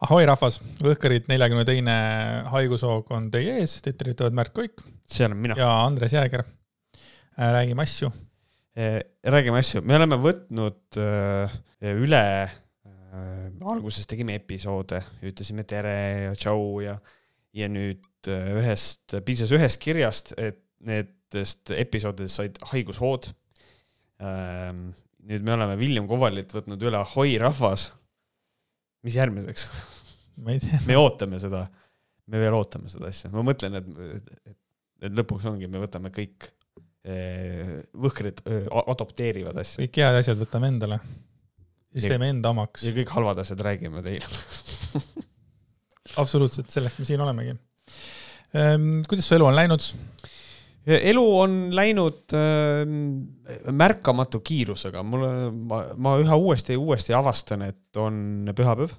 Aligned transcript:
ahoi 0.00 0.26
rahvas, 0.28 0.60
Võhkarid 0.82 1.30
neljakümne 1.30 1.64
teine 1.64 1.96
haigushoog 2.52 3.10
on 3.16 3.30
teie 3.32 3.62
ees, 3.62 3.78
teid 3.84 3.96
tervitavad 3.96 4.36
Märt 4.36 4.52
Koik 4.56 4.84
see 5.06 5.26
olen 5.26 5.40
mina. 5.40 5.54
ja 5.58 5.70
Andres 5.84 6.12
Jääger. 6.12 6.44
räägime 7.36 7.82
asju. 7.82 8.10
räägime 9.24 9.58
asju, 9.58 9.82
me 9.82 9.96
oleme 9.96 10.18
võtnud 10.20 10.98
äh, 11.00 11.56
üle 11.96 12.22
äh,, 12.44 13.50
alguses 13.64 14.06
tegime 14.06 14.36
episoode, 14.36 15.00
ütlesime 15.24 15.64
tere 15.64 15.96
ja 16.26 16.34
tšau 16.36 16.80
ja, 16.84 16.98
ja 17.56 17.68
nüüd 17.72 18.04
äh, 18.28 18.52
ühest, 18.60 19.16
piisas 19.24 19.52
ühest 19.56 19.80
kirjast, 19.80 20.34
et 20.36 20.60
nendest 20.86 21.72
episoodidest 21.72 22.42
said 22.42 22.62
haigushood 22.72 23.30
ähm,. 24.20 24.92
nüüd 25.26 25.42
me 25.42 25.56
oleme 25.56 25.74
William 25.80 26.06
Kovalilt 26.06 26.52
võtnud 26.54 26.82
üle 26.86 27.00
Ahoi 27.00 27.32
rahvas. 27.42 27.88
Mis 29.06 29.16
järgmiseks 29.18 29.68
ma 30.44 30.54
ei 30.54 30.60
tea. 30.62 30.80
me 30.88 30.98
ootame 31.00 31.40
seda, 31.42 31.64
me 32.32 32.42
veel 32.42 32.56
ootame 32.58 32.90
seda 32.92 33.10
asja, 33.12 33.30
ma 33.32 33.44
mõtlen, 33.46 33.78
et, 33.80 33.88
et, 34.18 34.58
et 35.08 35.16
lõpuks 35.16 35.46
ongi, 35.50 35.68
me 35.70 35.80
võtame 35.82 36.12
kõik 36.14 36.50
eh, 37.06 37.78
võhkrid 38.06 38.42
eh, 38.50 38.66
adopteerivad 38.86 39.62
asju 39.62 39.84
kõik 39.86 40.02
head 40.02 40.20
asjad 40.22 40.40
võtame 40.42 40.72
endale. 40.74 41.00
siis 41.94 42.06
Ja- 42.08 42.14
teeme 42.16 42.30
enda 42.34 42.52
omaks 42.54 42.84
ja. 42.86 42.94
kõik 42.96 43.14
halvad 43.16 43.42
asjad 43.44 43.62
räägime 43.64 44.02
teile 44.04 44.26
absoluutselt, 46.22 46.70
selleks 46.72 46.98
me 47.00 47.08
siin 47.08 47.20
olemegi. 47.20 47.56
kuidas 49.08 49.26
su 49.26 49.34
elu 49.36 49.48
on 49.48 49.56
läinud? 49.56 49.82
Elu 50.86 51.24
on 51.38 51.56
läinud 51.74 52.34
äh, 52.36 52.84
märkamatu 53.74 54.40
kiirusega, 54.46 55.02
mulle, 55.06 55.30
ma, 55.50 55.82
ma 55.98 56.14
üha 56.22 56.38
uuesti 56.38 56.76
ja 56.76 56.82
uuesti 56.82 57.16
avastan, 57.16 57.66
et 57.66 58.00
on 58.00 58.52
pühapäev 58.56 58.94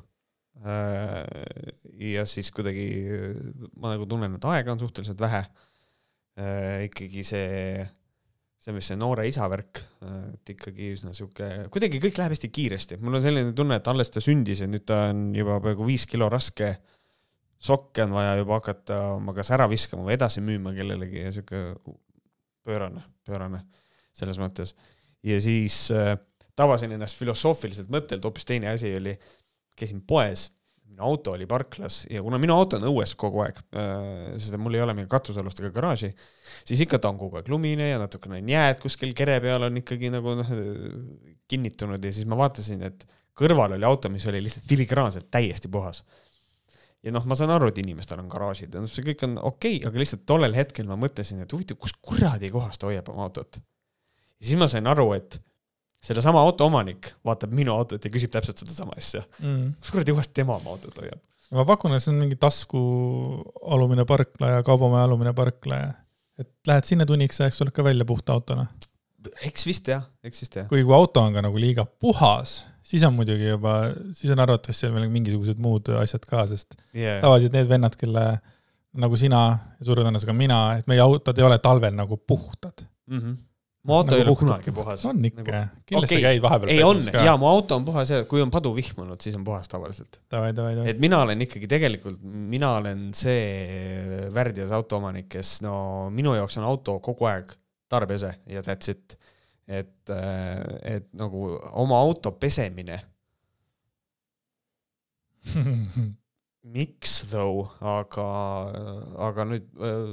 äh,. 0.65 1.23
ja 2.11 2.25
siis 2.29 2.51
kuidagi 2.55 2.87
äh, 3.07 3.37
ma 3.79 3.95
nagu 3.95 4.07
tunnen, 4.09 4.35
et 4.35 4.49
aega 4.51 4.75
on 4.75 4.83
suhteliselt 4.83 5.21
vähe 5.23 5.45
äh,. 5.45 6.83
ikkagi 6.89 7.23
see, 7.27 7.87
see, 8.59 8.75
mis 8.75 8.91
see 8.91 8.99
noore 8.99 9.27
isa 9.29 9.47
värk 9.51 9.79
äh,, 10.03 10.19
et 10.35 10.53
ikkagi 10.57 10.91
üsna 10.97 11.15
sihuke, 11.15 11.69
kuidagi 11.73 12.03
kõik 12.03 12.19
läheb 12.19 12.35
hästi 12.35 12.51
kiiresti, 12.51 12.99
mul 12.99 13.21
on 13.21 13.23
selline 13.23 13.55
tunne, 13.55 13.79
et 13.79 13.87
alles 13.87 14.11
ta 14.11 14.23
sündis 14.23 14.65
ja 14.65 14.67
nüüd 14.67 14.83
ta 14.87 15.07
on 15.13 15.29
juba 15.37 15.61
peaaegu 15.63 15.87
viis 15.87 16.07
kilo 16.09 16.27
raske 16.33 16.75
sokke 17.59 18.05
on 18.05 18.13
vaja 18.13 18.35
juba 18.37 18.59
hakata 18.59 18.99
oma 19.15 19.33
kas 19.37 19.49
ära 19.55 19.67
viskama 19.69 20.05
või 20.07 20.17
edasi 20.17 20.43
müüma 20.45 20.73
kellelegi 20.77 21.23
ja 21.23 21.31
sihuke 21.33 21.63
pöörane, 22.67 23.01
pöörane 23.25 23.63
selles 24.17 24.37
mõttes. 24.41 24.75
ja 25.25 25.39
siis 25.41 25.87
äh, 25.93 26.15
tabasin 26.57 26.93
ennast 26.95 27.17
filosoofiliselt 27.19 27.89
mõttelt, 27.93 28.23
hoopis 28.25 28.45
teine 28.45 28.71
asi 28.73 28.93
oli, 28.97 29.15
käisin 29.77 30.01
poes, 30.07 30.47
minu 30.87 31.03
auto 31.05 31.33
oli 31.35 31.45
parklas 31.49 32.03
ja 32.09 32.21
kuna 32.25 32.39
minu 32.41 32.55
auto 32.55 32.79
on 32.79 32.87
õues 32.91 33.13
kogu 33.19 33.43
aeg 33.45 33.59
äh,, 33.77 34.37
sest 34.37 34.57
mul 34.61 34.77
ei 34.77 34.85
ole 34.85 34.95
mingit 34.97 35.11
katusealust 35.11 35.61
ega 35.61 35.73
garaaži, 35.75 36.13
siis 36.65 36.85
ikka 36.85 37.01
ta 37.01 37.11
on 37.13 37.19
kogu 37.21 37.41
aeg 37.41 37.49
lumine 37.51 37.91
ja 37.91 37.99
natukene 38.01 38.41
on 38.41 38.53
jääd 38.53 38.81
kuskil 38.83 39.13
kere 39.17 39.39
peal 39.43 39.67
on 39.69 39.81
ikkagi 39.81 40.13
nagu 40.13 40.37
noh, 40.41 40.53
kinnitunud 41.49 42.03
ja 42.03 42.13
siis 42.13 42.29
ma 42.29 42.39
vaatasin, 42.39 42.85
et 42.89 43.05
kõrval 43.37 43.77
oli 43.77 43.85
auto, 43.85 44.09
mis 44.09 44.25
oli 44.29 44.41
lihtsalt 44.45 44.65
filigraanselt 44.69 45.29
täiesti 45.33 45.69
puhas 45.69 46.03
ja 47.05 47.13
noh, 47.13 47.25
ma 47.29 47.37
saan 47.37 47.53
aru, 47.53 47.69
et 47.71 47.81
inimestel 47.81 48.21
on 48.21 48.29
garaažid 48.31 48.73
ja 48.73 48.83
noh, 48.83 48.91
see 48.91 49.05
kõik 49.05 49.25
on 49.27 49.37
okei 49.37 49.77
okay,, 49.77 49.89
aga 49.89 50.01
lihtsalt 50.01 50.25
tollel 50.29 50.55
hetkel 50.57 50.87
ma 50.89 50.97
mõtlesin, 50.99 51.43
et 51.43 51.53
huvitav, 51.53 51.79
kus 51.81 51.93
kuradi 52.01 52.51
kohas 52.53 52.79
ta 52.79 52.89
hoiab 52.89 53.11
oma 53.13 53.27
autot. 53.27 53.59
ja 53.59 54.49
siis 54.49 54.59
ma 54.59 54.69
sain 54.71 54.87
aru, 54.89 55.11
et 55.17 55.39
sellesama 56.03 56.41
auto 56.45 56.67
omanik 56.69 57.13
vaatab 57.25 57.53
minu 57.57 57.73
autot 57.73 58.03
ja 58.03 58.11
küsib 58.13 58.33
täpselt 58.33 58.59
sedasama 58.63 58.97
asja. 58.97 59.23
mm. 59.39 59.77
kus 59.81 59.93
kuradi 59.93 60.15
kohas 60.15 60.33
tema 60.33 60.57
oma 60.57 60.75
autot 60.75 60.99
hoiab? 61.03 61.21
ma 61.55 61.65
pakun, 61.67 61.95
et 61.95 62.03
see 62.03 62.11
on 62.13 62.19
mingi 62.21 62.37
tasku 62.39 62.81
alumine 63.63 64.05
parkla 64.07 64.57
ja 64.57 64.65
kaubamaja 64.67 65.07
alumine 65.07 65.33
parkla 65.37 65.79
ja 65.79 65.95
et 66.37 66.51
lähed 66.69 66.85
sinna 66.85 67.05
tunniks 67.09 67.39
ajaks, 67.41 67.61
tuled 67.61 67.73
ka 67.73 67.85
välja 67.85 68.05
puhta 68.05 68.35
autona. 68.35 68.67
eks 69.47 69.65
vist 69.67 69.87
jah, 69.89 70.05
eks 70.23 70.43
vist 70.43 70.59
jah. 70.59 70.67
kuigi 70.69 70.85
kui 70.87 70.95
auto 70.95 71.23
on 71.23 71.37
ka 71.37 71.43
nagu 71.45 71.61
liiga 71.61 71.85
puhas, 71.85 72.59
siis 72.87 73.03
on 73.07 73.15
muidugi 73.17 73.49
juba, 73.49 73.77
siis 74.15 74.31
on 74.33 74.43
arvatavasti 74.43 74.85
seal 74.85 74.93
veel 74.95 75.09
mingisugused 75.11 75.59
muud 75.63 75.91
asjad 76.01 76.27
ka, 76.27 76.45
sest 76.51 76.77
Yeah. 76.95 77.19
tavaliselt 77.23 77.55
need 77.55 77.67
vennad, 77.69 77.97
kelle 77.99 78.27
nagu 78.97 79.17
sina 79.19 79.41
ja 79.77 79.85
suure 79.85 80.05
tõenäosusega 80.05 80.33
mina, 80.35 80.61
et 80.79 80.87
meie 80.89 81.03
autod 81.03 81.37
ei 81.37 81.45
ole 81.45 81.59
talvel 81.63 81.93
nagu 81.97 82.17
puhtad. 82.17 82.85
Mm 83.11 83.19
-hmm. 83.19 83.35
mu 83.87 83.93
auto 83.93 84.11
nagu 84.11 84.21
ei 84.21 84.27
ole 84.27 84.35
kunagi 84.35 84.71
puhas. 84.71 85.05
on 85.05 85.25
ikka 85.25 85.43
Nagu-, 85.43 85.83
kindlasti 85.85 86.15
okay. 86.15 86.23
käid 86.23 86.41
vahepeal 86.41 86.69
ei 86.69 86.83
on 86.83 86.97
pesus 86.97 87.11
ka. 87.11 87.23
ja 87.23 87.37
mu 87.37 87.47
auto 87.47 87.75
on 87.75 87.85
puhas 87.85 88.09
ja 88.09 88.23
kui 88.23 88.41
on 88.41 88.51
padu 88.51 88.75
vihmanud, 88.75 89.21
siis 89.21 89.35
on 89.35 89.43
puhas 89.43 89.67
tavaliselt. 89.67 90.21
et 90.89 90.99
mina 90.99 91.21
olen 91.21 91.41
ikkagi 91.41 91.67
tegelikult, 91.67 92.19
mina 92.23 92.71
olen 92.71 93.13
see 93.13 94.29
värdjas 94.33 94.71
autoomanik, 94.71 95.29
kes 95.29 95.61
no 95.61 96.09
minu 96.09 96.35
jaoks 96.35 96.57
on 96.57 96.63
auto 96.63 96.99
kogu 96.99 97.25
aeg 97.25 97.53
tarbese 97.89 98.33
ja 98.45 98.61
that's 98.61 98.91
it. 98.91 99.19
et, 99.67 100.11
et 100.87 101.07
nagu 101.19 101.49
oma 101.75 101.99
auto 101.99 102.31
pesemine, 102.39 103.01
miks 106.77 107.21
though, 107.31 107.69
aga, 107.83 108.27
aga 109.29 109.45
nüüd 109.47 109.67
äh, 109.79 110.11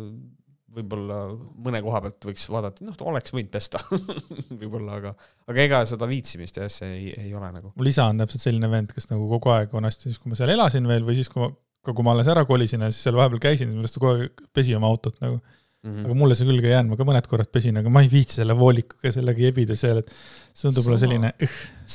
võib-olla 0.75 1.19
mõne 1.65 1.81
koha 1.85 2.01
pealt 2.05 2.27
võiks 2.29 2.47
vaadata, 2.51 2.85
noh, 2.87 2.97
oleks 3.11 3.35
võinud 3.35 3.51
pesta 3.53 3.81
võib-olla, 4.61 4.99
aga, 5.01 5.15
aga 5.51 5.67
ega 5.67 5.83
seda 5.89 6.09
viitsimist 6.11 6.59
ja 6.59 6.69
asja 6.69 6.89
ei, 6.91 7.13
ei 7.27 7.35
ole 7.35 7.51
nagu. 7.55 7.73
mul 7.79 7.91
isa 7.91 8.09
on 8.11 8.23
täpselt 8.23 8.47
selline 8.47 8.71
vend, 8.71 8.95
kes 8.95 9.11
nagu 9.13 9.29
kogu 9.37 9.55
aeg 9.55 9.75
on 9.77 9.89
hästi, 9.89 10.11
siis 10.11 10.23
kui 10.23 10.33
ma 10.33 10.39
seal 10.39 10.55
elasin 10.55 10.89
veel 10.91 11.07
või 11.07 11.19
siis, 11.19 11.31
kui 11.33 11.45
ma, 11.45 11.51
ka 11.85 11.95
kui 11.95 12.07
ma 12.07 12.15
alles 12.15 12.31
ära 12.33 12.47
kolisin 12.49 12.87
ja 12.87 12.91
siis 12.93 13.07
seal 13.07 13.19
vahepeal 13.19 13.43
käisin, 13.43 13.71
siis 13.71 13.79
ma 13.79 13.87
lihtsalt 13.87 14.05
kogu 14.05 14.15
aeg 14.17 14.45
pesi 14.57 14.77
oma 14.79 14.91
autot 14.91 15.21
nagu. 15.25 15.41
Mhm. 15.85 16.07
aga 16.07 16.15
mulle 16.17 16.37
see 16.39 16.47
külge 16.49 16.65
ei 16.71 16.73
jäänud, 16.73 16.95
ma 16.95 16.97
ka 16.97 17.05
mõned 17.05 17.27
korrad 17.29 17.51
pesin, 17.53 17.77
aga 17.77 17.91
ma 17.93 18.01
ei 18.01 18.09
viitsi 18.09 18.39
selle 18.39 18.55
voolikuga 18.57 19.11
sellega 19.13 19.43
jebida 19.45 19.75
seal, 19.77 19.99
et 20.01 20.13
see 20.15 20.71
tundub 20.71 20.87
mulle 20.89 21.01
selline 21.03 21.33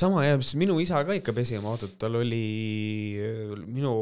sama 0.02 0.28
ja 0.28 0.36
mis 0.38 0.52
minu 0.62 0.76
isa 0.84 1.02
ka 1.08 1.16
ikka 1.18 1.34
pesi 1.34 1.58
oma 1.58 1.72
autot, 1.74 1.96
tal 1.98 2.20
oli, 2.20 3.18
minu 3.66 3.94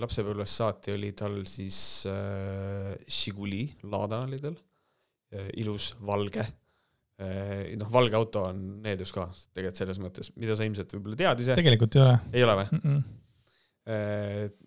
lapsepõlvest 0.00 0.62
saati 0.62 0.94
oli 0.96 1.12
tal 1.18 1.36
siis 1.50 1.80
äh, 2.08 2.94
Žiguli 3.04 3.66
Lada 3.92 4.22
oli 4.24 4.40
tal 4.40 4.56
äh,, 4.56 5.52
ilus 5.60 5.92
valge 6.00 6.46
äh,. 7.20 7.76
noh, 7.76 7.92
valge 7.92 8.16
auto 8.16 8.46
on 8.48 8.64
needus 8.86 9.12
ka 9.12 9.28
tegelikult 9.52 9.84
selles 9.84 10.00
mõttes, 10.00 10.32
mida 10.40 10.56
sa 10.56 10.64
ilmselt 10.64 10.96
võib-olla 10.96 11.20
tead 11.20 11.44
ise, 11.44 11.60
tegelikult 11.60 12.00
ei 12.00 12.06
ole 12.06 12.16
ei 12.32 12.48
ole 12.48 12.56
või? 12.62 12.72
mm. 12.72 12.82
-mm. 12.88 14.66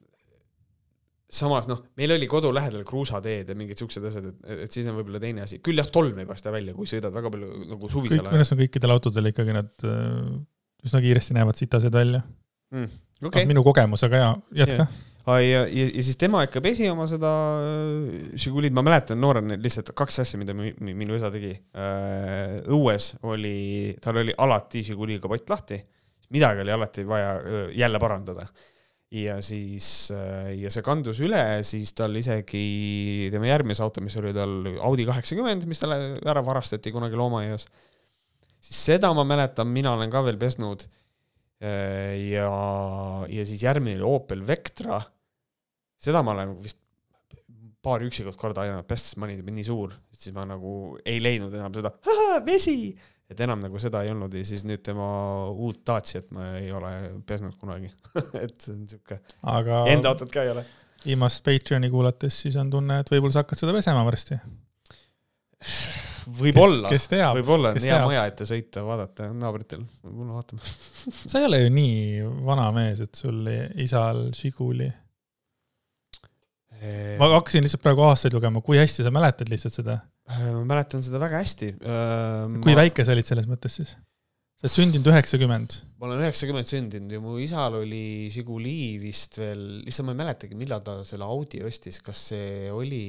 Samas 1.33 1.67
noh, 1.69 1.81
meil 1.99 2.13
oli 2.15 2.27
kodu 2.29 2.51
lähedal 2.53 2.83
kruusateed 2.87 3.49
ja 3.49 3.55
mingid 3.57 3.79
siuksed 3.81 4.05
asjad, 4.09 4.27
et, 4.29 4.65
et 4.65 4.75
siis 4.75 4.87
on 4.89 4.97
võib-olla 4.99 5.21
teine 5.23 5.45
asi, 5.45 5.59
küll 5.65 5.81
jah, 5.81 5.89
tolm 5.93 6.19
ei 6.21 6.27
paista 6.29 6.53
välja, 6.53 6.75
kui 6.77 6.89
sõidad 6.89 7.13
väga 7.15 7.31
palju 7.33 7.63
nagu 7.71 7.89
suvisel 7.89 8.21
kõik, 8.21 8.29
minu 8.29 8.43
arust 8.43 8.55
on 8.55 8.61
kõikidel 8.61 8.93
autodel 8.95 9.31
ikkagi 9.31 9.55
nad 9.55 9.87
äh, 9.89 10.19
üsna 10.85 11.01
kiiresti 11.03 11.37
näevad 11.37 11.59
sitased 11.59 11.95
välja 11.95 12.21
mm,. 12.21 12.91
okay. 13.23 13.31
okei, 13.31 13.49
minu 13.49 13.65
kogemusega 13.65 14.21
ja 14.21 14.29
jätka 14.63 14.87
Ai, 15.23 15.45
ja, 15.47 15.61
ja, 15.71 15.85
ja 15.87 16.01
siis 16.03 16.17
tema 16.19 16.41
ikka 16.43 16.59
pesi 16.59 16.83
oma 16.91 17.05
seda 17.07 17.29
äh, 17.63 18.33
Žigulit, 18.43 18.73
ma 18.75 18.83
mäletan 18.83 19.21
noorena 19.23 19.55
lihtsalt 19.55 19.93
kaks 19.95 20.19
asja, 20.19 20.39
mida 20.41 20.51
mi, 20.57 20.73
mi, 20.83 20.91
minu 20.99 21.15
isa 21.15 21.29
tegi. 21.31 21.53
õues 22.67 23.13
oli, 23.31 23.95
tal 24.03 24.19
oli 24.19 24.35
alati 24.35 24.83
Žiguli 24.83 25.21
kapott 25.23 25.53
lahti, 25.55 25.79
midagi 26.35 26.65
oli 26.65 26.75
alati 26.75 27.07
vaja 27.07 27.37
jälle 27.71 28.03
parandada. 28.03 28.49
Ja 29.13 29.37
siis, 29.45 29.87
ja 30.09 30.71
see 30.73 30.83
kandus 30.85 31.21
üle, 31.21 31.43
siis 31.67 31.93
tal 31.97 32.15
isegi 32.17 33.29
tema 33.33 33.49
järgmise 33.49 33.83
auto, 33.85 34.01
mis 34.01 34.17
oli 34.17 34.33
tal 34.33 34.55
Audi 34.87 35.05
kaheksakümmend, 35.05 35.67
mis 35.69 35.81
talle 35.81 36.17
ära 36.25 36.41
varastati 36.45 36.93
kunagi 36.95 37.19
loomaaias, 37.19 37.67
siis 38.63 38.83
seda 38.91 39.13
ma 39.13 39.25
mäletan, 39.27 39.69
mina 39.69 39.93
olen 39.93 40.13
ka 40.13 40.23
veel 40.25 40.39
pesnud. 40.41 40.87
Ja, 41.63 42.47
ja 43.31 43.43
siis 43.47 43.61
järgmine 43.63 43.95
oli 44.01 44.09
Opel 44.09 44.41
Vectra. 44.43 44.97
seda 46.01 46.19
ma 46.25 46.33
olen 46.33 46.57
vist 46.59 46.81
paar 47.83 48.03
üksikut 48.03 48.35
korda 48.39 48.63
aidanud 48.63 48.87
pesta, 48.87 49.11
sest 49.11 49.19
ma 49.19 49.27
olin 49.27 49.43
nii 49.43 49.65
suur, 49.67 49.93
siis 50.15 50.33
ma 50.35 50.45
nagu 50.47 50.97
ei 51.05 51.21
leidnud 51.23 51.53
enam 51.55 51.73
seda 51.75 51.91
vesi, 52.47 52.93
et 53.31 53.43
enam 53.45 53.61
nagu 53.63 53.81
seda 53.81 54.03
ei 54.03 54.11
olnud 54.13 54.33
ja 54.35 54.45
siis 54.47 54.63
nüüd 54.67 54.83
tema 54.85 55.07
uut 55.51 55.81
Daciat 55.87 56.29
ma 56.35 56.53
ei 56.59 56.71
ole 56.75 56.93
pesnud 57.27 57.55
kunagi 57.59 57.91
et 58.43 58.55
see 58.59 58.75
on 58.75 58.87
siuke, 58.91 59.19
aga 59.55 59.83
enda 59.93 60.13
autot 60.13 60.31
ka 60.33 60.43
ei 60.45 60.53
ole. 60.53 60.65
viimast 61.05 61.43
Patreoni 61.45 61.91
kuulates 61.93 62.41
siis 62.45 62.57
on 62.59 62.71
tunne, 62.73 63.01
et 63.03 63.13
võib-olla 63.13 63.37
sa 63.37 63.45
hakkad 63.45 63.63
seda 63.63 63.75
pesema 63.75 64.03
varsti. 64.07 64.39
võib-olla, 66.27 66.91
võib-olla 67.37 67.73
on 67.73 67.87
hea 67.87 68.01
maja 68.03 68.25
ette 68.29 68.47
sõita, 68.49 68.83
vaadata 68.87 69.29
naabritel, 69.31 69.85
võib-olla 70.03 70.41
vaatame. 70.41 70.73
sa 71.31 71.39
ei 71.39 71.47
ole 71.47 71.63
ju 71.63 71.73
nii 71.79 72.27
vana 72.47 72.67
mees, 72.75 73.01
et 73.07 73.23
sul 73.23 73.47
isal 73.83 74.27
Žiguli. 74.35 74.91
ma 77.19 77.35
hakkasin 77.37 77.63
lihtsalt 77.63 77.83
praegu 77.83 78.03
aastaid 78.03 78.35
lugema, 78.35 78.61
kui 78.61 78.81
hästi 78.81 79.07
sa 79.07 79.11
mäletad 79.15 79.51
lihtsalt 79.51 79.79
seda, 79.79 80.01
ma 80.31 80.63
mäletan 80.63 81.03
seda 81.03 81.19
väga 81.21 81.43
hästi. 81.43 81.73
kui 82.63 82.75
väike 82.77 83.05
sa 83.05 83.15
olid 83.15 83.27
selles 83.27 83.49
mõttes 83.49 83.79
siis? 83.81 83.93
sa 84.57 84.69
oled 84.69 84.75
sündinud 84.77 85.11
üheksakümmend. 85.11 85.77
ma 85.99 86.07
olen 86.07 86.23
üheksakümmend 86.23 86.69
sündinud 86.69 87.11
ja 87.11 87.19
mu 87.23 87.35
isal 87.43 87.81
oli 87.81 88.29
Žiguli 88.31 88.97
vist 89.01 89.39
veel, 89.41 89.83
lihtsalt 89.83 90.07
ma 90.07 90.15
ei 90.15 90.21
mäletagi, 90.23 90.57
millal 90.59 90.83
ta 90.85 91.01
selle 91.07 91.27
Audi 91.27 91.63
ostis, 91.67 91.99
kas 92.03 92.29
see 92.31 92.71
oli 92.71 93.03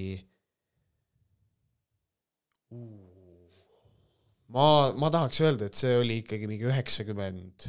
ma, 4.51 4.67
ma 4.99 5.11
tahaks 5.15 5.43
öelda, 5.45 5.71
et 5.71 5.79
see 5.79 5.95
oli 6.01 6.21
ikkagi 6.23 6.49
mingi 6.51 6.67
üheksakümmend, 6.69 7.69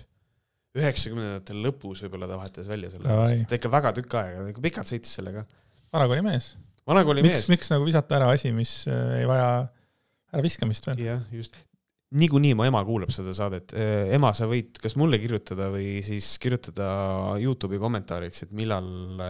üheksakümnendatel 0.76 1.62
lõpus 1.68 2.04
võib-olla 2.06 2.30
ta 2.30 2.40
vahetas 2.40 2.70
välja 2.70 2.92
selle, 2.94 3.46
ta 3.46 3.60
ikka 3.60 3.72
väga 3.74 3.94
tükk 4.00 4.18
aega, 4.22 4.48
ikka 4.52 4.66
pikalt 4.66 4.92
sõitis 4.92 5.14
sellega. 5.20 5.46
vanakooli 5.94 6.26
mees. 6.26 6.56
Vanakooli 6.90 7.24
mees. 7.26 7.48
miks 7.52 7.72
nagu 7.74 7.86
visata 7.88 8.20
ära 8.20 8.32
asi, 8.34 8.52
mis 8.56 8.84
äh, 8.90 9.22
ei 9.22 9.30
vaja 9.30 9.50
äraviskamist 10.36 10.90
veel? 10.90 11.06
jah, 11.08 11.24
just. 11.34 11.58
niikuinii 12.16 12.54
mu 12.58 12.66
ema 12.68 12.84
kuulab 12.88 13.14
seda 13.14 13.34
saadet. 13.36 13.74
Äh, 13.76 14.14
ema, 14.16 14.32
sa 14.38 14.50
võid 14.50 14.78
kas 14.82 14.98
mulle 15.00 15.20
kirjutada 15.22 15.72
või 15.74 16.00
siis 16.06 16.36
kirjutada 16.42 16.90
Youtube'i 17.42 17.82
kommentaariks, 17.82 18.46
et 18.46 18.54
millal 18.56 18.90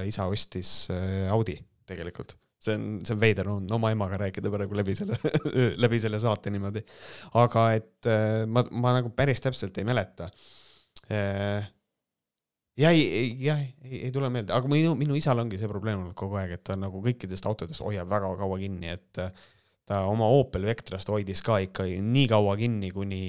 isa 0.10 0.28
ostis 0.32 0.90
äh, 0.94 1.30
Audi 1.34 1.58
tegelikult 1.86 2.36
see 2.66 2.74
on, 2.74 2.86
see 3.06 3.14
on 3.14 3.20
veider 3.22 3.48
on 3.52 3.66
oma 3.78 3.92
emaga 3.94 4.18
rääkida 4.18 4.50
praegu 4.50 4.78
läbi 4.78 4.96
selle 4.98 5.20
läbi 5.84 6.00
selle 6.02 6.18
saate 6.24 6.50
niimoodi. 6.54 6.82
aga 7.38 7.66
et 7.78 8.10
ma, 8.50 8.64
ma 8.72 8.96
nagu 8.98 9.12
päris 9.14 9.44
täpselt 9.44 9.78
ei 9.78 9.86
mäleta. 9.86 10.32
Äh, 12.76 12.84
ja 12.84 12.92
ei, 12.92 13.36
jah, 13.40 13.60
ei, 13.84 14.02
ei 14.06 14.12
tule 14.12 14.30
meelde, 14.30 14.54
aga 14.56 14.70
minu, 14.72 14.96
minu 15.00 15.16
isal 15.16 15.40
ongi 15.40 15.60
see 15.62 15.70
probleem 15.72 16.02
olnud 16.02 16.16
kogu 16.18 16.40
aeg, 16.42 16.58
et 16.58 16.64
ta 16.68 16.76
nagu 16.80 17.02
kõikidest 17.04 17.48
autodest 17.48 17.84
hoiab 17.86 18.10
väga 18.12 18.34
kaua 18.40 18.60
kinni, 18.60 18.92
et 18.92 19.22
äh, 19.24 19.32
ta 19.86 20.04
oma 20.10 20.28
Opel 20.34 20.68
Vectrast 20.68 21.10
hoidis 21.14 21.44
ka 21.46 21.60
ikka 21.64 21.86
nii 21.86 22.28
kaua 22.32 22.56
kinni, 22.60 22.92
kuni 22.92 23.24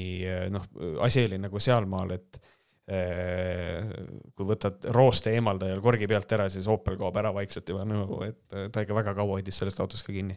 noh, 0.51 0.65
asi 1.05 1.27
oli 1.29 1.39
nagu 1.43 1.61
sealmaal, 1.61 2.15
et 2.17 2.39
kui 2.87 4.47
võtad 4.47 4.85
rooste 4.95 5.33
eemaldajal 5.35 5.81
korgi 5.83 6.07
pealt 6.07 6.31
ära, 6.37 6.45
siis 6.49 6.69
Opel 6.71 6.95
kaob 7.01 7.17
ära 7.19 7.33
vaikselt 7.35 7.69
juba 7.69 7.83
nagu, 7.83 8.21
et 8.23 8.57
ta 8.73 8.85
ikka 8.87 8.95
väga 8.95 9.15
kaua 9.19 9.41
hoidis 9.41 9.59
sellest 9.59 9.83
autost 9.83 10.07
ka 10.07 10.15
kinni 10.15 10.37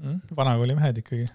mm,. 0.00 0.32
vanakooli 0.36 0.78
mehed 0.78 1.02
ikkagi. 1.02 1.28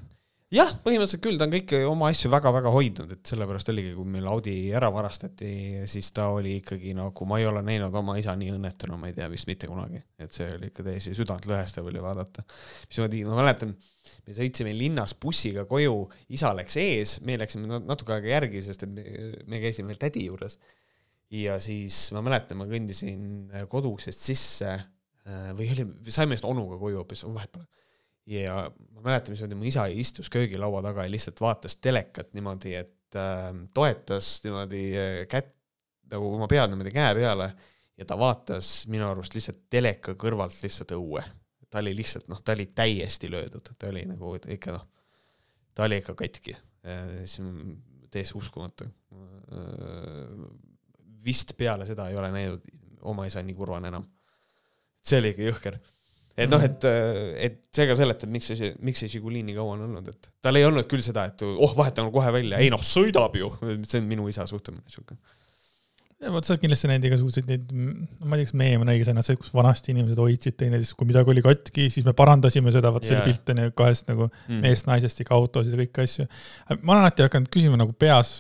Jah, 0.54 0.70
põhimõtteliselt 0.86 1.24
küll, 1.24 1.40
ta 1.40 1.48
on 1.48 1.56
kõiki 1.56 1.80
oma 1.90 2.12
asju 2.14 2.30
väga-väga 2.34 2.72
hoidnud, 2.74 3.16
et 3.16 3.32
sellepärast 3.32 3.72
oligi, 3.74 3.96
kui 3.98 4.06
meil 4.14 4.28
Audi 4.30 4.54
ära 4.78 4.92
varastati, 4.94 5.50
siis 5.90 6.12
ta 6.16 6.28
oli 6.36 6.60
ikkagi 6.60 6.94
nagu, 6.98 7.28
ma 7.30 7.40
ei 7.42 7.48
ole 7.50 7.64
näinud 7.66 7.96
oma 7.98 8.18
isa 8.22 8.36
nii 8.38 8.54
õnnetuna, 8.54 9.00
ma 9.02 9.10
ei 9.10 9.18
tea, 9.18 9.30
vist 9.32 9.50
mitte 9.50 9.70
kunagi, 9.72 10.04
et 10.22 10.38
see 10.38 10.48
oli 10.58 10.70
ikka 10.72 10.86
täiesti 10.86 11.16
südantlõhestav 11.18 11.90
oli 11.90 12.04
vaadata. 12.04 12.46
mismoodi, 12.90 13.26
ma 13.26 13.42
mäletan 13.42 13.76
me 14.26 14.36
sõitsime 14.38 14.74
linnas 14.76 15.16
bussiga 15.22 15.66
koju, 15.70 15.98
isa 16.36 16.52
läks 16.58 16.78
ees, 16.82 17.20
me 17.26 17.38
läksime 17.42 17.82
natuke 17.86 18.16
aega 18.16 18.36
järgi, 18.36 18.62
sest 18.66 18.86
et 18.86 18.92
me, 18.92 19.06
me 19.50 19.62
käisime 19.64 19.94
veel 19.94 20.02
tädi 20.02 20.28
juures. 20.28 20.60
ja 21.34 21.58
siis 21.60 22.12
ma 22.14 22.22
mäletan, 22.26 22.60
ma 22.60 22.68
kõndisin 22.70 23.50
koduuksest 23.70 24.22
sisse 24.22 24.70
äh, 24.76 25.50
või 25.58 25.72
oli, 25.74 25.88
saime 26.14 26.38
vist 26.38 26.46
onuga 26.46 26.78
koju 26.82 27.02
hoopis, 27.02 27.26
vahet 27.26 27.52
pole. 27.52 27.66
Ja 28.26 28.58
ma 28.96 29.06
mäletan, 29.06 29.36
mismoodi 29.36 29.58
mu 29.60 29.68
isa 29.70 29.86
istus 29.92 30.32
köögilaua 30.34 30.82
taga 30.86 31.06
ja 31.06 31.12
lihtsalt 31.12 31.42
vaatas 31.42 31.78
telekat 31.78 32.34
niimoodi, 32.34 32.74
et 32.80 33.20
äh, 33.20 33.48
toetas 33.74 34.40
niimoodi 34.44 34.84
äh, 34.98 35.22
kätt, 35.30 35.54
nagu 36.12 36.34
oma 36.36 36.50
pead 36.50 36.70
niimoodi 36.72 36.94
käe 36.94 37.16
peale 37.18 37.50
ja 37.98 38.06
ta 38.06 38.18
vaatas 38.20 38.84
minu 38.92 39.08
arust 39.10 39.38
lihtsalt 39.38 39.66
teleka 39.70 40.18
kõrvalt 40.20 40.58
lihtsalt 40.64 40.94
õue 40.98 41.24
ta 41.76 41.82
oli 41.84 41.96
lihtsalt 41.96 42.30
noh, 42.32 42.40
ta 42.40 42.54
oli 42.56 42.70
täiesti 42.72 43.28
löödud, 43.32 43.74
ta 43.78 43.90
oli 43.90 44.06
nagu 44.08 44.36
ikka 44.40 44.72
noh, 44.78 44.86
ta 45.76 45.84
oli 45.84 46.00
ikka 46.00 46.16
katki, 46.16 46.56
siis 47.26 47.42
täiesti 48.12 48.38
uskumatu. 48.40 48.88
vist 51.26 51.52
peale 51.58 51.86
seda 51.86 52.08
ei 52.10 52.16
ole 52.16 52.32
näinud 52.32 52.70
oma 53.02 53.26
isa 53.26 53.44
nii 53.44 53.56
kurvana 53.56 53.92
enam. 53.92 54.06
see 55.04 55.20
oli 55.20 55.34
ikka 55.34 55.50
jõhker. 55.50 55.80
Et 56.36 56.52
noh, 56.52 56.64
et, 56.64 56.88
et 57.48 57.62
see 57.76 57.88
ka 57.88 57.96
seletab, 58.00 58.32
miks 58.34 58.52
see, 58.52 58.74
miks 58.84 59.04
see 59.04 59.14
Žiguli 59.16 59.44
nii 59.48 59.56
kaua 59.56 59.78
on 59.78 59.86
olnud, 59.88 60.12
et 60.12 60.30
tal 60.44 60.60
ei 60.60 60.68
olnud 60.68 60.88
küll 60.92 61.04
seda, 61.06 61.28
et 61.32 61.46
oh, 61.48 61.74
vahetame 61.78 62.12
kohe 62.16 62.34
välja, 62.36 62.60
ei 62.60 62.74
noh, 62.74 62.84
sõidab 62.84 63.38
ju, 63.40 63.54
see 63.88 64.02
on 64.02 64.12
minu 64.12 64.28
isa 64.32 64.48
suhtumine 64.50 64.84
siuke 64.92 65.18
ja 66.24 66.32
vot 66.34 66.48
sa 66.48 66.54
oled 66.54 66.64
kindlasti 66.64 66.90
näinud 66.90 67.08
igasuguseid 67.10 67.50
neid, 67.50 67.72
ma 67.76 68.38
ei 68.38 68.42
tea, 68.42 68.48
kas 68.50 68.58
meem 68.58 68.84
on 68.84 68.92
õige 68.94 69.08
sõna, 69.08 69.24
see, 69.26 69.38
kus 69.40 69.52
vanasti 69.56 69.92
inimesed 69.94 70.20
hoidsid 70.22 70.58
teineteist, 70.60 70.96
kui 70.98 71.10
midagi 71.10 71.32
oli 71.34 71.44
katki, 71.46 71.90
siis 71.94 72.08
me 72.08 72.16
parandasime 72.18 72.74
seda, 72.74 72.92
vot 72.96 73.06
see 73.06 73.14
yeah. 73.16 73.26
oli 73.26 73.34
pilt 73.34 73.52
on 73.52 73.64
ju 73.66 73.76
kahest 73.82 74.10
nagu 74.12 74.28
mm. 74.30 74.62
meest-naisest 74.64 75.22
ja 75.22 75.30
autosid 75.36 75.76
ja 75.76 75.82
kõiki 75.84 76.06
asju. 76.06 76.28
ma 76.82 76.96
olen 76.96 77.04
alati 77.04 77.28
hakanud 77.28 77.52
küsima 77.54 77.80
nagu 77.82 77.96
peas, 78.00 78.36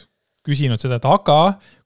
küsinud 0.47 0.81
seda, 0.81 1.01
et 1.01 1.09
aga 1.09 1.39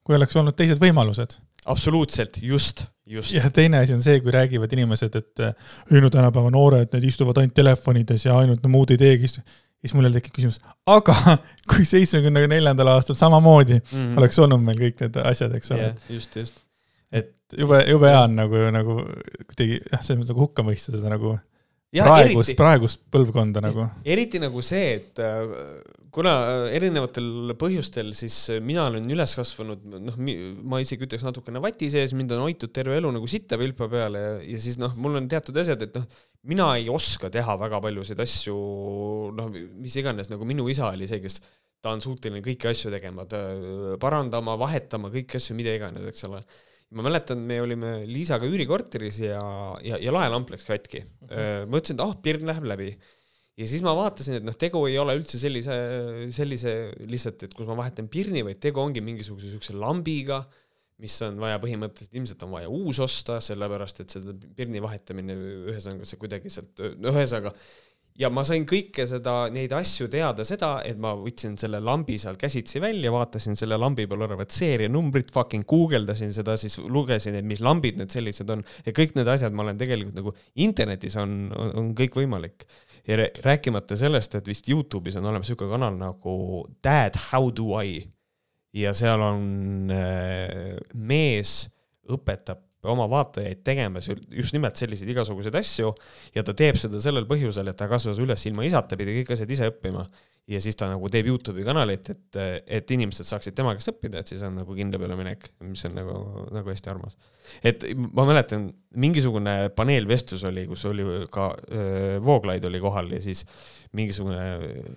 kui 0.06 0.18
oleks 0.18 0.38
olnud 0.40 0.58
teised 0.58 0.82
võimalused. 0.82 1.40
Absoluutselt, 1.70 2.42
just, 2.42 2.86
just. 3.06 3.34
ja 3.38 3.50
teine 3.54 3.84
asi 3.84 3.96
on 3.96 4.04
see, 4.06 4.20
kui 4.24 4.34
räägivad 4.36 4.74
inimesed, 4.76 5.16
et 5.16 5.46
ei 5.46 6.04
no 6.04 6.12
tänapäeva 6.14 6.52
noored, 6.54 6.92
need 6.94 7.10
istuvad 7.10 7.42
ainult 7.42 7.58
telefonides 7.58 8.26
ja 8.26 8.38
ainult 8.42 8.64
no 8.66 8.74
muud 8.74 8.94
ei 8.96 9.02
teegi 9.02 9.30
siis 9.80 9.96
mul 9.96 10.10
tekib 10.14 10.36
küsimus, 10.36 10.60
aga 10.90 11.16
kui 11.70 11.86
seitsmekümne 11.88 12.48
neljandal 12.52 12.96
aastal 12.96 13.18
samamoodi 13.20 13.78
mm 13.80 13.92
-hmm. 13.92 14.18
oleks 14.20 14.40
olnud 14.40 14.64
meil 14.64 14.82
kõik 14.82 15.06
need 15.06 15.22
asjad, 15.24 15.56
eks 15.56 15.72
ole 15.76 15.86
yeah,. 15.86 16.10
just, 16.10 16.36
just. 16.36 16.60
et 17.12 17.36
jube, 17.58 17.84
jube 17.88 18.12
hea 18.12 18.26
on 18.26 18.36
nagu, 18.36 18.66
nagu 18.76 18.98
kuidagi 19.52 19.80
jah, 19.80 20.04
selles 20.04 20.20
mõttes 20.20 20.34
nagu 20.34 20.46
hukka 20.48 20.66
mõista 20.68 20.96
seda 20.96 21.14
nagu 21.14 21.38
ja, 21.96 22.04
praegust, 22.04 22.56
praegust 22.60 23.02
põlvkonda 23.12 23.64
nagu. 23.64 23.88
eriti 24.06 24.42
nagu 24.44 24.62
see, 24.66 25.00
et 25.00 25.24
äh, 25.24 25.48
kuna 26.14 26.34
erinevatel 26.74 27.54
põhjustel, 27.60 28.12
siis 28.18 28.36
mina 28.66 28.88
olen 28.90 29.06
üles 29.14 29.36
kasvanud, 29.38 29.84
noh, 30.08 30.18
ma 30.20 30.82
isegi 30.84 31.06
ütleks 31.06 31.26
natukene 31.28 31.62
vati 31.64 31.90
sees, 31.94 32.16
mind 32.18 32.34
on 32.36 32.44
hoitud 32.48 32.74
terve 32.76 32.98
elu 33.00 33.12
nagu 33.16 33.30
sitta 33.30 33.60
pilpa 33.62 33.90
peale 33.92 34.24
ja, 34.24 34.34
ja 34.56 34.60
siis 34.62 34.80
noh, 34.82 34.96
mul 34.98 35.20
on 35.22 35.30
teatud 35.32 35.58
asjad, 35.62 35.86
et 35.86 36.00
noh, 36.00 36.08
mina 36.50 36.72
ei 36.80 36.90
oska 36.92 37.32
teha 37.34 37.56
väga 37.62 37.82
paljusid 37.84 38.20
asju, 38.24 38.58
noh, 39.38 39.52
mis 39.80 39.98
iganes, 40.02 40.32
nagu 40.32 40.48
minu 40.48 40.68
isa 40.72 40.90
oli 40.94 41.10
see, 41.10 41.22
kes 41.24 41.42
ta 41.84 41.94
on 41.96 42.04
suuteline 42.04 42.42
kõiki 42.44 42.70
asju 42.70 42.92
tegema, 42.94 43.26
parandama, 44.02 44.58
vahetama 44.60 45.12
kõiki 45.14 45.40
asju, 45.40 45.56
mida 45.58 45.76
iganes, 45.78 46.10
eks 46.12 46.28
ole. 46.28 46.42
ma 46.98 47.06
mäletan, 47.06 47.42
me 47.46 47.60
olime 47.62 47.92
Liisaga 48.10 48.48
üürikorteris 48.50 49.20
ja, 49.22 49.42
ja, 49.86 50.00
ja 50.02 50.14
laelamp 50.16 50.50
läks 50.50 50.66
katki. 50.66 51.04
Mhm. 51.06 51.30
-huh. 51.30 51.66
ma 51.70 51.78
ütlesin, 51.78 52.00
et 52.00 52.04
ah 52.04 52.10
oh,, 52.10 52.22
pirn 52.24 52.48
läheb 52.50 52.66
läbi. 52.66 52.90
Ja 53.60 53.68
siis 53.68 53.84
ma 53.84 53.92
vaatasin, 53.98 54.40
et 54.40 54.48
noh, 54.48 54.56
tegu 54.56 54.86
ei 54.88 54.96
ole 55.02 55.18
üldse 55.20 55.42
sellise, 55.42 55.76
sellise 56.36 56.76
lihtsalt, 57.10 57.44
et 57.48 57.54
kus 57.56 57.68
ma 57.68 57.78
vahetan 57.82 58.08
pirni, 58.12 58.46
vaid 58.48 58.62
tegu 58.64 58.82
ongi 58.84 59.04
mingisuguse 59.04 59.52
siukse 59.52 59.76
lambiga 59.78 60.44
mis 61.00 61.16
on 61.24 61.38
vaja 61.40 61.60
põhimõtteliselt, 61.64 62.16
ilmselt 62.20 62.42
on 62.44 62.56
vaja 62.58 62.72
uus 62.72 63.00
osta, 63.04 63.40
sellepärast 63.44 64.02
et 64.04 64.16
seda 64.18 64.34
pirni 64.56 64.82
vahetamine, 64.84 65.36
ühesõnaga 65.72 66.08
see 66.08 66.20
kuidagi 66.20 66.52
sealt, 66.52 66.82
no 67.00 67.14
ühesõnaga, 67.14 67.54
ja 68.20 68.30
ma 68.34 68.44
sain 68.48 68.66
kõike 68.68 69.06
seda, 69.08 69.36
neid 69.54 69.72
asju 69.76 70.10
teada 70.12 70.44
seda, 70.48 70.74
et 70.88 71.00
ma 71.00 71.14
võtsin 71.18 71.56
selle 71.62 71.80
lambi 71.84 72.18
seal 72.20 72.36
käsitsi 72.40 72.82
välja, 72.84 73.14
vaatasin 73.16 73.56
selle 73.60 73.80
lambi 73.80 74.10
peal 74.12 74.28
olevat 74.28 74.52
seerianumbrit, 74.56 75.32
fucking 75.36 75.68
guugeldasin 75.70 76.36
seda, 76.36 76.58
siis 76.60 76.76
lugesin, 76.84 77.40
et 77.40 77.48
mis 77.48 77.64
lambid 77.64 78.00
need 78.02 78.12
sellised 78.12 78.52
on 78.52 78.66
ja 78.86 78.96
kõik 78.96 79.16
need 79.16 79.32
asjad 79.32 79.56
ma 79.56 79.66
olen 79.66 79.80
tegelikult 79.80 80.20
nagu 80.20 80.36
internetis 80.68 81.16
on, 81.22 81.46
on, 81.56 81.76
on 81.80 81.92
kõik 81.98 82.20
võimalik 82.20 82.68
ja 83.10 83.18
rääkimata 83.44 83.98
sellest, 83.98 84.36
et 84.38 84.48
vist 84.48 84.70
Youtube'is 84.70 85.18
on 85.18 85.26
olemas 85.26 85.48
niisugune 85.50 85.74
kanal 85.74 85.98
nagu 85.98 86.34
Dad, 86.84 87.18
how 87.32 87.50
do 87.56 87.74
I? 87.82 88.04
Ja 88.78 88.94
seal 88.94 89.22
on 89.26 89.90
äh, 89.90 90.78
mees 90.94 91.64
õpetab 92.10 92.62
oma 92.90 93.10
vaatajaid 93.12 93.64
tegema 93.66 94.00
just 94.00 94.54
nimelt 94.56 94.78
selliseid 94.80 95.10
igasuguseid 95.12 95.56
asju 95.60 95.90
ja 96.36 96.44
ta 96.46 96.54
teeb 96.56 96.78
seda 96.80 97.02
sellel 97.04 97.26
põhjusel, 97.28 97.68
et 97.68 97.78
ta 97.80 97.90
kasvas 97.92 98.22
üles 98.22 98.46
ilma 98.48 98.64
isata, 98.68 98.98
pidi 99.00 99.18
kõik 99.20 99.34
asjad 99.36 99.52
ise 99.52 99.72
õppima 99.74 100.06
ja 100.50 100.60
siis 100.64 100.78
ta 100.78 100.88
nagu 100.90 101.10
teeb 101.14 101.28
Youtube'i 101.30 101.64
kanalit, 101.66 102.10
et, 102.10 102.38
et 102.80 102.94
inimesed 102.96 103.28
saaksid 103.28 103.54
tema 103.58 103.76
käest 103.78 103.92
õppida, 103.92 104.24
et 104.24 104.32
siis 104.32 104.42
on 104.46 104.56
nagu 104.58 104.76
kindla 104.76 105.00
peale 105.02 105.18
minek, 105.20 105.46
mis 105.68 105.84
on 105.86 105.94
nagu, 105.98 106.16
nagu 106.56 106.72
hästi 106.74 106.90
armas. 106.90 107.18
et 107.66 107.86
ma 108.16 108.26
mäletan, 108.26 108.70
mingisugune 109.00 109.54
paneelvestlus 109.78 110.44
oli, 110.50 110.66
kus 110.70 110.86
oli 110.90 111.06
ka 111.34 111.52
äh, 111.54 112.18
Vooglaid 112.26 112.66
oli 112.66 112.82
kohal 112.82 113.12
ja 113.14 113.22
siis 113.22 113.44
mingisugune 113.94 114.42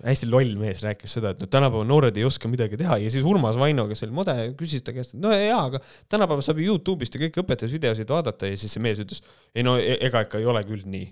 hästi 0.01 0.29
loll 0.29 0.57
mees 0.61 0.81
rääkis 0.85 1.17
seda, 1.19 1.33
et 1.33 1.41
no 1.41 1.49
tänapäeva 1.49 1.85
noored 1.85 2.17
ei 2.17 2.25
oska 2.25 2.49
midagi 2.49 2.79
teha 2.81 2.97
ja 3.03 3.13
siis 3.13 3.25
Urmas 3.25 3.59
Vaino, 3.59 3.85
kes 3.89 4.05
oli 4.07 4.17
mode, 4.17 4.37
küsis 4.57 4.85
ta 4.85 4.95
käest, 4.95 5.13
et 5.13 5.21
no 5.21 5.33
jaa, 5.33 5.65
aga 5.69 5.81
tänapäeval 6.09 6.45
saab 6.45 6.61
ju 6.61 6.73
Youtube'ist 6.73 7.13
ja 7.13 7.27
kõiki 7.27 7.45
õpetusvideosid 7.45 8.09
vaadata 8.09 8.49
ja 8.49 8.57
siis 8.57 8.73
see 8.73 8.81
mees 8.85 9.01
ütles, 9.05 9.21
ei 9.53 9.65
no 9.65 9.77
e-, 9.77 9.99
ega 10.09 10.25
ikka 10.25 10.41
ei 10.41 10.49
ole 10.49 10.65
küll 10.65 10.85
nii 10.89 11.11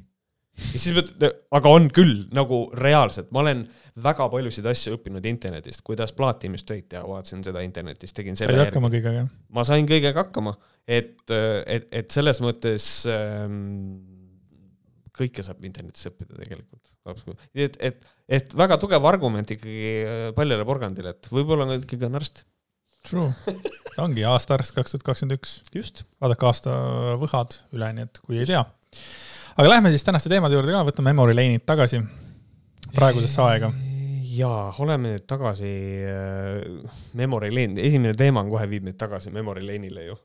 ja 0.60 0.80
siis 0.80 0.96
mõtled, 0.96 1.38
aga 1.58 1.72
on 1.72 1.88
küll 1.94 2.26
nagu 2.36 2.64
reaalselt, 2.78 3.32
ma 3.34 3.44
olen 3.44 3.66
väga 4.02 4.28
paljusid 4.32 4.68
asju 4.72 4.96
õppinud 4.98 5.26
internetist, 5.28 5.84
kuidas 5.88 6.14
plaatimistöid 6.16 6.88
teha, 6.92 7.04
vaatasin 7.08 7.44
seda 7.46 7.64
internetist, 7.66 8.16
tegin 8.18 8.40
selle 8.40 8.56
järgi. 8.56 8.70
hakkama 8.70 8.92
kõigega? 8.94 9.26
ma 9.56 9.66
sain 9.68 9.88
kõigega 9.90 10.26
hakkama, 10.26 10.56
et, 10.88 11.18
et, 11.32 11.88
et 11.92 12.14
selles 12.14 12.40
mõttes 12.44 12.88
ähm, 13.12 14.00
kõike 15.18 15.44
saab 15.46 15.66
internetis 15.68 16.08
õppida 16.10 16.38
tegelikult. 16.40 16.94
et, 17.56 17.76
et, 17.80 18.08
et 18.40 18.56
väga 18.58 18.78
tugev 18.82 19.06
argument 19.10 19.56
ikkagi 19.58 20.32
paljale 20.38 20.68
porgandile, 20.68 21.16
et 21.16 21.32
võib-olla 21.34 21.68
on 21.68 21.78
ikkagi 21.80 22.08
on 22.08 22.22
arst. 22.22 22.46
True, 23.08 23.32
ongi 24.04 24.24
aasta 24.30 24.60
arst 24.60 24.76
kaks 24.78 24.94
tuhat 24.94 25.08
kakskümmend 25.10 25.40
üks. 25.40 25.58
just. 25.74 26.04
vaadake 26.22 26.48
aasta 26.48 26.78
võhad 27.22 27.58
üle, 27.74 27.92
nii 27.98 28.08
et 28.08 28.24
kui 28.24 28.42
ei 28.42 28.50
tea. 28.50 28.62
Aga 29.58 29.70
lähme 29.70 29.94
siis 29.94 30.04
tänaste 30.08 30.30
teemade 30.30 30.58
juurde 30.58 30.76
ka, 30.76 30.84
võtame 30.88 31.14
memory 31.14 31.38
lane'id 31.38 31.66
tagasi 31.68 32.02
praegusesse 32.96 33.42
aega 33.46 33.72
jaa, 34.32 34.72
oleme 34.80 35.16
nüüd 35.16 35.26
tagasi 35.30 35.72
äh, 36.08 36.94
Memory 37.18 37.52
Lane, 37.54 37.82
esimene 37.84 38.14
teema 38.18 38.44
on 38.44 38.52
kohe 38.52 38.68
viib 38.72 38.86
meid 38.88 39.00
tagasi 39.00 39.32
Memory 39.34 39.64
Lane'ile 39.66 40.06
ju. 40.08 40.18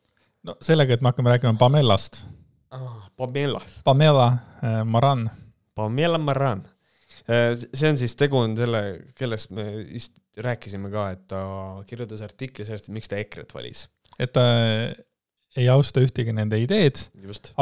no 0.46 0.56
sellega, 0.64 0.96
et 0.96 1.02
me 1.02 1.12
hakkame 1.12 1.32
rääkima 1.34 1.56
Pamellast 1.58 2.22
ah,. 2.70 3.02
Pamela. 3.16 3.60
Pamela 3.84 4.26
äh, 4.62 4.84
Maran. 4.84 5.30
Pamela 5.74 6.18
Maran 6.18 6.64
äh,. 7.26 7.56
see 7.72 7.90
on 7.90 7.98
siis, 7.98 8.16
tegu 8.16 8.38
on 8.38 8.56
selle, 8.58 8.82
kellest 9.18 9.50
me 9.56 9.68
vist 9.82 10.20
rääkisime 10.36 10.90
ka, 10.92 11.10
et 11.16 11.26
ta 11.32 11.42
kirjutas 11.88 12.22
artikli 12.22 12.66
sellest, 12.68 12.90
miks 12.92 13.08
ta 13.10 13.18
EKRE-t 13.22 13.54
valis. 13.56 13.86
et 14.18 14.32
ta 14.32 14.46
ei 15.56 15.68
austa 15.72 16.02
ühtegi 16.04 16.32
nende 16.36 16.58
ideed, 16.60 16.98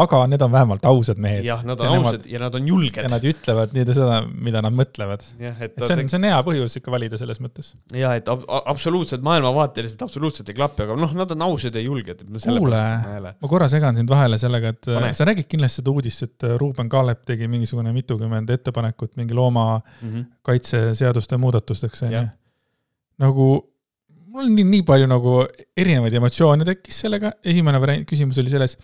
aga 0.02 0.20
need 0.30 0.42
on 0.44 0.52
vähemalt 0.52 0.86
ausad 0.88 1.20
mehed. 1.22 1.44
jah, 1.46 1.62
nad 1.66 1.80
on 1.80 1.86
ja 1.86 1.98
ausad 1.98 2.16
nemad, 2.18 2.30
ja 2.32 2.40
nad 2.42 2.56
on 2.58 2.68
julged. 2.68 3.02
ja 3.02 3.10
nad 3.12 3.26
ütlevad 3.30 3.74
nii 3.76 3.84
seda, 3.96 4.16
mida 4.48 4.62
nad 4.64 4.74
mõtlevad. 4.74 5.26
et, 5.38 5.62
et 5.68 5.84
see 5.84 5.96
on, 5.96 6.08
see 6.10 6.18
on 6.18 6.26
hea 6.28 6.40
põhjus 6.48 6.78
ikka 6.80 6.94
valida 6.94 7.20
selles 7.20 7.40
mõttes. 7.44 7.72
ja 7.94 8.14
et 8.18 8.30
ab 8.32 8.42
absoluutselt 8.74 9.22
maailmavaateliselt 9.26 10.02
absoluutselt 10.06 10.50
ei 10.50 10.58
klapi, 10.58 10.86
aga 10.86 10.96
noh, 10.98 11.12
nad 11.16 11.34
on 11.36 11.46
ausad 11.48 11.74
ja 11.78 11.82
julged. 11.84 12.24
kuule, 12.44 12.82
ma 13.30 13.50
korra 13.50 13.68
segan 13.72 13.94
sind 13.98 14.10
vahele 14.10 14.38
sellega, 14.42 14.74
et 14.74 14.90
Pane. 14.90 15.12
sa 15.14 15.28
räägid 15.28 15.48
kindlasti 15.50 15.82
seda 15.82 15.94
uudist, 15.94 16.26
et 16.26 16.48
Ruuben 16.60 16.90
Kaalep 16.90 17.22
tegi 17.28 17.48
mingisugune 17.50 17.94
mitukümmend 17.94 18.50
ettepanekut 18.54 19.14
mingi 19.20 19.34
loomakaitseseaduste 19.38 21.36
mm 21.36 21.38
-hmm. 21.38 21.46
muudatusteks, 21.46 22.02
onju. 22.08 22.26
nagu 23.22 23.46
mul 24.34 24.50
nii, 24.50 24.66
nii 24.66 24.84
palju 24.86 25.08
nagu 25.10 25.38
erinevaid 25.78 26.18
emotsioone 26.18 26.66
tekkis 26.66 27.00
sellega, 27.06 27.34
esimene 27.46 27.80
variant, 27.82 28.06
küsimus 28.08 28.38
oli 28.42 28.52
selles, 28.52 28.76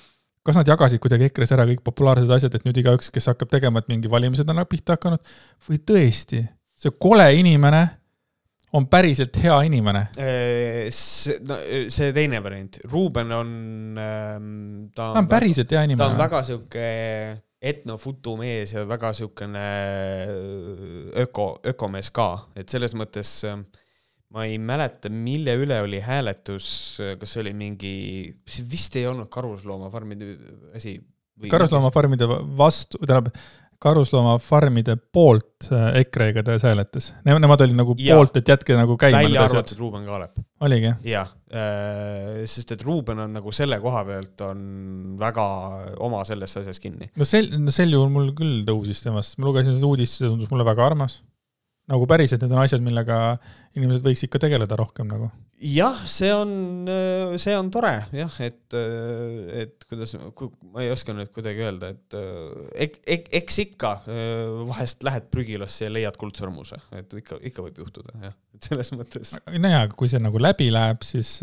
kas 0.47 0.57
nad 0.57 0.69
jagasid 0.71 1.03
kuidagi 1.03 1.29
EKRE-s 1.29 1.55
ära 1.57 1.67
kõik 1.69 1.83
populaarsed 1.87 2.31
asjad, 2.37 2.55
et 2.57 2.67
nüüd 2.69 2.79
igaüks, 2.81 3.11
kes 3.13 3.29
hakkab 3.33 3.51
tegema, 3.53 3.83
et 3.83 3.91
mingi 3.93 4.11
valimised 4.11 4.49
on 4.49 4.63
pihta 4.69 4.97
hakanud, 4.97 5.33
või 5.67 5.81
tõesti, 5.91 6.45
see 6.81 6.95
kole 7.03 7.27
inimene 7.41 7.83
on 8.79 8.87
päriselt 8.91 9.37
hea 9.43 9.59
inimene? 9.67 10.07
see, 10.95 11.37
no 11.47 11.59
see 11.91 12.15
teine 12.17 12.41
variant, 12.45 12.81
Ruuben 12.91 13.35
on, 13.35 13.53
ähm, 13.99 14.49
ta 14.95 15.11
on, 15.11 15.19
ta 15.19 15.25
on 15.25 15.31
päriselt 15.31 15.75
hea 15.75 15.85
inimene. 15.89 16.05
ta 16.05 16.13
on 16.15 16.21
väga 16.21 16.43
sihuke 16.47 16.89
etnofutu 17.61 18.39
mees 18.41 18.73
ja 18.73 18.87
väga 18.89 19.11
siukene 19.19 19.67
öko, 21.21 21.53
ökomees 21.75 22.09
ka, 22.15 22.31
et 22.57 22.71
selles 22.73 22.95
mõttes 22.97 23.35
äh, 23.51 23.59
ma 24.35 24.47
ei 24.47 24.59
mäleta, 24.63 25.11
mille 25.11 25.57
üle 25.59 25.81
oli 25.83 26.03
hääletus, 26.05 26.67
kas 27.19 27.35
see 27.35 27.45
oli 27.45 27.55
mingi, 27.57 27.95
see 28.47 28.67
vist 28.71 28.95
ei 29.01 29.09
olnud 29.11 29.31
karusloomafarmide 29.33 30.35
asi. 30.79 30.99
karusloomafarmide 31.51 32.29
vastu, 32.59 33.01
tähendab, 33.03 33.35
karusloomafarmide 33.81 34.95
poolt 35.13 35.71
äh, 35.73 35.87
EKRE 36.03 36.29
igatahes 36.35 36.67
hääletas. 36.69 37.11
Nemad 37.25 37.65
olid 37.65 37.79
nagu 37.79 37.95
ja, 37.99 38.19
poolt, 38.19 38.37
et 38.37 38.53
jätke 38.53 38.77
nagu 38.77 38.97
käima. 39.01 39.23
välja 39.25 39.47
arvatud 39.49 39.81
Ruuben 39.81 40.05
Kaalep. 40.05 40.37
oligi? 40.61 40.93
jah, 41.09 41.33
äh, 41.49 42.43
sest 42.45 42.77
et 42.77 42.85
Ruuben 42.85 43.25
on 43.25 43.33
nagu 43.39 43.55
selle 43.57 43.81
koha 43.81 44.05
pealt 44.05 44.45
on 44.45 44.61
väga 45.21 45.47
oma 46.07 46.23
selles 46.29 46.55
asjas 46.61 46.83
kinni. 46.83 47.11
no 47.17 47.27
sel, 47.27 47.49
no 47.57 47.73
sel 47.75 47.97
juhul 47.97 48.13
mul 48.13 48.31
küll 48.37 48.63
tõusis 48.69 49.01
temast, 49.07 49.41
ma 49.41 49.49
lugesin 49.49 49.75
seda 49.75 49.89
uudist, 49.89 50.21
see 50.21 50.29
tundus 50.29 50.53
mulle 50.53 50.69
väga 50.69 50.85
armas 50.93 51.23
nagu 51.91 52.07
päriselt 52.11 52.43
need 52.45 52.55
on 52.55 52.63
asjad, 52.63 52.83
millega 52.85 53.21
inimesed 53.79 54.05
võiks 54.07 54.23
ikka 54.27 54.41
tegeleda 54.43 54.79
rohkem 54.79 55.09
nagu. 55.11 55.31
jah, 55.61 55.99
see 56.09 56.31
on, 56.33 56.53
see 57.43 57.55
on 57.59 57.71
tore 57.75 57.93
jah, 58.17 58.37
et, 58.47 58.77
et 59.63 59.87
kuidas, 59.91 60.15
ma 60.71 60.85
ei 60.85 60.93
oska 60.95 61.15
nüüd 61.17 61.33
kuidagi 61.35 61.65
öelda, 61.67 61.93
et 61.95 62.19
ek, 62.87 63.01
ek, 63.17 63.31
eks 63.43 63.61
ikka 63.67 63.95
vahest 64.71 65.07
lähed 65.07 65.31
prügilasse 65.35 65.89
ja 65.89 65.93
leiad 65.93 66.19
kuldsõrmuse, 66.21 66.81
et 67.01 67.17
ikka, 67.23 67.41
ikka 67.51 67.67
võib 67.67 67.83
juhtuda 67.85 68.15
jah, 68.29 68.37
et 68.57 68.71
selles 68.71 68.93
mõttes. 68.97 69.35
nojah, 69.51 69.87
aga 69.89 69.99
kui 69.99 70.11
see 70.13 70.23
nagu 70.23 70.43
läbi 70.43 70.71
läheb, 70.75 71.03
siis 71.07 71.39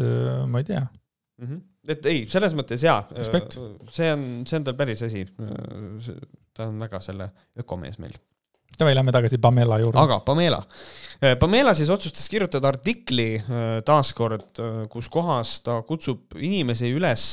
ma 0.47 0.63
ei 0.63 0.69
tea 0.71 0.85
mm. 0.85 1.43
-hmm. 1.45 1.61
et 1.95 2.09
ei, 2.13 2.23
selles 2.31 2.55
mõttes 2.57 2.87
jaa, 2.87 3.03
see 3.91 4.09
on, 4.13 4.25
see 4.47 4.61
on 4.61 4.71
tal 4.71 4.79
päris 4.79 5.03
asi. 5.05 5.27
ta 6.57 6.71
on 6.71 6.79
väga 6.81 7.03
selle 7.05 7.29
ökomees 7.59 7.99
meil 8.01 8.15
Davai, 8.77 8.93
lähme 8.93 9.11
tagasi 9.11 9.37
Pamela 9.41 9.79
juurde. 9.81 9.97
aga 9.99 10.19
Pamela. 10.19 10.61
Äh, 11.23 11.37
Pamela 11.39 11.73
siis 11.73 11.89
otsustas 11.89 12.27
kirjutada 12.29 12.69
artikli 12.69 13.35
äh, 13.39 13.63
taaskord, 13.85 14.51
äh, 14.61 14.83
kus 14.91 15.09
kohas 15.09 15.61
ta 15.65 15.79
kutsub 15.87 16.37
inimesi 16.37 16.91
üles 16.93 17.31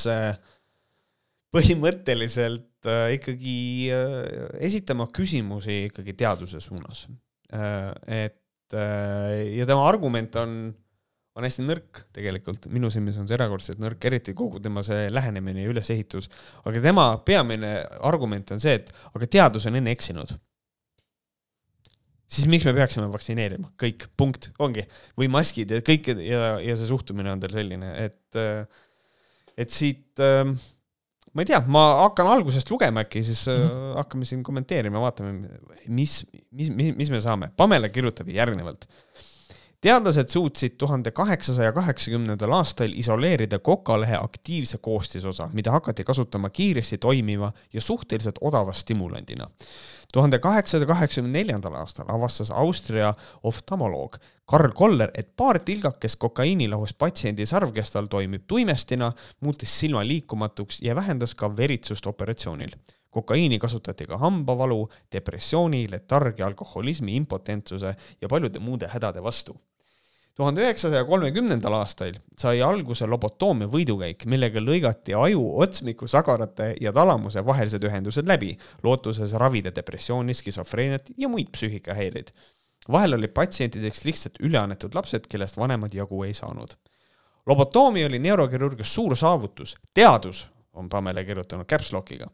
põhimõtteliselt 1.55 2.89
ikkagi 3.15 3.89
esitama 4.61 5.07
küsimusi 5.13 5.85
ikkagi 5.87 6.13
teaduse 6.13 6.59
suunas. 6.61 7.05
et 8.05 8.75
ja 9.55 9.65
tema 9.65 9.87
argument 9.87 10.35
on, 10.41 10.57
on 11.33 11.47
hästi 11.47 11.63
nõrk 11.65 12.01
tegelikult, 12.13 12.67
minu 12.69 12.91
silmis 12.93 13.17
on 13.17 13.29
see 13.29 13.37
erakordselt 13.37 13.79
nõrk, 13.81 14.03
eriti 14.05 14.35
kogu 14.37 14.59
tema 14.61 14.83
see 14.85 15.07
lähenemine 15.13 15.63
ja 15.63 15.71
ülesehitus. 15.71 16.27
aga 16.65 16.83
tema 16.83 17.07
peamine 17.25 17.71
argument 18.01 18.51
on 18.51 18.61
see, 18.61 18.75
et 18.81 18.91
aga 19.15 19.31
teadus 19.37 19.65
on 19.71 19.79
enne 19.79 19.95
eksinud 19.95 20.35
siis 22.27 22.47
miks 22.51 22.65
me 22.67 22.73
peaksime 22.77 23.07
vaktsineerima, 23.13 23.71
kõik, 23.81 24.07
punkt, 24.17 24.49
ongi. 24.59 24.85
või 25.19 25.29
maskid 25.31 25.71
ja 25.75 25.81
kõik 25.85 26.13
ja, 26.15 26.55
ja 26.63 26.77
see 26.77 26.89
suhtumine 26.89 27.33
on 27.33 27.43
teil 27.43 27.57
selline, 27.57 27.91
et, 28.05 28.39
et 29.57 29.73
siit 29.73 30.23
ähm, 30.23 30.55
ma 31.35 31.43
ei 31.43 31.51
tea, 31.51 31.59
ma 31.67 31.85
hakkan 32.05 32.31
algusest 32.31 32.71
lugema 32.71 33.03
äkki, 33.05 33.23
siis 33.27 33.45
mm 33.51 33.61
-hmm. 33.61 33.95
hakkame 33.99 34.25
siin 34.25 34.43
kommenteerima, 34.43 34.99
vaatame, 35.03 35.49
mis, 35.87 36.25
mis, 36.51 36.69
mis, 36.69 36.95
mis 36.95 37.11
me 37.11 37.21
saame. 37.21 37.51
Pamela 37.57 37.89
kirjutab 37.89 38.29
järgnevalt 38.29 38.87
teadlased 39.85 40.31
suutsid 40.33 40.77
tuhande 40.81 41.11
kaheksasaja 41.11 41.71
kaheksakümnendal 41.71 42.51
aastal 42.57 42.93
isoleerida 42.93 43.59
kokalehe 43.59 44.17
aktiivse 44.17 44.77
koostisosa, 44.77 45.49
mida 45.53 45.71
hakati 45.71 46.03
kasutama 46.03 46.49
kiiresti 46.49 46.97
toimiva 46.97 47.51
ja 47.73 47.81
suhteliselt 47.81 48.39
odava 48.41 48.73
stimulandina. 48.73 49.49
Tuhande 50.13 50.39
kaheksasaja 50.39 50.87
kaheksakümne 50.87 51.39
neljandal 51.39 51.75
aastal 51.81 52.09
avastas 52.09 52.51
Austria 52.51 53.13
oftalmoloog 53.43 54.17
Karl 54.45 54.71
Koller, 54.77 55.11
et 55.17 55.31
paar 55.37 55.59
tilgakest 55.59 56.19
kokaiinilahus 56.21 56.93
patsiendi 56.93 57.45
sarvkestal 57.49 58.05
toimib 58.07 58.43
tuimestina, 58.47 59.11
muutes 59.41 59.79
silma 59.79 60.03
liikumatuks 60.05 60.81
ja 60.85 60.95
vähendas 60.95 61.35
ka 61.35 61.49
veritsust 61.57 62.05
operatsioonil. 62.05 62.75
Kokaiini 63.09 63.59
kasutati 63.59 64.05
ka 64.05 64.17
hambavalu, 64.17 64.89
depressiooni, 65.11 65.87
letargia, 65.91 66.45
alkoholismi, 66.45 67.15
impotentsuse 67.15 67.95
ja 68.21 68.27
paljude 68.29 68.59
muude 68.59 68.91
hädade 68.91 69.23
vastu 69.23 69.57
tuhande 70.35 70.63
üheksasaja 70.65 71.05
kolmekümnendal 71.07 71.77
aastal 71.77 72.17
sai 72.39 72.59
alguse 72.61 73.07
lobotoomia 73.07 73.69
võidukäik, 73.71 74.25
millega 74.29 74.59
lõigati 74.59 75.15
aju 75.15 75.45
otsmiku, 75.63 76.07
sagarate 76.11 76.73
ja 76.81 76.91
talamuse 76.95 77.45
vahelised 77.45 77.83
ühendused 77.87 78.27
läbi, 78.27 78.55
lootuses 78.83 79.33
ravida 79.39 79.71
depressiooni, 79.75 80.35
skisofreeniat 80.35 81.13
ja 81.17 81.29
muid 81.31 81.53
psüühikahäireid. 81.55 82.33
vahel 82.91 83.13
olid 83.13 83.31
patsientideks 83.33 84.03
lihtsalt 84.05 84.35
üleannetud 84.39 84.93
lapsed, 84.95 85.27
kellest 85.27 85.57
vanemad 85.57 85.93
jagu 85.93 86.23
ei 86.23 86.33
saanud 86.33 86.75
lobotoomia 87.45 88.07
oli 88.07 88.19
neurokirurgias 88.19 88.93
suur 88.93 89.15
saavutus, 89.15 89.75
teadus 89.93 90.47
on 90.75 90.89
Pamela 90.89 91.23
kirjutanud 91.23 91.65
caps 91.65 91.91
lock'iga. 91.93 92.27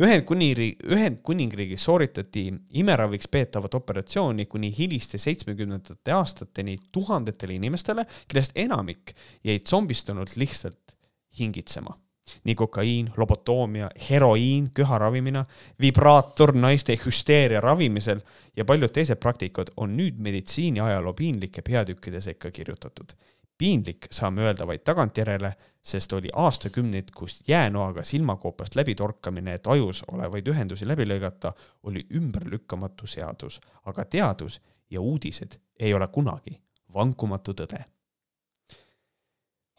Ühendkuningriigi, 0.00 0.76
Ühendkuningriigis 0.94 1.84
sooritati 1.84 2.46
imeraviks 2.80 3.28
peetavat 3.30 3.74
operatsiooni 3.74 4.46
kuni 4.46 4.72
hiliste 4.78 5.18
seitsmekümnendate 5.18 6.12
aastateni 6.12 6.76
tuhandetele 6.92 7.58
inimestele, 7.58 8.06
kellest 8.28 8.56
enamik 8.56 9.14
jäid 9.44 9.66
zombistunud 9.68 10.36
lihtsalt 10.36 10.96
hingitsema. 11.38 11.98
nii 12.44 12.54
kokaiin, 12.54 13.10
lobotoomia, 13.16 13.90
heroiin 14.10 14.70
köha 14.74 14.98
ravimina, 14.98 15.42
vibraator 15.80 16.54
naiste 16.56 16.96
hüsteeria 16.96 17.60
ravimisel 17.60 18.22
ja 18.56 18.64
paljud 18.64 18.88
teised 18.96 19.20
praktikad 19.20 19.68
on 19.76 19.92
nüüd 19.98 20.16
meditsiini 20.16 20.80
ajaloo 20.80 21.12
piinlike 21.12 21.62
peatükkide 21.62 22.20
sekka 22.24 22.50
kirjutatud 22.50 23.12
piinlik 23.58 24.06
saame 24.10 24.42
öelda 24.42 24.66
vaid 24.66 24.82
tagantjärele, 24.84 25.52
sest 25.84 26.12
oli 26.12 26.28
aastakümneid, 26.32 27.10
kus 27.14 27.42
jäänoaga 27.48 28.02
silmakoopast 28.04 28.74
läbitorkamine, 28.74 29.54
et 29.54 29.66
ajus 29.66 30.02
olevaid 30.12 30.48
ühendusi 30.48 30.88
läbi 30.88 31.06
lõigata, 31.06 31.52
oli 31.82 32.06
ümberlükkamatu 32.14 33.06
seadus, 33.06 33.60
aga 33.84 34.04
teadus 34.04 34.60
ja 34.90 35.00
uudised 35.00 35.58
ei 35.80 35.94
ole 35.94 36.08
kunagi 36.08 36.60
vankumatu 36.94 37.52
tõde. 37.52 37.84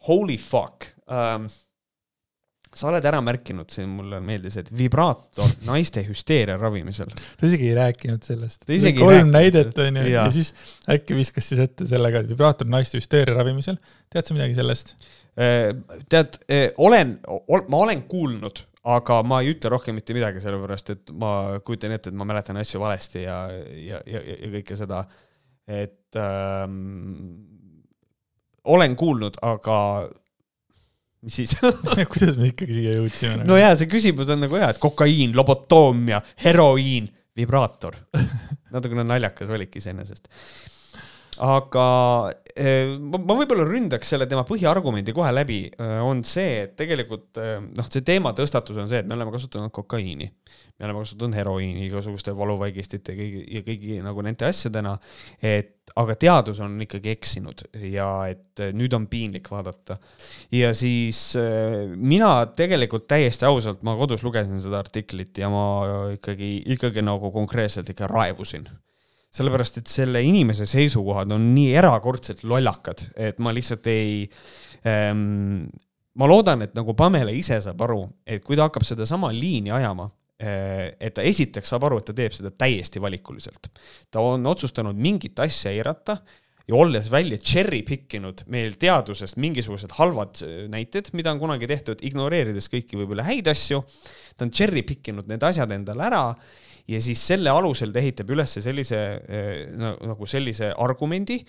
Holy 0.08 0.36
fuck 0.38 0.92
um,. 1.10 1.48
Sa 2.76 2.90
oled 2.90 3.04
ära 3.08 3.20
märkinud, 3.24 3.70
siin 3.72 3.88
mulle 3.96 4.20
meeldis, 4.24 4.58
et 4.60 4.70
vibraator 4.76 5.50
naiste 5.66 6.02
hüsteeria 6.06 6.58
ravimisel. 6.60 7.10
ta 7.10 7.48
isegi 7.48 7.70
ei 7.70 7.76
rääkinud 7.78 8.26
sellest. 8.26 8.66
kolm 8.98 9.32
näidet 9.32 9.78
on 9.82 10.00
ju, 10.02 10.06
ja 10.12 10.26
siis 10.34 10.52
äkki 10.92 11.16
viskas 11.16 11.48
siis 11.50 11.62
ette 11.64 11.88
sellega, 11.88 12.22
et 12.22 12.30
vibraator 12.30 12.68
naiste 12.68 13.00
hüsteeria 13.00 13.36
ravimisel. 13.38 13.78
tead 14.12 14.28
sa 14.28 14.36
midagi 14.36 14.58
sellest? 14.58 14.96
Äh, 15.36 15.72
tead, 16.12 16.38
äh, 16.52 16.68
olen, 16.76 17.18
ma 17.68 17.82
olen 17.84 18.04
kuulnud, 18.08 18.62
aga 18.86 19.22
ma 19.26 19.40
ei 19.42 19.54
ütle 19.54 19.72
rohkem 19.72 19.96
mitte 19.98 20.14
midagi, 20.16 20.40
sellepärast 20.44 20.92
et 20.94 21.12
ma 21.16 21.58
kujutan 21.66 21.96
ette, 21.96 22.12
et 22.12 22.18
ma 22.18 22.28
mäletan 22.28 22.60
asju 22.60 22.80
valesti 22.80 23.24
ja, 23.24 23.40
ja, 23.50 24.00
ja, 24.06 24.22
ja 24.30 24.52
kõike 24.54 24.78
seda, 24.78 25.02
et 25.66 26.20
ähm, 26.20 26.76
olen 28.66 28.96
kuulnud, 28.98 29.40
aga 29.46 29.78
mis 31.26 31.40
siis 31.42 31.56
kuidas 32.12 32.38
me 32.38 32.52
ikkagi 32.52 32.78
siia 32.78 32.96
jõudsime? 33.00 33.46
no 33.48 33.58
jaa, 33.58 33.74
see 33.78 33.90
küsimus 33.90 34.30
on 34.32 34.44
nagu 34.46 34.58
hea, 34.58 34.70
et 34.74 34.80
kokaiin, 34.82 35.34
lobotoomia, 35.36 36.22
heroiin, 36.44 37.10
vibraator. 37.36 37.98
natukene 38.74 39.04
naljakas 39.06 39.50
valik 39.50 39.74
iseenesest. 39.80 40.30
Aga 41.42 41.86
eh, 42.56 42.96
ma, 42.96 43.18
ma 43.20 43.36
võib-olla 43.36 43.66
ründaks 43.68 44.12
selle 44.12 44.28
tema 44.30 44.46
põhiargumendi 44.48 45.14
kohe 45.16 45.32
läbi, 45.34 45.60
eh, 45.68 45.96
on 46.04 46.22
see, 46.26 46.62
et 46.64 46.76
tegelikult 46.78 47.40
eh, 47.42 47.58
noh, 47.60 47.88
see 47.92 48.04
teema 48.06 48.32
tõstatus 48.36 48.78
on 48.80 48.88
see, 48.90 49.02
et 49.02 49.08
me 49.08 49.16
oleme 49.18 49.34
kasutanud 49.34 49.74
kokaiini. 49.74 50.30
Me 50.76 50.84
oleme 50.84 51.00
kasutanud 51.06 51.32
heroiini 51.38 51.86
igasuguste 51.86 52.34
valuvaigistite 52.36 53.14
kõigi, 53.16 53.44
ja 53.56 53.62
kõigi 53.64 53.94
nagu 54.04 54.20
nende 54.24 54.44
asjadena, 54.44 54.92
et 55.40 55.88
aga 55.96 56.16
teadus 56.20 56.60
on 56.60 56.74
ikkagi 56.84 57.14
eksinud 57.14 57.62
ja 57.88 58.10
et 58.28 58.60
nüüd 58.76 58.92
on 58.92 59.06
piinlik 59.08 59.48
vaadata. 59.48 59.96
ja 60.52 60.74
siis 60.76 61.30
mina 61.96 62.32
tegelikult 62.58 63.06
täiesti 63.08 63.48
ausalt, 63.48 63.80
ma 63.88 63.96
kodus 63.96 64.26
lugesin 64.26 64.60
seda 64.60 64.82
artiklit 64.84 65.38
ja 65.40 65.48
ma 65.48 65.64
ikkagi, 66.18 66.58
ikkagi 66.76 67.06
nagu 67.06 67.32
konkreetselt 67.32 67.88
ikka 67.94 68.10
raevusin 68.12 68.68
sellepärast, 69.34 69.80
et 69.82 69.90
selle 69.90 70.22
inimese 70.24 70.66
seisukohad 70.68 71.32
on 71.34 71.50
nii 71.54 71.74
erakordselt 71.76 72.44
lollakad, 72.44 73.08
et 73.16 73.40
ma 73.42 73.52
lihtsalt 73.52 73.88
ei 73.92 74.22
ähm,, 74.86 75.66
ma 76.16 76.28
loodan, 76.30 76.62
et 76.64 76.76
nagu 76.78 76.94
Pamela 76.96 77.34
ise 77.34 77.58
saab 77.64 77.82
aru, 77.84 78.04
et 78.24 78.44
kui 78.44 78.56
ta 78.56 78.70
hakkab 78.70 78.86
sedasama 78.86 79.32
liini 79.34 79.74
ajama, 79.74 80.08
Äh, 80.36 80.90
et 81.00 81.14
ta 81.16 81.22
esiteks 81.24 81.70
saab 81.72 81.86
aru, 81.88 82.02
et 82.02 82.10
ta 82.10 82.12
teeb 82.16 82.34
seda 82.36 82.50
täiesti 82.52 83.00
valikuliselt. 83.00 83.70
ta 84.12 84.20
on 84.20 84.44
otsustanud 84.46 84.98
mingit 85.00 85.38
asja 85.40 85.70
eirata 85.72 86.18
ja 86.66 86.74
olles 86.74 87.08
välja 87.12 87.38
cherry 87.38 87.82
pick 87.86 88.16
inud 88.18 88.42
meil 88.50 88.74
teadusest 88.80 89.38
mingisugused 89.42 89.94
halvad 89.98 90.42
äh, 90.42 90.66
näited, 90.72 91.12
mida 91.14 91.32
on 91.34 91.40
kunagi 91.42 91.68
tehtud, 91.70 92.02
ignoreerides 92.06 92.70
kõiki 92.72 92.98
võib-olla 92.98 93.26
häid 93.26 93.50
asju, 93.52 93.82
ta 94.36 94.46
on 94.46 94.54
cherry 94.54 94.82
pick 94.86 95.12
inud 95.12 95.30
need 95.30 95.46
asjad 95.46 95.74
endale 95.76 96.06
ära 96.08 96.22
ja 96.90 97.00
siis 97.02 97.22
selle 97.22 97.50
alusel 97.50 97.94
ta 97.94 98.02
ehitab 98.02 98.30
üles 98.34 98.58
sellise 98.58 99.02
äh, 99.22 99.66
nagu 99.76 100.28
sellise 100.30 100.72
argumendi 100.74 101.42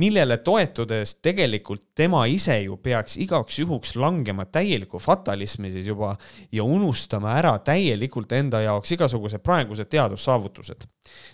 millele 0.00 0.36
toetudes 0.44 1.14
tegelikult 1.24 1.82
tema 1.96 2.24
ise 2.28 2.58
ju 2.66 2.76
peaks 2.82 3.16
igaks 3.22 3.58
juhuks 3.62 3.94
langema 3.96 4.44
täielikku 4.44 4.98
fatalismi 5.00 5.70
siis 5.72 5.88
juba 5.88 6.14
ja 6.52 6.64
unustama 6.64 7.32
ära 7.38 7.54
täielikult 7.64 8.32
enda 8.36 8.60
jaoks 8.66 8.92
igasugused 8.96 9.44
praegused 9.44 9.88
teadussaavutused. 9.92 10.86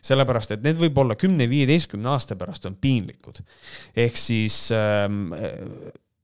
sellepärast, 0.02 0.50
et 0.52 0.62
need 0.62 0.78
võib-olla 0.78 1.16
kümne-viieteistkümne 1.18 2.08
aasta 2.12 2.36
pärast 2.36 2.66
on 2.66 2.76
piinlikud. 2.76 3.42
ehk 3.96 4.16
siis 4.16 4.70
ähm, 4.72 5.32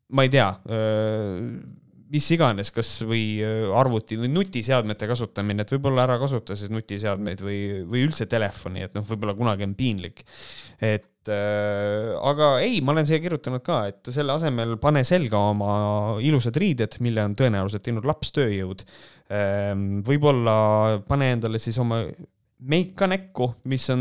ma 0.08 0.22
ei 0.22 0.32
tea 0.32 0.48
äh, 0.48 1.87
mis 2.12 2.28
iganes, 2.34 2.70
kas 2.74 2.90
või 3.06 3.38
äh, 3.44 3.66
arvuti 3.76 4.18
või 4.20 4.30
nutiseadmete 4.32 5.08
kasutamine, 5.10 5.64
et 5.64 5.72
võib-olla 5.74 6.06
ära 6.06 6.18
kasuta 6.20 6.56
siis 6.58 6.72
nutiseadmeid 6.72 7.42
või, 7.44 7.60
või 7.88 8.06
üldse 8.06 8.28
telefoni, 8.30 8.86
et 8.86 8.96
noh, 8.96 9.04
võib-olla 9.08 9.36
kunagi 9.38 9.66
on 9.66 9.74
piinlik. 9.78 10.24
et 10.78 11.30
äh, 11.32 12.14
aga 12.30 12.54
ei, 12.64 12.80
ma 12.80 12.94
olen 12.94 13.08
siia 13.08 13.20
kirjutanud 13.24 13.64
ka, 13.66 13.82
et 13.92 14.12
selle 14.14 14.34
asemel 14.36 14.78
pane 14.80 15.04
selga 15.04 15.42
oma 15.50 15.74
ilusad 16.24 16.56
riided, 16.56 16.98
mille 17.04 17.26
on 17.28 17.36
tõenäoliselt 17.38 17.84
teinud 17.84 18.08
laps 18.08 18.32
tööjõud 18.36 18.86
ähm,. 19.34 20.00
võib-olla 20.06 21.02
pane 21.08 21.32
endale 21.36 21.60
siis 21.62 21.76
oma 21.82 22.04
meik 22.58 22.96
ka 22.98 23.06
näkku, 23.06 23.52
mis 23.70 23.84
on 23.94 24.00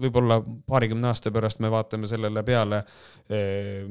võib-olla 0.00 0.38
paarikümne 0.40 1.10
aasta 1.10 1.32
pärast 1.34 1.60
me 1.60 1.68
vaatame 1.72 2.08
sellele 2.08 2.44
peale 2.46 2.80
äh, 2.80 3.84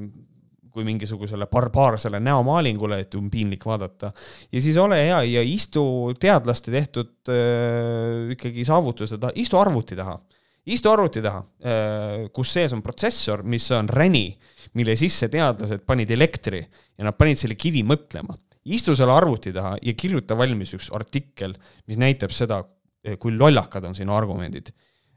kui 0.78 0.86
mingisugusele 0.86 1.50
barbaarsele 1.50 2.22
näomaalingule, 2.22 3.02
et 3.02 3.16
on 3.18 3.32
piinlik 3.34 3.66
vaadata. 3.66 4.14
ja 4.52 4.62
siis 4.62 4.78
ole 4.78 5.02
hea 5.02 5.24
ja 5.26 5.42
istu 5.44 6.14
teadlaste 6.20 6.72
tehtud 6.72 7.34
äh, 7.34 8.34
ikkagi 8.38 8.66
saavutused, 8.66 9.32
istu 9.36 9.58
arvuti 9.58 9.98
taha 9.98 10.20
istu 10.68 10.92
arvuti 10.92 11.24
taha, 11.24 11.44
äh, 11.64 12.28
kus 12.36 12.52
sees 12.58 12.76
on 12.76 12.84
protsessor, 12.84 13.44
mis 13.48 13.68
on 13.76 13.88
räni, 13.90 14.30
mille 14.78 14.98
sisse 15.00 15.30
teadlased 15.32 15.86
panid 15.88 16.12
elektri 16.12 16.60
ja 16.62 17.08
nad 17.08 17.18
panid 17.18 17.40
selle 17.40 17.58
kivi 17.60 17.86
mõtlema. 17.88 18.38
istu 18.68 18.92
selle 19.00 19.14
arvuti 19.16 19.54
taha 19.56 19.78
ja 19.80 19.94
kirjuta 19.96 20.36
valmis 20.36 20.74
üks 20.76 20.90
artikkel, 20.92 21.54
mis 21.88 21.98
näitab 21.98 22.34
seda, 22.36 22.60
äh, 23.08 23.16
kui 23.20 23.32
lollakad 23.32 23.86
on 23.88 23.96
sinu 23.96 24.14
argumendid. 24.14 24.74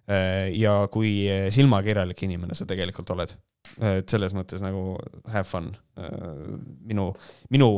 Äh, 0.09 0.51
ja 0.57 0.75
kui 0.93 1.13
silmakirjalik 1.53 2.23
inimene 2.27 2.57
sa 2.59 2.67
tegelikult 2.69 3.11
oled. 3.17 3.37
et 3.87 4.09
selles 4.11 4.33
mõttes 4.35 4.63
nagu 4.65 4.97
have 5.31 5.47
fun. 5.47 5.71
minu, 6.89 7.11
minu 7.53 7.69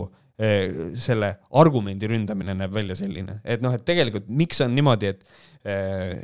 selle 0.98 1.28
argumendi 1.60 2.08
ründamine 2.08 2.54
näeb 2.56 2.72
välja 2.74 2.96
selline, 2.98 3.36
et 3.44 3.60
noh, 3.62 3.74
et 3.76 3.84
tegelikult 3.86 4.30
miks 4.32 4.62
on 4.64 4.72
niimoodi, 4.74 5.10
et 5.12 5.26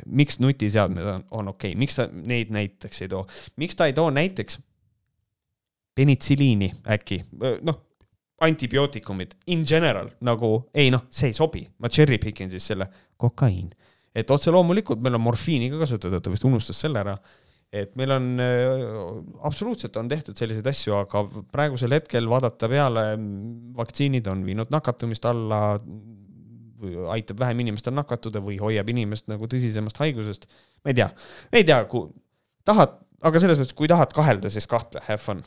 miks 0.07 0.39
nutiseadmed 0.41 1.05
on, 1.05 1.23
on 1.29 1.51
okei 1.53 1.75
okay., 1.75 1.79
miks 1.79 1.99
ta 1.99 2.07
neid 2.09 2.49
näiteks 2.51 3.05
ei 3.05 3.11
too, 3.13 3.21
miks 3.61 3.77
ta 3.79 3.87
ei 3.87 3.93
too 3.95 4.09
näiteks 4.11 4.57
penitsiliini 5.95 6.71
äkki, 6.97 7.21
noh, 7.61 7.79
antibiootikumid 8.41 9.35
in 9.47 9.63
general 9.67 10.09
nagu 10.21 10.51
ei 10.73 10.89
noh, 10.93 11.05
see 11.11 11.31
ei 11.31 11.37
sobi, 11.37 11.65
ma 11.79 11.91
cherry 11.91 12.17
pick 12.17 12.41
in 12.41 12.51
siis 12.51 12.67
selle 12.71 12.87
kokaiin. 13.19 13.69
Et 14.15 14.31
otse 14.31 14.51
loomulikult 14.51 15.01
meil 15.03 15.19
on 15.19 15.25
morfiini 15.27 15.69
ka 15.73 15.83
kasutada, 15.83 16.21
ta 16.21 16.33
vist 16.33 16.47
unustas 16.47 16.79
selle 16.81 17.01
ära 17.03 17.17
et 17.69 17.91
meil 17.99 18.11
on 18.15 18.29
äh,, 18.41 18.83
absoluutselt 19.45 19.97
on 20.01 20.09
tehtud 20.09 20.37
selliseid 20.37 20.67
asju, 20.71 20.95
aga 20.97 21.23
praegusel 21.53 21.93
hetkel 21.93 22.29
vaadata 22.29 22.69
peale, 22.71 23.03
vaktsiinid 23.77 24.29
on 24.31 24.41
viinud 24.47 24.73
nakatumist 24.73 25.27
alla, 25.29 25.77
aitab 27.13 27.41
vähem 27.43 27.61
inimestel 27.65 27.93
nakatuda 27.93 28.41
või 28.43 28.57
hoiab 28.61 28.89
inimest 28.89 29.27
nagu 29.29 29.47
tõsisemast 29.51 29.99
haigusest. 30.01 30.47
ma 30.83 30.93
ei 30.93 30.99
tea, 31.01 31.09
ei 31.53 31.67
tea, 31.67 31.79
kui 31.91 32.09
tahad, 32.65 32.97
aga 33.21 33.41
selles 33.43 33.59
mõttes, 33.59 33.75
kui 33.77 33.89
tahad 33.91 34.13
kahelda, 34.15 34.49
siis 34.49 34.67
kahtle, 34.69 35.03
have 35.05 35.21
fun. 35.21 35.43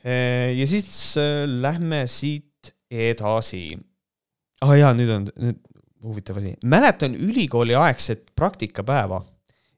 Äh, 0.00 0.56
ja 0.56 0.66
siis 0.70 1.16
äh, 1.20 1.44
lähme 1.44 2.06
siit 2.08 2.72
edasi. 2.88 3.76
ah 4.64 4.76
jaa, 4.78 4.94
nüüd 4.96 5.12
on, 5.12 5.28
nüüd 5.36 5.60
huvitav 6.02 6.40
asi, 6.40 6.54
mäletan 6.64 7.14
ülikooli 7.14 7.74
aegset 7.74 8.30
praktikapäeva 8.36 9.22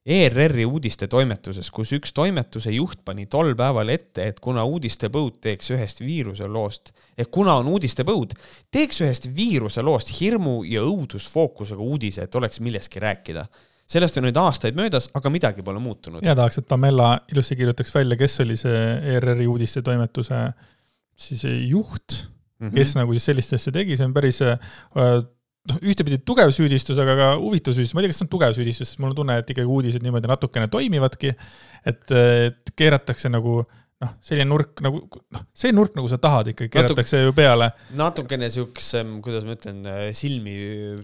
ERR-i 0.02 0.64
uudistetoimetuses, 0.66 1.68
kus 1.70 1.92
üks 1.94 2.11
toimetuse 2.14 2.72
juht 2.74 3.04
pani 3.06 3.28
tol 3.30 3.52
päeval 3.58 3.92
ette, 3.94 4.24
et 4.32 4.40
kuna 4.42 4.64
uudistepõud 4.66 5.37
teeks 5.44 5.70
ühest 5.76 6.02
viiruseloost, 6.02 6.90
et 7.14 7.30
kuna 7.30 7.54
on 7.61 7.70
uudistepõud, 7.70 8.35
teeks 8.74 8.98
ühest 9.04 9.28
viiruseloost 9.37 10.11
hirmu 10.18 10.64
ja 10.66 10.82
õudusfookusega 10.82 11.87
uudise, 11.87 12.26
et 12.26 12.35
oleks 12.35 12.58
millestki 12.61 13.02
rääkida. 13.02 13.46
sellest 13.87 14.16
on 14.16 14.24
nüüd 14.24 14.37
aastaid 14.40 14.74
möödas, 14.74 15.08
aga 15.14 15.30
midagi 15.30 15.62
pole 15.62 15.78
muutunud. 15.78 16.24
ja 16.26 16.35
tahaks, 16.35 16.58
et 16.58 16.68
Pamela 16.68 17.20
ilusti 17.32 17.56
kirjutaks 17.56 17.94
välja, 17.94 18.16
kes 18.16 18.40
oli 18.40 18.56
see 18.56 18.82
ERR-i 19.14 19.46
uudistetoimetuse 19.46 20.35
siis 21.16 21.44
juht 21.44 22.26
mm, 22.58 22.68
-hmm. 22.68 22.74
kes 22.74 22.96
nagu 22.96 23.12
siis 23.12 23.24
sellist 23.24 23.52
asja 23.52 23.72
tegi, 23.72 23.96
see 23.96 24.06
on 24.06 24.14
päris 24.14 24.42
äh, 24.42 24.58
noh, 25.70 25.79
ühtepidi 25.92 26.18
tugev 26.27 26.51
süüdistus, 26.55 26.98
aga 27.03 27.14
ka 27.18 27.29
huvitav 27.40 27.77
süüdistus, 27.77 27.94
ma 27.96 28.03
ei 28.03 28.07
tea, 28.07 28.14
kas 28.14 28.22
see 28.22 28.27
on 28.27 28.33
tugev 28.33 28.57
süüdistus, 28.57 28.92
sest 28.92 29.03
mul 29.03 29.12
on 29.12 29.20
tunne, 29.20 29.37
et 29.42 29.53
ikkagi 29.55 29.70
uudised 29.70 30.05
niimoodi 30.05 30.31
natukene 30.31 30.70
toimivadki. 30.72 31.35
et, 31.88 32.14
et 32.14 32.75
keeratakse 32.79 33.31
nagu 33.33 33.61
noh, 34.03 34.12
selline 34.25 34.48
nurk 34.51 34.83
nagu 34.85 35.05
noh, 35.07 35.44
see 35.57 35.72
nurk, 35.75 35.94
nagu 35.98 36.11
sa 36.11 36.18
tahad 36.22 36.53
ikkagi 36.53 36.72
keeratakse 36.75 37.20
Natuk, 37.20 37.29
ju 37.29 37.37
peale. 37.38 37.70
natukene 37.98 38.51
siuksem, 38.53 39.16
kuidas 39.25 39.46
ma 39.46 39.57
ütlen, 39.59 39.85
silmi 40.18 40.57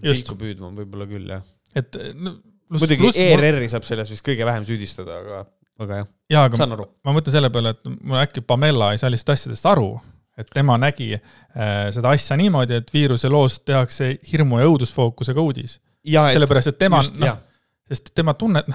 pilku 0.03 0.37
püüdma 0.39 0.73
võib-olla 0.81 1.09
küll 1.09 1.33
jah. 1.37 1.45
et 1.79 1.99
no, 2.15 2.35
plus, 2.67 2.83
muidugi 2.83 3.13
ERR-i 3.29 3.71
saab 3.71 3.87
selles 3.87 4.11
vist 4.11 4.25
kõige 4.25 4.47
vähem 4.47 4.67
süüdistada, 4.67 5.21
aga, 5.23 5.43
aga 5.79 6.03
jah 6.03 6.13
ja, 6.35 6.45
aga 6.45 6.63
aru. 6.67 6.87
ma 7.07 7.15
mõtlen 7.15 7.39
selle 7.39 7.51
peale, 7.53 7.75
et 7.75 7.91
mul 7.99 8.21
äkki 8.21 8.43
Pamela 8.45 8.93
ei 8.93 9.01
saa 9.01 9.11
lihtsalt 9.13 9.37
asjadest 9.37 9.71
aru 9.71 9.93
et 10.39 10.49
tema 10.53 10.77
nägi 10.81 11.11
äh, 11.15 11.89
seda 11.95 12.13
asja 12.15 12.37
niimoodi, 12.39 12.79
et 12.81 12.93
viiruse 12.93 13.31
loost 13.31 13.65
tehakse 13.69 14.13
hirmu 14.31 14.61
ja 14.61 14.69
õudusfookusega 14.69 15.43
uudis. 15.43 15.79
sellepärast, 16.05 16.73
et 16.73 16.79
tema, 16.79 17.01
noh, 17.19 17.41
sest 17.89 18.13
tema 18.15 18.33
tunnet-, 18.39 18.71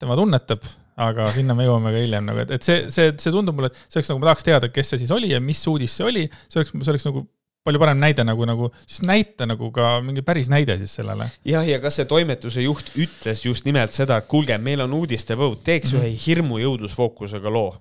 tema 0.00 0.18
tunnetab 0.18 0.68
aga 0.98 1.28
sinna 1.34 1.54
me 1.54 1.66
jõuame 1.66 1.92
ka 1.94 2.02
hiljem 2.02 2.26
nagu, 2.26 2.42
et, 2.42 2.52
et 2.58 2.66
see, 2.66 2.86
see, 2.94 3.12
see 3.22 3.34
tundub 3.34 3.58
mulle, 3.58 3.70
et 3.70 3.82
see 3.86 4.00
oleks 4.00 4.10
nagu, 4.10 4.22
ma 4.22 4.30
tahaks 4.32 4.46
teada, 4.46 4.70
kes 4.74 4.94
see 4.94 5.02
siis 5.04 5.12
oli 5.14 5.30
ja 5.30 5.40
mis 5.42 5.60
uudis 5.70 5.94
see 5.98 6.06
oli, 6.08 6.24
see 6.50 6.60
oleks, 6.60 6.74
see 6.74 6.94
oleks 6.94 7.06
nagu 7.06 7.24
palju 7.68 7.82
parem 7.82 8.00
näide 8.00 8.24
nagu, 8.26 8.46
nagu, 8.48 8.70
siis 8.86 9.02
näita 9.06 9.46
nagu 9.48 9.70
ka 9.74 9.98
mingi 10.04 10.24
päris 10.26 10.48
näide 10.50 10.78
siis 10.80 10.94
sellele. 10.98 11.28
jah, 11.46 11.66
ja 11.68 11.78
kas 11.82 12.00
see 12.00 12.08
toimetuse 12.08 12.64
juht 12.64 12.90
ütles 12.96 13.44
just 13.44 13.68
nimelt 13.68 13.94
seda, 13.96 14.18
et 14.18 14.30
kuulge, 14.30 14.56
meil 14.62 14.82
on 14.86 14.96
uudistepõud, 15.02 15.60
teeks 15.66 15.92
mm 15.92 16.00
-hmm. 16.00 16.08
ühe 16.08 16.24
hirmujõudlusfookusega 16.26 17.52
loo 17.52 17.76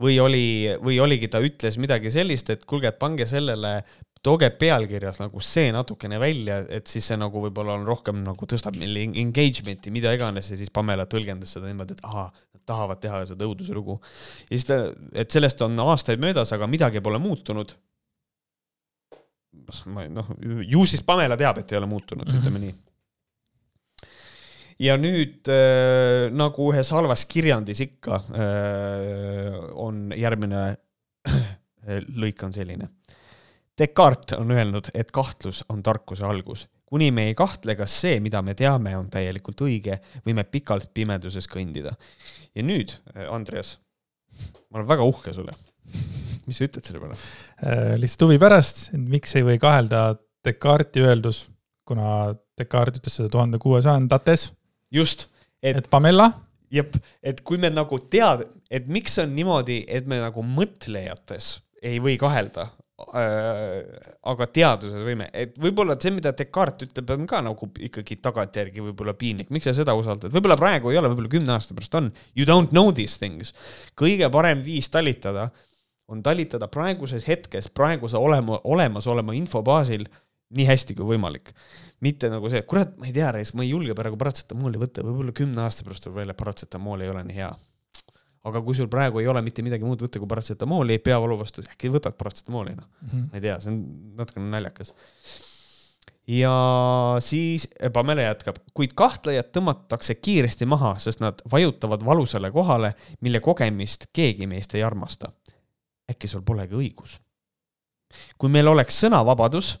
või 0.00 0.18
oli, 0.22 0.46
või 0.82 0.98
oligi, 1.02 1.28
ta 1.30 1.42
ütles 1.44 1.78
midagi 1.78 2.10
sellist, 2.14 2.50
et 2.50 2.64
kuulge, 2.68 2.90
et 2.90 2.98
pange 2.98 3.26
sellele, 3.30 3.76
tooge 4.24 4.48
pealkirjas 4.56 5.20
nagu 5.20 5.42
see 5.44 5.68
natukene 5.74 6.18
välja, 6.20 6.62
et 6.72 6.88
siis 6.90 7.06
see 7.10 7.18
nagu 7.20 7.42
võib-olla 7.44 7.76
on 7.78 7.84
rohkem 7.86 8.22
nagu 8.24 8.48
tõstab 8.48 8.78
meil 8.80 8.96
engagement'i, 9.04 9.92
mida 9.94 10.14
iganes 10.16 10.48
ja 10.50 10.58
siis 10.58 10.72
Pamela 10.74 11.06
tõlgendas 11.10 11.52
seda 11.54 11.68
niimoodi, 11.68 11.98
et 11.98 12.06
ahah, 12.08 12.30
nad 12.56 12.64
tahavad 12.66 13.02
teha 13.02 13.24
seda 13.28 13.46
õuduse 13.46 13.76
lugu. 13.76 13.98
ja 14.48 14.54
siis 14.54 14.68
ta, 14.70 14.80
et 15.12 15.30
sellest 15.30 15.60
on 15.66 15.76
aastaid 15.84 16.22
möödas, 16.24 16.54
aga 16.56 16.70
midagi 16.70 17.04
pole 17.04 17.20
muutunud 17.20 17.76
ma 19.92 20.06
noh, 20.10 20.32
ju 20.66 20.84
siis 20.88 21.04
Pamela 21.06 21.36
teab, 21.40 21.60
et 21.60 21.72
ei 21.72 21.78
ole 21.78 21.88
muutunud 21.88 22.26
mm, 22.26 22.32
-hmm. 22.32 22.40
ütleme 22.42 22.64
nii. 22.64 22.74
Ja 24.82 24.96
nüüd 25.00 25.50
äh, 25.52 26.30
nagu 26.34 26.70
ühes 26.72 26.90
halvas 26.94 27.26
kirjandis 27.30 27.84
ikka 27.86 28.20
äh, 28.34 29.58
on 29.80 30.08
järgmine 30.16 30.64
lõik 32.16 32.40
on 32.46 32.52
selline. 32.54 32.88
Descartes 33.78 34.38
on 34.38 34.52
öelnud, 34.54 34.88
et 34.94 35.10
kahtlus 35.12 35.64
on 35.68 35.82
tarkuse 35.82 36.24
algus. 36.24 36.68
kuni 36.94 37.08
me 37.10 37.24
ei 37.26 37.34
kahtle, 37.34 37.74
kas 37.74 37.94
see, 38.04 38.20
mida 38.22 38.42
me 38.42 38.54
teame, 38.54 38.92
on 38.96 39.08
täielikult 39.10 39.64
õige, 39.66 39.96
võime 40.26 40.44
pikalt 40.44 40.92
pimeduses 40.94 41.48
kõndida. 41.50 41.96
ja 42.54 42.62
nüüd, 42.62 42.94
äh, 43.16 43.26
Andreas, 43.32 43.78
ma 44.70 44.78
olen 44.78 44.88
väga 44.88 45.04
uhke 45.04 45.32
sulle 45.34 45.54
mis 46.46 46.58
sa 46.58 46.68
ütled 46.68 46.86
selle 46.86 47.02
peale? 47.02 47.18
Äh, 47.64 47.94
lihtsalt 48.00 48.28
huvi 48.28 48.38
pärast, 48.42 48.86
miks 48.96 49.34
ei 49.38 49.46
või 49.46 49.58
kahelda 49.62 50.14
Descartesi 50.44 51.04
öeldus, 51.04 51.46
kuna 51.88 52.34
Descartes 52.58 53.00
ütles 53.00 53.18
seda 53.18 53.32
tuhande 53.32 53.58
kuuesajandates. 53.62 54.50
Just. 54.94 55.28
et, 55.62 55.88
Pamela. 55.90 56.30
jep, 56.74 56.96
et 57.22 57.40
kui 57.46 57.58
me 57.60 57.70
nagu 57.72 57.98
tead, 58.10 58.46
et 58.70 58.88
miks 58.90 59.18
on 59.22 59.34
niimoodi, 59.34 59.84
et 59.88 60.08
me 60.10 60.18
nagu 60.22 60.42
mõtlejates 60.44 61.58
ei 61.84 62.00
või 62.02 62.16
kahelda 62.20 62.68
äh, 63.14 63.82
aga 64.30 64.48
teaduses 64.54 65.04
võime, 65.06 65.28
et 65.34 65.54
võib-olla 65.60 65.96
see, 66.00 66.14
mida 66.14 66.32
Descartes 66.36 66.88
ütleb, 66.88 67.12
on 67.14 67.28
ka 67.30 67.42
nagu 67.44 67.68
ikkagi 67.88 68.18
tagantjärgi 68.24 68.84
võib-olla 68.88 69.14
piinlik, 69.18 69.52
miks 69.54 69.68
sa 69.68 69.76
seda 69.76 69.94
usaldad, 69.98 70.34
võib-olla 70.34 70.58
praegu 70.60 70.92
ei 70.92 71.00
ole, 71.00 71.12
võib-olla 71.12 71.34
kümne 71.36 71.54
aasta 71.56 71.76
pärast 71.76 72.00
on. 72.00 72.10
You 72.38 72.48
don't 72.48 72.74
know 72.74 72.92
these 72.94 73.18
things. 73.20 73.54
kõige 73.98 74.30
parem 74.32 74.64
viis 74.66 74.90
talitada 74.92 75.50
on 76.08 76.20
talitada 76.22 76.68
praeguses 76.68 77.24
hetkes, 77.28 77.70
praeguse 77.72 78.18
olema, 78.20 78.58
olemasoleva 78.68 79.34
info 79.36 79.62
baasil 79.64 80.04
nii 80.54 80.66
hästi 80.68 80.96
kui 80.98 81.14
võimalik. 81.14 81.52
mitte 82.04 82.28
nagu 82.28 82.50
see, 82.52 82.60
kurat, 82.68 82.96
ma 83.00 83.06
ei 83.08 83.14
tea, 83.16 83.30
ma 83.56 83.64
ei 83.64 83.70
julge 83.70 83.94
praegu 83.96 84.18
paratsetamooli 84.20 84.80
võtta, 84.80 85.04
võib-olla 85.06 85.32
kümne 85.32 85.62
aasta 85.64 85.86
pärast 85.86 86.04
tuleb 86.04 86.18
välja, 86.20 86.34
paratsetamool 86.36 87.00
ei 87.00 87.08
ole 87.08 87.24
nii 87.24 87.38
hea. 87.38 87.54
aga 88.44 88.60
kui 88.60 88.76
sul 88.76 88.90
praegu 88.92 89.22
ei 89.22 89.28
ole 89.30 89.40
mitte 89.42 89.64
midagi 89.64 89.86
muud 89.88 90.02
võtta 90.04 90.20
kui 90.20 90.28
paratsetamooli 90.28 90.98
peavalu 90.98 91.38
vastu, 91.40 91.64
äkki 91.64 91.88
võtad 91.94 92.18
paratsetamooli, 92.20 92.76
noh 92.76 92.86
mm 92.86 93.08
-hmm.. 93.08 93.28
ma 93.32 93.40
ei 93.40 93.46
tea, 93.48 93.58
see 93.60 93.72
on 93.72 93.80
natukene 94.20 94.50
naljakas. 94.50 94.92
ja 96.28 96.52
siis 97.20 97.68
Pamela 97.92 98.28
jätkab, 98.28 98.60
kuid 98.74 98.92
kahtlejad 98.94 99.48
tõmmatakse 99.56 100.14
kiiresti 100.14 100.66
maha, 100.66 100.98
sest 100.98 101.20
nad 101.20 101.40
vajutavad 101.52 102.04
valusale 102.04 102.50
kohale, 102.50 102.94
mille 103.20 103.40
kogemist 103.40 104.06
keegi 104.12 104.46
meist 104.46 104.74
ei 104.74 104.82
armasta 104.82 105.32
äkki 106.10 106.28
sul 106.28 106.42
polegi 106.44 106.76
õigus. 106.76 107.18
kui 108.38 108.50
meil 108.52 108.68
oleks 108.70 109.00
sõnavabadus, 109.02 109.74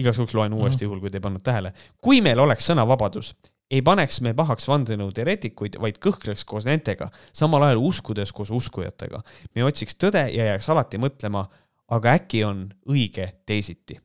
igaks 0.00 0.18
juhuks 0.18 0.34
loen 0.34 0.54
uuesti 0.56 0.86
juhul, 0.86 1.00
kui 1.02 1.10
te 1.10 1.20
ei 1.20 1.24
pannud 1.24 1.42
tähele, 1.44 1.74
kui 2.02 2.20
meil 2.24 2.40
oleks 2.42 2.66
sõnavabadus, 2.70 3.32
ei 3.70 3.82
paneks 3.82 4.20
me 4.24 4.34
pahaks 4.36 4.68
vandenõuteoreetikuid, 4.70 5.78
vaid 5.82 5.98
kõhkleks 6.02 6.44
koos 6.48 6.66
nendega, 6.68 7.08
samal 7.32 7.64
ajal 7.66 7.82
uskudes 7.82 8.32
koos 8.32 8.52
uskujatega. 8.54 9.22
me 9.54 9.64
otsiks 9.64 9.96
tõde 9.96 10.26
ja 10.34 10.50
jääks 10.52 10.68
alati 10.68 11.00
mõtlema, 11.00 11.46
aga 11.94 12.16
äkki 12.18 12.44
on 12.44 12.66
õige 12.88 13.30
teisiti. 13.46 14.00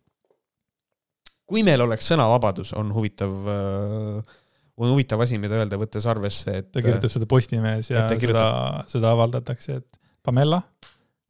kui 1.50 1.64
meil 1.64 1.82
oleks 1.82 2.08
sõnavabadus, 2.08 2.74
on 2.78 2.94
huvitav 2.94 3.32
äh, 3.50 4.38
on 4.80 4.94
huvitav 4.94 5.22
asi, 5.26 5.38
mida 5.38 5.60
öelda, 5.60 5.78
võttes 5.80 6.06
arvesse, 6.08 6.60
et 6.62 6.72
ta 6.72 6.82
kirjutab 6.84 7.12
seda 7.12 7.28
Postimehes 7.30 7.90
ja 7.92 8.06
seda, 8.08 8.46
seda 8.88 9.12
avaldatakse, 9.12 9.82
et 9.82 10.00
Pamela, 10.24 10.62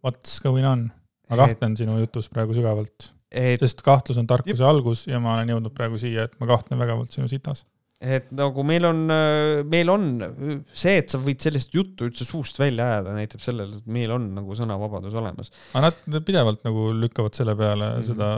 what's 0.06 0.38
going 0.44 0.68
on? 0.68 0.90
ma 1.30 1.38
kahtlen 1.38 1.74
et... 1.74 1.84
sinu 1.84 1.98
jutus 2.00 2.30
praegu 2.30 2.56
sügavalt 2.58 3.12
et.... 3.32 3.60
sest 3.62 3.84
kahtlus 3.86 4.20
on 4.22 4.30
tarkuse 4.30 4.58
Jep. 4.58 4.70
algus 4.70 5.06
ja 5.10 5.20
ma 5.24 5.38
olen 5.38 5.54
jõudnud 5.56 5.76
praegu 5.76 6.00
siia, 6.02 6.28
et 6.28 6.40
ma 6.42 6.50
kahtlen 6.50 6.82
vägevalt 6.82 7.16
sinu 7.16 7.30
sitas. 7.32 7.66
et 8.00 8.30
nagu 8.36 8.64
meil 8.68 8.88
on, 8.90 9.04
meil 9.70 9.92
on 9.94 10.08
see, 10.72 10.98
et 11.02 11.12
sa 11.12 11.20
võid 11.22 11.44
sellist 11.44 11.76
juttu 11.76 12.08
üldse 12.10 12.28
suust 12.28 12.60
välja 12.62 12.88
ajada, 12.94 13.18
näitab 13.18 13.44
sellele, 13.44 13.82
et 13.82 13.92
meil 13.92 14.14
on 14.16 14.30
nagu 14.38 14.58
sõnavabadus 14.58 15.18
olemas. 15.20 15.54
aga 15.74 15.92
nad 15.92 16.26
pidevalt 16.26 16.66
nagu 16.68 16.90
lükkavad 17.06 17.38
selle 17.38 17.58
peale 17.60 17.94
mm 17.94 18.02
-hmm. 18.02 18.10
seda 18.12 18.32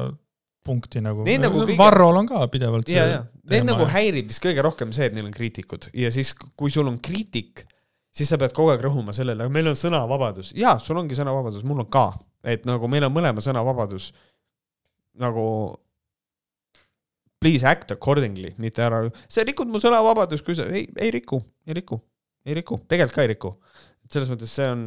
punkti 0.61 1.01
nagu, 1.01 1.25
nagu 1.25 1.65
kõige... 1.65 1.77
Varrol 1.77 2.21
on 2.21 2.27
ka 2.29 2.45
pidevalt 2.53 2.89
see. 2.89 3.19
Need 3.49 3.65
nagu 3.65 3.85
häirib 3.89 4.27
vist 4.29 4.43
kõige 4.43 4.61
rohkem 4.61 4.91
see, 4.93 5.07
et 5.09 5.13
neil 5.13 5.25
on 5.25 5.33
kriitikud 5.33 5.89
ja 5.93 6.11
siis, 6.13 6.35
kui 6.55 6.71
sul 6.71 6.87
on 6.87 6.99
kriitik 7.01 7.65
siis 8.15 8.31
sa 8.31 8.39
pead 8.39 8.53
kogu 8.55 8.73
aeg 8.73 8.83
rõhuma 8.85 9.15
sellele, 9.15 9.47
meil 9.51 9.71
on 9.71 9.77
sõnavabadus. 9.79 10.51
jaa, 10.57 10.77
sul 10.83 10.99
ongi 10.99 11.17
sõnavabadus, 11.17 11.63
mul 11.67 11.85
on 11.85 11.89
ka, 11.91 12.11
et 12.43 12.65
nagu 12.67 12.89
meil 12.91 13.07
on 13.07 13.13
mõlema 13.15 13.43
sõnavabadus 13.43 14.11
nagu 15.19 15.45
please 17.41 17.65
act 17.65 17.91
accordingly, 17.95 18.53
mitte 18.61 18.83
ära, 18.85 19.01
sa 19.31 19.45
rikud 19.47 19.69
mu 19.71 19.81
sõnavabadust, 19.81 20.45
kui 20.45 20.55
sa, 20.57 20.67
ei, 20.69 20.85
ei 21.01 21.09
riku, 21.13 21.41
ei 21.65 21.77
riku, 21.79 21.97
ei 22.45 22.57
riku, 22.59 22.77
tegelikult 22.89 23.17
ka 23.17 23.25
ei 23.25 23.33
riku. 23.33 23.55
selles 24.11 24.27
mõttes 24.27 24.51
see 24.51 24.65
on, 24.67 24.81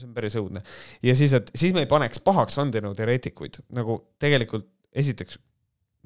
see 0.00 0.06
on 0.08 0.14
päris 0.16 0.34
õudne. 0.40 0.62
ja 1.04 1.14
siis, 1.14 1.36
et 1.36 1.52
siis 1.54 1.74
me 1.76 1.84
ei 1.84 1.90
paneks 1.90 2.22
pahaks 2.24 2.58
vandenõuteoreetikuid, 2.58 3.60
nagu 3.76 4.00
tegelikult 4.22 4.66
esiteks 4.96 5.38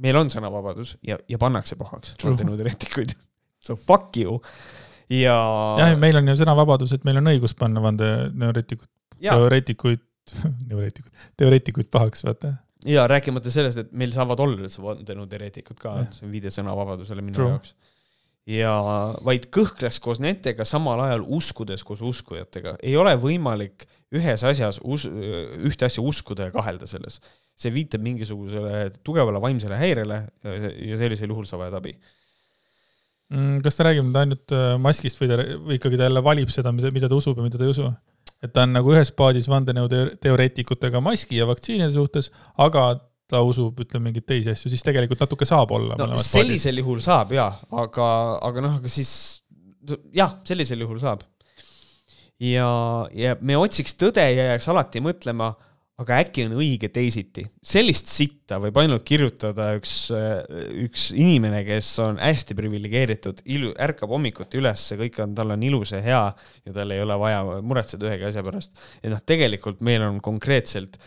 meil 0.01 0.17
on 0.19 0.31
sõnavabadus 0.33 0.97
ja, 1.07 1.19
ja 1.29 1.41
pannakse 1.41 1.79
pahaks 1.81 2.17
vandenõuteoreetikuid. 2.25 3.17
So 3.61 3.75
fuck 3.77 4.17
you 4.17 4.39
ja. 5.13 5.35
jah, 5.81 5.97
meil 6.01 6.17
on 6.21 6.31
ju 6.31 6.37
sõnavabadus, 6.41 6.95
et 6.97 7.05
meil 7.05 7.19
on 7.21 7.29
õigus 7.33 7.53
panna 7.59 7.83
vandenõureetikuid, 7.85 8.89
teoreetikuid, 9.21 10.03
neureetikuid, 10.71 11.27
teoreetikuid 11.41 11.91
pahaks, 11.93 12.25
vaata. 12.25 12.55
Ja 12.89 13.07
rääkimata 13.11 13.53
sellest, 13.53 13.79
et 13.83 13.93
meil 13.93 14.13
saavad 14.15 14.41
olla 14.41 14.59
üldse 14.65 14.83
vandenõuteoreetikud 14.85 15.79
ka, 15.81 15.99
et 16.05 16.17
see 16.17 16.27
on 16.27 16.35
viide 16.35 16.53
sõnavabadusele 16.55 17.25
minu 17.25 17.39
True. 17.39 17.55
jaoks 17.55 17.75
ja 18.51 18.73
vaid 19.27 19.51
kõhkleks 19.53 20.01
koos 20.03 20.19
nendega, 20.23 20.65
samal 20.67 21.03
ajal 21.05 21.27
uskudes 21.29 21.85
koos 21.87 22.01
uskujatega. 22.03 22.79
ei 22.83 22.97
ole 22.97 23.13
võimalik 23.21 23.85
ühes 24.17 24.43
asjas 24.49 24.81
us-, 24.83 25.07
ühte 25.07 25.87
asja 25.87 26.03
uskuda 26.03 26.49
ja 26.49 26.55
kahelda 26.55 26.89
selles. 26.91 27.21
see 27.61 27.71
viitab 27.75 28.01
mingisugusele 28.01 28.91
tugevale 29.05 29.41
vaimsele 29.41 29.77
häirele 29.77 30.23
ja 30.43 30.97
sellisel 30.99 31.29
juhul 31.29 31.45
sa 31.45 31.61
vajad 31.61 31.77
abi 31.77 31.93
Mm, 33.31 33.61
kas 33.63 33.77
ta 33.79 33.87
räägib 33.87 34.09
nüüd 34.09 34.17
ainult 34.19 34.53
äh, 34.55 34.73
maskist 34.83 35.21
või 35.21 35.29
ta, 35.31 35.37
või 35.63 35.77
ikkagi 35.79 35.99
ta 35.99 36.09
jälle 36.09 36.23
valib 36.27 36.51
seda, 36.51 36.73
mida, 36.75 36.91
mida 36.91 37.07
ta 37.11 37.19
usub 37.19 37.39
ja 37.39 37.45
mida 37.45 37.61
ta 37.61 37.67
ei 37.67 37.71
usu? 37.71 37.87
Et 38.41 38.53
ta 38.55 38.65
on 38.65 38.75
nagu 38.77 38.93
ühes 38.95 39.13
paadis 39.17 39.49
vandenõuteoreetikutega 39.53 41.03
maski 41.05 41.41
ja 41.41 41.49
vaktsiinide 41.49 41.91
suhtes, 41.95 42.31
aga 42.61 42.93
ta 43.31 43.43
usub, 43.47 43.79
ütleme, 43.85 44.09
mingeid 44.09 44.27
teisi 44.27 44.51
asju, 44.53 44.73
siis 44.73 44.83
tegelikult 44.87 45.21
natuke 45.23 45.47
saab 45.49 45.71
olla. 45.77 45.99
no 46.01 46.19
sellisel 46.19 46.73
paadis. 46.73 46.83
juhul 46.83 47.03
saab 47.05 47.35
jaa, 47.37 47.51
aga, 47.83 48.07
aga 48.49 48.65
noh, 48.65 48.79
aga 48.81 48.91
siis 48.91 49.13
jah, 50.17 50.39
sellisel 50.47 50.83
juhul 50.87 51.01
saab. 51.03 51.23
ja, 52.43 52.71
ja 53.15 53.37
me 53.41 53.59
otsiks 53.61 53.95
tõde 54.01 54.25
ja 54.25 54.53
jääks 54.53 54.71
alati 54.73 55.03
mõtlema 55.05 55.53
aga 56.01 56.21
äkki 56.25 56.47
on 56.49 56.57
õige 56.61 56.89
teisiti. 56.93 57.45
sellist 57.63 58.09
sitta 58.11 58.59
võib 58.63 58.79
ainult 58.81 59.05
kirjutada 59.07 59.71
üks, 59.79 59.95
üks 60.85 61.11
inimene, 61.13 61.63
kes 61.67 61.91
on 62.05 62.21
hästi 62.23 62.57
priviligeeritud, 62.59 63.43
ilu-, 63.53 63.75
ärkab 63.89 64.13
hommikuti 64.15 64.61
üles, 64.61 64.87
kõik 65.01 65.21
on, 65.25 65.35
tal 65.37 65.55
on 65.57 65.67
ilus 65.67 65.93
ja 65.95 66.03
hea 66.05 66.23
ja 66.67 66.77
tal 66.77 66.95
ei 66.95 67.03
ole 67.05 67.19
vaja 67.21 67.43
muretseda 67.61 68.09
ühegi 68.09 68.31
asja 68.31 68.45
pärast. 68.47 68.79
et 69.03 69.11
noh, 69.13 69.21
tegelikult 69.21 69.85
meil 69.85 70.07
on 70.07 70.23
konkreetselt, 70.25 70.99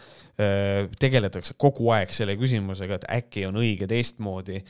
tegeletakse 0.98 1.54
kogu 1.62 1.92
aeg 1.94 2.14
selle 2.14 2.34
küsimusega, 2.40 2.98
et 2.98 3.10
äkki 3.20 3.46
on 3.46 3.60
õige 3.62 3.86
teistmoodi 3.90 4.64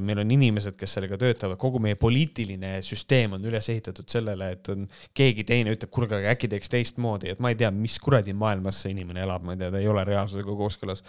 meil 0.00 0.22
on 0.22 0.30
inimesed, 0.32 0.72
kes 0.80 0.94
sellega 0.96 1.18
töötavad, 1.20 1.58
kogu 1.60 1.80
meie 1.84 1.96
poliitiline 2.00 2.78
süsteem 2.84 3.34
on 3.36 3.42
üles 3.44 3.66
ehitatud 3.68 4.08
sellele, 4.08 4.54
et 4.54 4.70
on 4.72 4.86
keegi 5.16 5.44
teine 5.48 5.74
ütleb, 5.74 5.90
kuulge, 5.92 6.16
aga 6.16 6.32
äkki 6.32 6.48
teeks 6.48 6.72
teistmoodi, 6.72 7.34
et 7.34 7.42
ma 7.44 7.52
ei 7.52 7.58
tea, 7.60 7.68
mis 7.74 7.98
kuradi 8.00 8.32
maailmas 8.32 8.80
see 8.80 8.94
inimene 8.94 9.26
elab, 9.26 9.44
ma 9.44 9.52
ei 9.52 9.60
tea, 9.60 9.68
ta 9.74 9.82
ei 9.82 9.90
ole 9.90 10.06
reaalsusega 10.08 10.56
kooskõlas. 10.62 11.04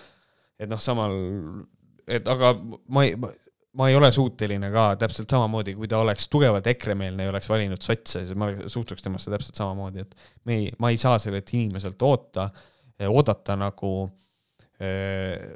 et 0.60 0.70
noh, 0.70 0.82
samal, 0.84 1.16
et 2.12 2.28
aga 2.28 2.52
ma 2.92 3.06
ei, 3.08 3.16
ma 3.80 3.88
ei 3.88 3.96
ole 3.96 4.12
suuteline 4.12 4.68
ka 4.74 4.90
täpselt 5.00 5.32
samamoodi, 5.32 5.78
kui 5.80 5.88
ta 5.88 6.02
oleks 6.04 6.28
tugevalt 6.32 6.68
EKRE-meelne 6.74 7.30
ja 7.30 7.32
oleks 7.32 7.48
valinud 7.50 7.82
sotse, 7.82 8.26
siis 8.26 8.36
ma 8.38 8.52
suhtuks 8.68 9.06
temasse 9.06 9.32
täpselt 9.32 9.64
samamoodi, 9.64 10.04
et 10.04 10.32
me 10.46 10.60
ei, 10.60 10.70
ma 10.84 10.92
ei 10.92 11.00
saa 11.00 11.16
sellelt 11.24 11.56
inimeselt 11.56 12.04
oota, 12.04 12.50
oodata 13.08 13.56
nagu 13.58 13.94
äh, 14.76 15.54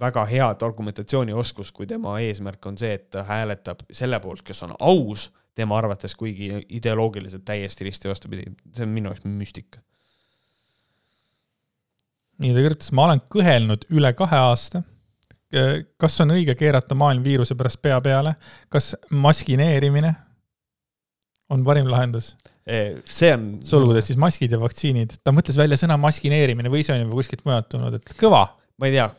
väga 0.00 0.24
head 0.26 0.62
argumentatsioonioskust, 0.66 1.74
kui 1.76 1.86
tema 1.86 2.16
eesmärk 2.20 2.66
on 2.66 2.78
see, 2.78 2.94
et 2.98 3.10
ta 3.14 3.24
hääletab 3.28 3.84
selle 3.92 4.20
poolt, 4.20 4.42
kes 4.46 4.62
on 4.66 4.74
aus 4.80 5.28
tema 5.54 5.78
arvates, 5.78 6.16
kuigi 6.18 6.50
ideoloogiliselt 6.68 7.44
täiesti 7.46 7.86
risti 7.86 8.10
vastupidi, 8.10 8.48
see 8.74 8.86
on 8.86 8.94
minu 8.94 9.12
jaoks 9.12 9.26
müstika. 9.28 9.82
nii, 12.42 12.50
ta 12.50 12.64
kirjutas, 12.64 12.90
ma 12.92 13.06
olen 13.06 13.22
kõhelnud 13.30 13.86
üle 13.94 14.10
kahe 14.18 14.40
aasta 14.48 14.82
kas 16.00 16.16
on 16.24 16.34
õige 16.34 16.54
keerata 16.58 16.96
maailm 16.98 17.24
viiruse 17.24 17.56
pärast 17.58 17.80
pea 17.82 18.00
peale, 18.04 18.34
kas 18.72 18.94
maskineerimine 19.10 20.14
on 21.52 21.64
parim 21.66 21.90
lahendus? 21.90 22.34
see 22.64 23.28
on. 23.34 23.42
sulgudes 23.60 24.06
siis 24.08 24.16
maskid 24.16 24.54
ja 24.54 24.56
vaktsiinid, 24.56 25.18
ta 25.20 25.34
mõtles 25.36 25.58
välja 25.60 25.76
sõna 25.76 25.98
maskineerimine 26.00 26.70
või 26.72 26.80
see 26.80 26.94
on 26.94 27.02
juba 27.02 27.18
kuskilt 27.18 27.42
mujalt 27.44 27.68
tulnud, 27.68 27.98
et 27.98 28.14
kõva. 28.16 28.46
ma 28.80 28.88
ei 28.88 28.94
tea, 28.96 29.10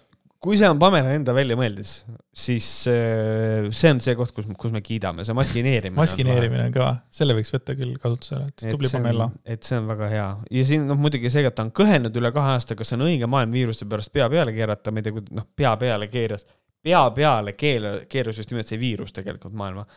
kui 0.44 0.58
see 0.60 0.68
on 0.70 0.80
Pamela 0.82 1.14
enda 1.16 1.34
väljamõeldis, 1.36 1.92
siis 2.36 2.68
äh, 2.92 3.68
see 3.74 3.92
on 3.94 4.02
see 4.04 4.16
koht, 4.20 4.34
kus, 4.36 4.48
kus 4.60 4.74
me 4.74 4.82
kiidame, 4.86 5.26
see 5.28 5.36
maskineerimine. 5.38 5.98
maskineerimine 5.98 6.68
on 6.70 6.76
kõva, 6.76 6.92
selle 7.16 7.38
võiks 7.38 7.54
võtta 7.56 7.76
küll 7.78 7.96
kasutusele, 8.02 8.50
et 8.52 8.66
tubli 8.74 8.92
Pamela. 8.92 9.30
et 9.48 9.66
see 9.66 9.80
on 9.80 9.90
väga 9.90 10.12
hea 10.12 10.28
ja 10.58 10.66
siin 10.68 10.86
noh, 10.90 11.00
muidugi 11.00 11.32
see, 11.34 11.46
et 11.48 11.58
ta 11.58 11.66
on 11.66 11.72
kõhelnud 11.76 12.20
üle 12.22 12.32
kahe 12.36 12.56
aasta, 12.58 12.78
kas 12.78 12.94
on 12.98 13.06
õige 13.08 13.30
maailm 13.32 13.56
viiruse 13.56 13.88
pärast 13.90 14.14
pea 14.16 14.30
peale 14.32 14.54
keerata, 14.56 14.94
ma 14.94 15.02
ei 15.02 15.08
tea, 15.08 15.26
noh, 15.40 15.48
pea 15.56 15.74
peale 15.82 16.10
keeras, 16.12 16.46
pea 16.86 17.04
peale 17.16 17.56
keela, 17.58 17.96
keeras 18.12 18.42
just 18.42 18.54
nimelt 18.54 18.70
see 18.70 18.82
viirus 18.82 19.16
tegelikult 19.16 19.56
maailma. 19.58 19.88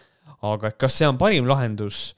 aga 0.48 0.72
kas 0.78 1.00
see 1.02 1.08
on 1.08 1.20
parim 1.20 1.48
lahendus? 1.50 2.12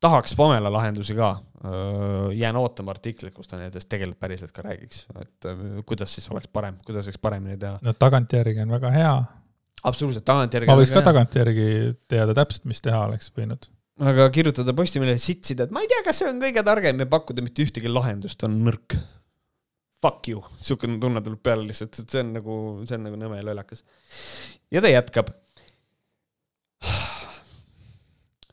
Tahaks 0.00 0.34
Pamela 0.36 0.72
lahendusi 0.72 1.14
ka, 1.16 1.34
jään 2.34 2.56
ootama 2.56 2.94
artiklit, 2.94 3.34
kus 3.34 3.50
ta 3.50 3.58
nendest 3.60 3.88
tegelikult 3.90 4.20
päriselt 4.20 4.54
ka 4.56 4.64
räägiks, 4.64 5.04
et 5.20 5.50
kuidas 5.88 6.14
siis 6.16 6.30
oleks 6.32 6.48
parem, 6.52 6.78
kuidas 6.86 7.08
võiks 7.08 7.20
paremini 7.20 7.58
teha. 7.60 7.78
no 7.84 7.92
tagantjärgi 7.92 8.64
on 8.64 8.72
väga 8.76 8.94
hea. 8.94 9.12
absoluutselt, 9.82 10.24
tagantjärgi. 10.28 10.70
ma 10.70 10.78
võiks 10.80 10.94
ka 10.94 11.04
tagantjärgi 11.04 11.68
teada 12.08 12.36
täpselt, 12.36 12.64
mis 12.70 12.80
teha 12.84 13.04
oleks 13.10 13.28
võinud. 13.36 13.68
aga 14.12 14.28
kirjutada 14.32 14.74
Postimehele 14.76 15.20
sitsida, 15.20 15.68
et 15.68 15.76
ma 15.76 15.84
ei 15.84 15.90
tea, 15.92 16.02
kas 16.06 16.22
see 16.22 16.32
on 16.32 16.40
kõige 16.42 16.64
targem 16.66 17.04
ja 17.04 17.08
pakkuda 17.16 17.44
mitte 17.44 17.66
ühtegi 17.66 17.92
lahendust, 17.92 18.44
on 18.48 18.60
nõrk. 18.64 18.96
Fuck 20.00 20.30
you, 20.32 20.40
siukene 20.64 20.96
tunne 20.96 21.20
tuleb 21.20 21.42
peale 21.44 21.66
lihtsalt, 21.68 21.98
et 22.00 22.08
see 22.08 22.22
on 22.24 22.30
nagu, 22.38 22.54
see 22.88 22.96
on 22.96 23.02
nagu 23.04 23.18
nõme 23.20 23.42
lollakas. 23.44 23.84
ja 24.72 24.80
ta 24.80 24.88
jätkab 24.88 25.28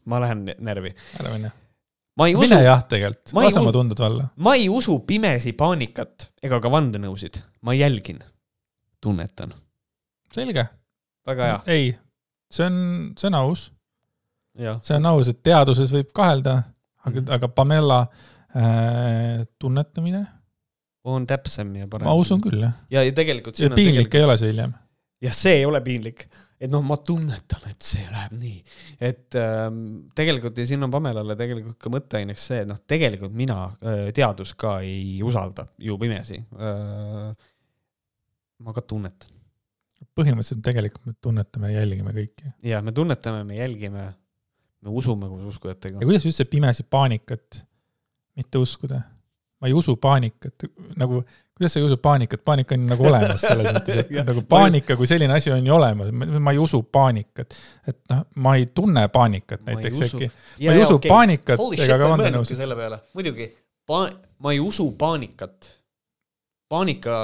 ma 0.07 0.21
lähen 0.23 0.45
närvi. 0.59 0.93
ära 1.19 1.33
mine. 1.33 1.51
mine 2.17 2.39
usu... 2.39 2.59
jah, 2.63 2.83
tegelikult, 2.89 3.33
lase 3.37 3.61
oma 3.61 3.73
tunded 3.75 4.01
valla. 4.01 4.29
ma 4.43 4.55
ei 4.55 4.69
usu 4.69 4.99
pimesi 5.07 5.53
paanikat 5.57 6.29
ega 6.43 6.61
ka 6.63 6.71
vandenõusid, 6.73 7.41
ma 7.67 7.75
jälgin, 7.77 8.21
tunnetan. 9.03 9.53
selge. 10.33 10.67
väga 11.27 11.51
hea. 11.51 11.59
ei, 11.75 11.91
see 12.51 12.69
on, 12.69 12.79
see 13.19 13.29
on 13.31 13.41
aus. 13.41 13.67
see 14.57 14.97
on 14.97 15.11
aus, 15.11 15.29
et 15.33 15.43
teaduses 15.43 15.93
võib 15.93 16.15
kahelda, 16.15 16.61
aga 17.03 17.19
-hmm. 17.19 17.35
aga 17.35 17.47
Pamela 17.47 18.01
äh, 18.55 19.45
tunnetamine 19.59 20.25
on 21.07 21.27
täpsem 21.27 21.75
ja 21.75 21.87
parem. 21.87 22.07
ma 22.07 22.15
usun 22.19 22.41
küll, 22.41 22.61
jah. 22.63 22.75
ja, 22.91 23.03
ja 23.03 23.13
tegelikult. 23.15 23.55
piinlik 23.55 23.75
tegelikult... 23.75 24.15
ei 24.15 24.23
ole 24.23 24.37
see 24.37 24.51
hiljem. 24.51 24.73
jah, 25.21 25.33
see 25.33 25.55
ei 25.61 25.65
ole 25.65 25.81
piinlik 25.81 26.27
et 26.57 26.71
noh, 26.71 26.81
ma 26.85 26.97
tunnetan, 27.05 27.65
et 27.69 27.85
see 27.85 28.03
läheb 28.09 28.33
nii, 28.39 28.57
et 29.09 29.37
ähm, 29.37 29.81
tegelikult 30.17 30.57
ja 30.57 30.65
siin 30.69 30.85
on 30.87 30.93
Pamelale 30.93 31.37
tegelikult 31.37 31.77
ka 31.81 31.91
mõtteaineks 31.93 32.47
see, 32.49 32.61
et 32.63 32.69
noh, 32.69 32.79
tegelikult 32.89 33.35
mina 33.37 33.59
äh, 33.77 34.07
teadust 34.15 34.57
ka 34.59 34.79
ei 34.85 35.19
usalda 35.25 35.67
ju 35.77 35.97
pimesi 36.01 36.39
äh,. 36.41 37.33
ma 38.65 38.73
ka 38.73 38.81
tunnetan. 38.81 39.33
põhimõtteliselt 40.17 40.63
tegelikult 40.65 41.05
me 41.05 41.13
tunnetame 41.21 41.73
ja 41.73 41.83
jälgime 41.83 42.15
kõiki. 42.15 42.53
jah, 42.65 42.81
me 42.85 42.93
tunnetame, 42.95 43.43
me 43.45 43.61
jälgime, 43.61 44.07
me 44.81 44.97
usume 45.01 45.29
koos 45.29 45.53
uskujatega. 45.53 46.01
ja 46.01 46.09
kuidas 46.09 46.25
üldse 46.25 46.49
pimesi 46.49 46.87
paanikat 46.89 47.61
mitte 48.37 48.61
uskuda? 48.61 49.03
ma 49.61 49.69
ei 49.69 49.77
usu 49.77 49.93
paanikat, 50.01 50.65
nagu 50.97 51.21
kuidas 51.57 51.73
sa 51.73 51.79
ei 51.79 51.85
usu 51.85 51.97
paanikat, 51.97 52.43
paanika 52.45 52.75
on 52.75 52.83
nagu 52.85 53.07
olemas 53.09 53.41
selles 53.41 53.71
mõttes, 53.75 54.01
et 54.03 54.11
nagu 54.27 54.43
paanika 54.49 54.97
kui 54.99 55.09
selline 55.09 55.33
asi 55.33 55.51
on 55.53 55.65
ju 55.65 55.73
olemas, 55.73 56.11
ma 56.13 56.53
ei 56.53 56.59
usu 56.61 56.83
paanikat. 56.83 57.55
et 57.87 57.97
noh, 58.11 58.21
ma 58.43 58.53
ei 58.59 58.67
tunne 58.77 59.07
paanikat 59.13 59.65
näiteks 59.65 60.03
äkki. 60.07 60.29
ma 60.67 60.75
ei 60.75 60.83
usu 60.83 60.99
okay. 60.99 61.09
paanikat 61.09 61.63
muidugi, 63.17 63.49
ma 63.89 64.53
ei 64.53 64.61
usu 64.61 64.91
paanikat. 64.99 65.71
paanika. 66.69 67.17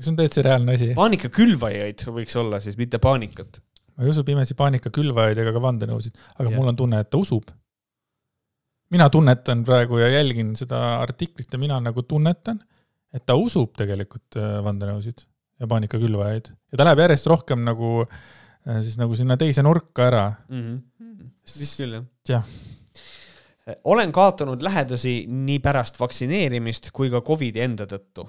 see 0.00 0.14
on 0.14 0.18
täitsa 0.22 0.46
reaalne 0.46 0.78
asi. 0.78 0.90
paanika 0.96 1.28
külvajaid 1.28 2.06
võiks 2.08 2.36
olla 2.40 2.60
siis, 2.64 2.78
mitte 2.80 2.98
paanikat. 3.02 3.60
ma 3.96 4.06
ei 4.06 4.14
usu 4.14 4.24
pimesi 4.24 4.56
paanika 4.56 4.90
külvajaid 4.90 5.44
ega 5.44 5.52
ka 5.52 5.62
vandenõusid, 5.68 6.16
aga 6.38 6.48
ja. 6.48 6.56
mul 6.56 6.72
on 6.72 6.80
tunne, 6.80 7.04
et 7.04 7.12
ta 7.12 7.20
usub 7.20 7.52
mina 8.90 9.10
tunnetan 9.10 9.64
praegu 9.66 9.98
ja 9.98 10.08
jälgin 10.08 10.54
seda 10.56 10.80
artiklit 11.02 11.52
ja 11.52 11.58
mina 11.58 11.80
nagu 11.82 12.02
tunnetan, 12.02 12.60
et 13.16 13.24
ta 13.26 13.36
usub 13.40 13.74
tegelikult 13.78 14.38
äh, 14.38 14.58
vandenõusid 14.66 15.24
ja 15.60 15.68
paanikakülvajaid 15.70 16.52
ja 16.52 16.78
ta 16.78 16.88
läheb 16.88 17.04
järjest 17.06 17.28
rohkem 17.32 17.64
nagu 17.66 17.92
äh, 18.04 18.80
siis 18.84 18.98
nagu 19.00 19.16
sinna 19.18 19.38
teise 19.40 19.64
nurka 19.64 20.08
ära 20.10 20.26
mm. 20.48 20.64
-hmm. 20.64 21.28
vist 21.58 21.80
küll, 21.80 22.00
jah. 22.28 22.42
jah 22.42 23.76
olen 23.84 24.12
kaotanud 24.12 24.62
lähedasi 24.62 25.24
nii 25.28 25.58
pärast 25.58 26.00
vaktsineerimist 26.00 26.90
kui 26.92 27.10
ka 27.10 27.20
Covidi 27.20 27.62
enda 27.64 27.86
tõttu 27.90 28.28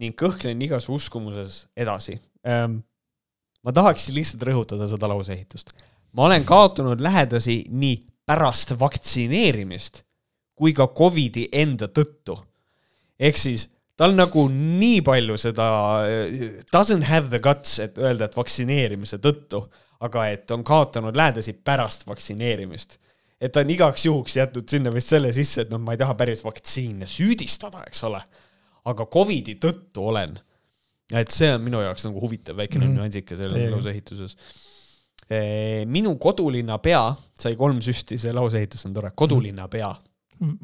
ning 0.00 0.14
kõhklen 0.16 0.62
igas 0.62 0.88
uskumuses 0.88 1.66
edasi 1.76 2.20
ähm,. 2.46 2.80
ma 3.62 3.72
tahaks 3.76 4.08
lihtsalt 4.08 4.46
rõhutada 4.48 4.86
seda 4.88 5.08
lauseehitust. 5.08 5.74
ma 6.12 6.24
olen 6.28 6.44
kaotanud 6.44 7.00
lähedasi 7.00 7.64
nii 7.68 7.98
pärast 8.26 8.78
vaktsineerimist 8.78 10.04
kui 10.54 10.72
ka 10.72 10.86
Covidi 10.86 11.48
enda 11.52 11.88
tõttu. 11.88 12.38
ehk 13.18 13.36
siis 13.36 13.68
tal 14.00 14.16
nagu 14.16 14.46
nii 14.48 15.02
palju 15.04 15.36
seda 15.40 15.66
doesn't 16.72 17.04
have 17.08 17.28
the 17.28 17.40
guts, 17.44 17.78
et 17.84 17.98
öelda, 18.00 18.30
et 18.30 18.36
vaktsineerimise 18.36 19.20
tõttu, 19.20 19.62
aga 20.06 20.26
et 20.32 20.50
on 20.56 20.64
kaotanud 20.64 21.16
lähedasi 21.16 21.58
pärast 21.64 22.06
vaktsineerimist. 22.08 22.98
et 23.40 23.52
ta 23.52 23.60
on 23.60 23.70
igaks 23.72 24.06
juhuks 24.06 24.36
jätnud 24.36 24.68
sinna 24.68 24.92
vist 24.92 25.12
selle 25.12 25.32
sisse, 25.36 25.66
et 25.66 25.70
noh, 25.72 25.80
ma 25.80 25.96
ei 25.96 26.00
taha 26.00 26.16
päris 26.16 26.44
vaktsiine 26.44 27.08
süüdistada, 27.08 27.84
eks 27.86 28.04
ole. 28.08 28.22
aga 28.84 29.06
Covidi 29.06 29.58
tõttu 29.60 30.08
olen. 30.12 30.38
et 31.12 31.30
see 31.30 31.52
on 31.52 31.62
minu 31.62 31.84
jaoks 31.84 32.08
nagu 32.08 32.20
huvitav 32.20 32.56
väikene 32.56 32.84
mm 32.84 32.90
-hmm. 32.90 33.00
nüansike 33.00 33.36
selle 33.36 33.70
lauseehituses 33.70 34.36
Eh, 35.30 35.84
minu 35.86 36.16
kodulinna 36.18 36.80
pea 36.82 37.04
sai 37.38 37.54
kolm 37.58 37.78
süsti, 37.84 38.16
see 38.18 38.32
lauseehitus 38.34 38.82
on 38.88 38.96
tore, 38.96 39.12
kodulinna 39.14 39.68
pea. 39.70 39.92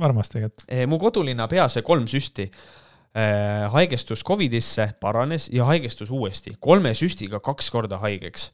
armas 0.03 0.33
tegelikult. 0.33 0.65
Eh, 0.67 0.87
mu 0.91 0.99
kodulinna 0.99 1.47
pea 1.47 1.69
sai 1.69 1.85
kolm 1.87 2.09
süsti. 2.11 2.49
Eh, 3.17 3.71
haigestus 3.73 4.25
Covidisse, 4.25 4.91
paranes 5.01 5.49
ja 5.49 5.65
haigestus 5.65 6.11
uuesti, 6.11 6.51
kolme 6.61 6.91
süstiga 6.95 7.41
kaks 7.41 7.71
korda 7.73 7.97
haigeks. 8.03 8.51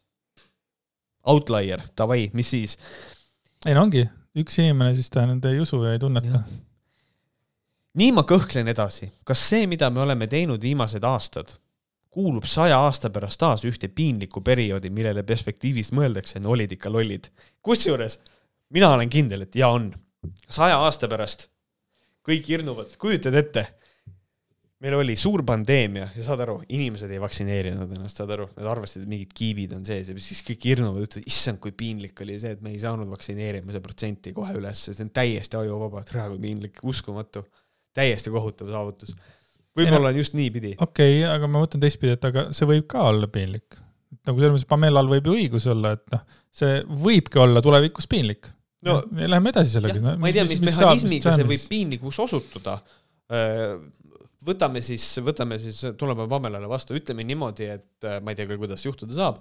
Outlier, 1.27 1.83
davai, 1.99 2.29
mis 2.33 2.51
siis? 2.51 2.77
ei 3.67 3.75
no 3.75 3.83
ongi, 3.83 4.05
üks 4.39 4.61
inimene 4.63 4.95
siis 4.95 5.11
ta 5.11 5.25
nüüd 5.27 5.43
ei 5.51 5.59
usu 5.63 5.81
ja 5.83 5.97
ei 5.97 5.99
tunneta. 6.03 6.45
nii 7.99 8.13
ma 8.15 8.23
kõhklen 8.23 8.71
edasi, 8.71 9.11
kas 9.27 9.43
see, 9.51 9.67
mida 9.67 9.91
me 9.91 10.03
oleme 10.07 10.31
teinud 10.31 10.63
viimased 10.63 11.03
aastad, 11.11 11.57
kuulub 12.11 12.47
saja 12.47 12.79
aasta 12.87 13.11
pärast 13.11 13.43
taas 13.43 13.67
ühte 13.67 13.91
piinlikku 13.91 14.45
perioodi, 14.47 14.95
millele 14.95 15.27
perspektiivist 15.27 15.91
mõeldakse, 15.91 16.39
no 16.39 16.55
olid 16.55 16.79
ikka 16.79 16.91
lollid. 16.91 17.33
kusjuures 17.63 18.21
mina 18.71 18.95
olen 18.95 19.11
kindel, 19.11 19.43
et 19.43 19.59
jaa 19.59 19.75
on. 19.75 19.91
saja 20.49 20.79
aasta 20.79 21.09
pärast 21.09 21.49
kõik 22.23 22.47
hirnuvad, 22.47 22.95
kujutad 22.99 23.35
ette, 23.35 23.67
meil 24.83 24.97
oli 24.99 25.15
suur 25.21 25.45
pandeemia 25.47 26.09
ja 26.17 26.25
saad 26.27 26.43
aru, 26.43 26.57
inimesed 26.75 27.11
ei 27.13 27.21
vaktsineerinud 27.23 27.93
ennast, 27.97 28.19
saad 28.19 28.33
aru, 28.35 28.49
nad 28.57 28.71
arvasid, 28.73 29.05
et 29.05 29.11
mingid 29.11 29.35
kiibid 29.37 29.77
on 29.77 29.85
sees 29.87 30.11
ja 30.11 30.17
siis 30.19 30.43
kõik 30.47 30.67
hirmuvad, 30.73 31.07
ütlevad, 31.07 31.29
issand, 31.31 31.61
kui 31.63 31.75
piinlik 31.77 32.19
oli 32.25 32.39
see, 32.43 32.57
et 32.57 32.65
me 32.65 32.75
ei 32.75 32.81
saanud 32.83 33.11
vaktsineerimise 33.13 33.83
protsenti 33.85 34.35
kohe 34.35 34.57
üles, 34.59 34.89
see 34.89 35.05
on 35.05 35.13
täiesti 35.15 35.61
ajuvaba, 35.61 36.03
et 36.03 36.11
praegu 36.11 36.41
piinlik, 36.43 36.83
uskumatu, 36.91 37.45
täiesti 37.95 38.33
kohutav 38.35 38.73
saavutus 38.73 39.15
võib-olla 39.79 40.13
on 40.13 40.21
just 40.21 40.37
niipidi. 40.37 40.75
okei 40.79 41.21
okay,, 41.21 41.29
aga 41.31 41.49
ma 41.49 41.63
mõtlen 41.63 41.83
teistpidi, 41.83 42.17
et 42.17 42.27
aga 42.29 42.49
see 42.57 42.69
võib 42.69 42.89
ka 42.91 43.07
olla 43.11 43.29
piinlik. 43.33 43.79
nagu 44.29 44.43
selles 44.43 44.55
mõttes, 44.57 44.69
Pamelal 44.69 45.09
võib 45.11 45.29
ju 45.29 45.37
õigus 45.39 45.69
olla, 45.73 45.95
et 45.97 46.05
noh, 46.13 46.27
see 46.53 46.83
võibki 47.07 47.41
olla 47.43 47.63
tulevikus 47.65 48.09
piinlik. 48.11 48.51
no 48.87 49.01
ja 49.01 49.31
läheme 49.33 49.55
edasi 49.55 49.77
sellega. 49.79 50.17
ma 50.17 50.31
ei 50.31 50.37
tea, 50.37 50.47
mis, 50.49 50.61
mis 50.61 50.75
mehhanismiga 50.75 51.35
see 51.39 51.49
võib 51.55 51.67
piinlikuks 51.73 52.23
osutuda. 52.27 52.79
Võtame 54.47 54.83
siis, 54.85 55.05
võtame 55.25 55.59
siis, 55.63 55.83
tuleme 55.99 56.27
Pamelale 56.31 56.71
vastu, 56.71 56.97
ütleme 56.99 57.25
niimoodi, 57.27 57.69
et 57.77 58.09
äh, 58.09 58.19
ma 58.23 58.33
ei 58.33 58.39
tea 58.39 58.49
küll, 58.51 58.61
kuidas 58.63 58.85
juhtuda 58.87 59.17
saab, 59.17 59.41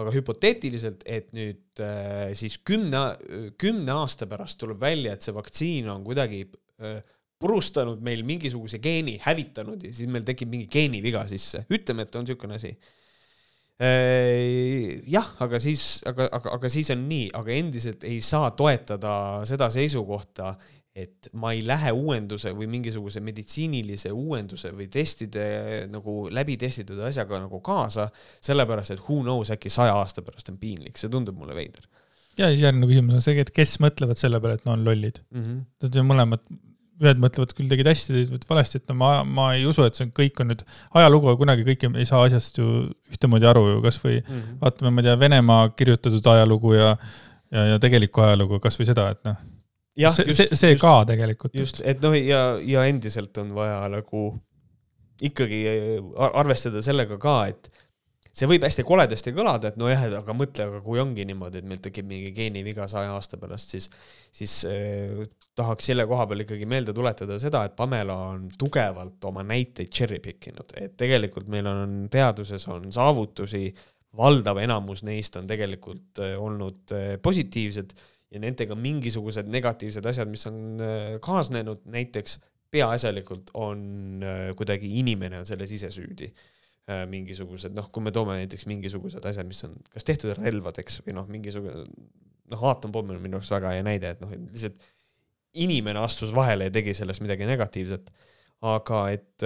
aga 0.00 0.12
hüpoteetiliselt, 0.14 1.04
et 1.08 1.32
nüüd 1.36 1.82
äh, 1.84 2.30
siis 2.38 2.58
kümne, 2.66 3.02
kümne 3.60 3.96
aasta 4.02 4.28
pärast 4.30 4.60
tuleb 4.60 4.80
välja, 4.82 5.14
et 5.14 5.26
see 5.26 5.36
vaktsiin 5.36 5.90
on 5.92 6.06
kuidagi 6.06 6.44
äh, 6.46 7.00
purustanud 7.40 8.00
meil 8.04 8.24
mingisuguse 8.28 8.80
geeni, 8.84 9.16
hävitanud 9.24 9.84
ja 9.86 9.92
siis 9.96 10.10
meil 10.12 10.26
tekib 10.28 10.50
mingi 10.52 10.68
geeniviga 10.70 11.24
sisse, 11.30 11.64
ütleme, 11.72 12.04
et 12.04 12.18
on 12.18 12.26
niisugune 12.26 12.58
asi. 12.58 12.74
Jah, 13.80 15.28
aga 15.40 15.56
siis, 15.56 16.02
aga, 16.04 16.26
aga, 16.36 16.50
aga 16.58 16.68
siis 16.68 16.90
on 16.92 17.06
nii, 17.08 17.30
aga 17.38 17.54
endiselt 17.54 18.02
ei 18.04 18.18
saa 18.20 18.50
toetada 18.52 19.14
seda 19.48 19.70
seisukohta, 19.72 20.50
et 20.96 21.28
ma 21.38 21.52
ei 21.54 21.60
lähe 21.62 21.92
uuenduse 21.94 22.50
või 22.56 22.66
mingisuguse 22.70 23.22
meditsiinilise 23.22 24.10
uuenduse 24.10 24.72
või 24.74 24.88
testide 24.90 25.44
nagu 25.90 26.24
läbi 26.34 26.56
testitud 26.58 26.98
asjaga 27.06 27.38
nagu 27.44 27.60
kaasa, 27.64 28.08
sellepärast 28.42 28.96
et 28.96 29.04
who 29.04 29.20
knows, 29.22 29.52
äkki 29.54 29.70
saja 29.70 29.94
aasta 30.00 30.24
pärast 30.26 30.50
on 30.50 30.58
piinlik, 30.58 30.98
see 30.98 31.12
tundub 31.12 31.38
mulle 31.38 31.54
veider. 31.54 31.86
ja 32.38 32.50
siis 32.50 32.64
järgmine 32.64 32.90
küsimus 32.90 33.20
on 33.20 33.22
see, 33.22 33.38
et 33.38 33.54
kes 33.54 33.76
mõtlevad 33.84 34.18
selle 34.18 34.42
peale, 34.42 34.58
et 34.58 34.66
no 34.66 34.74
on 34.74 34.82
lollid 34.86 35.22
mm. 35.30 35.44
-hmm. 35.44 35.62
Nad 35.84 35.94
ju 35.94 36.04
mõlemad, 36.08 36.42
ühed 37.00 37.22
mõtlevad 37.22 37.54
küll 37.54 37.70
tegid 37.70 37.86
hästi, 37.86 38.16
teised 38.16 38.48
valesti, 38.50 38.82
et 38.82 38.90
no 38.90 38.98
ma, 38.98 39.12
ma 39.24 39.46
ei 39.54 39.64
usu, 39.70 39.86
et 39.86 39.94
see 39.94 40.08
on, 40.08 40.12
kõik 40.16 40.42
on 40.42 40.50
nüüd, 40.50 40.66
ajalugu 40.98 41.36
kunagi 41.38 41.68
kõik 41.70 41.86
ei 41.94 42.08
saa 42.10 42.24
asjast 42.26 42.58
ju 42.58 42.66
ühtemoodi 43.14 43.46
aru 43.46 43.64
ju, 43.68 43.78
kasvõi 43.86 44.18
mm 44.18 44.34
-hmm. 44.34 44.58
vaatame, 44.64 44.90
ma 44.90 45.00
ei 45.00 45.08
tea, 45.08 45.18
Venemaa 45.22 45.62
kirjutatud 45.70 46.26
ajalugu 46.34 46.74
ja 46.74 46.96
ja, 47.50 47.64
ja 47.66 47.78
tegelikku 47.78 48.20
ajalugu, 48.20 48.60
kasvõi 48.60 48.90
seda, 48.90 49.08
et 49.14 49.24
noh 49.24 49.38
jah, 49.98 50.14
see, 50.14 50.32
see, 50.34 50.74
just, 50.74 50.82
ka 50.82 50.94
tegelikult. 51.08 51.54
just, 51.56 51.82
et 51.84 52.02
noh, 52.04 52.14
ja, 52.16 52.44
ja 52.62 52.86
endiselt 52.90 53.36
on 53.42 53.54
vaja 53.56 53.82
nagu 53.92 54.30
ikkagi 55.20 55.64
arvestada 56.30 56.80
sellega 56.84 57.18
ka, 57.20 57.36
et 57.52 57.68
see 58.30 58.46
võib 58.48 58.62
hästi 58.64 58.84
koledasti 58.86 59.32
kõlada, 59.34 59.70
et 59.70 59.78
nojah, 59.80 60.04
et 60.06 60.14
aga 60.16 60.34
mõtle, 60.36 60.66
aga 60.70 60.80
kui 60.84 61.00
ongi 61.02 61.24
niimoodi, 61.28 61.60
et 61.60 61.68
meil 61.68 61.80
tekib 61.82 62.06
mingi 62.08 62.30
geeniviga 62.34 62.86
saja 62.90 63.12
aasta 63.16 63.38
pärast, 63.40 63.74
siis, 63.74 63.88
siis 64.34 64.54
eh, 64.70 65.24
tahaks 65.58 65.90
selle 65.90 66.06
koha 66.10 66.28
peal 66.30 66.44
ikkagi 66.44 66.68
meelde 66.70 66.94
tuletada 66.96 67.40
seda, 67.42 67.64
et 67.66 67.74
Pamela 67.78 68.16
on 68.30 68.46
tugevalt 68.58 69.26
oma 69.28 69.44
näiteid 69.46 69.90
cherry 69.90 70.20
pick 70.22 70.50
inud, 70.52 70.76
et 70.78 70.94
tegelikult 71.00 71.50
meil 71.50 71.66
on 71.70 71.96
teaduses 72.12 72.68
on 72.70 72.86
saavutusi, 72.94 73.66
valdav 74.16 74.58
enamus 74.62 75.04
neist 75.06 75.36
on 75.38 75.50
tegelikult 75.50 76.22
eh, 76.22 76.36
olnud 76.38 76.94
positiivsed 77.22 77.94
ja 78.30 78.40
nendega 78.42 78.76
mingisugused 78.78 79.50
negatiivsed 79.50 80.06
asjad, 80.06 80.30
mis 80.30 80.46
on 80.50 80.80
äh, 80.84 81.16
kaasnenud, 81.24 81.82
näiteks 81.90 82.38
peaasjalikult 82.70 83.50
on 83.58 83.82
äh, 84.22 84.46
kuidagi 84.58 84.92
inimene 85.00 85.40
on 85.42 85.48
selles 85.48 85.72
ise 85.74 85.90
süüdi. 85.94 86.30
Äh, 86.90 87.04
mingisugused, 87.10 87.74
noh, 87.76 87.90
kui 87.92 88.04
me 88.06 88.14
toome 88.14 88.38
näiteks 88.38 88.66
mingisugused 88.70 89.26
asjad, 89.26 89.48
mis 89.50 89.62
on 89.66 89.76
kas 89.92 90.06
tehtud 90.06 90.32
relvadeks 90.38 91.02
või 91.06 91.16
noh, 91.18 91.28
mingisugune, 91.30 91.84
noh, 92.50 92.64
aatompomm 92.70 93.14
on 93.14 93.22
minu 93.22 93.38
arust 93.40 93.54
väga 93.54 93.76
hea 93.76 93.86
näide, 93.86 94.14
et 94.14 94.22
noh, 94.22 94.32
lihtsalt 94.32 94.80
inimene 95.60 95.98
astus 95.98 96.30
vahele 96.34 96.68
ja 96.68 96.74
tegi 96.74 96.94
sellest 96.94 97.24
midagi 97.24 97.46
negatiivset. 97.48 98.12
aga 98.60 98.98
et 99.08 99.42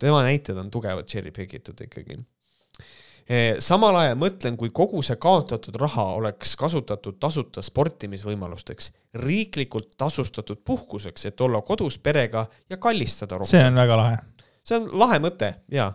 tema 0.00 0.22
näited 0.24 0.56
on 0.56 0.70
tugevalt 0.72 1.06
cherry 1.06 1.30
pick 1.36 1.52
itud 1.52 1.78
ikkagi 1.84 2.16
samal 3.62 3.96
ajal 4.00 4.18
mõtlen, 4.20 4.56
kui 4.58 4.72
kogu 4.74 5.02
see 5.06 5.16
kaotatud 5.20 5.76
raha 5.80 6.08
oleks 6.18 6.56
kasutatud 6.58 7.20
tasuta 7.22 7.62
sportimisvõimalusteks, 7.64 8.90
riiklikult 9.22 9.92
tasustatud 10.00 10.62
puhkuseks, 10.66 11.28
et 11.30 11.40
olla 11.40 11.62
kodus 11.66 11.98
perega 11.98 12.46
ja 12.70 12.80
kallistada 12.82 13.38
rohkem. 13.38 13.52
see 13.54 13.66
on 13.68 13.80
väga 13.82 14.00
lahe. 14.00 14.18
see 14.64 14.80
on 14.80 14.90
lahe 14.98 15.20
mõte 15.22 15.54
ja 15.72 15.92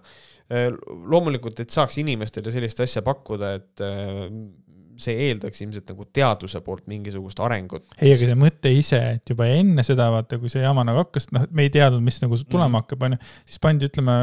loomulikult, 1.12 1.60
et 1.60 1.74
saaks 1.74 1.98
inimestele 2.00 2.52
sellist 2.54 2.80
asja 2.86 3.04
pakkuda, 3.04 3.54
et 3.60 3.84
see 5.02 5.28
eeldaks 5.28 5.62
ilmselt 5.62 5.92
nagu 5.92 6.08
teaduse 6.13 6.62
poolt 6.66 6.88
mingisugust 6.90 7.40
arengut. 7.44 7.86
ei, 8.00 8.13
aga 8.13 8.30
see 8.32 8.38
mõte 8.40 8.72
ise, 8.74 9.00
et 9.18 9.34
juba 9.34 9.50
enne 9.54 9.86
seda, 9.86 10.10
vaata, 10.13 10.40
kui 10.42 10.52
see 10.52 10.63
jama 10.63 10.86
nagu 10.88 11.04
hakkas, 11.04 11.30
noh, 11.36 11.46
me 11.52 11.68
ei 11.68 11.74
teadnud, 11.74 12.04
mis 12.06 12.20
nagu 12.24 12.40
tulema 12.46 12.72
mm. 12.72 12.80
hakkab, 12.82 13.06
onju, 13.10 13.20
siis 13.46 13.62
pandi, 13.63 13.92
ütleme, 13.92 14.18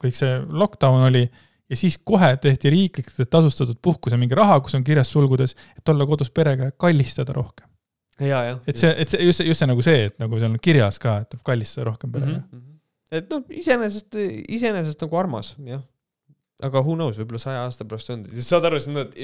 kõik 0.00 0.16
see 0.18 0.38
lockdown 0.62 1.08
oli 1.10 1.26
ja 1.74 1.78
siis 1.78 1.98
kohe 2.06 2.30
tehti 2.42 2.70
riiklikult 2.72 3.30
tasustatud 3.30 3.78
puhkuse 3.82 4.18
mingi 4.20 4.36
raha, 4.38 4.60
kus 4.64 4.76
on 4.78 4.84
kirjas 4.86 5.10
sulgudes, 5.12 5.56
et 5.78 5.88
olla 5.90 6.06
kodus 6.08 6.30
perega 6.34 6.70
ja 6.70 6.76
kallistada 6.84 7.34
rohkem. 7.36 7.66
et 8.70 8.78
see, 8.78 8.92
et 9.02 9.10
see 9.10 9.24
just, 9.26 9.42
just 9.42 9.62
see 9.62 9.70
nagu 9.70 9.82
see, 9.82 10.06
et 10.10 10.20
nagu 10.22 10.38
seal 10.38 10.52
on 10.54 10.60
kirjas 10.62 11.00
ka, 11.02 11.18
et 11.24 11.32
tuleb 11.32 11.42
kallistada 11.50 11.88
rohkem 11.90 12.12
perega 12.14 12.36
mm. 12.38 12.60
-hmm. 12.60 12.78
et 13.18 13.34
noh, 13.34 13.42
iseenesest, 13.62 14.20
iseenesest 14.58 15.02
nagu 15.02 15.18
armas, 15.18 15.56
jah. 15.66 15.82
aga 16.62 16.84
who 16.86 16.94
knows, 16.94 17.18
võib-olla 17.18 17.42
saja 17.42 17.66
aasta 17.66 17.84
pärast 17.90 18.14
on, 18.14 18.24
saad 18.38 18.70
aru, 18.70 18.80
siis 18.80 18.94
nad 18.94 19.18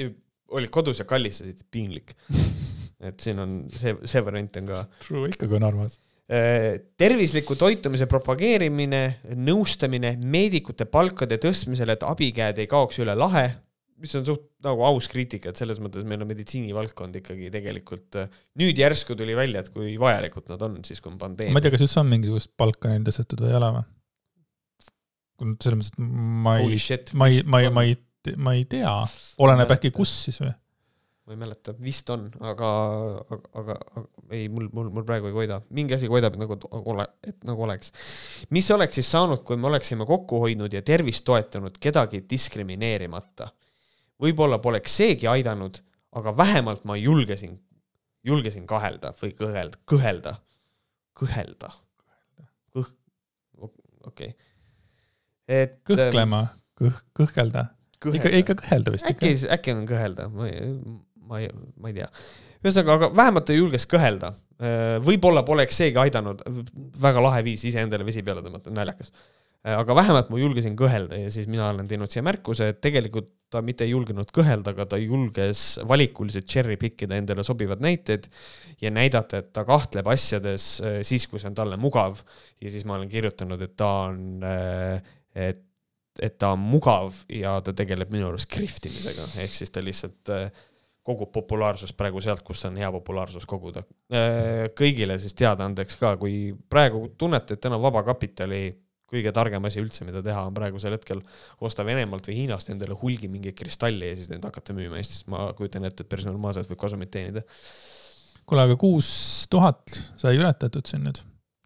olid 0.51 0.75
kodus 0.75 0.99
ja 0.99 1.07
kallistasid, 1.07 1.63
piinlik 1.71 2.15
et 3.07 3.19
siin 3.19 3.39
on 3.39 3.61
see, 3.71 3.95
see 4.03 4.25
variant 4.25 4.59
on 4.59 4.73
ka. 4.73 4.85
True, 5.07 5.31
ikkagi 5.31 5.55
on 5.55 5.63
armas 5.71 5.99
tervisliku 6.31 7.57
toitumise 7.59 8.05
propageerimine, 8.07 9.01
nõustamine, 9.35 10.13
meedikute 10.23 10.85
palkade 10.87 11.35
tõstmisele, 11.43 11.97
et 11.97 12.05
abikäed 12.07 12.61
ei 12.61 12.69
kaoks 12.71 13.01
üle 13.03 13.15
lahe, 13.19 13.49
mis 14.01 14.13
on 14.17 14.25
suht 14.25 14.45
nagu 14.65 14.83
aus 14.85 15.07
kriitika, 15.11 15.51
et 15.51 15.59
selles 15.59 15.79
mõttes 15.83 16.05
meil 16.07 16.23
on 16.23 16.29
meditsiinivaldkond 16.29 17.19
ikkagi 17.19 17.51
tegelikult 17.53 18.17
äh, 18.21 18.31
nüüd 18.61 18.79
järsku 18.79 19.17
tuli 19.17 19.35
välja, 19.37 19.63
et 19.63 19.71
kui 19.73 19.93
vajalikud 20.01 20.47
nad 20.51 20.63
on, 20.65 20.79
siis 20.87 21.01
kui 21.03 21.11
on 21.13 21.19
pandeemia. 21.21 21.53
ma 21.53 21.61
ei 21.61 21.67
tea, 21.67 21.73
kas 21.75 21.85
üldse 21.85 21.99
on 22.01 22.09
mingisugust 22.09 22.53
palka 22.59 22.91
neil 22.91 23.05
tõstetud 23.07 23.43
või 23.43 23.51
ei 23.51 23.59
ole 23.59 23.73
või? 23.77 23.85
selles 25.65 25.77
mõttes, 25.77 25.91
et 25.91 25.93
ma 26.45 26.55
ei, 26.61 26.81
ma 27.17 27.27
ei, 27.33 27.43
ma 27.43 27.61
ei, 27.61 27.69
ma 27.75 27.85
ei, 27.85 28.35
ma 28.37 28.55
ei 28.57 28.65
tea, 28.69 28.95
oleneb 29.41 29.73
äkki 29.77 29.93
kus 29.95 30.13
siis 30.27 30.41
või? 30.43 30.53
ma 31.25 31.35
ei 31.35 31.41
mäleta, 31.45 31.75
vist 31.81 32.09
on, 32.13 32.29
aga, 32.45 32.71
aga, 33.37 33.41
aga 33.61 33.77
ei, 34.31 34.49
mul, 34.49 34.69
mul, 34.73 34.89
mul 34.95 35.05
praegu 35.07 35.29
ei 35.29 35.35
koida, 35.35 35.59
mingi 35.75 35.95
asi 35.95 36.09
koidab 36.11 36.37
nagu 36.39 36.57
ole, 36.71 37.05
et 37.27 37.43
nagu 37.47 37.63
oleks. 37.65 37.91
mis 38.55 38.69
oleks 38.71 38.99
siis 38.99 39.09
saanud, 39.11 39.43
kui 39.47 39.57
me 39.59 39.67
oleksime 39.71 40.07
kokku 40.07 40.41
hoidnud 40.43 40.73
ja 40.73 40.81
tervist 40.85 41.25
toetanud 41.27 41.77
kedagi 41.81 42.23
diskrimineerimata? 42.29 43.51
võib-olla 44.21 44.59
poleks 44.61 44.95
seegi 45.01 45.27
aidanud, 45.27 45.79
aga 46.13 46.35
vähemalt 46.37 46.83
ma 46.85 46.95
julgesin, 46.99 47.55
julgesin 48.23 48.67
kahelda 48.69 49.15
või 49.21 49.33
kõhelda, 49.37 49.81
kõhelda, 49.89 50.35
kõhelda, 51.17 51.71
kõh-, 52.75 52.95
okei 53.57 53.73
okay.. 54.05 54.33
et. 55.47 55.79
kõhklema, 55.89 56.45
kõh-, 56.77 57.05
kõhkelda 57.17 57.71
ikka, 58.09 58.31
ikka 58.41 58.55
kõhelda 58.61 58.93
vist. 58.93 59.09
äkki, 59.09 59.33
äkki 59.53 59.75
on 59.75 59.83
kõhelda, 59.89 60.27
ma 60.33 60.47
ei, 60.49 60.69
ma 61.27 61.41
ei, 61.41 61.49
ma 61.77 61.91
ei 61.91 61.99
tea. 61.99 62.07
Ühesõnaga, 62.61 62.97
aga 62.97 63.11
vähemalt 63.17 63.47
ta 63.49 63.57
julges 63.57 63.87
kõhelda. 63.89 64.33
Äh, 64.61 64.95
võib-olla 65.01 65.41
poleks 65.45 65.79
seegi 65.81 65.97
aidanud, 65.97 66.43
väga 67.01 67.21
lahe 67.23 67.41
viis 67.45 67.63
iseendale 67.65 68.05
vesi 68.05 68.21
peale 68.25 68.43
tõmmata, 68.45 68.73
naljakas. 68.73 69.09
Äh, 69.65 69.73
aga 69.73 69.95
vähemalt 69.97 70.29
ma 70.29 70.41
julgesin 70.41 70.75
kõhelda 70.77 71.17
ja 71.17 71.31
siis 71.33 71.47
mina 71.49 71.71
olen 71.71 71.89
teinud 71.89 72.13
siia 72.13 72.21
märkuse, 72.25 72.69
et 72.69 72.81
tegelikult 72.83 73.31
ta 73.51 73.63
mitte 73.65 73.87
ei 73.87 73.95
julgenud 73.95 74.29
kõhelda, 74.33 74.75
aga 74.75 74.85
ta 74.93 75.01
julges 75.01 75.81
valikuliselt 75.89 76.45
cherry 76.49 76.77
pick 76.79 77.01
ida 77.07 77.17
endale 77.17 77.43
sobivad 77.43 77.81
näited 77.83 78.29
ja 78.81 78.93
näidata, 78.93 79.41
et 79.41 79.51
ta 79.57 79.65
kahtleb 79.67 80.07
asjades 80.13 80.69
äh, 80.85 81.01
siis, 81.07 81.25
kui 81.27 81.41
see 81.41 81.49
on 81.49 81.57
talle 81.57 81.81
mugav. 81.81 82.21
ja 82.61 82.71
siis 82.71 82.85
ma 82.85 82.99
olen 82.99 83.09
kirjutanud, 83.09 83.61
et 83.65 83.75
ta 83.77 83.91
on, 84.11 84.45
et, 85.33 85.65
et 86.21 86.37
ta 86.37 86.53
on 86.53 86.61
mugav 86.61 87.17
ja 87.33 87.57
ta 87.65 87.73
tegeleb 87.73 88.13
minu 88.13 88.29
arust 88.29 88.49
krihtimisega, 88.53 89.31
ehk 89.41 89.57
siis 89.57 89.73
ta 89.73 89.81
lihtsalt 89.81 90.29
kogub 91.05 91.31
populaarsust 91.33 91.95
praegu 91.97 92.21
sealt, 92.21 92.43
kus 92.45 92.61
on 92.69 92.77
hea 92.77 92.91
populaarsus 92.93 93.47
koguda. 93.49 93.83
Äh, 94.13 94.69
kõigile 94.77 95.17
siis 95.21 95.33
teadaandeks 95.37 95.97
ka, 95.99 96.13
kui 96.21 96.51
praegu 96.69 97.07
tunnete, 97.17 97.57
et 97.57 97.63
täna 97.63 97.79
vabakapitali 97.81 98.61
kõige 99.11 99.33
targem 99.35 99.65
asi 99.67 99.81
üldse, 99.81 100.05
mida 100.07 100.21
teha, 100.23 100.45
on 100.47 100.55
praegusel 100.55 100.95
hetkel 100.95 101.19
osta 101.63 101.83
Venemaalt 101.87 102.29
või 102.29 102.37
Hiinast 102.41 102.71
endale 102.71 102.95
hulgi 103.01 103.27
mingeid 103.31 103.57
kristalli 103.59 104.11
ja 104.11 104.17
siis 104.17 104.29
neid 104.31 104.45
hakata 104.47 104.75
müüma 104.77 105.01
Eestis. 105.01 105.25
ma 105.31 105.49
kujutan 105.57 105.87
ette, 105.89 106.05
et 106.05 106.11
päris 106.11 106.27
normaalselt 106.29 106.69
võib 106.71 106.79
kasumit 106.85 107.11
teenida. 107.11 107.43
kuule, 108.45 108.67
aga 108.69 108.77
kuus 108.79 109.11
tuhat 109.51 109.97
sai 110.21 110.37
ületatud 110.39 110.87
siin 110.87 111.03
nüüd. 111.07 111.19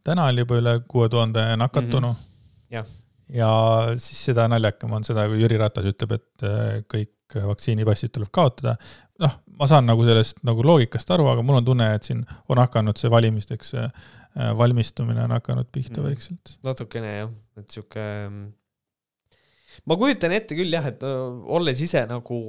täna 0.03 0.29
oli 0.31 0.45
juba 0.45 0.61
üle 0.61 0.79
kuue 0.89 1.09
tuhande 1.09 1.45
nakatunu 1.61 2.07
mm. 2.07 2.15
-hmm. 2.15 2.77
jah 2.79 2.87
ja 3.33 3.49
siis 3.97 4.25
seda 4.31 4.47
naljakam 4.47 4.91
on 4.97 5.03
seda, 5.03 5.27
kui 5.29 5.41
Jüri 5.41 5.57
Ratas 5.57 5.85
ütleb, 5.89 6.17
et 6.17 6.45
äh, 6.45 6.81
kõik 6.89 7.37
vaktsiinipassid 7.41 8.13
tuleb 8.13 8.29
kaotada 8.31 8.75
noh, 9.23 9.37
ma 9.59 9.69
saan 9.69 9.87
nagu 9.87 10.05
sellest 10.07 10.41
nagu 10.47 10.65
loogikast 10.65 11.11
aru, 11.15 11.29
aga 11.31 11.45
mul 11.45 11.61
on 11.61 11.69
tunne, 11.69 11.87
et 11.97 12.07
siin 12.07 12.25
on 12.51 12.61
hakanud 12.61 12.99
see 12.99 13.11
valimisteks 13.11 13.73
äh, 13.79 13.89
valmistumine 14.59 15.23
on 15.25 15.35
hakanud 15.37 15.71
pihta 15.71 16.01
mm. 16.01 16.09
vaikselt. 16.09 16.57
natukene 16.65 17.15
jah, 17.15 17.33
et 17.61 17.71
sihuke. 17.71 18.03
Mm, 18.27 18.51
ma 19.87 19.97
kujutan 19.99 20.35
ette 20.35 20.57
küll 20.57 20.75
jah, 20.75 20.91
et 20.91 21.01
no, 21.05 21.15
olles 21.57 21.81
ise 21.85 22.03
nagu 22.09 22.41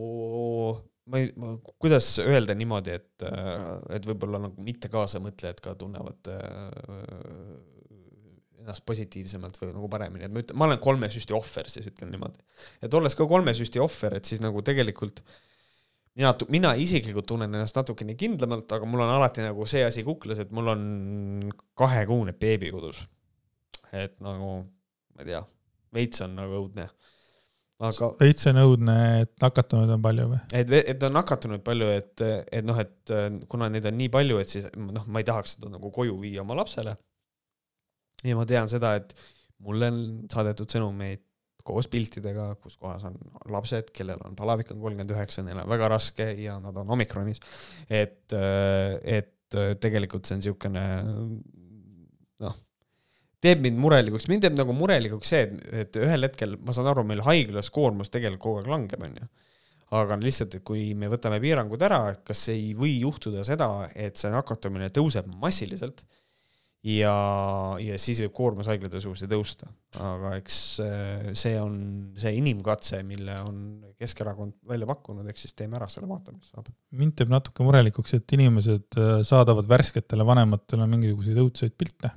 ma 1.07 1.23
ei, 1.23 1.31
kuidas 1.79 2.11
öelda 2.23 2.57
niimoodi, 2.59 2.99
et, 2.99 3.25
äh, 3.29 3.63
et 3.99 4.07
võib-olla 4.09 4.43
nagu 4.49 4.67
mitte 4.67 4.91
kaasamõtlejad 4.93 5.63
ka 5.63 5.77
tunnevad 5.79 6.33
äh, 6.35 7.57
ennast 8.67 8.83
positiivsemalt 8.89 9.61
või 9.61 9.71
nagu 9.71 9.89
paremini, 9.91 10.27
et 10.27 10.33
ma 10.35 10.43
ütlen, 10.43 10.59
ma 10.59 10.67
olen 10.67 10.81
kolme 10.83 11.11
süsti 11.15 11.37
ohver, 11.37 11.71
siis 11.71 11.87
ütlen 11.87 12.11
niimoodi. 12.11 12.43
et 12.83 12.95
olles 12.99 13.15
ka 13.15 13.29
kolme 13.31 13.55
süsti 13.55 13.79
ohver, 13.83 14.19
et 14.19 14.27
siis 14.27 14.43
nagu 14.43 14.63
tegelikult 14.67 15.23
mina, 16.17 16.33
mina 16.53 16.73
isiklikult 16.81 17.29
tunnen 17.29 17.53
ennast 17.53 17.77
natukene 17.77 18.17
kindlamalt, 18.19 18.71
aga 18.73 18.89
mul 18.89 19.05
on 19.05 19.13
alati 19.17 19.45
nagu 19.45 19.67
see 19.69 19.85
asi 19.87 20.05
kuklas, 20.07 20.41
et 20.43 20.55
mul 20.55 20.73
on 20.73 20.87
kahekuune 21.79 22.37
beebi 22.41 22.73
kodus. 22.75 23.05
et 23.93 24.17
nagu, 24.21 24.57
ma 25.15 25.23
ei 25.23 25.31
tea, 25.31 25.43
veits 25.95 26.25
on 26.25 26.35
nagu 26.37 26.59
õudne 26.61 26.89
aga. 27.81 28.11
veits 28.21 28.49
on 28.51 28.61
õudne, 28.61 28.97
et 29.23 29.33
nakatunuid 29.43 29.93
on 29.97 30.03
palju 30.05 30.29
või? 30.33 30.41
et, 30.57 30.73
et 30.95 31.07
on 31.09 31.17
nakatunud 31.17 31.65
palju, 31.67 31.91
et, 32.01 32.25
et 32.59 32.67
noh, 32.67 32.81
et 32.83 33.15
kuna 33.51 33.71
neid 33.73 33.89
on 33.89 33.99
nii 34.01 34.13
palju, 34.13 34.41
et 34.43 34.53
siis 34.53 34.69
noh, 34.77 35.07
ma 35.07 35.23
ei 35.23 35.29
tahaks 35.29 35.57
seda 35.57 35.73
nagu 35.73 35.93
koju 35.95 36.19
viia 36.23 36.45
oma 36.45 36.59
lapsele. 36.63 36.97
ja 38.25 38.39
ma 38.39 38.47
tean 38.49 38.71
seda, 38.73 38.97
et 39.01 39.15
mulle 39.65 39.93
on 39.93 40.01
saadetud 40.33 40.73
sõnumeid 40.73 41.26
koos 41.67 41.89
piltidega, 41.93 42.49
kus 42.63 42.79
kohas 42.81 43.05
on 43.09 43.17
lapsed, 43.53 43.91
kellel 43.97 44.23
on 44.27 44.37
palavik 44.39 44.73
on 44.75 44.81
kolmkümmend 44.83 45.15
üheksa, 45.17 45.45
neil 45.47 45.63
on 45.63 45.71
väga 45.71 45.91
raske 45.97 46.31
ja 46.41 46.59
nad 46.63 46.77
on 46.83 46.95
omikronis. 46.97 47.43
et, 47.91 48.33
et 48.33 49.59
tegelikult 49.83 50.27
see 50.27 50.37
on 50.37 50.43
niisugune 50.43 50.85
noh, 52.45 52.57
teeb 53.45 53.65
mind 53.65 53.81
murelikuks, 53.81 54.29
mind 54.31 54.47
teeb 54.47 54.57
nagu 54.59 54.75
murelikuks 54.77 55.33
see, 55.33 55.47
et, 55.47 55.67
et 55.83 55.99
ühel 56.03 56.29
hetkel, 56.29 56.57
ma 56.63 56.75
saan 56.77 56.91
aru, 56.93 57.05
meil 57.09 57.23
haiglas 57.27 57.71
koormus 57.75 58.13
tegelikult 58.13 58.45
kogu 58.47 58.63
aeg 58.63 58.71
langeb, 58.73 59.07
onju. 59.09 59.29
aga 59.97 60.19
lihtsalt, 60.23 60.59
et 60.59 60.67
kui 60.67 60.89
me 60.99 61.11
võtame 61.13 61.39
piirangud 61.43 61.83
ära, 61.87 62.01
et 62.15 62.25
kas 62.27 62.49
ei 62.53 62.73
või 62.79 62.97
juhtuda 62.99 63.45
seda, 63.47 63.71
et 63.95 64.19
see 64.19 64.33
nakatumine 64.35 64.91
tõuseb 64.95 65.29
massiliselt 65.43 66.03
ja, 66.87 67.15
ja 67.83 67.97
siis 68.01 68.21
võib 68.23 68.35
koormus 68.37 68.69
haiglate 68.71 69.01
uuesti 69.09 69.29
tõusta. 69.31 69.69
aga 70.03 70.35
eks 70.39 70.59
see 71.39 71.57
on 71.61 71.79
see 72.19 72.35
inimkatse, 72.39 73.03
mille 73.07 73.39
on 73.43 73.65
Keskerakond 73.97 74.59
välja 74.69 74.89
pakkunud, 74.89 75.27
eks 75.31 75.47
siis 75.47 75.57
teeme 75.57 75.79
ära 75.79 75.89
selle, 75.93 76.09
vaatame, 76.11 76.39
mis 76.39 76.53
saab. 76.53 76.71
mind 77.01 77.17
teeb 77.19 77.33
natuke 77.33 77.67
murelikuks, 77.67 78.17
et 78.19 78.37
inimesed 78.37 79.01
äh, 79.01 79.19
saadavad 79.27 79.69
värsketele 79.71 80.27
vanematele 80.29 80.89
mingisuguseid 80.93 81.43
õudseid 81.43 81.77
pilte 81.79 82.13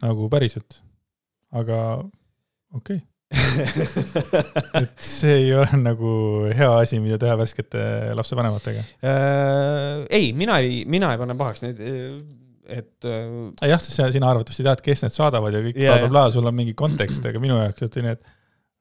nagu 0.00 0.28
päriselt. 0.32 0.80
aga 1.52 1.78
okei 2.76 3.00
okay. 3.00 3.06
et 4.80 5.02
see 5.06 5.36
ei 5.44 5.50
ole 5.54 5.78
nagu 5.78 6.12
hea 6.50 6.70
asi, 6.80 6.98
mida 7.02 7.18
teha 7.20 7.36
värskete 7.38 7.82
lapsevanematega 8.18 8.82
äh,. 9.06 10.06
ei, 10.10 10.32
mina 10.34 10.56
ei, 10.58 10.80
mina 10.90 11.12
ei 11.14 11.20
pane 11.20 11.36
pahaks 11.38 11.62
neid, 11.62 11.78
et 12.70 13.08
äh.... 13.08 13.70
jah, 13.72 13.82
sest 13.82 14.02
sina 14.14 14.30
arvatavasti 14.30 14.66
tead, 14.66 14.84
kes 14.84 15.04
need 15.06 15.16
saadavad 15.16 15.56
ja 15.56 15.64
kõik 15.64 15.80
blablabla, 15.80 16.28
sul 16.34 16.46
on 16.50 16.56
mingi 16.56 16.76
kontekst, 16.78 17.26
aga 17.26 17.42
minu 17.42 17.58
jaoks 17.58 17.86
oli 17.88 18.06
nii, 18.06 18.16
et 18.16 18.24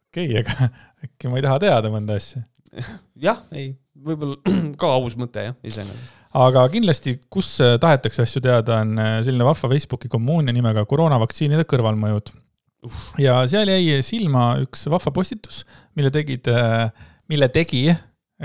okei 0.10 0.30
okay,, 0.30 0.46
aga 0.46 0.70
äkki 1.08 1.32
ma 1.32 1.42
ei 1.42 1.46
taha 1.48 1.60
teada 1.66 1.94
mõnda 1.94 2.18
asja. 2.20 2.46
jah, 3.28 3.44
ei, 3.52 3.74
võib-olla 3.98 4.40
ka 4.82 4.96
aus 5.00 5.18
mõte 5.20 5.50
jah, 5.50 5.60
iseenesest 5.66 6.18
aga 6.38 6.66
kindlasti, 6.70 7.16
kus 7.32 7.56
äh, 7.64 7.78
tahetakse 7.82 8.24
asju 8.26 8.42
teada, 8.46 8.82
on 8.84 9.00
äh, 9.02 9.16
selline 9.26 9.48
vahva 9.48 9.72
Facebooki 9.72 10.10
kommuun 10.12 10.52
nimega 10.54 10.86
koroonavaktsiinide 10.90 11.66
kõrvalmõjud. 11.70 12.34
ja 13.20 13.42
seal 13.50 13.72
jäi 13.74 14.04
silma 14.06 14.54
üks 14.64 14.86
vahva 14.92 15.12
postitus, 15.16 15.64
mille 15.98 16.12
tegid, 16.14 16.48
äh, 16.48 16.92
mille 17.30 17.50
tegi 17.50 17.90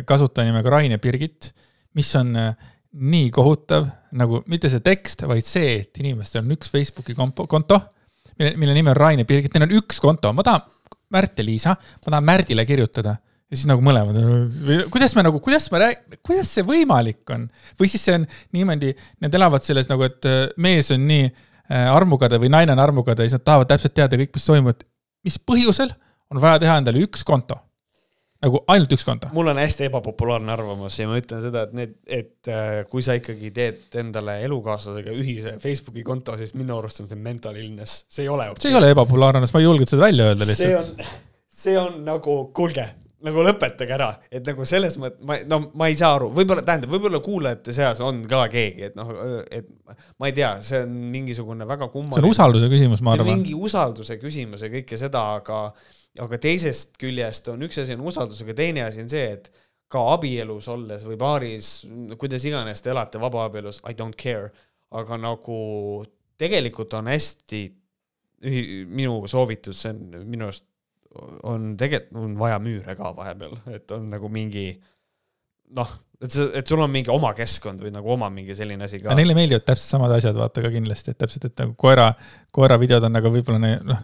kasutaja 0.09 0.49
nimega 0.49 0.73
Rain 0.73 0.91
ja 0.91 0.99
Birgit, 0.99 1.53
mis 1.95 2.09
on 2.19 2.33
nii 2.35 3.29
kohutav 3.35 3.87
nagu 4.19 4.41
mitte 4.51 4.71
see 4.73 4.83
tekst, 4.85 5.25
vaid 5.29 5.47
see, 5.49 5.81
et 5.83 6.03
inimestel 6.03 6.45
on 6.45 6.55
üks 6.55 6.73
Facebooki 6.73 7.17
konto, 7.17 7.81
mille, 8.39 8.55
mille 8.61 8.75
nimi 8.77 8.93
on 8.93 8.99
Rain 8.99 9.23
ja 9.23 9.29
Birgit, 9.29 9.55
neil 9.55 9.67
on 9.69 9.77
üks 9.81 10.01
konto, 10.03 10.33
ma 10.37 10.47
tahan, 10.47 10.67
Märt 11.15 11.39
ja 11.39 11.45
Liisa, 11.47 11.75
ma 11.77 12.11
tahan 12.11 12.27
Märdile 12.27 12.65
kirjutada. 12.67 13.19
Ja 13.53 13.59
siis 13.59 13.69
nagu 13.69 13.85
mõlemad, 13.85 14.17
kuidas 14.91 15.13
me 15.15 15.23
nagu, 15.23 15.39
kuidas 15.45 15.67
me 15.71 15.79
rääg-, 15.83 16.17
kuidas 16.27 16.49
see 16.57 16.65
võimalik 16.67 17.29
on? 17.31 17.45
või 17.79 17.91
siis 17.93 18.03
see 18.07 18.17
on 18.17 18.25
niimoodi, 18.57 18.95
need 19.23 19.37
elavad 19.37 19.63
selles 19.63 19.91
nagu, 19.91 20.07
et 20.09 20.27
äh, 20.27 20.47
mees 20.65 20.89
on 20.95 21.05
nii 21.07 21.29
äh, 21.29 21.85
armukade 21.93 22.41
või 22.43 22.51
naine 22.51 22.73
on 22.75 22.83
armukade 22.83 23.23
ja 23.23 23.31
siis 23.31 23.37
nad 23.37 23.45
tahavad 23.47 23.71
täpselt 23.71 23.95
teada 23.95 24.19
kõik, 24.19 24.33
mis 24.35 24.49
toimub, 24.49 24.73
et 24.73 24.89
mis 25.29 25.37
põhjusel 25.39 25.93
on 26.33 26.41
vaja 26.43 26.65
teha 26.65 26.81
endale 26.81 27.05
üks 27.05 27.23
konto 27.29 27.61
nagu 28.45 28.61
ainult 28.75 28.97
üks 28.97 29.07
konto. 29.07 29.31
mul 29.37 29.53
on 29.53 29.61
hästi 29.61 29.89
ebapopulaarne 29.89 30.53
arvamus 30.55 30.99
ja 31.01 31.09
ma 31.11 31.19
ütlen 31.21 31.43
seda, 31.45 31.67
et 31.69 31.77
need, 31.77 31.95
et 32.07 32.51
äh, 32.53 32.81
kui 32.91 33.05
sa 33.05 33.17
ikkagi 33.19 33.53
teed 33.55 34.01
endale 34.01 34.41
elukaaslasega 34.47 35.15
ühise 35.15 35.57
Facebooki 35.63 36.05
konto, 36.07 36.37
siis 36.41 36.55
minu 36.59 36.79
arust 36.79 37.05
on 37.05 37.11
see 37.11 37.21
mental 37.21 37.57
illness, 37.61 38.05
see 38.09 38.27
ei 38.27 38.33
ole 38.33 38.51
see 38.59 38.73
ei 38.73 38.81
ole 38.81 38.93
ebapopulaarne, 38.95 39.45
sest 39.47 39.57
ma 39.57 39.65
ei 39.65 39.71
julgenud 39.71 39.95
seda 39.95 40.07
välja 40.07 40.29
öelda 40.33 40.51
lihtsalt. 40.51 40.93
see 40.93 41.09
on, 41.09 41.17
see 41.65 41.81
on 41.81 41.99
nagu, 42.07 42.39
kuulge 42.57 42.87
nagu 43.25 43.45
lõpetage 43.45 43.95
ära, 43.97 44.11
et 44.33 44.45
nagu 44.45 44.67
selles 44.69 44.99
mõttes 45.01 45.25
ma, 45.27 45.39
no 45.49 45.61
ma 45.79 45.89
ei 45.89 45.97
saa 45.99 46.13
aru, 46.19 46.29
võib-olla, 46.37 46.65
tähendab, 46.67 46.93
võib-olla 46.93 47.21
kuulajate 47.25 47.73
seas 47.77 48.03
on 48.05 48.21
ka 48.29 48.43
keegi, 48.53 48.91
et 48.91 48.99
noh, 48.99 49.11
et 49.49 49.69
ma 50.21 50.29
ei 50.29 50.37
tea, 50.37 50.51
see 50.65 50.83
on 50.85 50.95
mingisugune 51.15 51.69
väga 51.69 51.89
kummaline. 51.93 52.19
see 52.19 52.27
on 52.27 52.35
usalduse 52.35 52.69
küsimus, 52.73 53.05
ma 53.05 53.17
arvan. 53.17 53.31
mingi 53.33 53.57
usalduse 53.57 54.19
küsimus 54.21 54.67
ja 54.67 54.73
kõike 54.73 54.99
seda, 55.01 55.25
aga, 55.41 55.63
aga 56.23 56.39
teisest 56.39 56.99
küljest 57.01 57.49
on 57.53 57.65
üks 57.67 57.81
asi 57.83 57.97
on 57.97 58.05
usaldus, 58.07 58.43
aga 58.45 58.57
teine 58.59 58.85
asi 58.87 59.03
on 59.03 59.11
see, 59.11 59.25
et 59.37 59.51
ka 59.91 60.03
abielus 60.15 60.69
olles 60.73 61.05
või 61.07 61.19
paaris, 61.21 61.73
kuidas 62.21 62.45
iganes 62.49 62.83
te 62.83 62.93
elate 62.93 63.21
vabaabielus, 63.23 63.81
I 63.89 63.97
don't 63.99 64.19
care, 64.19 64.51
aga 64.95 65.19
nagu 65.21 65.59
tegelikult 66.41 66.95
on 66.99 67.11
hästi, 67.13 67.65
minu 68.95 69.23
soovitus, 69.31 69.85
see 69.85 69.93
on 69.95 70.25
minu 70.29 70.49
arust 70.51 70.67
on 71.47 71.75
tegelikult, 71.79 72.19
on 72.25 72.35
vaja 72.39 72.59
müüre 72.63 72.97
ka 72.99 73.13
vahepeal, 73.17 73.55
et 73.75 73.91
on 73.95 74.09
nagu 74.11 74.29
mingi 74.33 74.67
noh, 75.79 75.93
et 76.23 76.35
see, 76.35 76.47
et 76.59 76.67
sul 76.67 76.83
on 76.83 76.91
mingi 76.91 77.13
oma 77.13 77.33
keskkond 77.37 77.83
või 77.85 77.93
nagu 77.95 78.11
oma 78.15 78.31
mingi 78.35 78.57
selline 78.57 78.87
asi 78.87 79.01
ka. 79.03 79.15
Neile 79.17 79.37
meeldivad 79.37 79.67
täpselt 79.67 79.97
samad 79.97 80.15
asjad, 80.17 80.37
vaata 80.39 80.65
ka 80.65 80.73
kindlasti, 80.75 81.15
et 81.15 81.21
täpselt, 81.21 81.47
et 81.51 81.63
nagu 81.63 81.77
koera, 81.79 82.11
koera 82.55 82.79
videod 82.83 83.07
on 83.07 83.15
nagu 83.15 83.33
võib-olla 83.35 83.63
noh, 83.63 84.03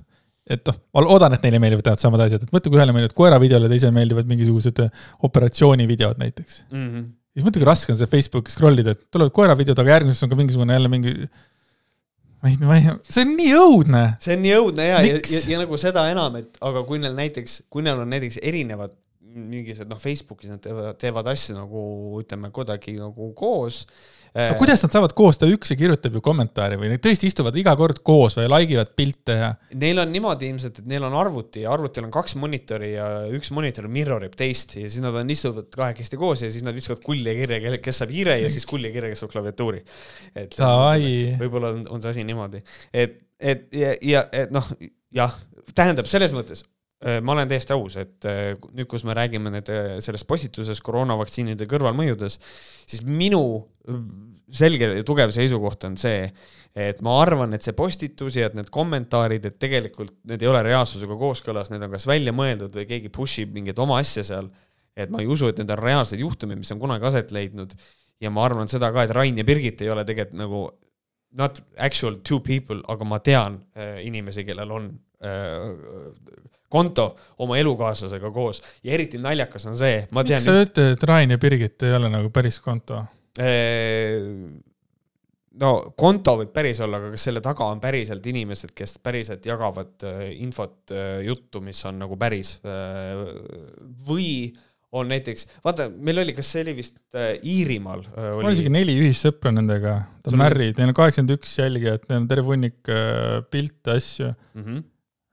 et 0.50 0.66
noh, 0.66 0.80
ma 0.96 1.04
loodan, 1.06 1.36
et 1.36 1.46
neile 1.46 1.60
meeldivad 1.62 1.86
täpselt 1.86 2.08
samad 2.08 2.24
asjad, 2.26 2.44
et 2.46 2.52
mõtle, 2.54 2.72
kui 2.72 2.80
ühele 2.80 2.94
meeldivad 2.96 3.16
koera 3.18 3.38
videole, 3.42 3.70
teisele 3.70 3.94
meeldivad 3.94 4.28
mingisugused 4.30 4.82
operatsioonivideod 5.28 6.20
näiteks 6.22 6.64
mm. 6.70 6.88
-hmm. 6.88 7.06
siis 7.34 7.46
mõtle, 7.46 7.62
kui 7.62 7.70
raske 7.70 7.94
on 7.94 8.00
see 8.00 8.10
Facebooki 8.10 8.54
scroll 8.54 8.82
ida, 8.82 8.96
et 8.96 9.06
tulevad 9.14 9.34
koera 9.36 9.56
videod, 9.58 9.78
aga 9.78 9.96
järgmises 9.96 10.26
on 10.26 10.32
ka 10.32 10.40
mingisugune 10.40 10.76
jälle 10.76 10.90
mingi 10.92 11.14
ma 12.40 12.48
ei, 12.48 12.56
ma 12.64 12.78
ei, 12.78 12.88
see 13.08 13.26
on 13.26 13.36
nii 13.36 13.52
õudne. 13.60 14.02
see 14.24 14.36
on 14.36 14.42
nii 14.46 14.56
õudne 14.56 14.88
ja, 14.88 15.02
ja, 15.04 15.20
ja, 15.20 15.44
ja 15.54 15.60
nagu 15.62 15.80
seda 15.80 16.06
enam, 16.10 16.40
et 16.40 16.58
aga 16.64 16.82
kui 16.88 17.02
neil 17.02 17.14
näiteks, 17.18 17.62
kui 17.70 17.84
neil 17.86 18.00
on 18.02 18.10
näiteks 18.10 18.40
erinevad 18.42 18.96
mingisugused 19.30 19.90
noh, 19.90 20.00
Facebookis 20.02 20.50
nad 20.50 20.62
teevad, 20.64 20.96
teevad 20.98 21.28
asju 21.30 21.54
nagu 21.54 21.82
ütleme 22.22 22.50
kuidagi 22.54 22.96
nagu 22.98 23.30
koos 23.38 23.84
aga 24.34 24.56
kuidas 24.58 24.82
nad 24.84 24.94
saavad 24.94 25.14
koos, 25.18 25.38
ta 25.40 25.48
üksi 25.50 25.76
kirjutab 25.78 26.14
ju 26.16 26.22
kommentaari 26.24 26.78
või 26.80 26.92
nad 26.92 27.02
tõesti 27.02 27.30
istuvad 27.30 27.56
iga 27.60 27.74
kord 27.78 28.02
koos 28.06 28.38
või 28.38 28.48
like 28.50 28.76
ivad 28.76 28.92
pilte 28.98 29.36
ja? 29.36 29.50
Neil 29.80 30.02
on 30.02 30.12
niimoodi 30.14 30.50
ilmselt, 30.52 30.82
et 30.82 30.90
neil 30.90 31.06
on 31.06 31.16
arvuti 31.18 31.64
ja 31.64 31.74
arvutil 31.74 32.06
on 32.06 32.14
kaks 32.14 32.36
monitori 32.40 32.92
ja 32.94 33.08
üks 33.34 33.52
monitor 33.56 33.88
mirror 33.90 34.24
ib 34.26 34.36
teist 34.38 34.76
ja 34.78 34.86
siis 34.86 35.02
nad 35.04 35.16
on, 35.18 35.30
istuvad 35.34 35.70
kahekesti 35.74 36.20
koos 36.20 36.44
ja 36.46 36.52
siis 36.52 36.66
nad 36.66 36.76
viskavad 36.76 37.02
kulli 37.04 37.36
kirja, 37.42 37.76
kes 37.82 38.02
saab 38.02 38.14
hiire 38.14 38.38
ja 38.42 38.50
siis 38.52 38.68
kulli 38.70 38.92
kirja, 38.94 39.12
kes 39.12 39.24
saab 39.24 39.34
klaviatuuri. 39.34 39.82
et 40.38 40.58
võib-olla 41.40 41.74
on, 41.74 41.86
on 41.96 42.04
see 42.04 42.14
asi 42.14 42.26
niimoodi, 42.28 42.62
et, 42.94 43.18
et 43.40 43.66
ja, 43.74 43.94
ja 44.14 44.26
et 44.32 44.54
noh, 44.54 44.66
jah, 45.14 45.34
tähendab 45.74 46.08
selles 46.10 46.34
mõttes 46.36 46.62
äh, 46.62 46.79
ma 47.00 47.32
olen 47.32 47.48
täiesti 47.48 47.72
aus, 47.72 47.96
et 47.96 48.26
äh, 48.28 48.54
nüüd, 48.76 48.88
kus 48.90 49.06
me 49.08 49.14
räägime 49.16 49.52
nüüd 49.54 49.68
äh, 49.72 49.92
selles 50.04 50.24
postituses 50.28 50.82
koroonavaktsiinide 50.84 51.64
kõrvalmõjudes, 51.70 52.36
siis 52.90 53.04
minu 53.08 53.40
selge 54.52 54.90
ja 54.98 55.04
tugev 55.06 55.32
seisukoht 55.32 55.86
on 55.88 55.96
see, 56.00 56.26
et 56.76 57.00
ma 57.06 57.14
arvan, 57.22 57.54
et 57.56 57.64
see 57.64 57.76
postitus 57.78 58.36
ja 58.36 58.50
et 58.50 58.58
need 58.58 58.68
kommentaarid, 58.74 59.46
et 59.48 59.56
tegelikult 59.62 60.12
need 60.28 60.44
ei 60.44 60.50
ole 60.50 60.60
reaalsusega 60.66 61.16
kooskõlas, 61.22 61.72
need 61.72 61.86
on 61.86 61.94
kas 61.94 62.04
välja 62.10 62.34
mõeldud 62.36 62.76
või 62.76 62.86
keegi 62.90 63.12
push 63.14 63.44
ib 63.46 63.56
mingit 63.56 63.80
oma 63.80 64.00
asja 64.02 64.26
seal. 64.26 64.50
et 64.98 65.08
ma 65.08 65.22
ei 65.22 65.28
usu, 65.30 65.48
et 65.48 65.56
need 65.56 65.70
on 65.70 65.80
reaalsed 65.80 66.20
juhtumid, 66.20 66.58
mis 66.60 66.72
on 66.74 66.80
kunagi 66.82 67.06
aset 67.06 67.32
leidnud. 67.32 67.72
ja 68.20 68.30
ma 68.30 68.44
arvan 68.44 68.68
seda 68.68 68.92
ka, 68.92 69.06
et 69.06 69.16
Rain 69.16 69.38
ja 69.38 69.44
Birgit 69.44 69.80
ei 69.80 69.88
ole 69.88 70.04
tegelikult 70.04 70.36
nagu 70.36 70.66
not 71.38 71.60
actual 71.78 72.20
two 72.26 72.40
people, 72.44 72.80
aga 72.88 73.06
ma 73.06 73.20
tean 73.24 73.60
äh, 73.76 74.00
inimesi, 74.06 74.44
kellel 74.48 74.72
on 74.74 74.88
äh, 75.22 75.68
konto 76.70 77.06
oma 77.42 77.58
elukaaslasega 77.58 78.30
koos 78.34 78.62
ja 78.86 78.94
eriti 78.94 79.18
naljakas 79.18 79.66
on 79.70 79.78
see, 79.78 80.04
ma 80.14 80.24
tean. 80.24 80.38
miks 80.38 80.48
sa 80.48 80.56
ütled, 80.64 80.96
et 80.96 81.06
Rain 81.10 81.34
ja 81.34 81.38
Birgit 81.42 81.86
ei 81.86 81.94
ole 81.98 82.10
nagu 82.12 82.32
päris 82.34 82.60
konto? 82.64 83.04
no 85.60 85.70
konto 85.96 86.34
võib 86.40 86.50
päris 86.54 86.80
olla, 86.84 86.98
aga 86.98 87.12
kas 87.14 87.26
selle 87.28 87.40
taga 87.44 87.68
on 87.72 87.80
päriselt 87.82 88.26
inimesed, 88.26 88.74
kes 88.76 88.98
päriselt 89.02 89.46
jagavad 89.46 90.02
infot, 90.34 90.92
juttu, 91.24 91.62
mis 91.64 91.80
on 91.88 92.02
nagu 92.02 92.18
päris 92.20 92.56
või 94.10 94.50
on 94.92 95.10
näiteks, 95.10 95.46
vaata, 95.64 95.86
meil 96.02 96.22
oli, 96.22 96.34
kas 96.34 96.48
see 96.50 96.64
oli 96.64 96.74
vist 96.80 96.96
äh, 97.14 97.34
Iirimaal 97.46 98.02
äh,? 98.10 98.30
mul 98.34 98.48
on 98.48 98.56
isegi 98.56 98.72
neli 98.74 98.96
ühissõpra 98.98 99.52
nendega, 99.54 100.00
ta 100.24 100.32
on 100.32 100.40
Märri, 100.42 100.70
neil 100.78 100.90
on 100.90 100.96
kaheksakümmend 100.98 101.36
üks 101.36 101.52
jälgijat, 101.60 102.08
neil 102.10 102.24
on 102.24 102.30
terve 102.30 102.50
hunnik 102.50 102.90
äh, 102.90 103.36
pilte, 103.52 103.98
asju 103.98 104.32
mm. 104.32 104.64
-hmm. 104.64 104.88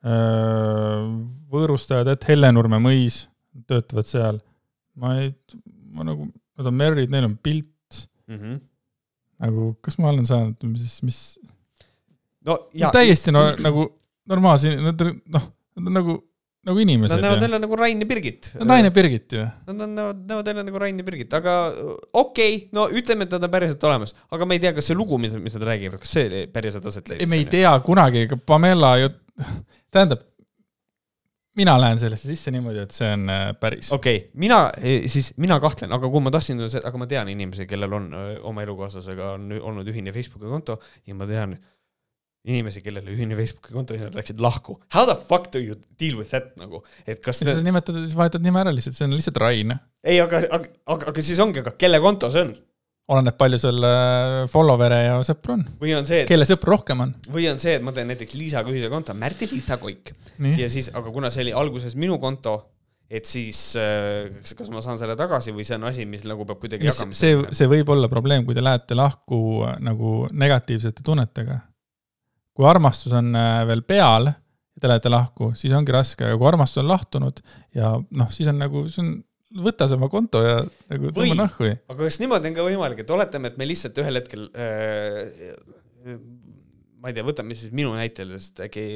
Äh, 0.07 1.07
võõrustajad, 1.51 2.07
et 2.13 2.27
Hellenurme 2.29 2.77
mõis, 2.79 3.23
töötavad 3.67 4.07
seal. 4.07 4.37
ma 4.95 5.15
ei, 5.19 5.31
ma 5.93 6.05
nagu, 6.05 6.29
nad 6.57 6.69
on 6.69 6.77
Märrid, 6.77 7.11
neil 7.11 7.25
on 7.25 7.35
pilt 7.41 8.03
mm. 8.27 8.37
-hmm. 8.37 8.59
nagu, 9.43 9.71
kas 9.81 9.97
ma 9.97 10.13
olen 10.13 10.25
saanud, 10.29 10.63
mis, 10.69 11.01
mis 11.03 11.19
no, 12.45 12.59
ja, 12.77 12.93
täiesti 12.93 13.33
no, 13.33 13.49
nagu 13.57 13.89
normaalse, 14.29 14.75
noh, 14.77 14.93
nad 14.93 15.87
on 15.87 15.93
nagu 15.97 16.19
nagu 16.67 16.83
inimesed. 16.83 17.15
Nad 17.15 17.23
näevad 17.23 17.45
jälle 17.45 17.59
nagu 17.63 17.79
Rain 17.79 18.01
ja 18.03 18.07
Birgit. 18.09 18.51
Rain 18.59 18.85
ja 18.85 18.91
Birgit 18.91 19.33
ju. 19.33 19.45
Nad 19.67 19.83
näevad, 19.89 20.23
näevad 20.27 20.47
jälle 20.51 20.63
nagu 20.67 20.79
Rain 20.83 20.99
ja 20.99 21.05
Birgit, 21.07 21.33
aga 21.33 21.57
okei 22.13 22.55
okay,, 22.55 22.69
no 22.75 22.87
ütleme, 22.91 23.27
et 23.27 23.35
nad 23.35 23.47
on 23.47 23.53
päriselt 23.53 23.83
olemas, 23.87 24.15
aga 24.31 24.47
me 24.47 24.57
ei 24.57 24.63
tea, 24.63 24.73
kas 24.75 24.89
see 24.91 24.97
lugu, 24.97 25.19
mis, 25.21 25.35
mis 25.41 25.55
nad 25.57 25.67
räägivad, 25.71 26.01
kas 26.03 26.15
see 26.17 26.47
päriselt 26.53 26.87
aset 26.89 27.13
leidis? 27.13 27.29
me 27.31 27.39
ei 27.39 27.45
tea 27.51 27.71
kunagi, 27.85 28.25
ega 28.27 28.39
Pamela 28.39 28.97
ju, 29.01 29.13
tähendab, 29.93 30.25
mina 31.57 31.77
lähen 31.81 32.01
sellesse 32.01 32.29
sisse 32.29 32.51
niimoodi, 32.53 32.83
et 32.83 32.93
see 32.93 33.09
on 33.15 33.31
äh, 33.33 33.45
päris. 33.61 33.93
okei 33.95 34.19
okay,, 34.19 34.29
mina, 34.43 34.59
e, 34.77 34.99
siis 35.11 35.31
mina 35.41 35.59
kahtlen, 35.63 35.93
aga 35.95 36.11
kui 36.11 36.25
ma 36.25 36.33
tahtsin, 36.35 36.61
aga 36.83 37.01
ma 37.01 37.07
tean 37.09 37.31
inimesi, 37.33 37.65
kellel 37.69 37.95
on 37.97 38.11
oma 38.51 38.67
elukaaslasega 38.67 39.33
on 39.37 39.49
olnud 39.57 39.87
ühine 39.93 40.13
Facebooki 40.15 40.51
konto 40.51 40.81
ja 41.07 41.15
ma 41.17 41.29
tean 41.29 41.55
inimesi, 42.51 42.83
kellel 42.85 43.05
oli 43.05 43.17
ühine 43.17 43.37
Facebooki 43.37 43.75
konto 43.75 43.97
ja 43.97 44.07
nad 44.07 44.15
läksid 44.17 44.41
lahku. 44.43 44.77
How 44.93 45.07
the 45.09 45.17
fuck 45.29 45.51
do 45.53 45.61
you 45.63 45.75
deal 45.99 46.17
with 46.19 46.31
that 46.35 46.53
nagu, 46.59 46.83
et 47.07 47.21
kas 47.23 47.43
sa 47.43 47.57
nimetad, 47.63 47.99
vahetad 48.15 48.45
nime 48.45 48.61
ära 48.63 48.73
lihtsalt, 48.75 48.97
see 48.97 49.07
on 49.07 49.17
lihtsalt 49.17 49.41
Rain. 49.43 49.75
ei, 50.07 50.21
aga, 50.23 50.45
aga, 50.47 50.71
aga, 50.87 51.11
aga 51.11 51.25
siis 51.25 51.41
ongi, 51.43 51.63
aga 51.65 51.75
kelle 51.79 52.01
konto 52.03 52.31
see 52.33 52.47
on? 52.47 52.55
oleneb, 53.07 53.37
palju 53.39 53.59
sul 53.61 53.85
follower'e 54.51 54.97
ja 55.05 55.19
sõpru 55.27 55.55
on. 55.55 55.67
või 55.81 55.93
on 55.95 56.07
see, 56.07 56.23
et 56.23 56.31
kelle 56.31 56.47
sõpru 56.47 56.73
rohkem 56.75 57.05
on. 57.05 57.13
või 57.31 57.47
on 57.51 57.61
see, 57.63 57.77
et 57.79 57.85
ma 57.85 57.93
teen 57.95 58.09
näiteks 58.11 58.35
Liisaga 58.39 58.71
ühise 58.73 58.89
konto, 58.91 59.15
Märti-Liisa 59.17 59.79
Koik. 59.81 60.11
ja 60.59 60.67
siis, 60.71 60.91
aga 60.95 61.13
kuna 61.13 61.31
see 61.33 61.47
oli 61.47 61.55
alguses 61.55 61.95
minu 61.99 62.19
konto, 62.23 62.57
et 63.07 63.27
siis 63.29 63.61
kas, 64.41 64.57
kas 64.59 64.71
ma 64.73 64.83
saan 64.83 64.99
selle 64.99 65.15
tagasi 65.19 65.55
või 65.55 65.63
see 65.67 65.77
on 65.79 65.87
asi, 65.87 66.07
mis 66.09 66.27
nagu 66.27 66.47
peab 66.47 66.59
kuidagi 66.63 66.89
jagama? 66.89 67.15
see, 67.15 67.39
see 67.55 67.71
võib 67.71 67.95
olla 67.95 68.11
probleem, 68.11 68.43
kui 68.47 68.57
te 68.57 68.63
lähete 68.63 68.97
lahku 68.99 69.39
nagu 69.83 70.19
negatiivsete 70.35 71.07
tunnetega 71.07 71.61
kui 72.57 72.67
armastus 72.69 73.13
on 73.17 73.31
äh, 73.37 73.61
veel 73.69 73.83
peal 73.87 74.31
ja 74.31 74.81
te 74.81 74.91
lähete 74.91 75.13
lahku, 75.13 75.51
siis 75.57 75.73
ongi 75.77 75.93
raske, 75.93 76.25
aga 76.25 76.37
kui 76.37 76.49
armastus 76.49 76.81
on 76.83 76.91
lahtunud 76.91 77.41
ja 77.77 77.95
noh, 77.97 78.33
siis 78.33 78.49
on 78.51 78.59
nagu, 78.61 78.85
see 78.93 79.03
on, 79.05 79.15
võta 79.63 79.87
see 79.89 79.97
oma 79.97 80.09
konto 80.11 80.41
ja 80.45 80.59
nagu 80.91 81.13
tõmba 81.15 81.41
nahku. 81.45 81.71
aga 81.77 81.99
kas 82.01 82.19
niimoodi 82.21 82.51
on 82.51 82.57
ka 82.57 82.67
võimalik, 82.67 83.03
et 83.03 83.13
oletame, 83.15 83.53
et 83.53 83.61
me 83.61 83.69
lihtsalt 83.69 84.01
ühel 84.03 84.21
hetkel 84.21 84.47
äh, 84.57 86.17
ma 87.01 87.11
ei 87.11 87.17
tea, 87.17 87.25
võtame 87.25 87.57
siis 87.57 87.73
minu 87.75 87.93
näitel, 87.95 88.33
sest 88.41 88.63
äkki 88.65 88.87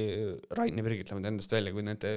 Rain 0.58 0.78
ja 0.78 0.86
Birgit 0.86 1.12
lähevad 1.12 1.30
endast 1.32 1.54
välja, 1.54 1.74
kui 1.76 1.86
nende 1.86 2.16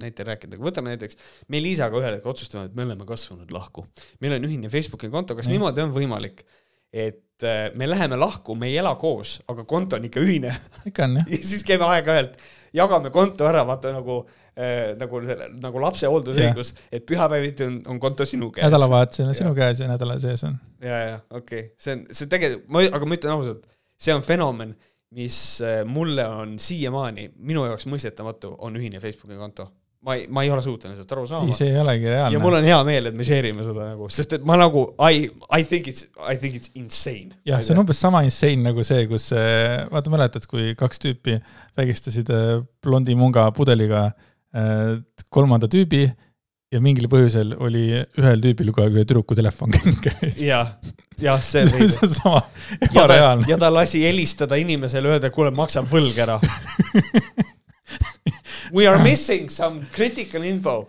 näitel 0.00 0.26
rääkida, 0.26 0.58
aga 0.58 0.66
võtame 0.66 0.90
näiteks, 0.94 1.18
me 1.52 1.60
Liisaga 1.62 2.00
ühel 2.00 2.16
hetkel 2.16 2.32
otsustame, 2.32 2.66
et 2.68 2.74
me 2.74 2.86
oleme 2.86 3.06
kasvanud 3.06 3.52
lahku. 3.54 3.86
meil 4.24 4.34
on 4.36 4.48
ühine 4.48 4.70
Facebooki 4.72 5.10
konto, 5.12 5.36
kas 5.38 5.46
Nii. 5.46 5.56
niimoodi 5.56 5.84
on 5.84 5.94
võimalik, 5.94 6.42
et 6.90 7.23
äh, 7.42 7.70
me 7.74 7.88
läheme 7.90 8.16
lahku, 8.16 8.54
me 8.54 8.68
ei 8.70 8.78
ela 8.78 8.94
koos, 9.00 9.40
aga 9.48 9.64
konto 9.68 9.96
on 9.96 10.06
ikka 10.08 10.22
ühine. 10.22 10.54
ikka 10.86 11.08
on 11.08 11.18
jah. 11.20 11.28
ja 11.32 11.42
siis 11.50 11.64
käime 11.66 11.86
aeg-ajalt, 11.88 12.38
jagame 12.76 13.10
konto 13.14 13.48
ära, 13.48 13.64
vaata 13.66 13.92
nagu 13.94 14.20
äh,, 14.54 14.94
nagu, 15.00 15.22
nagu 15.58 15.82
lapse 15.82 16.10
hooldusõigus 16.10 16.72
yeah., 16.74 16.88
et 16.98 17.06
pühapäeviti 17.10 17.66
on, 17.66 17.78
on 17.94 18.00
konto 18.02 18.26
sinu 18.28 18.50
käes. 18.54 18.66
nädalavahetusel 18.68 19.30
on 19.32 19.38
sinu 19.42 19.54
käes 19.58 19.82
ja 19.82 19.90
nädala 19.90 20.18
sees 20.22 20.44
on. 20.46 20.58
ja, 20.82 20.98
ja 21.10 21.20
okei 21.30 21.68
okay., 21.68 21.70
see 21.78 21.98
on, 21.98 22.04
see 22.10 22.30
tegelikult, 22.30 22.68
ma, 22.70 22.84
aga 23.00 23.08
ma 23.08 23.18
ütlen 23.20 23.36
ausalt, 23.36 23.70
see 23.98 24.14
on 24.14 24.26
fenomen, 24.26 24.76
mis 25.14 25.38
äh, 25.64 25.80
mulle 25.86 26.26
on 26.28 26.58
siiamaani, 26.62 27.32
minu 27.42 27.66
jaoks 27.66 27.88
mõistetamatu, 27.90 28.54
on 28.66 28.78
ühine 28.78 29.02
Facebooki 29.02 29.38
konto 29.38 29.70
ma 30.04 30.16
ei, 30.18 30.26
ma 30.28 30.42
ei 30.44 30.50
ole 30.52 30.62
suuteline 30.64 30.96
sellest 30.98 31.12
aru 31.16 31.24
saama. 31.28 31.48
ei, 31.48 31.56
see 31.56 31.70
ei 31.72 31.78
olegi 31.80 32.10
reaalne. 32.10 32.36
ja 32.36 32.42
mul 32.42 32.58
on 32.58 32.66
hea 32.68 32.80
meel, 32.86 33.08
et 33.08 33.16
me 33.16 33.24
share 33.26 33.50
ime 33.50 33.64
seda 33.66 33.88
nagu, 33.92 34.08
sest 34.12 34.36
et 34.38 34.44
ma 34.46 34.58
nagu 34.60 34.84
I, 35.00 35.30
I 35.48 35.64
think 35.64 35.88
it's, 35.90 36.08
I 36.20 36.36
think 36.40 36.58
it's 36.58 36.72
insane. 36.76 37.32
jah, 37.48 37.62
see 37.64 37.72
on 37.76 37.80
umbes 37.84 38.00
sama 38.04 38.24
insane 38.26 38.60
nagu 38.66 38.84
see, 38.86 39.06
kus 39.10 39.30
vaata, 39.32 40.12
mäletad, 40.12 40.44
kui 40.50 40.74
kaks 40.78 41.00
tüüpi 41.04 41.38
vägistasid 41.80 42.32
äh, 42.34 42.60
blondi 42.84 43.16
munga 43.18 43.48
pudeliga 43.56 44.10
äh, 44.10 45.00
kolmanda 45.32 45.70
tüübi 45.72 46.04
ja 46.74 46.82
mingil 46.84 47.08
põhjusel 47.10 47.54
oli 47.62 47.86
ühel 47.94 48.44
tüübil 48.44 48.72
kogu 48.74 48.84
aeg 48.84 48.98
ühe 48.98 49.06
tüdruku 49.06 49.36
telefon 49.38 49.72
käes. 50.04 50.42
jah, 50.42 50.74
jah, 51.22 51.40
see 51.40 51.64
on 51.64 51.88
see 51.96 52.04
on 52.04 52.12
sama 52.12 52.44
ebareaalne. 52.90 53.48
ja 53.48 53.56
ta 53.60 53.72
lasi 53.72 54.04
helistada 54.04 54.60
inimesele, 54.60 55.16
öelda, 55.16 55.32
kuule, 55.32 55.54
maksa 55.54 55.84
võlg 55.88 56.20
ära 56.26 56.40
We 58.76 58.86
are 58.88 59.00
missing 59.02 59.50
some 59.52 59.86
critical 59.94 60.44
info. 60.46 60.84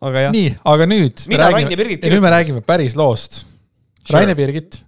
aga 0.00 0.26
jah. 0.26 0.34
nii, 0.34 0.52
aga 0.72 0.88
nüüd. 0.88 1.24
mida 1.30 1.50
Rain 1.50 1.68
ja 1.68 1.76
Birgit 1.76 2.00
kirjutavad? 2.00 2.14
nüüd 2.14 2.24
me 2.24 2.34
räägime 2.34 2.62
päris 2.66 2.96
loost 2.96 3.42
sure.. 3.42 4.18
Rain 4.18 4.32
ja 4.32 4.36
Birgit. 4.38 4.80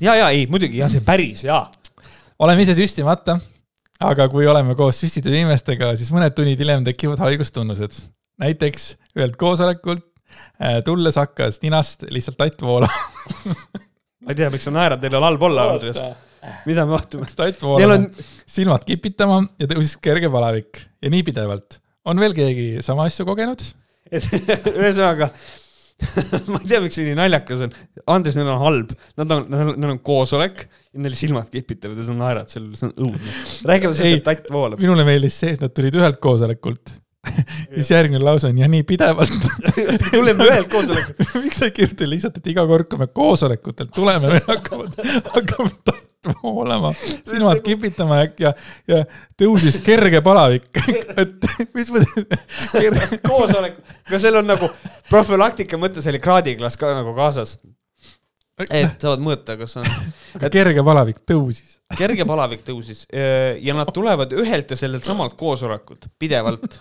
ja, 0.00 0.14
ja 0.14 0.28
ei, 0.30 0.46
muidugi 0.50 0.82
jah, 0.82 0.90
see 0.92 1.04
päris 1.04 1.44
ja. 1.46 1.64
oleme 2.38 2.66
ise 2.66 2.76
süstimata, 2.78 3.38
aga 4.10 4.28
kui 4.32 4.46
oleme 4.46 4.76
koos 4.78 5.00
süstitud 5.02 5.34
inimestega, 5.34 5.94
siis 5.98 6.12
mõned 6.14 6.36
tunnid 6.36 6.60
hiljem 6.62 6.86
tekivad 6.86 7.22
haigustunnused. 7.26 8.04
näiteks 8.38 8.92
ühelt 9.18 9.34
koosolekult 9.40 10.06
äh, 10.62 10.78
tulles 10.86 11.18
hakkas 11.18 11.62
ninast 11.64 12.06
lihtsalt 12.14 12.38
tatt 12.38 12.62
voolama 12.62 13.44
ma 14.22 14.34
ei 14.34 14.38
tea, 14.38 14.50
miks 14.54 14.66
sa 14.68 14.74
naerad, 14.74 15.02
teil 15.02 15.18
on 15.18 15.26
halb 15.26 15.50
olla, 15.50 15.72
Andres 15.74 16.02
mida 16.68 16.86
me 16.86 16.96
vaatame? 16.96 17.28
tatt 17.34 17.62
voolama 17.62 18.00
on..., 18.00 18.08
silmad 18.48 18.84
kipitama 18.88 19.42
ja 19.60 19.70
tõusis 19.70 19.98
kerge 20.02 20.30
palavik 20.32 20.82
ja 21.02 21.12
nii 21.12 21.24
pidevalt. 21.26 21.80
on 22.08 22.20
veel 22.22 22.36
keegi 22.36 22.68
sama 22.84 23.08
asja 23.08 23.26
kogenud? 23.28 23.64
et 24.10 24.28
ühesõnaga 24.78 25.32
ma 26.52 26.60
ei 26.62 26.68
tea, 26.70 26.78
miks 26.82 26.94
see 26.94 27.08
nii 27.08 27.16
naljakas 27.18 27.64
on. 27.66 27.72
Andres, 28.14 28.36
neil 28.38 28.52
on 28.52 28.60
halb, 28.62 28.92
nad 29.18 29.34
on, 29.34 29.48
neil 29.50 29.94
on 29.96 29.98
koosolek 30.06 30.62
ja 30.68 31.02
neil 31.02 31.16
silmad 31.18 31.48
kipitavad 31.50 31.98
ja 31.98 32.06
sa 32.06 32.14
naerad, 32.14 32.52
see 32.52 32.62
on 32.62 32.92
õudne. 32.92 33.34
räägime 33.66 33.98
sellest, 33.98 34.20
et 34.20 34.26
tatt 34.28 34.52
voolab. 34.54 34.78
minule 34.82 35.06
meeldis 35.08 35.38
see, 35.42 35.56
et 35.56 35.64
nad 35.64 35.74
tulid 35.74 35.98
ühelt 35.98 36.20
koosolekult 36.22 36.94
siis 37.74 37.90
järgmine 37.90 38.22
lause 38.22 38.46
on 38.46 38.60
ja 38.60 38.68
nii 38.70 38.84
pidevalt 38.86 39.48
tuleme 40.12 40.46
ühelt 40.46 40.70
koosolekult 40.72 41.34
miks 41.42 41.58
sa 41.58 41.66
ei 41.66 41.74
kirjuta 41.80 42.06
lihtsalt, 42.08 42.38
et 42.38 42.52
iga 42.54 42.62
kord, 42.70 42.86
kui 42.90 43.02
me 43.02 43.10
koosolekutelt 43.10 43.90
tuleme, 43.94 44.30
meil 44.36 44.46
hakkavad, 44.46 44.94
hakkab 45.34 45.74
tatt 45.82 46.07
voolama, 46.42 46.92
silmad 47.28 47.60
kipitama 47.64 48.20
ja, 48.22 48.28
ja, 48.40 48.52
ja 48.90 49.00
tõusis 49.38 49.78
kerge 49.84 50.20
palavik. 50.24 50.68
Et 51.18 51.48
mis 51.76 51.90
mõttes 51.94 53.18
koosolek, 53.24 53.78
aga 54.08 54.20
seal 54.20 54.40
on 54.40 54.48
nagu 54.50 54.70
profülaktika 55.10 55.80
mõttes 55.80 56.08
oli 56.10 56.20
kraadiklaas 56.22 56.78
ka 56.80 56.92
nagu 56.96 57.14
kaasas. 57.16 57.58
Et 58.58 58.98
saavad 58.98 59.22
mõõta, 59.22 59.54
kas 59.54 59.76
on 59.78 59.86
et.... 59.86 60.48
kerge 60.50 60.82
palavik 60.82 61.20
tõusis. 61.28 61.76
kerge 61.94 62.26
palavik 62.26 62.64
tõusis. 62.66 63.04
Ja 63.62 63.76
nad 63.78 63.92
tulevad 63.94 64.34
ühelt 64.34 64.74
ja 64.74 64.78
sellelt 64.78 65.06
samalt 65.06 65.38
koosolekult 65.38 66.10
pidevalt 66.18 66.80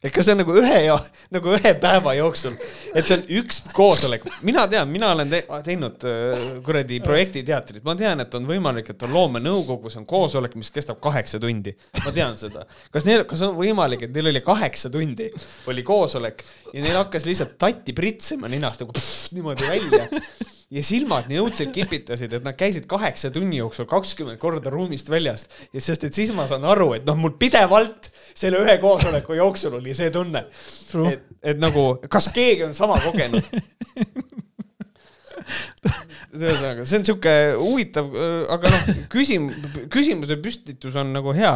et 0.00 0.12
kas 0.14 0.24
see 0.26 0.32
on 0.32 0.40
nagu 0.40 0.54
ühe 0.56 0.76
ja 0.86 0.96
nagu 1.34 1.52
ühe 1.56 1.72
päeva 1.80 2.14
jooksul, 2.16 2.54
et 2.94 3.04
see 3.04 3.18
on 3.18 3.24
üks 3.40 3.60
koosolek, 3.76 4.24
mina 4.46 4.64
tean, 4.70 4.88
mina 4.92 5.10
olen 5.14 5.32
te 5.32 5.42
teinud 5.66 6.06
äh, 6.08 6.44
kuradi 6.64 7.00
projektiteatrit, 7.04 7.84
ma 7.84 7.94
tean, 7.98 8.22
et 8.24 8.36
on 8.38 8.48
võimalik, 8.48 8.92
et 8.94 9.04
on 9.06 9.12
loomenõukogus 9.16 9.98
on 10.00 10.06
koosolek, 10.08 10.56
mis 10.60 10.72
kestab 10.72 11.02
kaheksa 11.04 11.40
tundi. 11.42 11.74
ma 12.04 12.14
tean 12.16 12.38
seda. 12.40 12.64
kas 12.94 13.08
neil, 13.08 13.26
kas 13.28 13.44
on 13.44 13.58
võimalik, 13.58 14.06
et 14.06 14.14
neil 14.16 14.32
oli 14.32 14.44
kaheksa 14.44 14.92
tundi, 14.92 15.28
oli 15.68 15.84
koosolek 15.84 16.46
ja 16.72 16.80
neil 16.80 16.96
hakkas 17.02 17.28
lihtsalt 17.28 17.58
tatti 17.60 17.92
pritsima 17.96 18.48
ninast 18.48 18.80
nagu 18.84 18.96
pff, 18.96 19.34
niimoodi 19.36 19.68
välja? 19.68 20.08
Ja 20.70 20.84
silmad 20.86 21.26
nii 21.26 21.40
õudselt 21.42 21.72
kipitasid, 21.74 22.30
et 22.36 22.44
nad 22.46 22.54
käisid 22.54 22.84
kaheksa 22.90 23.32
tunni 23.34 23.56
jooksul 23.58 23.88
kakskümmend 23.90 24.38
korda 24.38 24.70
ruumist 24.70 25.08
väljast. 25.10 25.50
Ja 25.74 25.82
sest, 25.82 26.04
et 26.06 26.14
siis 26.14 26.30
ma 26.30 26.44
saan 26.46 26.62
aru, 26.62 26.92
et 26.94 27.08
noh, 27.08 27.18
mul 27.18 27.32
pidevalt 27.42 28.06
selle 28.34 28.62
ühe 28.64 28.76
koosoleku 28.82 29.36
jooksul 29.38 29.78
oli 29.80 29.94
see 29.96 30.10
tunne, 30.14 30.44
et, 31.10 31.26
et 31.52 31.60
nagu, 31.60 31.92
kas 32.10 32.30
keegi 32.34 32.68
on 32.68 32.74
sama 32.76 32.98
kogenud 33.04 33.44
ühesõnaga, 36.36 36.86
see 36.86 37.00
on 37.00 37.06
sihuke 37.08 37.36
huvitav, 37.58 38.10
aga 38.54 38.72
noh, 38.72 38.90
küsim-, 39.12 39.50
küsimuse 39.92 40.36
püstitus 40.42 40.98
on 41.00 41.14
nagu 41.16 41.34
hea. 41.36 41.54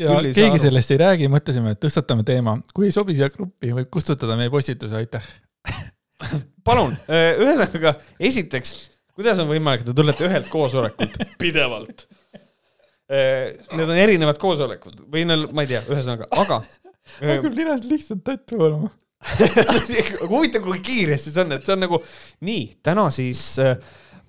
ja 0.00 0.18
keegi 0.24 0.46
aru. 0.54 0.62
sellest 0.66 0.94
ei 0.94 1.00
räägi, 1.02 1.30
mõtlesime, 1.32 1.74
et 1.74 1.82
tõstatame 1.82 2.26
teema, 2.26 2.56
kui 2.76 2.88
ei 2.88 2.94
sobi 2.94 3.16
siia 3.16 3.28
gruppi, 3.32 3.74
võib 3.76 3.90
kustutada 3.92 4.38
meie 4.38 4.52
postituse, 4.52 4.96
aitäh 4.96 5.26
palun, 6.66 6.96
ühesõnaga, 7.10 7.94
esiteks, 8.22 8.74
kuidas 9.16 9.40
on 9.42 9.50
võimalik, 9.50 9.84
et 9.84 9.90
te 9.90 9.96
tulete 9.96 10.28
ühelt 10.28 10.50
koosolekult 10.52 11.18
pidevalt? 11.40 12.06
Äh, 13.14 13.52
need 13.76 13.86
on 13.86 13.98
erinevad 14.00 14.38
koosolekud 14.42 15.04
või 15.12 15.26
neil, 15.28 15.46
ma 15.54 15.62
ei 15.64 15.70
tea, 15.70 15.82
ühesõnaga, 15.86 16.26
aga. 16.34 16.60
ma 17.22 17.36
küll 17.44 17.58
ninast 17.58 17.86
lihtsalt 17.86 18.24
tattu 18.26 18.58
olema. 18.58 18.90
huvitav, 20.32 20.64
kui 20.64 20.80
kiiresti 20.84 21.32
see 21.32 21.44
on, 21.44 21.54
et 21.56 21.66
see 21.66 21.76
on 21.76 21.84
nagu 21.84 22.00
nii, 22.44 22.64
täna 22.84 23.06
siis 23.14 23.42
äh, 23.62 23.76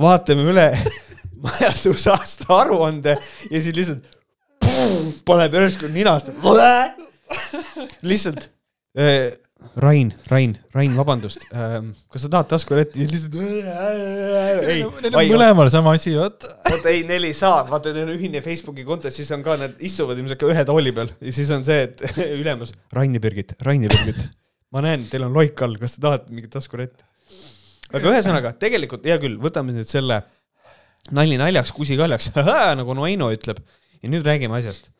vaatame 0.02 0.46
üle 0.52 0.68
majandusaasta 1.46 2.52
aruande 2.62 3.16
ja 3.16 3.64
siis 3.64 3.74
lihtsalt 3.76 4.06
pum, 4.64 5.10
paneb 5.28 5.58
järsku 5.58 5.90
ninast. 5.92 6.30
lihtsalt 8.06 8.50
äh, 9.00 9.34
Rain, 9.82 10.12
Rain, 10.32 10.54
Rain, 10.76 10.94
vabandust 10.98 11.44
ähm,, 11.52 11.92
kas 12.12 12.26
sa 12.26 12.30
tahad 12.32 12.52
lihtsalt? 13.12 13.36
ei, 13.36 14.84
neil 15.04 15.18
on 15.18 15.30
mõlemal 15.32 15.72
sama 15.74 15.96
asi, 15.98 16.14
vaata. 16.18 16.54
vot 16.70 16.88
ei, 16.92 17.04
neil 17.08 17.28
ei 17.30 17.36
saa, 17.38 17.64
vaata 17.70 17.94
neil 17.96 18.08
on 18.08 18.14
ühine 18.16 18.42
Facebooki 18.46 18.86
konto, 18.88 19.12
siis 19.14 19.32
on 19.36 19.44
ka, 19.46 19.58
nad 19.62 19.84
istuvad 19.86 20.20
ilmselt 20.22 20.42
ka 20.42 20.50
ühe 20.52 20.66
tooli 20.68 20.94
peal 20.96 21.12
ja 21.20 21.36
siis 21.36 21.52
on 21.56 21.66
see, 21.68 21.88
et 21.88 22.04
ülemus, 22.42 22.74
Rain 22.96 23.18
ja 23.18 23.24
Birgit, 23.24 23.56
Rain 23.66 23.84
ja 23.86 23.92
Birgit. 23.92 24.22
ma 24.76 24.84
näen, 24.86 25.06
teil 25.12 25.28
on 25.28 25.36
loik 25.36 25.62
all, 25.66 25.78
kas 25.82 25.98
te 25.98 26.06
tahate 26.08 26.34
mingit 26.34 26.54
taskurätti? 26.56 27.06
aga 27.96 28.14
ühesõnaga, 28.16 28.56
tegelikult 28.62 29.08
hea 29.08 29.20
küll, 29.22 29.40
võtame 29.42 29.76
nüüd 29.76 29.90
selle 29.92 30.24
nali 31.16 31.40
naljaks, 31.42 31.76
kusi 31.76 32.00
kaljaks, 32.00 32.32
nagu 32.82 32.98
Noino 32.98 33.32
ütleb 33.36 33.62
ja 34.02 34.12
nüüd 34.12 34.26
räägime 34.26 34.60
asjast 34.60 34.92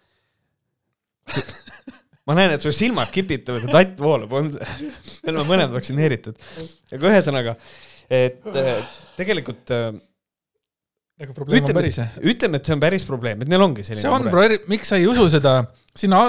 ma 2.26 2.38
näen, 2.38 2.56
et 2.56 2.66
sul 2.66 2.74
silmad 2.76 3.12
kipitavad 3.14 3.68
ja 3.68 3.72
tatt 3.78 4.02
voolab, 4.02 4.34
on, 4.34 4.52
me 4.56 5.32
oleme 5.32 5.46
mõlemad 5.46 5.76
vaktsineeritud. 5.78 6.38
aga 6.98 7.12
ühesõnaga, 7.14 7.56
et 8.10 8.42
tegelikult 9.18 9.74
aga 11.22 11.32
probleem 11.36 11.62
ütleme, 11.62 11.72
on 11.72 11.80
päris, 11.80 12.00
ütleme, 12.34 12.60
et 12.60 12.68
see 12.68 12.76
on 12.76 12.82
päris 12.84 13.06
probleem, 13.08 13.44
et 13.44 13.52
neil 13.52 13.64
ongi 13.64 13.86
selline 13.88 14.04
see 14.04 14.12
on 14.12 14.28
mure. 14.28 14.60
miks 14.72 14.92
sa 14.92 15.00
ei 15.00 15.08
usu 15.08 15.28
seda, 15.32 15.58
sinna 15.96 16.26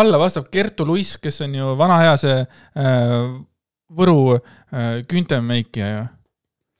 alla 0.00 0.20
vastab 0.22 0.50
Kertu 0.52 0.86
Luiss, 0.86 1.18
kes 1.22 1.42
on 1.46 1.56
ju 1.58 1.72
vana 1.80 1.98
hea 2.04 2.14
see 2.20 2.38
äh, 2.44 3.18
Võru 3.94 4.18
äh, 4.34 5.02
küüntemeikija 5.06 5.88
ju 5.90 6.04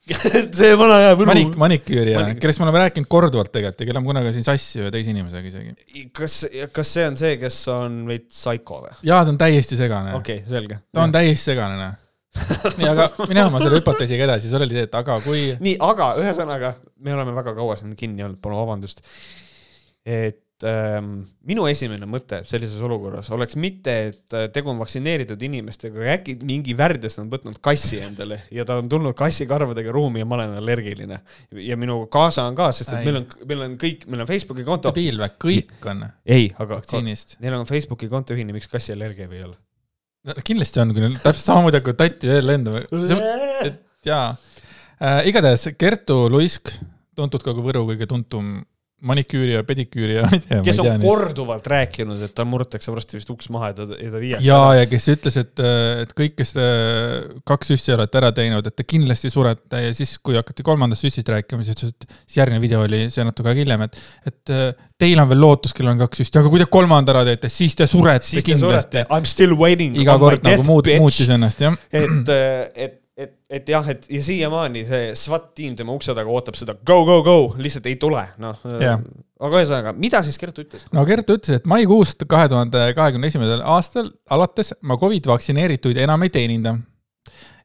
see 0.57 0.75
vana 0.77 0.99
hea 1.01 1.13
Võru. 1.17 1.29
manik, 1.31 1.55
maniküür 1.57 2.11
ja 2.11 2.21
Manik... 2.21 2.39
kellest 2.43 2.61
me 2.61 2.67
oleme 2.67 2.83
rääkinud 2.83 3.09
korduvalt 3.09 3.49
tegelikult 3.53 3.81
ja 3.81 3.89
kelle 3.89 4.03
me 4.03 4.09
kunagi 4.11 4.33
siin 4.35 4.45
sassi 4.45 4.83
ühe 4.83 4.91
teise 4.93 5.13
inimesega 5.15 5.49
isegi. 5.49 6.05
kas, 6.13 6.39
kas 6.75 6.93
see 6.97 7.05
on 7.09 7.17
see, 7.19 7.35
kes 7.41 7.59
on 7.73 7.99
veits 8.09 8.29
psycho 8.37 8.83
või? 8.85 8.93
jaa, 9.01 9.23
ta 9.25 9.33
on 9.33 9.39
täiesti 9.41 9.79
segane. 9.79 10.13
okei 10.13 10.43
okay,, 10.43 10.49
selge. 10.49 10.79
ta 10.93 11.05
on 11.07 11.15
täiesti 11.15 11.51
segane, 11.51 11.79
noh 11.81 12.01
nii, 12.77 12.87
aga 12.89 13.07
mine 13.29 13.45
oma 13.47 13.61
selle 13.63 13.79
hüpoteesiga 13.79 14.25
edasi, 14.27 14.49
sul 14.51 14.63
oli 14.65 14.75
see, 14.75 14.85
et 14.89 14.95
aga 14.99 15.17
kui. 15.23 15.43
nii, 15.63 15.77
aga 15.87 16.09
ühesõnaga, 16.19 16.73
me 17.05 17.15
oleme 17.15 17.35
väga 17.37 17.55
kaua 17.57 17.77
siin 17.79 17.95
kinni 17.97 18.25
olnud, 18.27 18.41
palun 18.43 18.59
vabandust. 18.59 19.01
et 20.05 20.41
ähm, 20.63 21.09
minu 21.43 21.65
esimene 21.67 22.07
mõte 22.07 22.39
sellises 22.47 22.79
olukorras 22.85 23.27
oleks 23.35 23.57
mitte, 23.59 23.95
et 24.11 24.35
äh, 24.37 24.45
tegu 24.53 24.71
on 24.71 24.77
vaktsineeritud 24.79 25.41
inimestega, 25.43 25.99
aga 25.99 26.13
äkki 26.15 26.37
mingi 26.47 26.75
värdjas 26.77 27.19
on 27.19 27.27
võtnud 27.31 27.59
kassi 27.65 27.99
endale 28.05 28.39
ja 28.55 28.63
ta 28.67 28.77
on 28.79 28.87
tulnud 28.91 29.17
kassikarvadega 29.19 29.91
ruumi 29.95 30.23
ja 30.23 30.27
ma 30.29 30.37
olen 30.37 30.55
allergiline. 30.61 31.19
ja 31.59 31.77
minu 31.79 32.05
kaasa 32.11 32.45
on 32.47 32.55
ka, 32.55 32.69
sest 32.75 32.93
et 32.95 33.03
meil 33.03 33.19
on, 33.19 33.27
meil 33.49 33.65
on 33.65 33.75
kõik, 33.81 34.05
meil 34.07 34.23
on 34.23 34.29
Facebooki 34.29 34.63
konto. 34.67 34.93
debiil 34.95 35.19
või, 35.19 35.33
kõik 35.43 35.89
on. 35.91 36.05
ei, 36.23 36.47
aga 36.63 36.79
neil 37.03 37.57
on 37.57 37.67
Facebooki 37.67 38.09
konto 38.11 38.37
ühine, 38.37 38.55
miks 38.55 38.71
kassiallergia 38.71 39.27
või 39.31 39.41
ei 39.41 39.47
ole? 39.49 39.57
no 40.25 40.37
kindlasti 40.45 40.81
on, 40.85 40.93
küll 40.95 41.17
täpselt 41.19 41.49
samamoodi 41.49 41.81
hakkavad 41.81 41.99
tatti 41.99 42.31
veel 42.31 42.47
lendama. 42.47 42.85
jaa 44.07 44.29
äh,, 44.31 45.19
igatahes 45.27 45.67
Kertu 45.77 46.29
Luisk, 46.31 46.71
tuntud 47.15 47.43
ka 47.43 47.51
kui 47.51 47.67
Võru 47.67 47.83
kõige 47.91 48.07
tuntum 48.07 48.55
maniküüri 49.05 49.53
ja 49.55 49.63
pediküüri 49.67 50.17
ja 50.17 50.23
ma 50.27 50.33
ei 50.35 50.41
tea. 50.43 50.61
kes 50.65 50.79
on 50.83 50.89
tea, 50.89 50.97
korduvalt 51.03 51.67
rääkinud, 51.71 52.23
et 52.27 52.33
tal 52.37 52.47
murtakse 52.49 52.93
varsti 52.93 53.19
vist 53.19 53.31
uks 53.33 53.51
maha 53.53 53.71
ja 53.71 53.77
ta, 53.77 53.87
ja 53.99 54.09
ta 54.13 54.21
viiakse. 54.23 54.47
ja, 54.47 54.59
ja 54.79 54.87
kes 54.91 55.07
ütles, 55.13 55.37
et, 55.41 55.63
et 56.05 56.15
kõik, 56.17 56.35
kes 56.39 56.55
te 56.57 56.65
kaks 57.47 57.73
süssi 57.73 57.95
olete 57.95 58.21
ära 58.21 58.31
teinud, 58.35 58.65
et 58.67 58.75
te 58.75 58.87
kindlasti 58.87 59.31
surete 59.33 59.85
ja 59.87 59.93
siis, 59.97 60.17
kui 60.25 60.37
hakati 60.39 60.65
kolmandast 60.65 61.05
süstist 61.05 61.31
rääkima, 61.31 61.65
siis 61.65 61.77
ütles, 61.77 61.95
et 61.95 62.19
siis 62.25 62.41
järgmine 62.41 62.63
video 62.63 62.83
oli 62.85 63.05
see 63.13 63.25
natuke 63.27 63.51
aega 63.51 63.65
hiljem, 63.65 63.85
et, 63.87 64.03
et 64.31 64.55
teil 64.99 65.21
on 65.21 65.31
veel 65.31 65.41
lootus, 65.43 65.73
kellel 65.75 65.95
on 65.95 66.03
kaks 66.05 66.23
süsti, 66.23 66.41
aga 66.41 66.51
kui 66.51 66.61
te 66.61 66.69
kolmanda 66.71 67.15
ära 67.15 67.23
teete, 67.27 67.51
siis 67.53 67.77
te 67.77 67.87
surete 67.89 68.27
siis 68.27 68.45
kindlasti. 68.47 69.05
I 69.05 69.21
m 69.21 69.29
still 69.29 69.57
waiting. 69.59 69.97
iga 70.01 70.17
kord 70.21 70.45
nagu 70.45 70.67
muut, 70.67 70.89
muutis 70.99 71.31
ennast, 71.35 71.65
jah. 71.65 71.75
et, 71.93 72.35
et 72.75 73.01
et, 73.15 73.31
et 73.49 73.69
jah, 73.71 73.85
et 73.91 74.07
ja 74.11 74.21
siiamaani 74.23 74.83
see 74.87 75.11
SWAT 75.17 75.51
tiim 75.57 75.75
tema 75.77 75.95
ukse 75.95 76.13
taga 76.15 76.31
ootab 76.31 76.57
seda 76.59 76.75
go, 76.75 76.99
go, 77.07 77.21
go, 77.25 77.37
lihtsalt 77.61 77.87
ei 77.89 77.97
tule, 78.01 78.21
noh. 78.41 78.57
aga 78.65 79.61
ühesõnaga, 79.61 79.93
mida 79.99 80.21
siis 80.25 80.39
Kertu 80.41 80.65
ütles? 80.65 80.85
no 80.95 81.05
Kertu 81.07 81.37
ütles, 81.39 81.61
et 81.61 81.69
maikuust 81.69 82.27
kahe 82.31 82.49
tuhande 82.51 82.89
kahekümne 82.97 83.31
esimesel 83.31 83.63
aastal 83.75 84.11
alates 84.35 84.73
ma 84.83 84.99
Covid 85.01 85.29
vaktsineerituid 85.31 86.01
enam 86.03 86.27
ei 86.27 86.33
teeninda. 86.33 86.75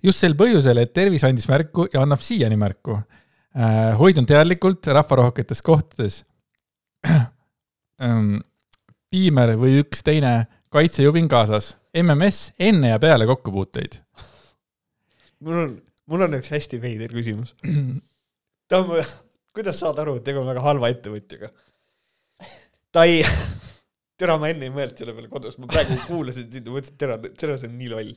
just 0.02 0.22
sel 0.22 0.36
põhjusel, 0.38 0.82
et 0.82 0.94
tervis 0.94 1.26
andis 1.26 1.48
märku 1.50 1.88
ja 1.92 2.04
annab 2.04 2.22
siiani 2.24 2.58
märku 2.60 3.00
äh,. 3.00 3.98
hoidun 3.98 4.28
teadlikult 4.30 4.86
rahvarohketes 4.86 5.62
kohtades 5.66 6.22
ähm,. 8.06 8.38
piimer 9.10 9.56
või 9.58 9.80
üks 9.82 10.04
teine 10.06 10.46
kaitsejubin 10.70 11.26
kaasas. 11.26 11.74
MMS 11.98 12.52
enne 12.62 12.92
ja 12.92 13.00
peale 13.02 13.26
kokkupuuteid 13.26 13.96
mul 15.44 15.58
on, 15.64 15.74
mul 16.10 16.26
on 16.26 16.38
üks 16.38 16.52
hästi 16.54 16.80
veider 16.82 17.12
küsimus. 17.14 17.54
Tamm, 18.70 18.92
kuidas 19.56 19.80
saad 19.82 19.98
aru, 20.02 20.18
et 20.20 20.26
tegu 20.26 20.42
on 20.42 20.50
väga 20.50 20.64
halva 20.64 20.92
ettevõtjaga? 20.92 21.52
ta 22.90 23.04
ei, 23.06 23.22
tere, 24.18 24.36
ma 24.40 24.50
enne 24.50 24.66
ei 24.66 24.74
mõelnud 24.74 24.98
selle 24.98 25.14
peale 25.14 25.30
kodus, 25.30 25.58
ma 25.62 25.68
praegu 25.70 25.98
kuulasin 26.08 26.48
sind 26.50 26.66
ja 26.66 26.74
mõtlesin, 26.74 26.96
tere, 26.98 27.18
tere, 27.38 27.58
see 27.58 27.70
on 27.70 27.76
nii 27.78 27.90
loll. 27.92 28.14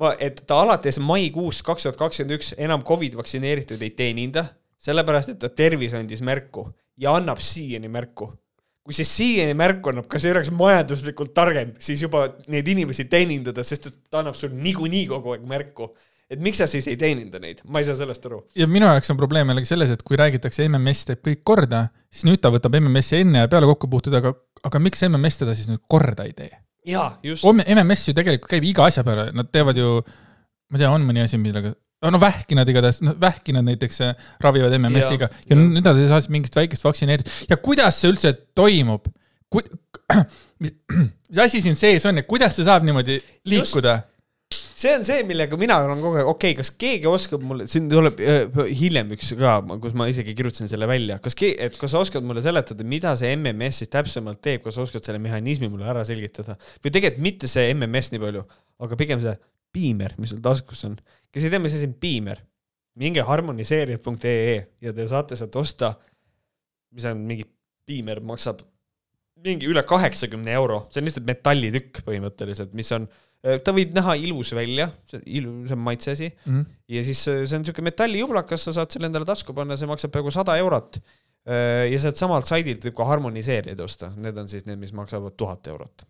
ma, 0.00 0.12
et 0.22 0.42
ta 0.48 0.62
alates 0.64 0.98
maikuust 1.02 1.62
kaks 1.66 1.86
tuhat 1.86 2.00
kakskümmend 2.00 2.38
üks 2.38 2.54
enam 2.58 2.82
Covid 2.86 3.14
vaktsineeritud 3.20 3.82
ei 3.82 3.94
teeninda, 3.98 4.48
sellepärast 4.82 5.34
et 5.34 5.40
ta 5.42 5.50
tervis 5.50 5.94
andis 5.98 6.24
märku 6.26 6.66
ja 7.00 7.14
annab 7.16 7.40
siiani 7.44 7.90
märku 7.92 8.32
kui 8.86 8.94
see 8.94 9.06
siiani 9.08 9.54
märku 9.58 9.90
annab, 9.90 10.06
kas 10.10 10.24
ei 10.26 10.32
oleks 10.34 10.52
majanduslikult 10.54 11.32
targem 11.34 11.72
siis 11.82 12.02
juba 12.04 12.26
neid 12.52 12.68
inimesi 12.70 13.08
teenindada, 13.10 13.64
sest 13.66 13.90
et 13.90 13.96
ta 14.10 14.22
annab 14.22 14.36
sul 14.38 14.52
niikuinii 14.54 15.06
kogu 15.10 15.34
aeg 15.34 15.46
märku. 15.48 15.90
et 16.30 16.40
miks 16.42 16.58
sa 16.58 16.66
siis 16.66 16.86
ei 16.90 16.96
teeninda 16.98 17.38
neid, 17.38 17.60
ma 17.70 17.78
ei 17.78 17.86
saa 17.86 17.98
sellest 17.98 18.24
aru. 18.26 18.40
ja 18.58 18.66
minu 18.70 18.86
jaoks 18.86 19.10
on 19.10 19.18
probleem 19.18 19.50
jällegi 19.50 19.70
selles, 19.72 19.90
et 19.94 20.02
kui 20.06 20.18
räägitakse, 20.18 20.68
MMS 20.68 21.10
teeb 21.10 21.24
kõik 21.28 21.42
korda, 21.46 21.88
siis 22.10 22.26
nüüd 22.30 22.42
ta 22.42 22.50
võtab 22.54 22.78
MMS-i 22.78 23.22
enne 23.24 23.44
ja 23.44 23.50
peale 23.50 23.68
kokkupuuted, 23.70 24.14
aga, 24.20 24.32
aga 24.66 24.82
miks 24.82 25.02
MMS 25.06 25.42
teda 25.42 25.54
siis 25.58 25.70
nüüd 25.70 25.82
korda 25.90 26.26
ei 26.26 26.34
tee? 26.38 26.52
jaa, 26.86 27.08
just. 27.26 27.46
MMS 27.46 28.10
ju 28.10 28.14
tegelikult 28.14 28.50
käib 28.50 28.66
iga 28.70 28.86
asja 28.86 29.02
peale, 29.06 29.32
nad 29.34 29.50
teevad 29.50 29.78
ju, 29.78 29.98
ma 30.70 30.78
ei 30.78 30.84
tea, 30.84 30.92
on 30.94 31.06
mõni 31.06 31.26
asi, 31.26 31.38
millega 31.42 31.74
no 32.04 32.20
vähki 32.20 32.58
nad 32.58 32.68
igatahes, 32.68 33.00
noh 33.04 33.16
vähki 33.20 33.54
nad 33.56 33.64
näiteks 33.66 34.02
äh, 34.04 34.26
ravivad 34.44 34.74
MMS-iga 34.78 35.30
ja, 35.30 35.44
ja 35.50 35.58
nüüd 35.58 35.84
nad 35.84 35.96
ei 36.00 36.10
saa 36.10 36.20
mingit 36.32 36.56
väikest 36.56 36.84
vaktsineeritust 36.84 37.50
ja 37.50 37.60
kuidas 37.60 38.00
see 38.02 38.12
üldse 38.12 38.34
toimub? 38.56 39.08
Mis, 40.62 40.76
asi 41.42 41.62
siin 41.64 41.78
sees 41.78 42.04
on 42.08 42.20
ja 42.20 42.26
kuidas 42.28 42.56
see 42.58 42.66
saab 42.66 42.84
niimoodi 42.86 43.18
liikuda? 43.48 44.00
see 44.76 44.92
on 44.94 45.04
see, 45.08 45.22
millega 45.26 45.56
mina 45.58 45.78
olen 45.82 46.02
kogu 46.04 46.20
aeg, 46.20 46.28
okei 46.30 46.52
okay,, 46.52 46.56
kas 46.60 46.70
keegi 46.78 47.08
oskab 47.10 47.42
mulle, 47.44 47.64
siin 47.70 47.88
tuleb 47.90 48.20
äh, 48.22 48.60
hiljem 48.78 49.10
üks 49.16 49.32
ka, 49.40 49.56
kus 49.82 49.96
ma 49.96 50.06
isegi 50.10 50.36
kirjutasin 50.36 50.70
selle 50.70 50.86
välja, 50.88 51.16
kas 51.24 51.34
et 51.48 51.78
kas 51.80 51.94
sa 51.94 52.02
oskad 52.04 52.26
mulle 52.26 52.44
seletada, 52.44 52.84
mida 52.86 53.14
see 53.18 53.32
MMS 53.34 53.82
siis 53.82 53.90
täpsemalt 53.92 54.42
teeb, 54.44 54.62
kas 54.64 54.76
sa 54.76 54.84
oskad 54.84 55.04
selle 55.06 55.18
mehhanismi 55.24 55.70
mulle 55.72 55.88
ära 55.90 56.04
selgitada? 56.06 56.58
või 56.84 56.92
tegelikult 56.92 57.24
mitte 57.24 57.50
see 57.50 57.72
MMS 57.72 58.12
nii 58.12 58.22
palju, 58.22 58.44
aga 58.86 59.00
pigem 59.00 59.24
see 59.24 59.34
piimer, 59.76 60.14
mis 60.20 60.32
sul 60.32 60.42
taskus 60.44 60.84
on. 60.88 60.96
kes 61.32 61.44
ei 61.46 61.52
tea, 61.52 61.62
mis 61.62 61.76
asi 61.76 61.88
on 61.90 61.96
piimer, 62.00 62.40
minge 63.00 63.24
harmoniseerijad.ee 63.28 64.56
ja 64.86 64.94
te 64.96 65.06
saate 65.10 65.36
sealt 65.36 65.58
osta, 65.60 65.92
mis 66.96 67.04
on 67.08 67.20
mingi 67.28 67.44
piimer, 67.86 68.22
maksab 68.24 68.64
mingi 69.44 69.68
üle 69.68 69.82
kaheksakümne 69.86 70.54
euro, 70.56 70.86
see 70.90 71.02
on 71.02 71.10
lihtsalt 71.10 71.28
metallitükk 71.28 72.00
põhimõtteliselt, 72.06 72.72
mis 72.78 72.88
on, 72.96 73.04
ta 73.62 73.74
võib 73.76 73.92
näha 73.94 74.16
ilus 74.24 74.54
välja, 74.56 74.88
see 75.10 75.20
on 75.20 75.28
ilu-, 75.38 75.54
see 75.68 75.76
on 75.76 75.84
maitse 75.84 76.16
asi 76.16 76.30
mm. 76.30 76.48
-hmm. 76.48 76.80
ja 76.96 77.04
siis 77.06 77.22
see 77.26 77.44
on 77.44 77.62
niisugune 77.62 77.90
metallijublakas, 77.90 78.64
sa 78.66 78.74
saad 78.80 78.96
selle 78.96 79.10
endale 79.10 79.28
tasku 79.28 79.54
panna, 79.54 79.76
see 79.76 79.90
maksab 79.90 80.14
peaaegu 80.14 80.32
sada 80.34 80.56
eurot. 80.62 81.00
ja 81.46 81.98
sealt 82.02 82.18
samalt 82.18 82.48
saidilt 82.48 82.82
võib 82.88 82.94
ka 82.98 83.04
harmoniseerijaid 83.06 83.80
osta, 83.80 84.08
need 84.18 84.38
on 84.40 84.48
siis 84.50 84.64
need, 84.66 84.80
mis 84.80 84.90
maksavad 84.96 85.36
tuhat 85.38 85.68
eurot 85.70 86.02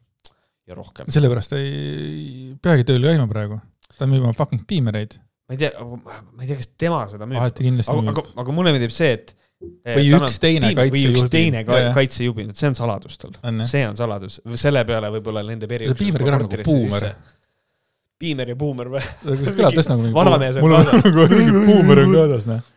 ja 0.66 0.74
rohkem. 0.74 1.06
sellepärast 1.12 1.52
ei 1.58 2.54
peagi 2.62 2.84
tööl 2.88 3.04
käima 3.06 3.26
praegu, 3.30 3.60
ta 3.96 4.08
müüb 4.10 4.24
oma 4.26 4.34
fucking 4.36 4.62
piimereid. 4.68 5.12
ma 5.46 5.56
ei 5.56 5.60
tea, 5.62 5.70
ma 5.78 6.42
ei 6.42 6.50
tea, 6.50 6.58
kas 6.58 6.68
tema 6.78 7.00
seda 7.10 7.28
müüb. 7.28 7.40
alati 7.42 7.66
kindlasti 7.68 7.94
aga, 7.94 8.06
müüb. 8.08 8.16
aga, 8.16 8.22
aga 8.42 8.56
mulle 8.56 8.74
meeldib 8.74 8.94
see, 8.94 9.12
et 9.16 9.28
või 9.96 10.10
üks 10.18 10.34
teine 10.42 10.66
teine 11.32 11.60
kaitsejubi, 11.94 12.42
see 12.52 12.68
on 12.72 12.78
saladus 12.78 13.14
tal. 13.22 13.32
see 13.64 13.84
on 13.88 13.96
saladus, 13.98 14.34
selle 14.58 14.82
peale 14.88 15.08
võib-olla 15.16 15.40
nende 15.46 15.66
perioodi. 15.70 15.98
piimer 16.02 16.20
kõlab 16.26 16.40
nagu 16.44 16.66
buumer. 16.66 17.02
piimer 18.20 18.46
ja 18.52 18.56
buumer 18.58 18.86
või? 18.96 19.04
kõlab 19.24 19.72
tõesti 19.78 19.90
nagu 19.94 20.02
mingi 20.02 20.16
vanamees 20.18 20.54
on 20.60 20.64
kaasas. 20.74 21.00
nagu 21.06 21.20
mingi 21.32 21.52
buumer 21.70 21.96
on 22.02 22.10
kaasas, 22.18 22.44
noh. 22.50 22.60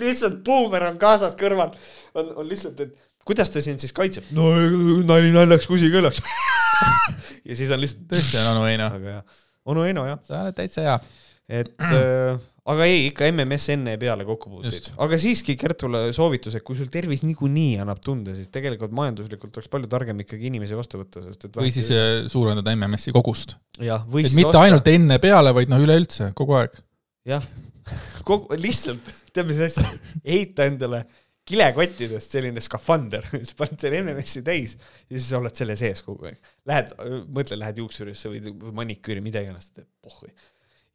lihtsalt 0.00 0.40
buumer 0.44 0.84
on 0.88 0.98
kaasas 1.00 1.36
kõrval. 1.38 1.72
on, 2.14 2.32
on 2.40 2.48
lihtsalt, 2.48 2.80
et 2.82 3.09
kuidas 3.30 3.52
ta 3.54 3.62
sind 3.64 3.82
siis 3.82 3.94
kaitseb? 3.96 4.28
no 4.36 4.50
nali 5.06 5.32
naljaks, 5.34 5.70
kusi 5.70 5.90
kõlaks 5.92 6.22
ja 7.48 7.56
siis 7.56 7.70
on 7.74 7.82
lihtsalt. 7.82 8.06
tõesti 8.10 8.40
on 8.42 8.52
onu 8.54 8.68
Heino. 8.68 8.92
väga 8.98 9.18
hea. 9.18 9.42
onu 9.70 9.86
Heino 9.86 10.06
jah. 10.08 10.22
sa 10.26 10.44
oled 10.44 10.56
täitsa 10.58 10.86
hea. 10.86 10.96
et 11.60 11.76
äh, 11.86 12.40
aga 12.70 12.86
ei, 12.88 13.06
ikka 13.08 13.28
MMS 13.30 13.70
enne 13.74 13.94
peale 14.00 14.26
kokkupuuteid. 14.28 14.90
aga 15.04 15.18
siiski 15.20 15.56
Kertule 15.60 16.02
soovitus, 16.16 16.56
et 16.58 16.66
kui 16.66 16.78
sul 16.78 16.90
tervis 16.92 17.24
niikuinii 17.26 17.78
annab 17.82 18.02
tunda, 18.04 18.34
siis 18.36 18.50
tegelikult 18.52 18.94
majanduslikult 18.96 19.56
oleks 19.58 19.72
palju 19.72 19.90
targem 19.92 20.22
ikkagi 20.24 20.50
inimesi 20.50 20.78
vastu 20.78 21.00
võtta, 21.02 21.24
sest 21.24 21.48
et 21.48 21.58
või 21.60 21.72
siis 21.74 21.90
äh, 21.94 22.10
suurendada 22.30 22.74
MMS-i 22.76 23.14
kogust. 23.16 23.56
jah, 23.78 24.04
või 24.10 24.26
siis 24.26 24.36
mitte 24.38 24.52
osta... 24.52 24.66
ainult 24.68 24.92
enne-peale, 24.92 25.54
vaid 25.56 25.72
noh, 25.72 25.82
üleüldse 25.86 26.30
kogu 26.38 26.58
aeg. 26.60 26.76
jah, 27.30 27.48
kogu, 28.28 28.52
lihtsalt, 28.60 29.10
tead 29.34 29.50
mis 29.50 29.62
asja, 29.70 29.86
ehita 30.24 30.68
endale 30.70 31.04
kilekottidest 31.48 32.36
selline 32.36 32.62
skafander, 32.62 33.26
siis 33.40 33.56
paned 33.58 33.80
selle 33.80 34.02
MMS-i 34.04 34.44
täis 34.46 34.76
ja 34.76 35.16
siis 35.16 35.32
oled 35.38 35.56
selle 35.56 35.76
sees 35.78 36.04
kogu 36.06 36.30
aeg. 36.30 36.54
Lähed, 36.70 36.94
mõtle, 37.32 37.58
lähed 37.60 37.80
juuksurisse 37.82 38.32
või 38.32 38.72
maniküüri, 38.82 39.24
mida 39.24 39.42
iganes, 39.44 39.72
pohhui 40.02 40.32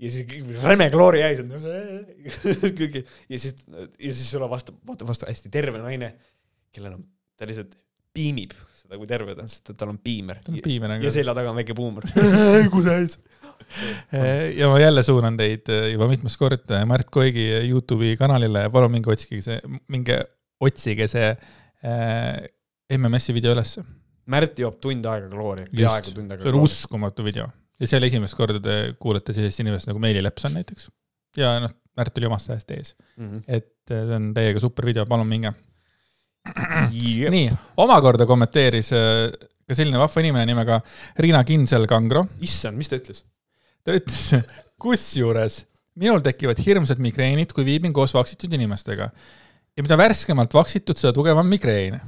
ja 0.02 0.12
siis 0.12 0.28
räme 0.64 0.90
kloori 0.92 1.22
ees 1.24 1.42
on 1.44 1.52
ja 1.56 3.40
siis, 3.40 3.56
ja 3.64 4.12
siis 4.12 4.28
sulle 4.28 4.50
vastab, 4.52 4.78
vaatab 4.88 5.08
vastu 5.08 5.28
hästi 5.30 5.52
terve 5.54 5.80
naine, 5.80 6.12
kellel 6.76 6.98
on, 6.98 7.06
ta 7.40 7.48
lihtsalt 7.48 7.78
piimib 8.16 8.56
seda, 8.76 9.00
kui 9.00 9.08
terve 9.10 9.36
ta 9.36 9.46
on, 9.46 9.52
sest 9.52 9.72
tal 9.80 9.92
on 9.94 10.00
piimer. 10.04 10.42
ja 11.04 11.14
selja 11.14 11.36
taga 11.38 11.52
on 11.54 11.60
väike 11.62 11.78
buumer 11.78 12.08
kuidas? 12.76 13.20
ja 14.60 14.70
ma 14.70 14.80
jälle 14.80 15.04
suunan 15.04 15.38
teid 15.40 15.70
eh, 15.74 15.92
juba 15.94 16.08
mitmes 16.12 16.38
kord 16.40 16.72
eh, 16.72 16.86
Märt 16.88 17.10
Koigi 17.14 17.46
Youtube'i 17.70 18.16
kanalile 18.20 18.68
palun 18.74 18.94
minge 18.94 19.12
otsige 19.14 19.42
see, 19.46 19.60
minge 19.92 20.20
otsige 20.64 21.08
see 21.12 21.30
äh, 21.32 22.46
MMS-i 22.96 23.34
video 23.36 23.56
ülesse. 23.56 23.84
Märt 24.32 24.60
joob 24.62 24.80
tund 24.82 25.06
aega 25.10 25.30
kloori, 25.32 25.68
peaaegu 25.72 26.14
tund 26.16 26.34
aega. 26.34 26.46
see 26.46 26.54
on 26.54 26.66
uskumatu 26.66 27.26
video 27.26 27.50
ja 27.82 27.90
seal 27.90 28.06
esimest 28.08 28.38
korda 28.38 28.62
te 28.64 28.78
kuulete 29.02 29.36
sellisest 29.36 29.66
inimesest 29.66 29.92
nagu 29.92 30.02
Meeli 30.02 30.24
Lepson 30.24 30.56
näiteks. 30.56 30.90
ja 31.40 31.58
noh, 31.64 31.74
Märt 31.96 32.18
oli 32.20 32.28
omast 32.28 32.50
ajast 32.52 32.72
ees 32.76 32.96
mm. 33.18 33.28
-hmm. 33.28 33.44
et 33.48 33.72
see 33.88 34.16
on 34.16 34.32
täiega 34.36 34.60
super 34.60 34.86
video, 34.86 35.06
palun 35.06 35.28
minge 35.28 35.52
yep.. 36.92 37.30
nii, 37.34 37.52
omakorda 37.84 38.26
kommenteeris 38.30 38.94
ka 39.66 39.78
selline 39.78 40.00
vahva 40.00 40.24
inimene 40.24 40.46
nimega 40.50 40.80
Riina 41.20 41.44
Kinsel-Kangro. 41.44 42.26
issand, 42.46 42.78
mis 42.78 42.92
ta 42.92 43.00
ütles? 43.02 43.24
Ta 43.86 43.96
ütles, 43.96 44.52
kusjuures 44.82 45.64
minul 46.00 46.22
tekivad 46.24 46.60
hirmsad 46.60 47.02
migreenid, 47.04 47.54
kui 47.56 47.66
viibin 47.68 47.94
koos 47.96 48.14
vaksitud 48.16 48.54
inimestega. 48.58 49.10
ja 49.76 49.84
mida 49.84 49.98
värskemalt 50.00 50.54
vaksitud, 50.54 50.98
seda 51.00 51.14
tugevam 51.16 51.48
migreen. 51.48 52.00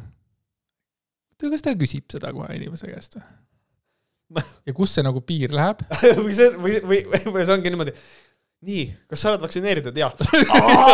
kas 1.40 1.64
ta 1.64 1.76
küsib 1.78 2.08
seda 2.12 2.34
kohe 2.34 2.56
inimese 2.58 2.90
käest 2.92 3.20
või? 3.20 4.44
ja 4.68 4.74
kus 4.76 4.92
see 4.96 5.06
nagu 5.06 5.22
piir 5.24 5.54
läheb 5.56 5.84
või 6.26 6.34
see, 6.36 6.50
või, 6.60 6.80
või, 6.84 7.02
või 7.32 7.46
see 7.46 7.54
ongi 7.56 7.72
niimoodi. 7.72 7.94
Nii, 8.66 8.86
kas 9.10 9.22
sa 9.22 9.32
oled 9.32 9.44
vaktsineeritud? 9.46 9.98
jaa. 9.98 10.12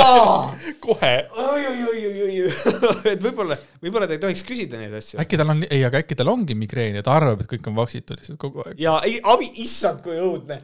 kohe. 0.84 1.14
et 3.14 3.24
võib-olla, 3.24 3.58
võib-olla 3.84 4.10
ta 4.10 4.18
ei 4.18 4.22
tohiks 4.22 4.44
küsida 4.48 4.80
neid 4.82 4.94
asju. 5.00 5.20
äkki 5.24 5.40
tal 5.40 5.54
on, 5.54 5.64
ei, 5.70 5.84
aga 5.88 6.04
äkki 6.04 6.18
tal 6.20 6.32
ongi 6.34 6.58
migreen 6.60 7.00
ja 7.00 7.06
ta 7.06 7.16
arvab, 7.16 7.44
et 7.44 7.52
kõik 7.56 7.72
on 7.72 7.78
vaksitud 7.80 8.20
lihtsalt 8.20 8.40
kogu 8.42 8.66
aeg. 8.66 8.80
ja 8.84 8.98
ei, 9.08 9.18
abi, 9.34 9.50
issand, 9.64 10.04
kui 10.04 10.20
õudne. 10.20 10.60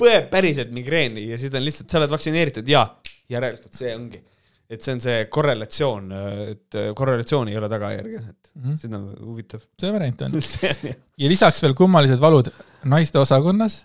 põeb 0.00 0.28
päriselt 0.32 0.72
migreeni 0.74 1.28
ja 1.28 1.38
siis 1.38 1.52
ta 1.52 1.60
on 1.60 1.68
lihtsalt, 1.68 1.90
sa 1.92 2.00
oled 2.00 2.16
vaktsineeritud? 2.16 2.68
jaa. 2.68 2.86
järelikult 3.32 3.76
see 3.76 3.94
ongi 3.96 4.24
et 4.72 4.80
see 4.80 4.94
on 4.96 5.00
see 5.04 5.24
korrelatsioon, 5.28 6.12
et 6.48 6.76
korrelatsiooni 6.96 7.52
ei 7.52 7.58
ole 7.60 7.68
tagajärge, 7.68 8.20
et 8.30 8.52
mm 8.54 8.62
-hmm. 8.62 8.76
see 8.80 8.94
on 8.96 9.08
huvitav. 9.20 9.60
see 9.80 9.92
variant 9.92 10.22
on 10.22 10.32
ja 11.22 11.28
lisaks 11.28 11.62
veel 11.62 11.74
kummalised 11.76 12.20
valud 12.20 12.48
naiste 12.84 13.20
osakonnas 13.20 13.82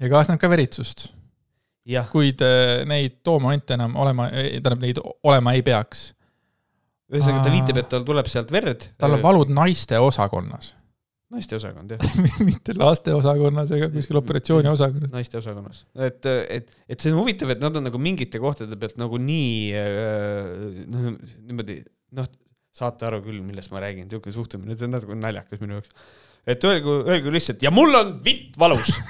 ja 0.00 0.08
kaasneb 0.08 0.40
ka 0.40 0.48
veritsust. 0.48 1.12
Kuid 2.10 2.42
äh, 2.46 2.82
neid 2.88 3.20
toomomente 3.26 3.74
enam 3.78 3.96
olema, 4.00 4.28
tähendab 4.32 4.84
neid 4.84 5.00
olema 5.02 5.56
ei 5.56 5.64
peaks. 5.66 6.12
ühesõnaga 7.12 7.42
ta 7.44 7.52
viitab, 7.52 7.82
et 7.82 7.90
tal 7.92 8.06
tuleb 8.06 8.30
sealt 8.30 8.52
verd. 8.54 8.92
tal 8.98 9.18
on 9.18 9.24
valud 9.24 9.50
naiste 9.52 9.98
osakonnas 9.98 10.74
naisteosakond, 11.32 11.94
jah 11.94 12.16
mitte 12.48 12.74
lasteosakonnas 12.76 13.72
ega 13.76 13.88
kuskil 13.92 14.18
operatsiooniosakonnas. 14.20 15.12
naisteosakonnas, 15.14 15.84
et, 16.08 16.28
et, 16.58 16.74
et 16.88 17.00
see 17.00 17.12
on 17.12 17.22
huvitav, 17.22 17.52
et 17.54 17.62
nad 17.62 17.76
on 17.78 17.86
nagu 17.88 18.00
mingite 18.02 18.40
kohtade 18.42 18.76
pealt 18.80 18.98
nagu 19.00 19.20
nii 19.20 19.54
äh, 19.80 20.50
noh, 20.92 21.14
niimoodi 21.38 21.78
noh, 22.18 22.28
saate 22.76 23.08
aru 23.08 23.22
küll, 23.24 23.40
millest 23.44 23.72
ma 23.72 23.80
räägin, 23.84 24.08
niisugune 24.08 24.36
suhtumine, 24.36 24.76
see 24.76 24.88
on 24.88 24.94
natuke 24.96 25.16
naljakas 25.16 25.62
minu 25.64 25.78
jaoks. 25.78 25.96
et 26.52 26.68
öelgu, 26.68 26.98
öelgu 27.06 27.32
lihtsalt 27.32 27.64
ja 27.64 27.72
mul 27.72 27.96
on 27.96 28.14
vitt 28.24 28.58
valus 28.60 28.92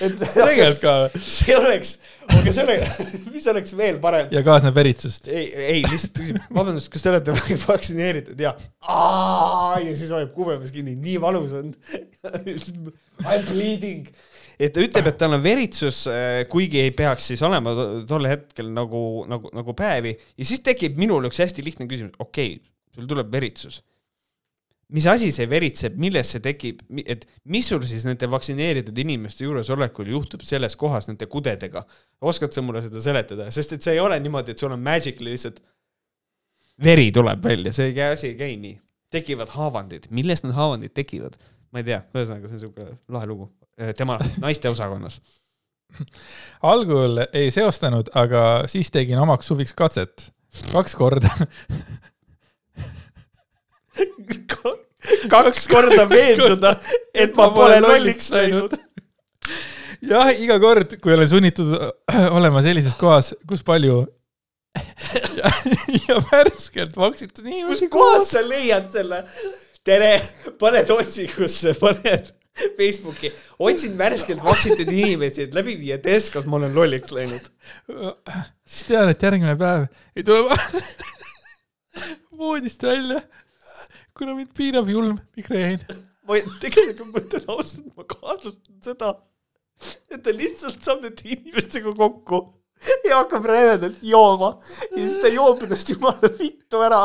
tegelikult 0.20 0.80
ka. 0.82 0.94
see 1.24 1.56
oleks, 1.56 1.92
aga 2.26 2.54
see 2.54 2.64
oleks, 2.64 2.94
mis 3.34 3.46
oleks 3.52 3.74
veel 3.78 4.00
parem. 4.02 4.30
ja 4.34 4.42
kaasneb 4.46 4.76
veritsust. 4.76 5.28
ei, 5.28 5.50
ei 5.76 5.82
lihtsalt 5.84 6.16
küsib, 6.20 6.40
vabandust, 6.48 6.90
kas 6.92 7.04
te 7.04 7.12
olete 7.12 7.36
vaktsineeritud 7.66 8.40
ja, 8.40 8.54
ja 8.80 9.94
siis 9.94 10.12
hoiab 10.14 10.32
kubemes 10.36 10.72
kinni, 10.74 10.96
nii 11.00 11.20
valus 11.22 11.54
on 11.60 11.72
I 12.40 12.56
m 12.70 13.46
bleeding. 13.50 14.08
et 14.60 14.72
ta 14.74 14.82
ütleb, 14.84 15.10
et 15.12 15.20
tal 15.20 15.36
on 15.36 15.44
veritsus, 15.44 16.02
äh, 16.10 16.42
kuigi 16.52 16.80
ei 16.82 16.94
peaks 16.96 17.30
siis 17.32 17.44
olema 17.46 17.74
tol 18.08 18.28
hetkel 18.28 18.72
nagu, 18.76 19.04
nagu, 19.30 19.52
nagu 19.56 19.76
päevi 19.76 20.16
ja 20.16 20.48
siis 20.48 20.64
tekib 20.64 20.98
minul 21.00 21.28
üks 21.28 21.40
hästi 21.44 21.64
lihtne 21.66 21.88
küsimus, 21.90 22.16
okei 22.18 22.56
okay,, 22.56 22.66
sul 22.96 23.08
tuleb 23.10 23.32
veritsus 23.32 23.82
mis 24.94 25.06
asi 25.10 25.30
see 25.34 25.46
veritseb, 25.50 25.96
millest 26.00 26.36
see 26.36 26.42
tekib, 26.44 26.82
et 27.04 27.26
mis 27.52 27.68
sul 27.70 27.82
siis 27.88 28.04
nende 28.08 28.28
vaktsineeritud 28.30 28.96
inimeste 29.02 29.44
juuresolekul 29.46 30.10
juhtub 30.10 30.44
selles 30.46 30.76
kohas 30.80 31.08
nende 31.10 31.28
kudedega? 31.30 31.84
oskad 32.20 32.52
sa 32.54 32.64
mulle 32.64 32.82
seda 32.84 33.02
seletada, 33.02 33.48
sest 33.54 33.76
et 33.76 33.86
see 33.86 33.96
ei 33.96 34.02
ole 34.02 34.18
niimoodi, 34.20 34.54
et 34.54 34.62
sul 34.62 34.72
on 34.74 34.82
magically 34.82 35.34
lihtsalt 35.34 35.60
veri 36.84 37.10
tuleb 37.14 37.44
välja, 37.44 37.72
see 37.76 37.94
asi 38.04 38.32
ei 38.32 38.38
käi 38.38 38.56
nii. 38.60 38.76
tekivad 39.10 39.50
haavandid, 39.56 40.10
millest 40.14 40.46
need 40.46 40.56
haavandid 40.58 40.94
tekivad? 40.96 41.38
ma 41.70 41.82
ei 41.82 41.86
tea, 41.86 42.02
ühesõnaga 42.14 42.50
see 42.50 42.58
on 42.58 42.64
siuke 42.64 42.88
lahe 43.14 43.30
lugu. 43.30 43.50
tema 43.96 44.18
naiste 44.44 44.68
osakonnas 44.72 45.20
algul 46.62 47.24
ei 47.32 47.50
seostanud, 47.54 48.10
aga 48.14 48.68
siis 48.70 48.90
tegin 48.94 49.18
omaks 49.18 49.50
suviks 49.50 49.74
katset. 49.74 50.30
kaks 50.72 50.94
korda 50.98 51.30
kaks 55.30 55.66
korda 55.70 56.06
veenduda, 56.10 56.76
et 57.14 57.36
ma 57.36 57.50
pole 57.54 57.80
lolliks 57.84 58.30
läinud. 58.34 58.76
jah, 60.00 60.32
iga 60.36 60.58
kord, 60.62 60.96
kui 61.02 61.14
olen 61.16 61.28
sunnitud 61.28 61.76
olema 62.38 62.62
sellises 62.66 62.96
kohas, 63.00 63.34
kus 63.48 63.64
palju 63.66 64.02
ja, 65.36 65.52
ja 66.08 66.18
värskelt 66.30 66.96
maksitud 67.00 67.46
inimesi. 67.46 67.88
kus 67.88 67.96
kohas 67.96 68.34
sa 68.36 68.44
leiad 68.46 68.90
selle? 68.94 69.24
tere, 69.84 70.18
paned 70.60 70.90
otsikusse, 70.92 71.72
paned 71.80 72.28
Facebooki, 72.76 73.30
otsin 73.62 73.94
värskelt 73.98 74.42
maksitud 74.44 74.90
inimesi, 74.92 75.46
et 75.46 75.54
läbi 75.56 75.78
viia 75.80 75.96
test, 76.02 76.32
kas 76.34 76.44
ma 76.44 76.58
olen 76.58 76.74
lolliks 76.76 77.12
läinud. 77.14 77.46
siis 78.66 78.88
tean, 78.90 79.08
et 79.08 79.22
järgmine 79.22 79.56
päev 79.60 79.88
ei 80.16 80.26
tule 80.26 80.58
voodist 82.40 82.82
välja 82.82 83.22
kuna 84.20 84.36
mind 84.36 84.52
piinab 84.56 84.88
julm 84.92 85.18
migreen. 85.36 85.82
ma 86.28 86.38
tegelikult 86.62 87.14
mõtlen 87.16 87.48
ausalt, 87.50 87.90
ma 87.96 88.06
kahtlustan 88.06 88.80
seda, 88.84 89.14
et 90.12 90.20
ta 90.24 90.34
lihtsalt 90.36 90.84
saab 90.84 91.00
nende 91.06 91.24
inimestega 91.24 91.94
kokku 91.96 92.44
ja 93.08 93.22
hakkab 93.22 93.48
rämedalt 93.48 94.04
jooma 94.04 94.54
ja 94.90 95.00
siis 95.00 95.18
ta 95.24 95.32
joob 95.32 95.64
ennast 95.66 95.90
jumala 95.92 96.30
vittu 96.38 96.84
ära 96.84 97.02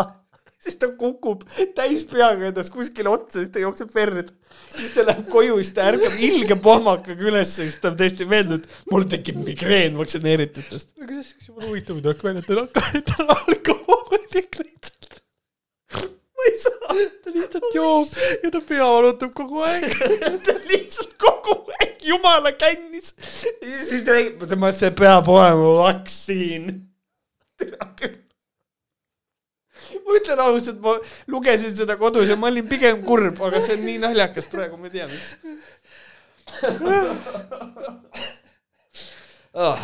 siis 0.66 0.80
ta 0.82 0.90
kukub 0.98 1.44
täis 1.78 2.06
peaga 2.10 2.50
endast 2.50 2.74
kuskile 2.74 3.12
otsa, 3.12 3.42
siis 3.42 3.54
ta 3.54 3.62
jookseb 3.62 3.92
verd. 3.96 4.32
siis 4.76 4.94
ta 4.96 5.06
läheb 5.06 5.28
koju, 5.32 5.60
siis 5.62 5.74
ta 5.76 5.90
ärkab 5.92 6.18
ilge 6.28 6.58
pohmakaga 6.68 7.30
ülesse, 7.30 7.68
siis 7.68 7.78
ta 7.82 7.92
on 7.92 8.00
täiesti 8.00 8.28
veendunud, 8.30 8.66
mul 8.92 9.06
tekib 9.12 9.40
migreen 9.46 10.00
vaktsineeritutest. 10.00 10.96
aga 11.02 11.22
see 11.22 11.36
oleks 11.36 11.50
jumala 11.50 11.70
huvitav, 11.70 12.02
ta 12.02 12.14
hakkab 12.14 12.30
välja, 12.32 12.66
et 13.00 13.12
ta 13.12 13.20
on 13.24 13.36
alkohoolik 13.36 14.62
lihtsalt 14.64 14.95
ei 16.50 16.58
saa. 16.62 16.96
ta 17.24 17.34
lihtsalt 17.34 17.76
joob 17.76 18.18
ja 18.44 18.52
ta 18.54 18.62
pea 18.70 18.88
valutab 18.96 19.34
kogu 19.38 19.62
aeg 19.66 19.86
ta 20.46 20.56
lihtsalt 20.70 21.16
kogu 21.22 21.56
aeg 21.80 22.06
jumala 22.10 22.52
kännis. 22.56 23.14
ja 23.62 23.80
siis 23.86 24.06
räägib, 24.08 24.46
tema, 24.50 24.72
see 24.76 24.92
peab 24.96 25.30
olema 25.32 25.74
vaktsiin. 25.84 26.72
ma 30.06 30.18
ütlen 30.20 30.42
ausalt, 30.44 30.80
ma 30.84 30.98
lugesin 31.32 31.76
seda 31.76 31.98
kodus 32.00 32.30
ja 32.30 32.36
ma 32.40 32.52
olin 32.52 32.68
pigem 32.70 33.04
kurb, 33.06 33.42
aga 33.46 33.62
see 33.64 33.78
on 33.78 33.86
nii 33.88 34.00
naljakas 34.04 34.50
praegu, 34.52 34.78
ma 34.80 34.90
ei 34.90 34.98
tea 34.98 35.08
miks 35.12 35.30
oh.. 39.66 39.80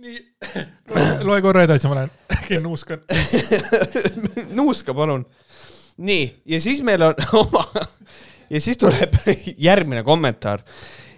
nii, 0.00 0.16
loe 1.26 1.42
korra 1.44 1.66
edasi, 1.66 1.90
ma 1.90 2.00
lähen 2.00 2.14
räägi 2.50 2.62
nuuska. 2.62 2.98
nuuska, 4.50 4.94
palun. 4.94 5.26
nii, 5.96 6.42
ja 6.44 6.60
siis 6.60 6.82
meil 6.82 7.02
on 7.02 7.14
oma 7.42 7.64
ja 8.50 8.60
siis 8.60 8.78
tuleb 8.78 9.14
järgmine 9.68 10.02
kommentaar 10.06 10.62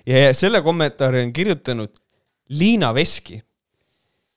ja 0.06 0.34
selle 0.34 0.62
kommentaari 0.62 1.22
on 1.22 1.32
kirjutanud 1.32 1.90
Liina 2.48 2.94
Veski. 2.94 3.42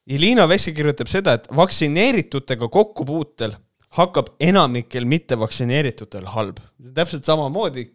ja 0.06 0.20
Liina 0.20 0.48
Veski 0.48 0.74
kirjutab 0.74 1.08
seda, 1.08 1.34
et 1.34 1.48
vaktsineeritutega 1.56 2.68
kokkupuutel 2.68 3.54
hakkab 3.98 4.34
enamikel 4.40 5.06
mittevaktsineeritutel 5.06 6.26
halb. 6.26 6.58
täpselt 6.94 7.26
samamoodi. 7.26 7.92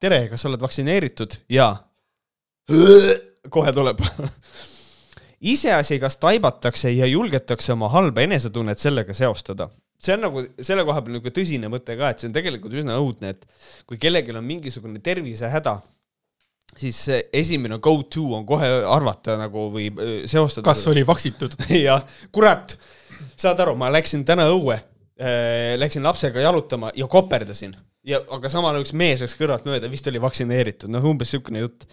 tere, 0.00 0.28
kas 0.28 0.42
sa 0.42 0.48
oled 0.48 0.60
vaktsineeritud? 0.60 1.36
jaa. 1.48 1.76
kohe 3.50 3.72
tuleb. 3.72 4.02
iseasi, 5.40 5.98
kas 5.98 6.16
taibatakse 6.16 6.90
ja 6.90 7.06
julgetakse 7.06 7.72
oma 7.72 7.88
halba 7.88 8.20
enesetunnet 8.20 8.78
sellega 8.78 9.14
seostada. 9.14 9.70
See 10.00 10.16
on 10.16 10.24
nagu 10.24 10.42
selle 10.58 10.84
koha 10.88 11.02
peal 11.04 11.18
nagu 11.18 11.32
tõsine 11.36 11.70
mõte 11.72 11.96
ka, 11.98 12.12
et 12.12 12.22
see 12.22 12.30
on 12.30 12.36
tegelikult 12.36 12.76
üsna 12.80 12.98
õudne, 13.00 13.34
et 13.34 13.44
kui 13.88 14.00
kellelgi 14.00 14.34
on 14.36 14.46
mingisugune 14.46 15.02
tervisehäda, 15.04 15.76
siis 16.80 17.02
see 17.08 17.20
esimene 17.42 17.80
go-to 17.82 18.30
on 18.38 18.46
kohe 18.48 18.68
arvata 18.88 19.36
nagu 19.40 19.68
või 19.74 19.90
öö, 19.90 20.22
seostada. 20.30 20.64
kas 20.70 20.86
oli 20.90 21.04
vaksitud? 21.06 21.58
jah, 21.88 22.06
kurat, 22.32 22.76
saad 23.36 23.60
aru, 23.60 23.76
ma 23.80 23.90
läksin 23.92 24.24
täna 24.28 24.48
õue, 24.52 24.78
läksin 25.80 26.06
lapsega 26.06 26.40
jalutama 26.46 26.94
ja 26.96 27.04
koperdasin 27.10 27.74
ja, 28.06 28.20
aga 28.32 28.50
samal 28.52 28.74
ajal 28.74 28.86
üks 28.86 28.94
mees 28.96 29.20
läks 29.22 29.36
kõrvalt 29.38 29.66
mööda, 29.68 29.90
vist 29.92 30.08
oli 30.08 30.22
vaktsineeritud, 30.22 30.92
noh, 30.92 31.04
umbes 31.10 31.28
niisugune 31.30 31.64
jutt. 31.64 31.84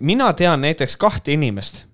mina 0.00 0.28
tean 0.36 0.60
näiteks 0.60 0.98
kahte 1.00 1.32
inimest, 1.32 1.86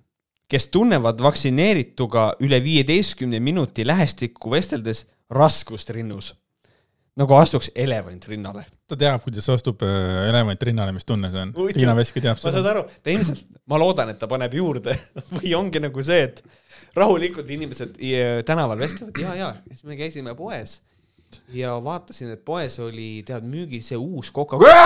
kes 0.49 0.67
tunnevad 0.73 1.19
vaktsineerituga 1.21 2.31
üle 2.45 2.57
viieteistkümne 2.63 3.39
minuti 3.39 3.85
lähestikku 3.87 4.51
vesteldes 4.51 5.05
raskust 5.29 5.89
rinnus. 5.93 6.33
nagu 7.19 7.33
astuks 7.35 7.67
elevant 7.75 8.23
rinnale. 8.31 8.63
ta 8.87 8.95
teab, 8.97 9.21
kuidas 9.25 9.49
astub 9.51 9.81
äh, 9.83 10.29
elevant 10.29 10.61
rinnale, 10.63 10.91
mis 10.95 11.05
tunne 11.05 11.27
see 11.29 11.41
on. 11.41 11.51
Tiina 11.75 11.95
Veski 11.97 12.21
teab 12.23 12.37
ma 12.39 12.41
saan 12.41 12.53
seda. 12.55 12.69
aru, 12.71 12.83
ta 13.03 13.11
ilmselt, 13.13 13.41
ma 13.67 13.77
loodan, 13.81 14.09
et 14.13 14.19
ta 14.21 14.27
paneb 14.31 14.53
juurde 14.55 14.95
või 15.37 15.51
ongi 15.57 15.81
nagu 15.83 16.03
see, 16.05 16.21
et 16.29 16.39
rahulikult 16.95 17.49
inimesed 17.51 17.99
i- 18.01 18.15
tänaval 18.47 18.79
vestlevad 18.79 19.19
ja, 19.21 19.35
ja 19.35 19.49
siis 19.67 19.83
me 19.83 19.97
käisime 19.99 20.33
poes 20.39 20.79
ja 21.53 21.75
vaatasin, 21.83 22.31
et 22.33 22.41
poes 22.47 22.79
oli 22.81 23.19
tead 23.27 23.43
müügil 23.45 23.83
see 23.85 23.97
uus 23.99 24.31
Coca-Cola. 24.33 24.73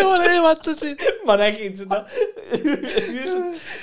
jumala 0.00 0.32
ehmatasin. 0.32 0.96
ma 1.26 1.36
nägin 1.40 1.76
seda. 1.76 2.02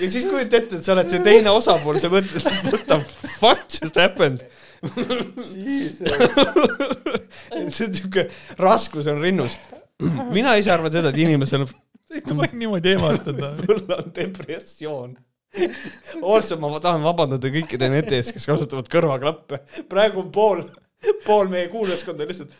ja 0.02 0.10
siis 0.10 0.26
kujuta 0.26 0.60
ette, 0.62 0.80
et 0.80 0.84
sa 0.84 0.94
oled 0.96 1.10
see 1.12 1.24
teine 1.26 1.54
osapool, 1.56 2.00
sa 2.02 2.12
mõtled, 2.14 2.46
what 2.70 2.86
the 2.90 3.00
fuck 3.40 3.66
just 3.80 3.96
happened. 4.00 4.46
see 7.70 7.88
on 7.88 7.96
siuke 7.96 8.28
raskus 8.62 9.10
on 9.12 9.22
rinnus. 9.24 9.58
mina 10.36 10.56
ise 10.60 10.74
arvan 10.74 10.94
seda, 10.94 11.10
et 11.14 11.20
inimesel 11.26 11.66
ei 12.16 12.22
tohi 12.22 12.50
niimoodi 12.54 12.96
ehmatada. 12.96 13.54
mul 13.68 13.82
on 13.98 14.12
depressioon. 14.16 15.18
Also 16.24 16.58
ma 16.60 16.80
tahan 16.84 17.04
vabandada 17.04 17.52
kõikide 17.52 17.88
nende 17.92 18.18
ees, 18.18 18.32
kes 18.36 18.48
kasutavad 18.50 18.90
kõrvaklappe. 18.92 19.62
praegu 19.90 20.26
on 20.26 20.32
pool, 20.32 20.64
pool 21.26 21.50
meie 21.52 21.70
kuulajaskonda 21.72 22.28
lihtsalt. 22.30 22.54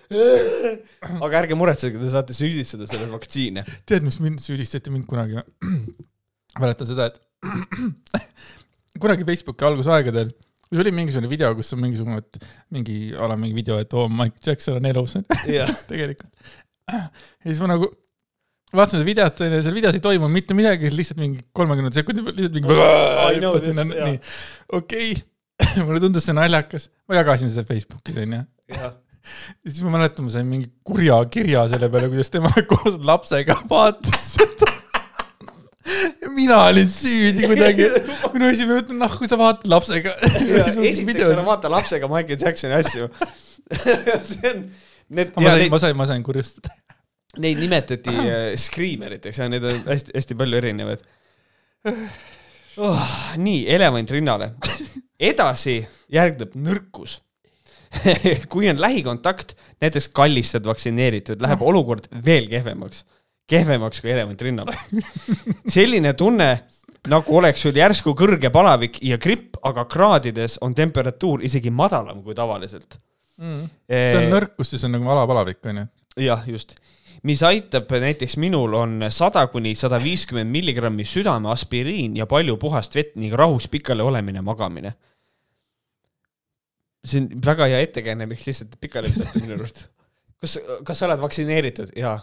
aga 1.20 1.42
ärge 1.42 1.58
muretsege, 1.60 2.02
te 2.02 2.12
saate 2.12 2.38
süüdistada 2.38 2.88
selle 2.90 3.10
vaktsiine. 3.12 3.66
tead, 3.88 4.06
mis 4.08 4.20
mind 4.24 4.44
süüdistati 4.44 4.94
mind 4.94 5.08
kunagi 5.10 5.42
mäletan 6.62 6.90
seda, 6.90 7.10
et 7.12 7.22
kunagi 9.04 9.28
Facebooki 9.28 9.68
algusaegadel, 9.68 10.32
kui 10.70 10.82
oli 10.82 10.94
mingisugune 10.96 11.30
video, 11.32 11.52
kus 11.58 11.74
on 11.76 11.84
mingisugune, 11.84 12.22
et 12.24 12.42
mingi 12.74 13.12
a 13.14 13.30
la 13.32 13.38
mingi 13.40 13.58
video, 13.58 13.78
et 13.82 13.94
oo, 13.98 14.08
Mike 14.12 14.42
Jackson 14.46 14.80
on 14.80 14.90
elus 14.90 15.18
jah, 15.58 15.72
tegelikult. 15.90 16.32
ja 16.92 17.08
siis 17.46 17.62
ma 17.64 17.74
nagu 17.76 17.90
vaatasin 18.76 19.00
seda 19.00 19.08
videot, 19.08 19.44
onju, 19.46 19.62
seal 19.66 19.78
videos 19.78 19.98
ei 19.98 20.04
toimu 20.04 20.30
mitte 20.32 20.58
midagi, 20.58 20.92
lihtsalt 20.94 21.22
mingi 21.22 21.44
kolmekümne 21.56 21.92
sekundi 21.96 22.24
peal 22.26 22.38
lihtsalt 22.40 22.58
mingi 22.60 22.76
I 22.76 23.42
know 23.42 23.58
mulle 25.86 26.02
tundus 26.04 26.28
see 26.28 26.36
naljakas, 26.36 26.90
ma 27.10 27.20
jagasin 27.20 27.52
seda 27.52 27.66
Facebookis, 27.68 28.18
onju. 28.22 28.42
jah. 28.74 28.96
ja 28.96 29.72
siis 29.72 29.84
ma 29.86 29.96
mäletan, 29.96 30.28
ma 30.28 30.34
sain 30.34 30.48
mingi 30.50 30.70
kurja 30.86 31.20
kirja 31.32 31.66
selle 31.72 31.90
peale, 31.94 32.10
kuidas 32.12 32.32
tema 32.34 32.52
koos 32.72 32.98
lapsega 33.10 33.58
vaatas 33.70 34.26
seda. 34.36 34.72
ja 36.22 36.32
mina 36.34 36.60
olin 36.68 36.90
süüdi 36.92 37.48
kuidagi. 37.50 37.90
minu 38.34 38.50
esimene 38.52 38.82
mõte, 38.82 38.98
noh, 39.00 39.18
kui 39.20 39.32
sa 39.32 39.40
vaatad 39.40 39.70
lapsega. 39.72 40.16
esiteks 40.92 41.28
ära 41.30 41.46
vaata 41.48 41.72
lapsega 41.72 42.12
Michael 42.12 42.42
Jacksoni 42.42 42.80
asju. 42.82 43.10
see 43.76 44.52
on, 44.52 44.66
need, 45.10 45.32
ma 45.38 45.48
ja 45.48 45.56
sain, 45.56 45.72
ma, 45.72 45.82
sain, 45.82 45.98
ma 45.98 46.10
sain 46.10 46.26
kurjustada. 46.26 46.76
neid 47.42 47.60
nimetati 47.60 48.12
äh, 48.12 48.46
screameriteks 48.60 49.42
ja 49.42 49.50
neid 49.52 49.66
on 49.68 49.82
hästi-hästi 49.90 50.38
palju 50.40 50.60
erinevaid 50.62 51.02
oh,. 52.78 53.02
nii, 53.38 53.66
elevant 53.72 54.12
rinnale. 54.12 54.52
Edasi 55.20 55.80
järgneb 56.12 56.56
nõrkus. 56.56 57.20
kui 58.52 58.70
on 58.70 58.80
lähikontakt, 58.82 59.56
näiteks 59.82 60.10
kallistad 60.16 60.66
vaktsineeritud, 60.68 61.42
läheb 61.42 61.62
olukord 61.64 62.08
veel 62.26 62.50
kehvemaks, 62.52 63.06
kehvemaks 63.48 64.02
kui 64.04 64.12
elevant 64.12 64.42
rinnal. 64.42 64.72
selline 65.78 66.14
tunne, 66.18 66.50
nagu 67.12 67.38
oleks 67.38 67.66
sul 67.66 67.78
järsku 67.78 68.16
kõrge 68.18 68.52
palavik 68.54 69.00
ja 69.06 69.20
gripp, 69.22 69.60
aga 69.66 69.86
kraadides 69.90 70.60
on 70.66 70.76
temperatuur 70.78 71.46
isegi 71.46 71.72
madalam 71.72 72.24
kui 72.26 72.36
tavaliselt. 72.38 73.00
see 73.36 74.20
on 74.20 74.30
nõrkus, 74.32 74.74
siis 74.74 74.86
on 74.88 74.96
nagu 74.96 75.10
alapalavik, 75.12 75.60
onju. 75.68 75.88
jah, 76.24 76.46
just. 76.48 76.76
mis 77.24 77.42
aitab 77.44 77.90
näiteks 77.90 78.38
minul 78.38 78.74
on 78.78 79.08
sada 79.10 79.48
kuni 79.52 79.76
sada 79.76 79.98
viiskümmend 80.04 80.52
milligrammi 80.52 81.06
südameaspiriin 81.06 82.16
ja 82.16 82.26
palju 82.30 82.58
puhast 82.62 82.96
vett 82.96 83.16
ning 83.16 83.34
rahus 83.34 83.68
pikali 83.68 84.02
olemine, 84.02 84.42
magamine. 84.42 84.94
See 87.06 87.22
on 87.22 87.30
väga 87.46 87.70
hea 87.72 87.84
ettekäänne, 87.86 88.28
miks 88.30 88.48
lihtsalt 88.48 88.80
pikali 88.82 89.12
visata 89.14 89.42
minu 89.42 89.58
arust. 89.60 89.86
kas, 90.42 90.58
kas 90.84 91.00
sa 91.00 91.10
oled 91.10 91.22
vaktsineeritud? 91.22 91.94
jaa. 92.00 92.18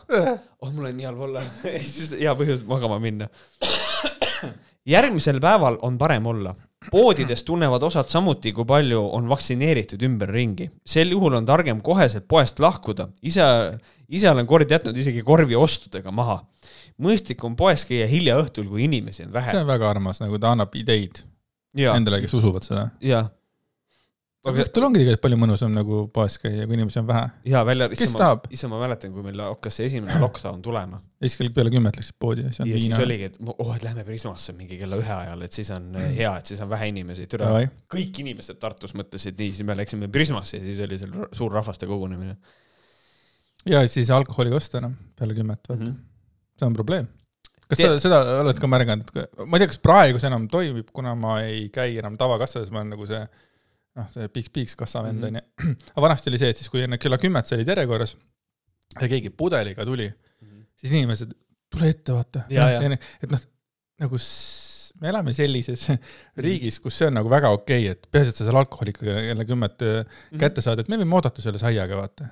oh, 0.61 0.73
mul 0.73 0.91
on 0.91 0.99
nii 0.99 1.09
halb 1.09 1.25
olla. 1.29 1.45
siis 1.63 2.15
hea 2.23 2.35
põhjus 2.39 2.67
magama 2.69 2.99
minna. 3.03 3.29
järgmisel 4.89 5.41
päeval 5.43 5.79
on 5.87 5.99
parem 5.99 6.27
olla. 6.27 6.55
poodides 6.91 7.45
tunnevad 7.47 7.83
osad 7.87 8.11
samuti, 8.11 8.53
kui 8.53 8.67
palju 8.67 9.03
on 9.19 9.29
vaktsineeritud 9.31 10.03
ümberringi. 10.03 10.71
sel 10.87 11.15
juhul 11.15 11.39
on 11.39 11.47
targem 11.47 11.83
koheselt 11.83 12.29
poest 12.29 12.61
lahkuda. 12.61 13.09
ise, 13.23 13.45
ise 14.09 14.31
olen 14.31 14.47
kord 14.47 14.71
jätnud 14.71 14.97
isegi 14.97 15.23
korvi 15.27 15.59
ostudega 15.59 16.11
maha. 16.11 16.41
mõistlik 17.03 17.45
on 17.47 17.57
poes 17.57 17.87
käia 17.87 18.07
hilja 18.11 18.41
õhtul, 18.43 18.69
kui 18.71 18.85
inimesi 18.89 19.25
on 19.27 19.31
see 19.31 19.39
vähe. 19.39 19.61
on 19.61 19.71
väga 19.71 19.91
armas, 19.91 20.21
nagu 20.25 20.39
ta 20.39 20.57
annab 20.57 20.75
ideid 20.77 21.23
ja, 21.77 21.95
nendele, 21.95 22.21
kes 22.25 22.35
usuvad 22.37 22.67
seda. 22.67 22.89
ja, 23.01 23.27
aga 24.43 24.65
õhtul 24.65 24.87
ongi 24.89 24.99
tegelikult 24.99 25.23
palju 25.23 25.39
mõnusam 25.39 25.73
nagu 25.75 26.03
poes 26.15 26.35
käia, 26.43 26.67
kui 26.67 26.75
inimesi 26.75 26.99
on 26.99 27.07
vähe. 27.07 27.27
ja 27.53 27.63
välja, 27.67 27.87
Kes 27.93 28.01
issa 28.07 28.17
ma 28.17 28.23
tahab?, 28.25 28.47
issa 28.57 28.71
ma 28.71 28.81
mäletan, 28.83 29.13
kui 29.15 29.23
meil 29.27 29.43
hakkas 29.45 29.79
see 29.79 29.87
esimene 29.91 30.19
lockdown 30.23 30.63
tulema 30.65 30.99
ja 31.23 31.29
siis 31.29 31.39
kell 31.39 31.53
peale 31.55 31.71
kümmet 31.71 31.99
läksid 31.99 32.17
poodi 32.23 32.43
ja 32.43 32.51
siis 32.51 32.65
on 32.65 32.73
ja 32.73 32.81
siis 32.81 32.89
viina. 32.91 33.05
oligi, 33.05 33.29
et 33.31 33.39
oh, 33.53 33.71
et 33.77 33.87
lähme 33.87 34.05
Prismasse 34.09 34.55
mingi 34.59 34.79
kella 34.81 34.99
ühe 34.99 35.15
ajal, 35.15 35.47
et 35.47 35.59
siis 35.59 35.71
on 35.75 35.87
äh, 36.01 36.09
hea, 36.17 36.33
et 36.41 36.51
siis 36.51 36.63
on 36.65 36.71
vähe 36.73 36.89
inimesi, 36.91 37.29
türa. 37.31 37.53
Kõik 37.95 38.19
inimesed 38.25 38.59
Tartus 38.63 38.97
mõtlesid 38.99 39.39
nii, 39.39 39.55
siis 39.55 39.69
me 39.69 39.79
läksime 39.79 40.11
Prismasse 40.13 40.59
ja 40.59 40.67
siis 40.67 40.83
oli 40.83 40.99
seal 40.99 41.15
suur 41.39 41.55
rahvaste 41.55 41.87
kogunemine. 41.91 42.35
ja 43.71 43.85
siis 43.89 44.11
alkoholi 44.11 44.51
ei 44.51 44.59
osta 44.59 44.83
enam 44.83 44.99
peale 45.19 45.39
kümmet, 45.39 45.63
vaata. 45.69 45.83
Mhm. 45.85 46.01
see 46.59 46.67
on 46.67 46.75
probleem. 46.75 47.07
kas 47.69 47.79
sa 47.79 47.95
seda 48.03 48.21
oled 48.43 48.59
ka 48.59 48.67
märganud, 48.75 49.15
ma 49.15 49.55
ei 49.55 49.63
tea, 49.63 49.71
kas 49.71 49.81
praegu 49.87 50.19
see 50.19 50.33
enam 50.33 50.51
toimib, 50.51 50.91
kuna 50.93 51.15
ma 51.15 51.39
ei 51.47 51.69
käi 51.71 51.95
enam 52.03 52.19
tavakassas, 52.19 52.75
ma 52.75 52.83
olen 52.83 52.97
nagu 52.97 53.07
see 53.07 53.23
noh, 53.99 54.07
see 54.15 54.29
piiks-piiks 54.33 54.75
kassavend 54.79 55.21
Mhm. 55.21 55.29
onju. 55.29 55.77
aga 55.93 56.05
vanasti 56.07 56.31
oli 56.33 56.39
see, 56.41 56.51
et 56.55 56.61
siis 56.63 56.71
kui 56.73 56.83
enne 56.87 56.99
kella 56.99 57.19
kümmet 57.21 57.47
sa 57.49 57.57
olid 57.59 57.69
järjekorras 57.69 58.17
ja 59.01 59.09
keegi 59.09 59.31
pudeliga 59.37 59.85
tuli, 59.89 60.09
siis 60.81 60.93
inimesed, 60.93 61.33
tule 61.73 61.89
ette, 61.93 62.13
vaata. 62.13 62.45
Et 63.23 63.31
noh, 63.33 63.41
nagu 64.03 64.19
me 65.03 65.09
elame 65.09 65.33
sellises 65.35 65.87
riigis, 66.45 66.77
kus 66.83 66.99
see 67.01 67.07
on 67.09 67.15
nagu 67.19 67.31
väga 67.33 67.49
okei 67.57 67.87
okay,, 67.89 67.97
et 67.97 68.07
peaasi, 68.13 68.33
et 68.35 68.37
sa 68.41 68.45
seal 68.47 68.59
alkoholi 68.61 68.93
ikkagi 68.95 69.15
kella 69.31 69.45
kümmet 69.49 69.81
öö, 69.83 70.03
Mhm. 70.05 70.39
kätte 70.41 70.63
saad, 70.65 70.81
et 70.85 70.89
me 70.93 70.97
võime 71.01 71.17
oodata 71.19 71.43
selle 71.45 71.59
saiaga, 71.59 71.97
vaata. 71.97 72.29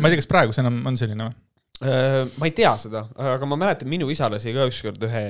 ma 0.00 0.08
ei 0.08 0.14
tea, 0.14 0.20
kas 0.22 0.26
praegu 0.30 0.52
see 0.54 0.62
enam 0.64 0.80
on 0.90 0.96
selline 0.98 1.28
või? 1.30 1.34
Äh, 1.82 2.28
ma 2.38 2.46
ei 2.46 2.52
tea 2.54 2.70
seda, 2.78 3.00
aga 3.18 3.46
ma 3.50 3.56
mäletan, 3.58 3.88
minu 3.90 4.06
isa 4.12 4.28
lasi 4.30 4.52
ka 4.54 4.66
ükskord 4.70 5.02
ühe, 5.02 5.22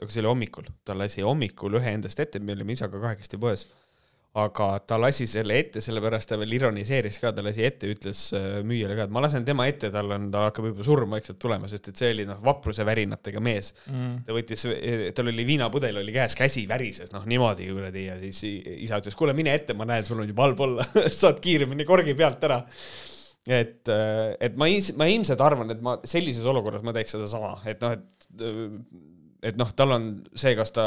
aga 0.00 0.08
see 0.08 0.22
oli 0.22 0.30
hommikul, 0.30 0.68
ta 0.84 0.94
lasi 0.96 1.20
hommikul 1.26 1.76
ühe 1.80 1.92
endast 1.96 2.20
ette, 2.24 2.40
me 2.40 2.54
olime 2.56 2.72
isaga 2.72 3.00
kahekesti 3.02 3.36
poes. 3.40 3.66
Aga 4.32 4.66
ta 4.88 4.96
lasi 4.96 5.26
selle 5.28 5.58
ette, 5.60 5.82
sellepärast 5.84 6.30
ta 6.30 6.38
veel 6.40 6.54
ironiseeris 6.56 7.18
ka, 7.20 7.34
ta 7.36 7.42
lasi 7.44 7.66
ette, 7.66 7.90
ütles 7.92 8.22
äh, 8.36 8.62
müüjale 8.64 8.96
ka, 8.96 9.04
et 9.04 9.12
ma 9.12 9.20
lasen 9.20 9.44
tema 9.44 9.66
ette, 9.68 9.90
tal 9.92 10.08
on, 10.16 10.30
ta 10.32 10.46
hakkab 10.46 10.70
juba 10.70 10.86
surma 10.86 11.18
vaikselt 11.18 11.40
tulema, 11.42 11.68
sest 11.68 11.90
et 11.92 12.00
see 12.00 12.14
oli 12.14 12.24
noh, 12.28 12.40
vapruse 12.44 12.86
värinatega 12.88 13.42
mees. 13.44 13.74
Mm.. 13.90 14.22
ta 14.24 14.36
võttis, 14.36 14.64
tal 15.18 15.28
oli 15.28 15.46
viinapudel 15.48 16.00
oli 16.00 16.16
käes, 16.16 16.36
käsi 16.38 16.64
värises, 16.70 17.12
noh 17.12 17.28
niimoodi 17.28 17.68
kuradi 17.68 18.06
ja 18.06 18.16
siis 18.22 18.40
isa 18.86 19.02
ütles, 19.02 19.18
kuule 19.18 19.36
mine 19.36 19.52
ette, 19.52 19.76
ma 19.76 19.88
näen, 19.88 20.08
sul 20.08 20.24
on 20.24 20.32
juba 20.32 20.48
halb 20.48 20.64
olla. 20.64 20.88
Saad 21.22 21.42
kiiremini 21.44 21.84
korgi 21.88 22.16
pealt 22.16 22.48
ära. 22.48 22.62
Et, 23.42 23.82
äh, 23.90 24.32
et 24.40 24.56
ma, 24.56 24.70
ma 24.96 25.12
ilmselt 25.12 25.44
arvan, 25.44 25.74
et 25.74 25.84
ma 25.84 25.98
sellises 26.08 26.46
olukorras 26.48 26.84
ma 26.86 26.94
teeks 26.96 27.18
sedasama, 27.18 27.58
et 27.68 27.84
noh, 27.84 27.98
et 27.98 28.30
et 29.42 29.58
noh, 29.58 29.70
tal 29.74 29.94
on 29.96 30.08
see, 30.38 30.54
kas 30.58 30.70
ta, 30.74 30.86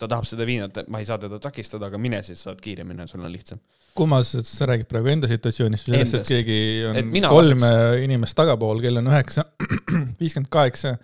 ta 0.00 0.08
tahab 0.08 0.26
seda 0.28 0.46
viinat, 0.48 0.84
ma 0.92 1.00
ei 1.02 1.08
saa 1.08 1.18
teda 1.20 1.38
takistada, 1.42 1.90
aga 1.90 2.00
mine 2.00 2.22
siis, 2.24 2.40
saad 2.46 2.62
kiiremini, 2.64 3.06
sul 3.10 3.24
on 3.24 3.32
lihtsam. 3.32 3.60
kummas, 3.94 4.32
sa 4.48 4.66
räägid 4.66 4.88
praegu 4.90 5.12
enda 5.12 5.28
situatsioonist 5.30 5.90
või 5.90 6.00
sellest, 6.00 6.16
et 6.18 6.30
keegi 6.32 6.56
on 6.88 6.96
et 6.98 7.10
kolm 7.28 7.60
laseks... 7.60 8.06
inimest 8.06 8.38
tagapool, 8.38 8.80
kell 8.82 9.02
on 9.02 9.12
üheksa, 9.12 9.44
viiskümmend 10.22 10.50
kaheksa 10.52 10.96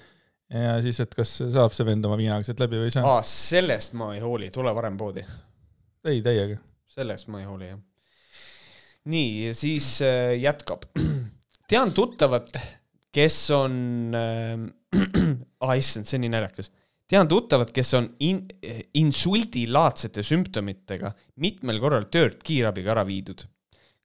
ja 0.51 0.79
siis, 0.83 0.99
et 1.05 1.13
kas 1.15 1.37
saab 1.53 1.77
see 1.77 1.87
vend 1.87 2.09
oma 2.09 2.17
viinaga 2.19 2.47
sealt 2.47 2.63
läbi 2.65 2.81
või 2.81 2.89
ei 2.89 2.97
saa? 2.97 3.05
aa, 3.07 3.21
sellest 3.27 3.95
ma 3.99 4.15
ei 4.17 4.25
hooli, 4.25 4.51
tule 4.55 4.73
varem 4.75 4.97
poodi. 4.99 5.23
ei, 6.09 6.25
täiega. 6.25 6.59
sellest 6.91 7.31
ma 7.31 7.45
ei 7.45 7.47
hooli, 7.51 7.71
jah. 7.75 7.85
nii, 9.13 9.53
siis 9.59 9.93
äh, 10.07 10.33
jätkab. 10.41 10.89
tean 11.71 11.93
tuttavat, 11.95 12.57
kes 13.13 13.39
on 13.55 13.79
äh, 14.17 14.67
ah 15.65 15.77
issand, 15.79 16.09
see 16.09 16.19
on 16.19 16.27
nii 16.27 16.35
naljakas. 16.35 16.71
tean 17.11 17.29
tuttavat, 17.29 17.73
kes 17.75 17.95
on 17.99 18.07
in-, 18.27 18.45
insuldilaadsete 19.01 20.23
sümptomitega 20.27 21.11
mitmel 21.43 21.81
korral 21.83 22.07
töölt 22.13 22.45
kiirabiga 22.47 22.95
ära 22.95 23.05
viidud. 23.07 23.45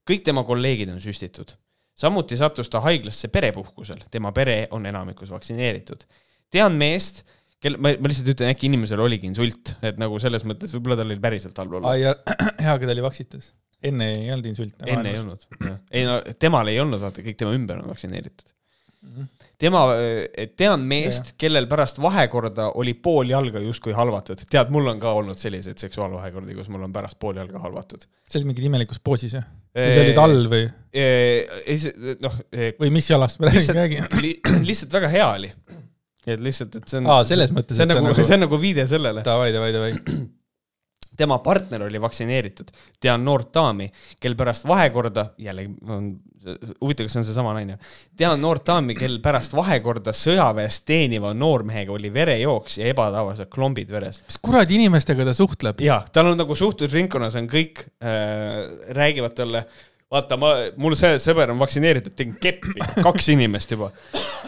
kõik 0.06 0.26
tema 0.26 0.44
kolleegid 0.46 0.92
on 0.92 1.00
süstitud. 1.02 1.54
samuti 1.96 2.36
sattus 2.36 2.68
ta 2.72 2.82
haiglasse 2.84 3.28
perepuhkusel, 3.32 4.04
tema 4.10 4.32
pere 4.32 4.66
on 4.70 4.86
enamikus 4.86 5.30
vaktsineeritud. 5.32 6.04
tean 6.50 6.76
meest, 6.76 7.24
kel-, 7.60 7.78
ma, 7.78 7.94
ma 7.98 8.10
lihtsalt 8.12 8.34
ütlen, 8.34 8.52
äkki 8.54 8.68
inimesel 8.70 9.00
oligi 9.00 9.30
insult, 9.30 9.76
et 9.82 10.02
nagu 10.02 10.18
selles 10.22 10.44
mõttes 10.44 10.74
võib-olla 10.76 11.00
tal 11.00 11.10
oli 11.10 11.22
päriselt 11.22 11.62
halb 11.62 11.78
olla. 11.78 11.94
hea, 12.64 12.74
aga 12.74 12.82
ta 12.82 12.92
oli 12.92 13.06
vaksitas. 13.06 13.54
enne 13.82 14.12
ei 14.18 14.28
olnud 14.34 14.52
insulti. 14.52 14.90
enne 14.92 15.14
ei 15.14 15.22
olnud, 15.22 15.48
ei 15.90 16.04
no 16.08 16.20
temal 16.38 16.68
ei 16.68 16.82
olnud, 16.82 17.00
vaata, 17.00 17.24
kõik 17.24 17.40
tema 17.40 17.56
ümber 17.56 17.80
on 17.80 17.94
vaktsineeritud 17.94 18.55
tema, 19.58 19.82
tean 20.58 20.84
meest, 20.88 21.34
kellel 21.40 21.68
pärast 21.70 22.00
vahekorda 22.02 22.70
oli 22.80 22.94
pool 22.94 23.30
jalga 23.32 23.62
justkui 23.64 23.94
halvatud. 23.96 24.42
tead, 24.50 24.72
mul 24.74 24.92
on 24.92 25.00
ka 25.02 25.12
olnud 25.18 25.40
selliseid 25.42 25.80
seksuaalvahekordi, 25.82 26.56
kus 26.58 26.70
mul 26.72 26.86
on 26.86 26.94
pärast 26.94 27.18
pool 27.22 27.38
jalga 27.40 27.62
halvatud. 27.64 28.06
see 28.28 28.40
oli 28.40 28.52
mingis 28.52 28.68
imelikus 28.70 29.02
poosis, 29.04 29.36
jah? 29.38 29.48
või 29.76 29.92
see 29.92 30.04
oli 30.04 30.16
talv 30.16 30.52
või? 30.52 30.68
noh. 32.24 32.38
või 32.80 32.94
mis 32.98 33.10
jalast 33.10 33.42
me 33.42 33.52
räägime? 33.52 34.08
lihtsalt 34.68 34.96
väga 34.98 35.12
hea 35.12 35.28
oli. 35.34 35.52
et 36.26 36.42
lihtsalt, 36.42 36.80
et 36.80 36.88
see 36.88 37.02
on. 37.02 37.12
aa, 37.12 37.26
selles 37.28 37.54
mõttes. 37.54 37.78
see 37.78 37.86
on 37.88 37.94
nagu, 37.94 38.16
see 38.26 38.38
on 38.38 38.44
nagu 38.46 38.60
viide 38.60 38.88
sellele. 38.90 39.24
Davai, 39.26 39.52
davai, 39.56 39.72
davai 39.76 39.92
tema 41.16 41.38
partner 41.44 41.86
oli 41.88 42.00
vaktsineeritud. 42.00 42.70
tean 43.00 43.24
noort 43.24 43.52
daami, 43.54 43.90
kel 44.20 44.36
pärast 44.36 44.66
vahekorda, 44.68 45.30
jällegi 45.38 45.74
on 45.88 46.10
huvitav, 46.80 47.06
kas 47.06 47.16
see 47.16 47.22
on 47.22 47.26
seesama 47.26 47.54
naine, 47.56 47.78
tean 48.18 48.40
noort 48.42 48.66
daami, 48.68 48.94
kel 48.98 49.18
pärast 49.24 49.54
vahekorda 49.56 50.14
sõjaväes 50.16 50.80
teeniva 50.86 51.32
noormehega 51.36 51.94
oli 51.94 52.12
verejooks 52.14 52.78
ja 52.80 52.90
ebatavalised 52.92 53.50
klombid 53.52 53.90
veres. 53.92 54.22
mis 54.26 54.38
kuradi 54.42 54.78
inimestega 54.78 55.26
ta 55.26 55.34
suhtleb? 55.36 55.82
jah, 55.84 56.06
tal 56.12 56.30
on 56.32 56.40
nagu 56.40 56.56
suhtlusringkonnas 56.58 57.38
on 57.40 57.50
kõik 57.50 57.86
äh,, 57.98 58.66
räägivad 58.96 59.36
talle, 59.38 59.64
vaata, 60.12 60.38
ma, 60.40 60.52
mul 60.80 60.96
see 60.98 61.18
sõber 61.22 61.52
on 61.54 61.62
vaktsineeritud, 61.62 62.14
tegin 62.18 62.36
keppi, 62.42 62.76
kaks 63.06 63.32
inimest 63.34 63.74
juba. 63.74 63.90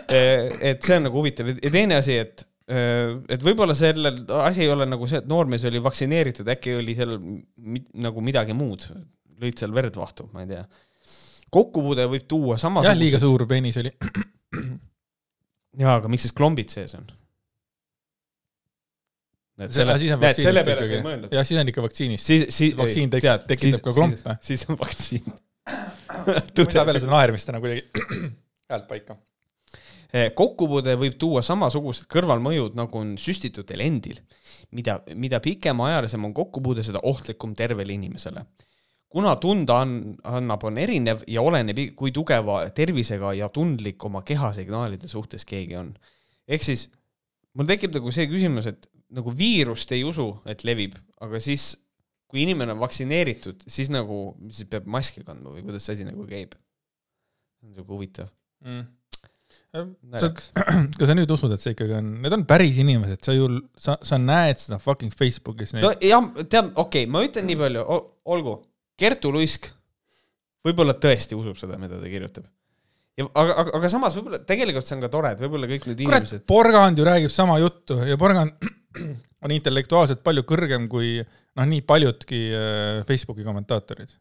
Äh, 0.09 0.55
et 0.73 0.87
see 0.87 0.99
on 1.01 1.09
nagu 1.09 1.19
huvitav 1.21 1.51
ja 1.57 1.73
teine 1.73 1.99
asi, 1.99 2.21
et 2.23 2.47
et 2.69 3.45
võib-olla 3.45 3.73
sellel 3.77 4.21
asi 4.43 4.66
ei 4.66 4.73
ole 4.73 4.85
nagu 4.89 5.07
see, 5.09 5.23
et 5.23 5.29
noormees 5.31 5.64
oli 5.69 5.81
vaktsineeritud, 5.81 6.49
äkki 6.53 6.75
oli 6.77 6.97
seal 6.99 7.14
nagu 8.05 8.25
midagi 8.25 8.57
muud, 8.57 8.85
lõid 9.41 9.61
seal 9.61 9.73
verd 9.77 9.97
vahtu, 9.97 10.29
ma 10.35 10.45
ei 10.45 10.51
tea. 10.51 10.64
kokkupuude 11.55 12.05
võib 12.12 12.27
tuua 12.29 12.59
sama. 12.61 12.85
jah, 12.85 12.99
liiga 12.99 13.21
suur 13.23 13.47
peenis 13.49 13.81
oli. 13.81 13.93
jaa, 15.83 15.97
aga 15.97 16.12
miks 16.12 16.29
siis 16.29 16.37
klombid 16.37 16.75
sees 16.75 16.93
on? 16.99 17.09
et 19.59 19.75
selle, 19.75 19.97
näed, 19.97 20.39
selle 20.39 20.62
peale 20.66 20.85
sa 20.87 20.99
ei 20.99 21.05
mõelnud. 21.07 21.33
jah, 21.35 21.47
siis 21.49 21.61
on 21.62 21.73
ikka 21.73 21.83
vaktsiinist. 21.87 22.29
siis, 22.29 22.45
siis 22.55 22.77
vaktsiin 22.79 23.11
tekitab, 23.16 23.49
tekitab 23.49 23.87
ka 23.89 23.97
klompe. 23.97 24.37
siis 24.45 24.69
on 24.69 24.79
vaktsiin 24.79 25.25
võta 26.59 26.85
peale 26.85 27.01
seda 27.01 27.14
naermist 27.14 27.49
täna 27.49 27.62
kuidagi 27.64 27.89
häält 28.71 28.87
paika 28.91 29.16
kokkupuude 30.13 30.95
võib 30.97 31.19
tuua 31.21 31.43
samasugused 31.45 32.09
kõrvalmõjud, 32.09 32.77
nagu 32.79 33.01
on 33.01 33.17
süstitutel 33.21 33.83
endil. 33.85 34.21
mida, 34.71 34.99
mida 35.15 35.41
pikemaajalisem 35.41 36.25
on 36.25 36.35
kokkupuude, 36.35 36.83
seda 36.83 37.01
ohtlikum 37.03 37.55
tervele 37.55 37.93
inimesele. 37.93 38.45
kuna 39.09 39.37
tunda 39.37 39.81
on, 39.81 40.17
annab, 40.25 40.65
on 40.65 40.79
erinev 40.79 41.23
ja 41.27 41.43
oleneb, 41.43 41.95
kui 41.97 42.13
tugeva 42.13 42.71
tervisega 42.71 43.33
ja 43.33 43.49
tundlik 43.49 44.05
oma 44.05 44.23
kehasignaalide 44.23 45.09
suhtes 45.09 45.45
keegi 45.45 45.77
on. 45.77 45.95
ehk 46.49 46.63
siis 46.63 46.89
mul 47.55 47.67
tekib 47.67 47.95
nagu 47.95 48.11
see 48.11 48.27
küsimus, 48.27 48.67
et 48.67 48.89
nagu 49.11 49.33
viirust 49.33 49.93
ei 49.93 50.05
usu, 50.05 50.41
et 50.47 50.65
levib, 50.65 50.95
aga 51.21 51.41
siis 51.41 51.77
kui 52.29 52.43
inimene 52.43 52.73
on 52.73 52.81
vaktsineeritud, 52.81 53.65
siis 53.67 53.89
nagu, 53.89 54.37
siis 54.53 54.69
peab 54.69 54.87
maski 54.87 55.25
kandma 55.25 55.53
või 55.53 55.65
kuidas 55.65 55.85
see 55.85 55.97
asi 55.97 56.09
nagu 56.09 56.25
käib? 56.29 56.57
see 57.59 57.69
on 57.69 57.75
siuke 57.75 57.93
huvitav 57.93 58.29
mm 58.65 58.97
kas 60.99 61.11
sa 61.11 61.16
nüüd 61.16 61.33
usud, 61.35 61.53
et 61.53 61.62
see 61.62 61.75
ikkagi 61.75 61.99
on, 61.99 62.12
need 62.25 62.35
on 62.35 62.45
päris 62.49 62.79
inimesed, 62.81 63.21
sa 63.25 63.35
ju, 63.37 63.49
sa, 63.77 63.99
sa 64.05 64.16
näed 64.21 64.62
seda 64.62 64.79
fucking 64.81 65.12
Facebookis. 65.14 65.75
no 65.77 65.93
jah, 66.01 66.31
tead, 66.45 66.71
okei 66.73 67.05
okay,, 67.05 67.11
ma 67.12 67.25
ütlen 67.27 67.49
nii 67.51 67.59
palju, 67.61 67.85
olgu, 68.33 68.55
Kertu 68.99 69.31
Luisk 69.35 69.69
võib-olla 70.66 70.97
tõesti 70.99 71.37
usub 71.39 71.59
seda, 71.61 71.77
mida 71.81 72.01
ta 72.01 72.09
kirjutab. 72.11 72.47
ja 73.19 73.27
aga, 73.29 73.59
aga, 73.62 73.75
aga 73.79 73.91
samas 73.93 74.16
võib-olla 74.19 74.41
tegelikult 74.49 74.89
see 74.89 74.97
on 74.97 75.05
ka 75.05 75.12
tore, 75.12 75.35
et 75.37 75.45
võib-olla 75.45 75.71
kõik 75.71 75.91
need 75.91 76.01
Kurat, 76.01 76.25
inimesed. 76.25 76.47
Porgand 76.49 76.99
ju 76.99 77.07
räägib 77.09 77.35
sama 77.35 77.59
juttu 77.61 78.01
ja 78.09 78.16
Porgand 78.21 78.69
on 79.45 79.55
intellektuaalselt 79.55 80.25
palju 80.25 80.47
kõrgem 80.49 80.89
kui 80.91 81.19
noh, 81.21 81.69
nii 81.69 81.85
paljudki 81.87 82.43
äh, 82.57 83.05
Facebooki 83.09 83.47
kommentaatorid. 83.47 84.16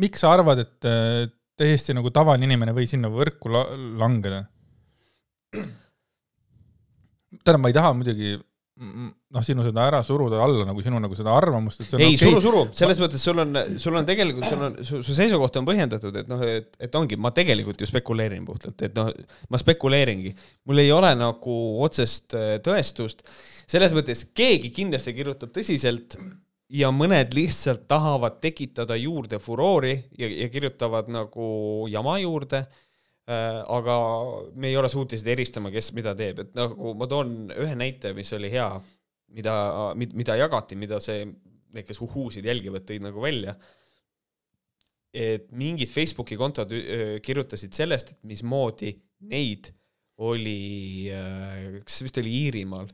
miks 0.00 0.24
sa 0.24 0.32
arvad, 0.34 0.64
et 0.64 0.88
äh, 0.88 1.28
täiesti 1.58 1.94
nagu 1.94 2.10
tavaline 2.14 2.48
inimene 2.48 2.74
või 2.74 2.88
sinna 2.90 3.12
võrku 3.12 3.52
la 3.52 3.66
langeda? 4.00 4.46
Tähendab, 7.44 7.62
ma 7.62 7.70
ei 7.70 7.76
taha 7.76 7.94
muidugi 7.96 8.34
noh, 8.74 9.42
sinu 9.46 9.62
seda 9.62 9.84
ära 9.86 10.00
suruda 10.02 10.40
alla 10.42 10.64
nagu 10.66 10.82
sinu 10.82 10.98
nagu 11.02 11.14
seda 11.14 11.34
arvamust, 11.36 11.84
et 11.84 11.88
see 11.88 11.98
on 11.98 12.02
ei 12.02 12.16
okay., 12.16 12.26
suru, 12.26 12.40
suru, 12.42 12.62
selles 12.74 13.00
mõttes 13.02 13.22
sul 13.22 13.38
on, 13.42 13.58
sul 13.78 13.98
on 14.00 14.08
tegelikult, 14.08 14.48
sul 14.50 14.64
on, 14.66 14.78
su, 14.86 15.00
su 15.06 15.14
seisukoht 15.14 15.60
on 15.60 15.68
põhjendatud, 15.68 16.16
et 16.18 16.30
noh, 16.30 16.42
et, 16.42 16.72
et 16.82 16.98
ongi, 16.98 17.18
ma 17.20 17.30
tegelikult 17.34 17.84
ju 17.84 17.88
spekuleerin 17.90 18.46
puhtalt, 18.46 18.82
et 18.82 18.96
noh, 18.98 19.12
ma 19.50 19.60
spekuleeringi. 19.62 20.34
mul 20.66 20.82
ei 20.82 20.90
ole 20.94 21.12
nagu 21.18 21.58
otsest 21.86 22.34
äh, 22.38 22.56
tõestust, 22.64 23.22
selles 23.70 23.94
mõttes 23.96 24.26
keegi 24.34 24.72
kindlasti 24.74 25.14
kirjutab 25.14 25.54
tõsiselt 25.54 26.18
ja 26.74 26.90
mõned 26.90 27.36
lihtsalt 27.36 27.86
tahavad 27.86 28.40
tekitada 28.42 28.98
juurde 28.98 29.38
furoori 29.38 29.94
ja, 30.18 30.26
ja 30.26 30.50
kirjutavad 30.50 31.12
nagu 31.14 31.46
jama 31.92 32.18
juurde 32.24 32.64
aga 33.24 33.94
me 34.52 34.68
ei 34.68 34.76
ole 34.76 34.90
suutelised 34.92 35.28
eristama, 35.32 35.70
kes 35.72 35.92
mida 35.96 36.12
teeb, 36.16 36.42
et 36.42 36.58
nagu 36.58 36.92
ma 36.98 37.08
toon 37.08 37.48
ühe 37.56 37.76
näite, 37.78 38.12
mis 38.16 38.32
oli 38.36 38.50
hea, 38.52 38.68
mida, 39.32 39.54
mida 39.96 40.36
jagati, 40.36 40.76
mida 40.76 41.00
see, 41.00 41.24
need, 41.72 41.86
kes 41.88 42.02
uhhuusid 42.04 42.44
jälgivad, 42.44 42.84
tõid 42.84 43.06
nagu 43.06 43.24
välja. 43.24 43.56
et 45.14 45.46
mingid 45.54 45.88
Facebooki 45.88 46.34
kontod 46.36 46.72
kirjutasid 47.22 47.72
sellest, 47.72 48.08
et 48.10 48.24
mismoodi 48.26 48.90
neid 49.30 49.70
oli, 50.26 51.08
kas 51.86 52.02
vist 52.02 52.18
oli 52.18 52.32
Iirimaal, 52.44 52.90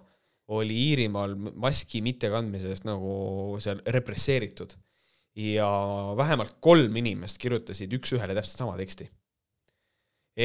oli 0.52 0.76
Iirimaal 0.90 1.34
maski 1.34 2.02
mittekandmise 2.04 2.68
eest 2.70 2.84
nagu 2.84 3.56
seal 3.58 3.82
represseeritud. 3.86 4.76
ja 5.34 5.66
vähemalt 6.18 6.56
kolm 6.60 6.96
inimest 6.96 7.38
kirjutasid 7.38 7.92
üks-ühele 7.96 8.34
täpselt 8.34 8.58
sama 8.58 8.76
teksti 8.76 9.06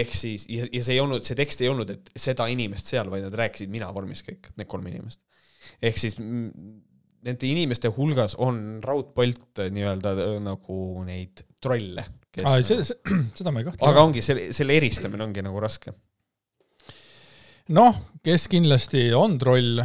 ehk 0.02 0.16
siis, 0.18 0.48
ja, 0.52 0.66
ja 0.72 0.82
see 0.84 0.98
ei 0.98 1.04
olnud, 1.04 1.24
see 1.28 1.38
tekst 1.38 1.62
ei 1.64 1.70
olnud, 1.72 1.92
et 1.94 2.10
seda 2.20 2.48
inimest 2.52 2.92
seal, 2.92 3.10
vaid 3.12 3.26
nad 3.28 3.38
rääkisid 3.40 3.72
mina 3.72 3.92
vormis 3.96 4.24
kõik, 4.26 4.52
need 4.60 4.70
kolm 4.72 4.88
inimest. 4.92 5.22
ehk 5.84 6.00
siis 6.00 6.18
nende 7.26 7.50
inimeste 7.50 7.90
hulgas 7.96 8.36
on 8.44 8.80
raudpolt 8.86 9.64
nii-öelda 9.74 10.14
nagu 10.46 10.80
neid 11.08 11.42
trolle. 11.62 12.06
aa, 12.44 12.60
see, 12.62 12.84
see, 12.86 12.98
seda 13.38 13.54
ma 13.54 13.62
ei 13.62 13.70
kahtle. 13.70 13.88
aga 13.90 14.04
ongi, 14.06 14.24
selle, 14.26 14.50
selle 14.56 14.78
eristamine 14.78 15.26
ongi 15.26 15.44
nagu 15.46 15.62
raske. 15.64 15.96
noh, 17.76 18.02
kes 18.26 18.50
kindlasti 18.52 19.08
on 19.18 19.40
troll 19.42 19.82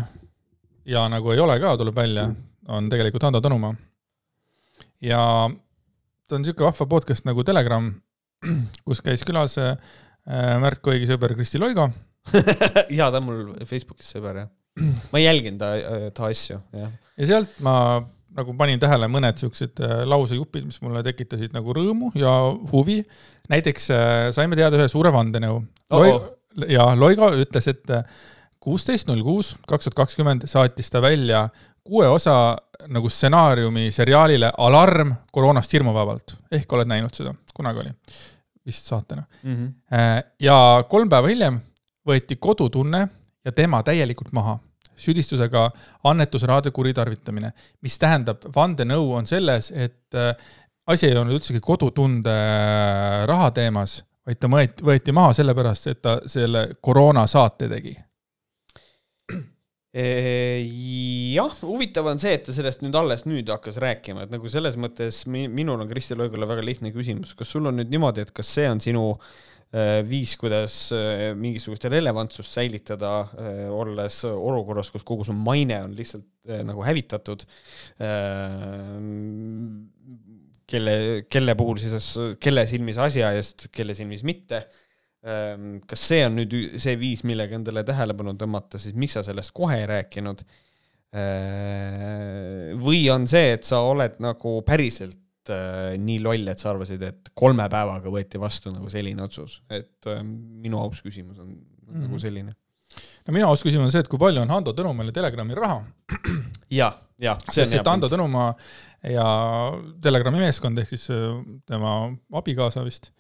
ja 0.91 1.07
nagu 1.13 1.33
ei 1.33 1.41
ole 1.41 1.57
ka, 1.63 1.77
tuleb 1.81 1.97
välja, 1.97 2.29
on 2.69 2.93
tegelikult 2.93 3.29
Hando 3.29 3.43
Tõnumaa. 3.45 3.75
ja 5.07 5.23
ta 5.51 6.37
on 6.37 6.45
niisugune 6.45 6.69
vahva 6.69 6.87
podcast 6.91 7.27
nagu 7.29 7.45
Telegram, 7.47 7.89
kus 8.87 9.03
käis 9.05 9.25
külas 9.27 9.59
äh, 9.61 9.75
Märt 10.61 10.83
Koigi 10.85 11.09
sõber 11.11 11.35
Kristi 11.37 11.61
Loigo 11.61 11.89
jaa, 12.99 13.11
ta 13.11 13.19
on 13.19 13.27
mul 13.27 13.45
Facebookis 13.67 14.11
sõber, 14.15 14.43
jah. 14.43 14.49
ma 15.13 15.23
jälgin 15.23 15.59
ta, 15.61 15.75
ta 16.15 16.29
asju, 16.31 16.61
jah. 16.77 16.97
ja 17.17 17.31
sealt 17.33 17.61
ma 17.65 17.75
nagu 18.37 18.55
panin 18.59 18.81
tähele 18.81 19.09
mõned 19.11 19.41
siuksed 19.41 19.81
äh, 19.85 20.03
lausejupid, 20.09 20.67
mis 20.69 20.81
mulle 20.85 21.03
tekitasid 21.07 21.55
nagu 21.57 21.75
rõõmu 21.77 22.13
ja 22.19 22.33
huvi. 22.73 23.01
näiteks 23.51 23.91
äh, 23.95 24.27
saime 24.35 24.59
teada 24.59 24.79
ühe 24.79 24.89
suure 24.91 25.13
vandenõu 25.15 25.57
oh. 25.59 26.05
-oh. 26.05 26.29
ja 26.71 26.91
Loigo 26.99 27.33
ütles, 27.35 27.67
et 27.73 27.91
äh, 27.91 28.05
kuusteist 28.61 29.09
null 29.09 29.23
kuus 29.25 29.55
kaks 29.69 29.89
tuhat 29.89 29.99
kakskümmend 30.03 30.47
saatis 30.51 30.91
ta 30.91 31.03
välja 31.03 31.49
kuue 31.85 32.09
osa 32.09 32.57
nagu 32.89 33.09
stsenaariumi 33.09 33.91
seriaalile 33.91 34.53
Alarm 34.59 35.15
koroonast 35.33 35.73
hirmuvabalt. 35.73 36.37
ehk 36.53 36.73
oled 36.73 36.89
näinud 36.89 37.15
seda, 37.15 37.35
kunagi 37.55 37.81
oli 37.85 37.93
vist 38.67 38.87
saatena 38.87 39.23
mm. 39.43 39.57
-hmm. 39.57 40.25
ja 40.41 40.85
kolm 40.89 41.09
päeva 41.09 41.29
hiljem 41.29 41.61
võeti 42.09 42.37
Kodutunne 42.37 43.09
ja 43.45 43.53
tema 43.53 43.83
täielikult 43.83 44.33
maha 44.33 44.59
süüdistusega 45.01 45.71
annetusraade 46.05 46.71
kuritarvitamine, 46.71 47.53
mis 47.83 47.99
tähendab, 47.99 48.45
vandenõu 48.57 49.15
on 49.17 49.27
selles, 49.27 49.71
et 49.71 50.15
äh, 50.15 50.35
asi 50.87 51.09
ei 51.09 51.17
olnud 51.17 51.39
üldsegi 51.39 51.61
kodutunde 51.65 52.35
äh, 52.35 53.25
raha 53.31 53.51
teemas, 53.57 54.01
vaid 54.27 54.41
ta 54.41 54.51
võeti, 54.53 54.85
võeti 54.85 55.17
maha 55.17 55.33
sellepärast, 55.41 55.87
et 55.87 56.03
ta 56.05 56.19
selle 56.29 56.69
koroonasaate 56.81 57.69
tegi 57.73 57.97
jah, 59.91 61.55
huvitav 61.67 62.07
on 62.07 62.21
see, 62.23 62.37
et 62.37 62.45
ta 62.47 62.55
sellest 62.55 62.85
nüüd 62.85 62.95
alles 62.95 63.25
nüüd 63.27 63.49
hakkas 63.51 63.81
rääkima, 63.83 64.23
et 64.27 64.35
nagu 64.35 64.51
selles 64.53 64.77
mõttes 64.79 65.25
minul 65.27 65.81
on 65.83 65.91
Kristi 65.91 66.15
Loigule 66.19 66.47
väga 66.47 66.63
lihtne 66.63 66.93
küsimus, 66.95 67.35
kas 67.35 67.51
sul 67.51 67.67
on 67.67 67.81
nüüd 67.81 67.91
niimoodi, 67.91 68.23
et 68.23 68.31
kas 68.35 68.53
see 68.55 68.69
on 68.71 68.83
sinu 68.83 69.07
viis, 70.07 70.33
kuidas 70.39 70.91
mingisugust 71.39 71.85
relevantsust 71.91 72.57
säilitada, 72.57 73.11
olles 73.71 74.25
olukorras, 74.27 74.91
kus 74.91 75.05
kogu 75.07 75.27
su 75.27 75.35
maine 75.35 75.79
on 75.85 75.95
lihtsalt 75.95 76.27
nagu 76.67 76.83
hävitatud. 76.87 77.45
kelle, 80.71 80.95
kelle 81.31 81.55
puhul 81.59 81.79
siis, 81.83 82.13
kelle 82.43 82.67
silmis 82.67 82.99
asja 82.99 83.33
eest, 83.39 83.69
kelle 83.75 83.95
silmis 83.95 84.23
mitte. 84.27 84.65
Kas 85.21 86.01
see 86.01 86.23
on 86.25 86.39
nüüd 86.39 86.55
see 86.81 86.97
viis, 86.97 87.21
millega 87.29 87.53
endale 87.59 87.83
tähelepanu 87.85 88.33
tõmmata, 88.41 88.79
siis 88.81 88.95
miks 88.97 89.19
sa 89.19 89.25
sellest 89.27 89.53
kohe 89.57 89.83
ei 89.83 89.89
rääkinud? 89.91 90.45
või 92.81 93.01
on 93.11 93.25
see, 93.27 93.57
et 93.57 93.67
sa 93.67 93.81
oled 93.83 94.21
nagu 94.23 94.61
päriselt 94.63 95.19
äh, 95.51 95.97
nii 95.99 96.21
loll, 96.23 96.47
et 96.53 96.63
sa 96.63 96.71
arvasid, 96.71 97.03
et 97.03 97.31
kolme 97.35 97.67
päevaga 97.71 98.13
võeti 98.13 98.41
vastu 98.41 98.71
nagu 98.71 98.91
selline 98.93 99.25
otsus, 99.25 99.61
et 99.71 100.07
äh, 100.11 100.21
minu 100.23 100.79
aus 100.79 101.03
küsimus 101.03 101.39
on 101.39 101.49
mm 101.49 101.57
-hmm. 101.89 102.05
nagu 102.05 102.19
selline. 102.19 102.55
no 103.27 103.35
minu 103.35 103.49
aus 103.49 103.63
küsimus 103.63 103.85
on 103.85 103.91
see, 103.91 104.01
et 104.01 104.09
kui 104.09 104.19
palju 104.19 104.41
on 104.41 104.51
Hando 104.51 104.73
Tõnumaal 104.73 105.13
Telegrami 105.13 105.55
raha? 105.55 105.83
ja, 106.81 106.93
ja. 107.19 107.37
sest 107.51 107.75
et 107.75 107.87
Hando 107.87 108.09
Tõnumaa 108.09 108.55
ja 109.03 109.27
Telegrami 110.03 110.39
meeskond 110.39 110.79
ehk 110.79 110.89
siis 110.89 111.11
äh, 111.11 111.43
tema 111.67 112.17
abikaasa 112.33 112.85
vist 112.85 113.13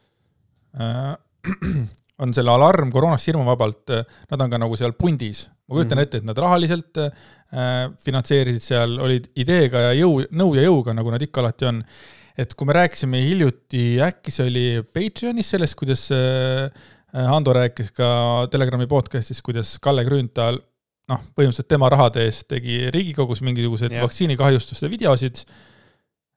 äh, 0.78 1.16
on 2.22 2.34
selle 2.36 2.53
alarm 2.53 2.91
koroonast 2.93 3.30
hirmuvabalt, 3.30 3.93
nad 4.30 4.45
on 4.45 4.53
ka 4.53 4.61
nagu 4.61 4.76
seal 4.76 4.93
pundis. 4.99 5.49
ma 5.68 5.76
kujutan 5.76 5.97
mm 5.97 6.01
-hmm. 6.01 6.03
ette, 6.03 6.16
et 6.18 6.24
nad 6.24 6.38
rahaliselt 6.38 6.99
äh, 6.99 7.91
finantseerisid 8.05 8.62
seal, 8.62 8.99
olid 9.01 9.30
ideega 9.36 9.78
ja 9.88 9.93
jõu, 9.95 10.24
nõu 10.30 10.57
ja 10.57 10.66
jõuga, 10.66 10.95
nagu 10.95 11.11
nad 11.11 11.22
ikka 11.22 11.41
alati 11.41 11.66
on 11.70 11.84
et 12.38 12.55
kui 12.55 12.66
me 12.66 12.74
rääkisime 12.76 13.20
hiljuti, 13.22 14.01
äkki 14.03 14.32
see 14.32 14.49
oli 14.49 14.64
Patreonis 14.95 15.51
sellest, 15.51 15.76
kuidas 15.78 16.09
äh, 16.14 16.70
Ando 17.11 17.53
rääkis 17.53 17.91
ka 17.91 18.47
Telegrami 18.51 18.86
podcast'is, 18.86 19.43
kuidas 19.43 19.78
Kalle 19.82 20.05
Grünthal 20.07 20.61
noh, 21.11 21.22
põhimõtteliselt 21.34 21.70
tema 21.70 21.91
rahade 21.91 22.22
eest 22.26 22.47
tegi 22.51 22.84
Riigikogus 22.95 23.43
mingisuguseid 23.47 23.97
yeah. 23.97 24.05
vaktsiinikahjustuste 24.07 24.91
videosid. 24.93 25.43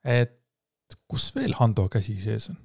et 0.04 0.98
kus 1.08 1.30
veel 1.36 1.54
Hando 1.58 1.86
käsi 1.88 2.18
sees 2.20 2.50
on? 2.50 2.58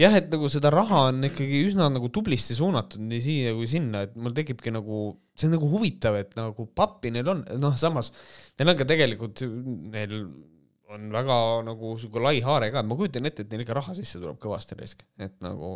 Jah, 0.00 0.14
et 0.16 0.30
nagu 0.32 0.48
seda 0.52 0.70
raha 0.72 1.06
on 1.10 1.26
ikkagi 1.28 1.64
üsna 1.66 1.88
nagu 1.92 2.08
tublisti 2.12 2.56
suunatud 2.56 3.02
nii 3.04 3.22
siia 3.24 3.52
kui 3.56 3.68
sinna, 3.70 4.06
et 4.06 4.14
mul 4.16 4.34
tekibki 4.36 4.72
nagu, 4.74 5.04
see 5.36 5.50
on 5.50 5.56
nagu 5.58 5.68
huvitav, 5.72 6.16
et 6.20 6.32
nagu 6.38 6.66
pappi 6.76 7.12
neil 7.14 7.28
on, 7.32 7.44
noh, 7.60 7.76
samas 7.80 8.12
neil 8.60 8.72
on 8.72 8.78
ka 8.78 8.88
tegelikult, 8.88 9.44
neil 9.92 10.16
on 10.92 11.08
väga 11.12 11.38
nagu 11.66 11.96
sihuke 12.00 12.20
lai 12.22 12.38
haare 12.44 12.70
ka, 12.72 12.82
et 12.82 12.88
ma 12.88 12.96
kujutan 12.98 13.28
ette, 13.28 13.44
et 13.44 13.52
neil 13.52 13.64
ikka 13.64 13.76
raha 13.80 13.96
sisse 13.96 14.20
tuleb 14.20 14.38
kõvasti 14.40 14.76
risk, 14.80 15.04
et 15.20 15.36
nagu 15.44 15.74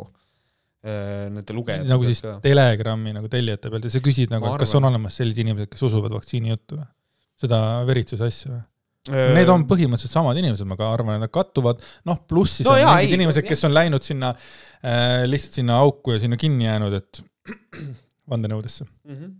äh, 0.85 1.27
nende 1.33 1.57
lugejad. 1.57 1.85
nagu 1.89 2.05
siis 2.07 2.21
ka. 2.25 2.37
Telegrami 2.45 3.13
nagu 3.17 3.29
tellijate 3.31 3.73
pealt 3.73 3.85
ja 3.89 3.93
sa 3.93 4.01
küsid 4.03 4.33
nagu, 4.33 4.49
et 4.49 4.65
kas 4.65 4.77
on 4.77 4.89
olemas 4.89 5.17
sellised 5.21 5.45
inimesed, 5.45 5.71
kes 5.73 5.85
usuvad 5.89 6.17
vaktsiini 6.17 6.53
juttu 6.53 6.81
või? 6.81 6.89
seda 7.37 7.61
veritsuse 7.85 8.25
asja 8.25 8.51
või? 8.55 8.63
Need 9.11 9.51
on 9.53 9.63
põhimõtteliselt 9.69 10.13
samad 10.13 10.39
inimesed, 10.39 10.67
ma 10.69 10.77
ka 10.79 10.89
arvan, 10.93 11.17
et 11.17 11.25
nad 11.25 11.33
kattuvad, 11.33 11.83
noh, 12.09 12.19
pluss 12.29 12.59
siis 12.59 12.67
no 12.67 12.75
on 12.75 12.81
jaa, 12.81 12.95
mingid 12.97 13.13
ei, 13.13 13.19
inimesed, 13.21 13.47
kes 13.47 13.67
on 13.67 13.75
läinud 13.75 14.05
sinna 14.05 14.33
äh, 14.33 15.23
lihtsalt 15.29 15.61
sinna 15.61 15.79
auku 15.83 16.15
ja 16.15 16.23
sinna 16.23 16.39
kinni 16.39 16.67
jäänud, 16.67 16.97
et 16.99 17.23
vandenõudesse 18.31 18.85
mm. 18.87 19.15
-hmm 19.15 19.35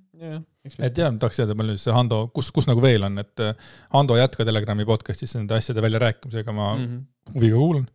et 0.82 0.98
jah, 0.98 1.12
tahaks 1.22 1.38
teada, 1.38 1.56
palju 1.58 1.76
see 1.80 1.94
Hando, 1.94 2.24
kus, 2.34 2.50
kus 2.56 2.68
nagu 2.70 2.82
veel 2.84 3.06
on, 3.08 3.20
et 3.22 3.44
äh, 3.44 3.54
Hando 3.94 4.18
jätka 4.18 4.46
Telegrami 4.48 4.88
podcast'is 4.90 5.36
nende 5.38 5.58
asjade 5.58 5.84
väljarääkimisega, 5.86 6.56
ma 6.56 6.72
mm 6.74 6.86
-hmm. 6.86 7.36
huviga 7.36 7.60
kuulan. 7.62 7.88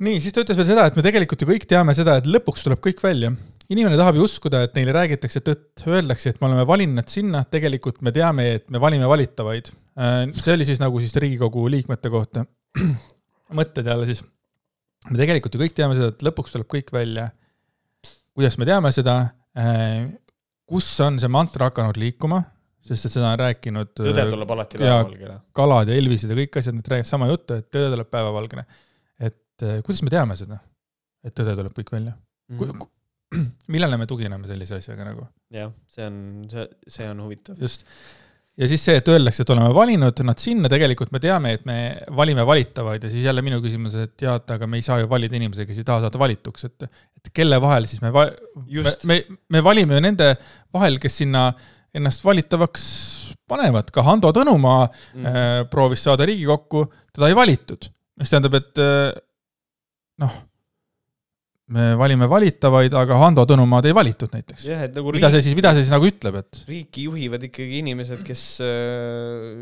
nii, 0.00 0.20
siis 0.20 0.34
ta 0.34 0.42
ütles 0.42 0.58
veel 0.58 0.70
seda, 0.72 0.86
et 0.86 0.96
me 0.96 1.04
tegelikult 1.06 1.42
ju 1.42 1.48
kõik 1.48 1.66
teame 1.68 1.94
seda, 1.94 2.16
et 2.18 2.26
lõpuks 2.26 2.64
tuleb 2.66 2.80
kõik 2.86 3.02
välja. 3.04 3.32
Inimene 3.70 3.98
tahab 3.98 4.18
ju 4.18 4.26
uskuda, 4.26 4.64
et 4.66 4.76
neile 4.78 4.94
räägitakse 4.96 5.42
tõtt, 5.46 5.84
öeldakse, 5.86 6.32
et 6.32 6.40
me 6.42 6.48
oleme 6.48 6.66
valinud 6.68 6.98
nad 6.98 7.10
sinna, 7.12 7.44
tegelikult 7.46 8.00
me 8.06 8.12
teame, 8.14 8.46
et 8.58 8.66
me 8.72 8.82
valime 8.82 9.08
valitavaid. 9.10 9.70
Äh, 10.00 10.22
see 10.34 10.54
oli 10.56 10.66
siis 10.68 10.82
nagu 10.82 11.02
siis 11.02 11.14
Riigikogu 11.22 11.66
liikmete 11.70 12.10
kohta. 12.12 12.44
mõtted 13.60 13.86
jälle 13.86 14.06
siis. 14.10 14.22
me 15.10 15.18
tegelikult 15.18 15.54
ju 15.54 15.62
kõik 15.62 15.76
teame 15.76 15.98
seda, 15.98 16.10
et 16.12 16.26
lõpuks 16.26 16.54
tuleb 16.54 16.70
kõik 16.70 16.92
välja. 16.94 17.30
kuidas 18.34 18.58
me 18.58 18.66
teame 18.66 18.92
seda? 18.94 19.16
Äh, 19.58 20.10
kus 20.70 20.88
on 21.02 21.18
see 21.22 21.30
mantra 21.30 21.70
hakanud 21.70 21.98
liikuma, 21.98 22.42
sest 22.86 23.06
et 23.06 23.18
seda 23.18 23.32
on 23.32 23.38
rääkinud. 23.38 23.94
tõde 24.02 24.28
tuleb 24.34 24.54
alati 24.56 24.82
päevavalgele. 24.82 25.40
kalad 25.54 25.90
ja 25.90 25.98
Elvised 25.98 26.30
ja 26.30 26.38
kõik 26.38 26.58
asjad, 26.58 26.78
nad 26.78 26.94
räägivad 26.94 27.10
sama 27.10 27.30
juttu, 27.30 27.58
et 27.58 27.70
tõde 27.70 27.90
tuleb 27.94 28.10
päevavalgele. 28.10 28.66
et 29.30 29.68
kuidas 29.86 30.02
me 30.02 30.10
teame 30.10 30.38
seda, 30.38 30.58
et 31.22 31.34
tõde 31.34 31.54
tuleb 31.58 31.76
kõik 31.76 31.92
välja 31.94 32.14
mm? 32.14 32.90
millele 33.74 33.98
me 34.00 34.08
tugineme 34.10 34.48
sellise 34.50 34.80
asjaga 34.80 35.06
nagu? 35.10 35.28
jah, 35.54 35.70
see 35.90 36.06
on, 36.06 36.16
see, 36.50 36.66
see 36.98 37.10
on 37.10 37.22
huvitav. 37.24 37.58
just 37.60 37.86
ja 38.60 38.68
siis 38.68 38.82
see, 38.84 38.98
et 39.00 39.08
öeldakse, 39.08 39.44
et 39.44 39.52
oleme 39.54 39.70
valinud 39.74 40.22
nad 40.26 40.40
sinna, 40.42 40.68
tegelikult 40.72 41.12
me 41.14 41.20
teame, 41.22 41.54
et 41.56 41.66
me 41.68 41.78
valime 42.16 42.44
valitavaid 42.46 43.06
ja 43.06 43.12
siis 43.12 43.24
jälle 43.24 43.44
minu 43.46 43.60
küsimus, 43.64 43.96
et 44.02 44.26
jaa, 44.26 44.36
et 44.40 44.54
aga 44.56 44.68
me 44.68 44.80
ei 44.80 44.84
saa 44.84 45.00
ju 45.00 45.08
valida 45.10 45.38
inimesi, 45.38 45.66
kes 45.68 45.80
ei 45.80 45.86
taha 45.88 46.04
saada 46.04 46.20
valituks, 46.20 46.66
et, 46.68 46.88
et 47.20 47.32
kelle 47.36 47.60
vahel 47.62 47.88
siis 47.88 48.02
me, 48.04 48.12
me, 48.12 48.84
me, 49.10 49.20
me 49.56 49.64
valime 49.64 49.96
ju 49.96 50.04
nende 50.04 50.32
vahel, 50.74 50.98
kes 51.02 51.22
sinna 51.22 51.48
ennast 51.96 52.22
valitavaks 52.26 52.84
panevad, 53.50 53.88
ka 53.94 54.04
Hando 54.06 54.30
Tõnumaa 54.34 54.84
mm. 54.86 55.24
äh, 55.26 55.48
proovis 55.70 56.04
saada 56.06 56.28
Riigikokku, 56.28 56.84
teda 57.14 57.30
ei 57.30 57.38
valitud, 57.38 57.88
mis 58.20 58.30
tähendab, 58.30 58.60
et 58.60 58.82
äh, 58.82 59.10
noh 60.22 60.38
me 61.70 61.92
valime 61.98 62.26
valitavaid, 62.30 62.94
aga 62.98 63.18
Hando 63.20 63.44
Tõnumaad 63.48 63.86
ei 63.86 63.94
valitud 63.94 64.32
näiteks. 64.34 64.66
Nagu 64.96 65.12
mida 65.14 65.28
riik... 65.28 65.36
see 65.36 65.44
siis, 65.46 65.56
mida 65.58 65.70
see 65.76 65.84
siis 65.84 65.92
nagu 65.94 66.08
ütleb, 66.08 66.40
et? 66.40 66.62
riiki 66.70 67.04
juhivad 67.06 67.44
ikkagi 67.46 67.78
inimesed, 67.82 68.24
kes 68.26 68.46
äh, 68.66 69.52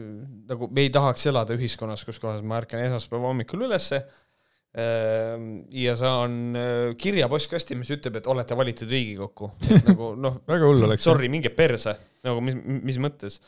nagu 0.48 0.70
me 0.72 0.86
ei 0.86 0.92
tahaks 0.94 1.28
elada 1.28 1.56
ühiskonnas, 1.58 2.06
kus 2.08 2.20
kohas 2.22 2.40
ma 2.46 2.62
ärkan 2.62 2.80
esmaspäeva 2.86 3.28
hommikul 3.28 3.66
ülesse 3.68 4.00
äh, 4.00 5.36
ja 5.84 5.98
saan 6.00 6.40
äh, 6.56 6.72
kirja 7.00 7.28
postkasti, 7.28 7.76
mis 7.76 7.92
ütleb, 7.92 8.22
et 8.22 8.30
olete 8.32 8.56
valitud 8.56 8.88
Riigikokku. 8.88 9.52
nagu 9.90 10.14
noh 10.24 10.40
väga 10.48 10.72
hull 10.72 10.88
oleks. 10.88 11.04
Sorry, 11.04 11.28
minge 11.32 11.52
perse, 11.56 11.98
nagu 12.24 12.40
mis, 12.44 12.56
mis 12.88 13.00
mõttes. 13.04 13.42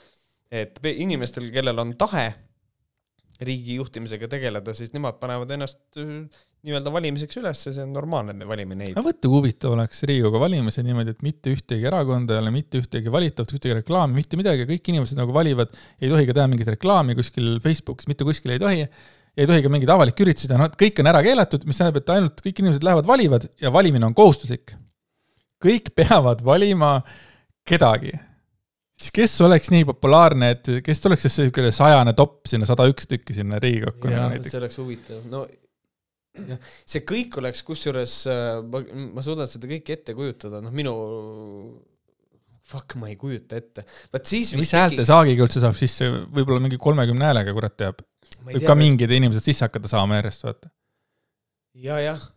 et 0.52 0.76
inimestel, 0.92 1.48
kellel 1.54 1.80
on 1.80 1.96
tahe 1.96 2.28
riigi 3.44 3.76
juhtimisega 3.78 4.28
tegeleda, 4.30 4.74
siis 4.76 4.92
nemad 4.94 5.16
panevad 5.20 5.50
ennast 5.54 5.80
äh, 6.00 6.40
nii-öelda 6.66 6.92
valimiseks 6.92 7.38
üles 7.40 7.62
ja 7.66 7.72
see 7.72 7.84
on 7.86 7.94
normaalne, 7.96 8.34
et 8.34 8.40
me 8.42 8.48
valime 8.48 8.76
neid. 8.76 8.92
aga 8.92 9.04
võtta, 9.06 9.24
kui 9.24 9.38
huvitav 9.38 9.76
oleks 9.76 10.02
Riigikogu 10.08 10.42
valimised 10.42 10.84
niimoodi, 10.84 11.14
et 11.16 11.24
mitte 11.24 11.54
ühtegi 11.54 11.88
erakonda 11.88 12.36
ei 12.36 12.42
ole, 12.42 12.52
mitte 12.54 12.82
ühtegi 12.82 13.12
valitavat, 13.12 13.54
ühtegi 13.56 13.78
reklaami, 13.80 14.18
mitte 14.20 14.40
midagi, 14.40 14.68
kõik 14.68 14.92
inimesed 14.92 15.20
nagu 15.20 15.34
valivad, 15.36 15.72
ei 16.02 16.12
tohi 16.12 16.28
ka 16.28 16.36
teha 16.36 16.50
mingit 16.52 16.72
reklaami 16.74 17.16
kuskil 17.18 17.56
Facebookis, 17.64 18.10
mitte 18.10 18.28
kuskil 18.28 18.54
ei 18.56 18.62
tohi, 18.62 18.86
ei 19.40 19.48
tohi 19.48 19.64
ka 19.64 19.72
mingeid 19.72 19.94
avalikke 19.96 20.26
üritusi 20.26 20.50
teha, 20.50 20.60
noh, 20.60 20.72
kõik 20.84 21.00
on 21.00 21.12
ära 21.14 21.24
keelatud, 21.24 21.64
mis 21.68 21.80
tähendab, 21.80 22.02
et 22.02 22.16
ainult 22.16 22.44
kõik 22.44 22.60
inimesed 22.60 22.84
lähevad, 22.84 23.08
valivad 23.08 23.48
ja 23.62 23.72
valimine 23.72 24.10
on 24.10 24.16
kohustuslik. 24.16 24.76
kõik 25.60 25.94
peavad 25.96 26.44
valima 26.44 26.98
kedagi 27.68 28.12
siis 29.00 29.14
kes 29.16 29.34
oleks 29.46 29.72
nii 29.72 29.86
populaarne, 29.88 30.52
et 30.56 30.70
kes 30.84 31.02
tuleks 31.02 31.26
siis 31.26 31.38
niisugune 31.40 31.72
sajane 31.74 32.14
topp 32.18 32.50
sinna, 32.50 32.68
sada 32.68 32.86
üks 32.90 33.08
tükki 33.10 33.36
sinna 33.36 33.60
Riigikokku 33.62 34.10
nagu 34.12 34.34
näiteks? 34.34 34.52
see 34.52 34.60
oleks 34.60 34.80
huvitav, 34.82 35.22
no 35.32 35.44
jah, 36.36 36.72
see 36.88 37.04
kõik 37.08 37.38
oleks, 37.40 37.62
kusjuures 37.66 38.16
äh, 38.30 38.58
ma, 38.66 38.82
ma 39.16 39.24
suudan 39.24 39.48
seda 39.50 39.70
kõike 39.70 39.96
ette 39.96 40.16
kujutada, 40.18 40.60
noh, 40.64 40.74
minu 40.74 40.94
fuck, 42.70 42.94
ma 43.00 43.10
ei 43.10 43.16
kujuta 43.20 43.58
ette. 43.58 43.86
vot 44.12 44.28
siis 44.30 44.52
mis 44.58 44.74
häälte 44.76 45.00
tekiks... 45.00 45.10
saagiga 45.10 45.46
üldse 45.46 45.62
saab 45.64 45.78
sisse, 45.78 46.10
võib-olla 46.30 46.62
mingi 46.62 46.78
kolmekümne 46.80 47.30
häälega, 47.30 47.54
kurat 47.56 47.78
teab. 47.80 48.04
võib 48.46 48.66
ka 48.66 48.76
mingid 48.78 49.16
inimesed 49.16 49.48
sisse 49.48 49.66
hakata 49.66 49.90
saama 49.90 50.20
järjest, 50.20 50.46
vaata. 50.46 50.70
ja, 51.74 51.98
jah 52.04 52.28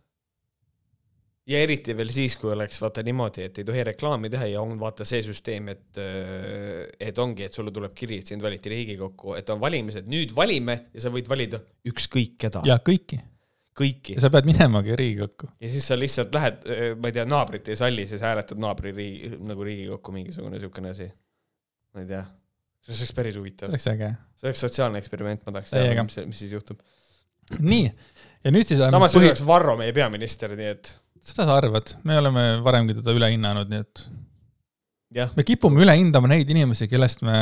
ja 1.50 1.60
eriti 1.60 1.94
veel 1.96 2.10
siis, 2.12 2.36
kui 2.40 2.52
oleks 2.54 2.80
vaata 2.82 3.04
niimoodi, 3.04 3.44
et 3.48 3.60
ei 3.60 3.66
tohi 3.68 3.84
reklaami 3.90 4.30
teha 4.32 4.48
ja 4.54 4.62
on 4.64 4.78
vaata 4.80 5.06
see 5.08 5.20
süsteem, 5.26 5.68
et, 5.74 6.00
äh, 6.00 6.86
et 7.08 7.18
ongi, 7.20 7.46
et 7.48 7.56
sulle 7.56 7.72
tuleb 7.74 7.94
kiri, 7.96 8.22
et 8.22 8.32
sind 8.32 8.44
valiti 8.44 8.72
Riigikokku, 8.72 9.36
et 9.38 9.52
on 9.52 9.60
valimised, 9.60 10.08
nüüd 10.10 10.34
valime 10.36 10.78
ja 10.94 11.04
sa 11.04 11.12
võid 11.14 11.28
valida 11.30 11.60
ükskõik 11.90 12.38
keda. 12.46 12.64
ja 12.68 12.78
kõiki. 12.84 13.20
kõiki. 13.76 14.16
sa 14.22 14.30
pead 14.32 14.48
minemagi 14.48 14.96
Riigikokku. 15.00 15.50
ja 15.60 15.74
siis 15.74 15.90
sa 15.90 15.98
lihtsalt 16.00 16.34
lähed, 16.34 16.64
äh, 16.64 16.86
ma 16.96 17.12
ei 17.12 17.18
tea, 17.18 17.26
naabrit 17.28 17.68
ei 17.68 17.80
salli, 17.80 18.08
siis 18.08 18.24
hääletad 18.24 18.60
naabri 18.60 18.94
riigi, 18.96 19.34
nagu 19.44 19.68
Riigikokku 19.68 20.16
mingisugune 20.16 20.62
siukene 20.62 20.96
asi. 20.96 21.10
ma 21.94 22.06
ei 22.06 22.10
tea, 22.14 22.24
see 22.88 22.96
oleks 22.96 23.16
päris 23.20 23.40
huvitav. 23.40 23.68
see 23.68 23.76
oleks 23.76 23.92
äge. 23.92 24.12
see 24.40 24.48
oleks 24.48 24.68
sotsiaalne 24.68 25.04
eksperiment, 25.04 25.44
ma 25.44 25.58
tahaks 25.58 25.76
teada, 25.76 26.08
mis, 26.08 26.20
mis 26.24 26.44
siis 26.46 26.56
juhtub. 26.56 26.80
nii, 27.60 27.86
ja 28.40 28.56
nüüd 28.56 28.64
siis 28.64 28.80
samas 28.88 29.12
põhi... 29.12 29.28
oleks 29.28 29.44
Varro 29.44 29.76
meie 29.76 29.92
peaminister, 29.92 30.56
nii 30.56 30.72
et 30.72 30.96
seda 31.24 31.46
sa 31.48 31.56
arvad, 31.56 31.94
me 32.04 32.18
oleme 32.20 32.44
varemgi 32.64 32.98
teda 32.98 33.14
üle 33.16 33.30
hinnanud, 33.32 33.70
nii 33.70 33.84
et 33.84 34.02
ja. 35.16 35.28
me 35.36 35.46
kipume 35.46 35.82
üle 35.84 35.94
hindama 35.98 36.30
neid 36.30 36.50
inimesi, 36.52 36.88
kellest 36.90 37.24
me 37.26 37.38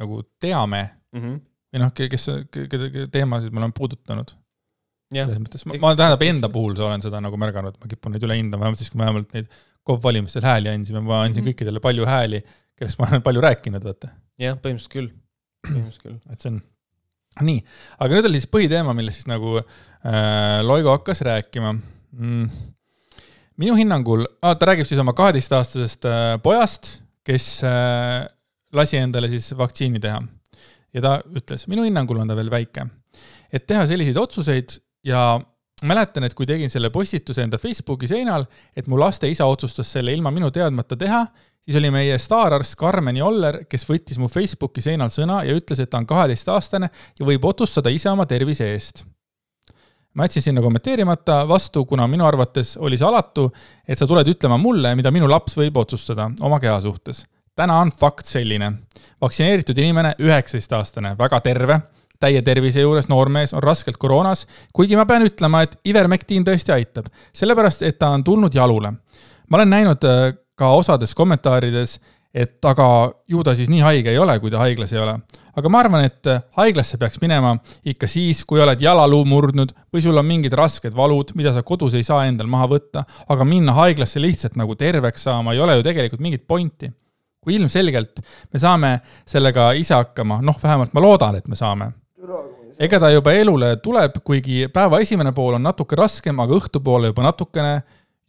nagu 0.00 0.22
teame 0.42 0.82
mm 1.14 1.20
-hmm. 1.20 1.42
või 1.72 1.82
noh, 1.82 1.92
kes, 1.98 2.28
kelle 2.52 3.08
teemasid 3.12 3.52
me 3.52 3.62
oleme 3.62 3.76
puudutanud. 3.76 4.34
selles 5.12 5.40
mõttes, 5.42 5.66
ma, 5.68 5.76
ma 5.80 5.92
tähendab 5.98 6.22
enda 6.24 6.48
puhul 6.48 6.78
olen 6.80 7.02
seda 7.04 7.20
nagu 7.20 7.36
märganud, 7.36 7.76
ma 7.80 7.88
kipun 7.88 8.14
neid 8.14 8.24
üle 8.24 8.38
hindama, 8.38 8.64
vähemalt 8.64 8.80
siis, 8.80 8.90
kui 8.90 8.98
me 8.98 9.04
vähemalt 9.04 9.34
neid 9.36 9.48
KOV 9.84 10.02
valimistel 10.02 10.44
hääli 10.46 10.70
andsime, 10.70 11.00
ma 11.00 11.22
andsin 11.22 11.42
mm 11.42 11.48
-hmm. 11.48 11.52
kõikidele 11.52 11.80
palju 11.84 12.06
hääli, 12.06 12.40
kellest 12.78 12.98
ma 12.98 13.08
olen 13.10 13.22
palju 13.22 13.40
rääkinud, 13.40 13.84
vaata. 13.84 14.08
jah, 14.38 14.56
põhimõtteliselt 14.56 14.94
küll, 14.94 15.10
põhimõtteliselt 15.66 16.06
küll. 16.06 16.20
et 16.32 16.40
see 16.40 16.52
on 16.52 16.62
nii, 17.48 17.64
aga 17.98 18.14
nüüd 18.14 18.28
oli 18.30 18.40
siis 18.40 18.52
põhiteema, 18.52 18.94
millest 18.94 19.20
siis 19.20 19.28
nagu 19.28 19.58
äh, 19.58 20.60
Loigo 20.62 20.94
hakkas 20.96 21.20
rääkima 21.20 21.72
mm 21.72 22.48
minu 23.60 23.76
hinnangul, 23.76 24.24
ta 24.40 24.68
räägib 24.68 24.88
siis 24.88 25.00
oma 25.02 25.14
kaheteistaastasest 25.16 26.08
äh, 26.08 26.36
pojast, 26.42 26.94
kes 27.26 27.48
äh, 27.66 28.24
lasi 28.72 28.98
endale 29.00 29.30
siis 29.32 29.52
vaktsiini 29.58 30.00
teha. 30.02 30.22
ja 30.92 31.00
ta 31.00 31.12
ütles, 31.24 31.66
minu 31.72 31.86
hinnangul 31.86 32.20
on 32.20 32.28
ta 32.28 32.36
veel 32.36 32.50
väike. 32.50 32.86
et 33.52 33.66
teha 33.66 33.86
selliseid 33.86 34.16
otsuseid 34.16 34.78
ja 35.04 35.40
mäletan, 35.84 36.24
et 36.24 36.34
kui 36.34 36.46
tegin 36.46 36.70
selle 36.70 36.90
postituse 36.90 37.42
enda 37.42 37.58
Facebooki 37.58 38.06
seinal, 38.06 38.46
et 38.76 38.86
mu 38.86 38.98
laste 39.00 39.28
isa 39.28 39.46
otsustas 39.46 39.90
selle 39.92 40.12
ilma 40.14 40.30
minu 40.30 40.50
teadmata 40.50 40.96
teha, 40.96 41.24
siis 41.62 41.76
oli 41.78 41.90
meie 41.90 42.18
staararst 42.18 42.76
Karmen 42.78 43.16
Joller, 43.16 43.64
kes 43.68 43.86
võttis 43.88 44.18
mu 44.18 44.28
Facebooki 44.30 44.84
seinal 44.84 45.10
sõna 45.10 45.42
ja 45.46 45.56
ütles, 45.58 45.82
et 45.82 45.90
ta 45.90 45.98
on 45.98 46.06
kaheteistaastane 46.06 46.90
ja 47.18 47.26
võib 47.26 47.44
otsustada 47.50 47.90
ise 47.90 48.10
oma 48.10 48.26
tervise 48.30 48.70
eest 48.72 49.04
ma 50.14 50.24
jätsin 50.24 50.42
sinna 50.42 50.62
kommenteerimata 50.62 51.48
vastu, 51.48 51.84
kuna 51.84 52.06
minu 52.08 52.26
arvates 52.26 52.76
oli 52.76 52.98
see 52.98 53.08
alatu, 53.08 53.48
et 53.88 53.98
sa 53.98 54.06
tuled 54.06 54.28
ütlema 54.28 54.58
mulle, 54.60 54.94
mida 54.98 55.12
minu 55.14 55.28
laps 55.30 55.56
võib 55.56 55.78
otsustada 55.80 56.30
oma 56.40 56.60
keha 56.60 56.80
suhtes. 56.80 57.24
täna 57.56 57.80
on 57.80 57.90
fakt 57.92 58.26
selline. 58.26 58.72
vaktsineeritud 59.20 59.78
inimene, 59.78 60.14
üheksateistaastane, 60.18 61.16
väga 61.18 61.40
terve, 61.40 61.80
täie 62.20 62.42
tervise 62.42 62.80
juures 62.80 63.08
noormees 63.08 63.54
on 63.54 63.62
raskelt 63.62 63.96
koroonas, 63.96 64.46
kuigi 64.72 64.96
ma 64.96 65.06
pean 65.06 65.22
ütlema, 65.22 65.62
et 65.62 65.78
Ivermectin 65.84 66.44
tõesti 66.44 66.72
aitab, 66.72 67.06
sellepärast 67.32 67.82
et 67.82 67.98
ta 67.98 68.08
on 68.08 68.24
tulnud 68.24 68.54
jalule. 68.54 68.92
ma 69.48 69.56
olen 69.56 69.70
näinud 69.70 70.04
äh, 70.04 70.34
ka 70.54 70.68
osades 70.70 71.14
kommentaarides, 71.14 72.00
et 72.34 72.64
aga 72.64 73.12
ju 73.28 73.42
ta 73.42 73.54
siis 73.54 73.68
nii 73.68 73.80
haige 73.80 74.10
ei 74.10 74.18
ole, 74.18 74.38
kui 74.40 74.50
ta 74.50 74.58
haiglas 74.58 74.92
ei 74.92 74.98
ole 74.98 75.18
aga 75.58 75.72
ma 75.72 75.82
arvan, 75.82 76.06
et 76.06 76.28
äh, 76.30 76.42
haiglasse 76.58 76.98
peaks 77.00 77.20
minema 77.22 77.54
ikka 77.88 78.08
siis, 78.10 78.42
kui 78.48 78.60
oled 78.62 78.80
jalaluu 78.82 79.24
murdnud 79.28 79.74
või 79.92 80.04
sul 80.04 80.18
on 80.18 80.28
mingid 80.28 80.54
rasked 80.56 80.94
valud, 80.96 81.34
mida 81.38 81.52
sa 81.54 81.64
kodus 81.66 81.96
ei 81.98 82.06
saa 82.06 82.24
endal 82.28 82.50
maha 82.50 82.68
võtta, 82.72 83.04
aga 83.32 83.46
minna 83.48 83.74
haiglasse 83.76 84.22
lihtsalt 84.22 84.56
nagu 84.60 84.76
terveks 84.78 85.28
saama 85.28 85.56
ei 85.56 85.62
ole 85.62 85.78
ju 85.78 85.86
tegelikult 85.88 86.24
mingit 86.24 86.46
pointi. 86.48 86.92
kui 87.42 87.56
ilmselgelt 87.58 88.20
me 88.54 88.58
saame 88.62 88.90
sellega 89.26 89.72
ise 89.74 89.96
hakkama, 89.96 90.36
noh, 90.46 90.54
vähemalt 90.62 90.92
ma 90.94 91.02
loodan, 91.02 91.40
et 91.40 91.48
me 91.50 91.58
saame. 91.58 91.90
ega 92.78 93.00
ta 93.00 93.10
juba 93.10 93.32
elule 93.32 93.76
tuleb, 93.82 94.22
kuigi 94.24 94.68
päeva 94.72 95.00
esimene 95.02 95.32
pool 95.32 95.58
on 95.58 95.62
natuke 95.62 95.98
raskem, 95.98 96.38
aga 96.40 96.54
õhtupoole 96.54 97.10
juba 97.10 97.26
natukene 97.26 97.74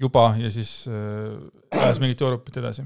juba 0.01 0.33
ja 0.41 0.49
siis 0.51 0.89
äh, 0.89 1.93
mingit 2.01 2.21
Euroopat 2.21 2.57
edasi 2.57 2.83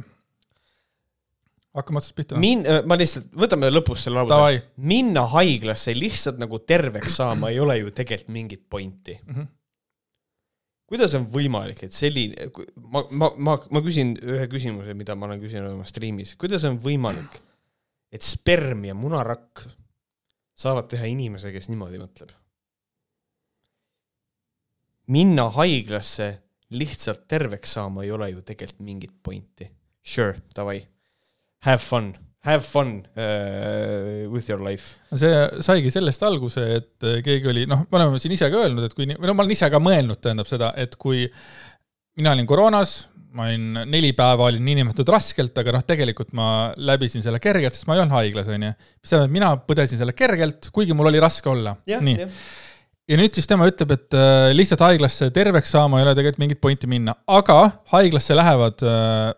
hakkame 1.78 2.02
otsast 2.02 2.16
pihta. 2.18 2.40
Min-, 2.42 2.66
äh, 2.68 2.82
ma 2.88 2.98
lihtsalt, 3.00 3.30
võtame 3.38 3.70
lõpus 3.72 4.08
selle 4.08 4.24
lause. 4.26 4.64
minna 4.90 5.26
haiglasse 5.34 5.94
lihtsalt 5.98 6.42
nagu 6.42 6.60
terveks 6.66 7.20
saama 7.20 7.52
ei 7.54 7.62
ole 7.64 7.80
ju 7.82 7.94
tegelikult 7.96 8.34
mingit 8.34 8.64
pointi 8.70 9.18
mm. 9.20 9.34
-hmm. 9.34 9.50
kuidas 10.90 11.16
on 11.20 11.28
võimalik, 11.34 11.84
et 11.86 11.94
selline, 11.94 12.50
ma, 12.76 13.04
ma, 13.12 13.32
ma, 13.38 13.58
ma 13.72 13.84
küsin 13.86 14.16
ühe 14.24 14.48
küsimuse, 14.52 14.96
mida 14.98 15.16
ma 15.16 15.30
olen 15.30 15.44
küsinud 15.44 15.76
oma 15.76 15.86
striimis, 15.90 16.36
kuidas 16.40 16.66
on 16.70 16.80
võimalik, 16.82 17.40
et 18.12 18.26
sperm 18.26 18.86
ja 18.88 18.98
munarakk 18.98 19.68
saavad 20.58 20.90
teha 20.90 21.06
inimese, 21.12 21.54
kes 21.54 21.70
niimoodi 21.70 22.02
mõtleb? 22.02 22.34
minna 25.08 25.46
haiglasse 25.56 26.26
lihtsalt 26.76 27.28
terveks 27.32 27.78
saama 27.78 28.04
ei 28.04 28.12
ole 28.12 28.28
ju 28.30 28.42
tegelikult 28.44 28.82
mingit 28.84 29.14
pointi. 29.24 29.70
Sure, 30.04 30.42
davai 30.56 30.82
have 31.66 31.82
fun, 31.84 32.12
have 32.46 32.66
fun 32.66 33.02
uh, 33.18 34.30
with 34.32 34.50
your 34.50 34.62
life. 34.64 34.96
no 35.12 35.20
see 35.22 35.34
saigi 35.66 35.92
sellest 35.94 36.24
alguse, 36.28 36.64
et 36.80 37.08
äh, 37.08 37.20
keegi 37.26 37.52
oli, 37.52 37.66
noh, 37.70 37.86
me 37.90 38.00
oleme 38.00 38.22
siin 38.22 38.36
ise 38.38 38.50
ka 38.54 38.64
öelnud, 38.66 38.88
et 38.88 38.98
kui, 38.98 39.10
või 39.10 39.30
no 39.30 39.36
ma 39.38 39.46
olen 39.46 39.56
ise 39.58 39.70
ka 39.74 39.82
mõelnud, 39.84 40.22
tähendab 40.24 40.50
seda, 40.50 40.74
et 40.80 40.96
kui 41.00 41.26
mina 42.18 42.34
olin 42.34 42.50
koroonas, 42.50 42.98
ma 43.38 43.48
olin 43.50 43.82
neli 43.92 44.14
päeva 44.18 44.48
olin 44.50 44.64
niinimetatud 44.66 45.10
raskelt, 45.14 45.58
aga 45.62 45.76
noh, 45.76 45.84
tegelikult 45.86 46.32
ma 46.38 46.70
läbisin 46.90 47.26
selle 47.26 47.42
kergelt, 47.44 47.76
sest 47.78 47.90
ma 47.90 47.98
ei 47.98 48.04
olnud 48.04 48.18
haiglas, 48.18 48.48
onju. 48.54 48.72
mis 49.02 49.12
tähendab, 49.12 49.28
et 49.30 49.36
mina 49.36 49.52
põdesin 49.68 50.02
selle 50.02 50.16
kergelt, 50.18 50.72
kuigi 50.74 50.96
mul 50.98 51.12
oli 51.12 51.22
raske 51.22 51.52
olla. 51.52 51.76
nii. 51.88 52.30
ja 53.08 53.20
nüüd 53.20 53.36
siis 53.38 53.50
tema 53.50 53.68
ütleb, 53.70 53.94
et 53.98 54.18
äh, 54.18 54.52
lihtsalt 54.56 54.86
haiglasse 54.88 55.30
terveks 55.36 55.76
saama 55.76 56.00
ei 56.00 56.08
ole 56.08 56.16
tegelikult 56.18 56.44
mingit 56.46 56.64
pointi 56.64 56.90
minna, 56.92 57.18
aga 57.28 57.60
haiglasse 57.94 58.38
lähevad 58.38 58.84
äh, 58.88 59.36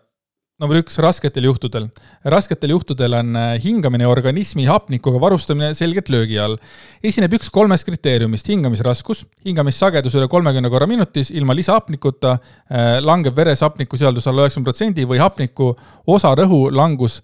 number 0.60 0.76
üks, 0.82 0.98
rasketel 1.00 1.46
juhtudel. 1.48 1.88
rasketel 2.28 2.74
juhtudel 2.74 3.16
on 3.16 3.36
äh, 3.36 3.54
hingamine 3.64 4.04
ja 4.04 4.12
organismi 4.12 4.66
hapnikuga 4.68 5.20
varustamine 5.22 5.72
selgelt 5.74 6.10
löögi 6.12 6.38
all. 6.38 6.58
esineb 7.02 7.32
üks 7.38 7.48
kolmest 7.52 7.88
kriteeriumist, 7.88 8.48
hingamisraskus, 8.52 9.24
hingamissagedus 9.46 10.18
üle 10.20 10.28
kolmekümne 10.28 10.70
korra 10.72 10.88
minutis 10.90 11.32
ilma 11.32 11.56
lisahapnikuta, 11.56 12.36
äh, 12.68 12.98
langeb 13.00 13.36
veres 13.36 13.64
hapnikusisaldus 13.64 14.28
alla 14.28 14.44
üheksakümne 14.44 14.68
protsendi 14.68 15.06
või 15.08 15.22
hapniku 15.22 15.72
osarõhu 16.06 16.66
langus 16.74 17.22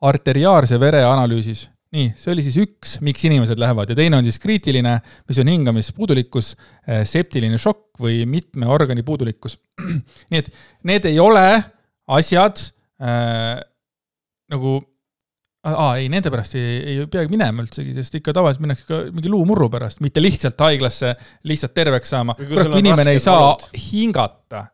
arteriaalse 0.00 0.80
vere 0.80 1.04
analüüsis 1.04 1.66
nii, 1.92 2.10
see 2.20 2.32
oli 2.34 2.44
siis 2.44 2.56
üks, 2.60 2.96
miks 3.04 3.22
inimesed 3.24 3.60
lähevad 3.60 3.88
ja 3.88 3.96
teine 3.96 4.18
on 4.18 4.26
siis 4.26 4.36
kriitiline, 4.40 4.98
mis 5.28 5.38
on 5.40 5.48
hingamispuudulikkus, 5.48 6.54
äh, 6.88 7.04
septiline 7.08 7.60
šokk 7.60 8.00
või 8.00 8.22
mitme 8.28 8.68
organi 8.68 9.04
puudulikkus. 9.04 9.56
nii 10.32 10.40
et 10.40 10.50
need 10.88 11.08
ei 11.08 11.20
ole 11.20 11.46
asjad, 12.16 12.60
äh, 13.02 13.58
nagu 14.52 14.78
aa, 15.66 15.96
ei, 15.98 16.08
nende 16.12 16.30
pärast 16.32 16.56
ei, 16.58 16.78
ei 16.92 17.06
peagi 17.10 17.30
minema 17.32 17.64
üldsegi, 17.64 17.92
sest 17.96 18.18
ikka 18.20 18.34
tavaliselt 18.36 18.64
minnakse 18.64 18.86
ka 18.88 19.00
mingi 19.14 19.30
luumurru 19.32 19.68
pärast, 19.72 20.02
mitte 20.04 20.22
lihtsalt 20.22 20.60
haiglasse 20.64 21.14
lihtsalt 21.48 21.74
terveks 21.76 22.14
saama. 22.14 22.36
kurat, 22.38 22.78
inimene 22.78 23.16
ei 23.16 23.22
saa 23.22 23.40
valud. 23.42 23.68
hingata. 23.88 24.64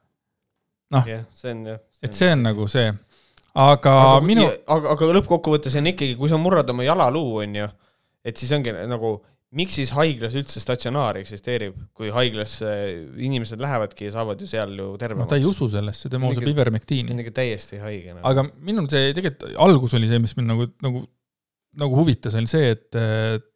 noh 0.94 1.08
yeah,, 1.08 1.24
see 1.34 1.54
on 1.54 1.64
jah. 1.72 1.80
et 2.04 2.14
see 2.14 2.30
on 2.30 2.44
nagu 2.44 2.66
see, 2.70 2.90
aga, 3.54 3.94
aga 3.94 4.18
minu. 4.26 4.44
aga, 4.46 4.92
aga 4.94 5.12
lõppkokkuvõttes 5.18 5.78
on 5.80 5.90
ikkagi, 5.94 6.18
kui 6.20 6.30
sa 6.30 6.38
murrad 6.40 6.70
oma 6.74 6.86
jalaluu, 6.86 7.40
on 7.46 7.56
ju, 7.62 7.70
et 8.24 8.36
siis 8.40 8.52
ongi 8.56 8.74
nagu 8.74 9.16
miks 9.54 9.78
siis 9.78 9.92
haiglas 9.94 10.34
üldse 10.38 10.60
statsionaar 10.62 11.18
eksisteerib, 11.20 11.76
kui 11.96 12.10
haiglasse 12.14 12.70
inimesed 13.22 13.60
lähevadki 13.62 14.08
ja 14.08 14.14
saavad 14.16 14.40
ju 14.40 14.48
seal 14.50 14.74
ju 14.78 14.88
tervemaks 15.00 15.28
no,? 15.28 15.30
ta 15.32 15.40
ei 15.40 15.48
usu 15.48 15.68
sellesse, 15.72 16.10
tema 16.12 16.30
usub 16.32 16.46
ivermektiini. 16.50 17.08
see 17.08 17.16
on 17.16 17.24
ikka 17.24 17.34
täiesti 17.40 17.80
haige 17.82 18.16
no.. 18.16 18.22
aga 18.30 18.46
minul 18.66 18.88
see 18.92 19.12
tegelikult 19.16 19.58
algus 19.66 19.96
oli 19.98 20.10
see, 20.10 20.22
mis 20.22 20.36
mind 20.38 20.52
nagu, 20.52 20.68
nagu, 20.84 21.04
nagu 21.84 22.00
huvitas, 22.02 22.36
oli 22.40 22.50
see, 22.50 22.74
et 22.74 23.00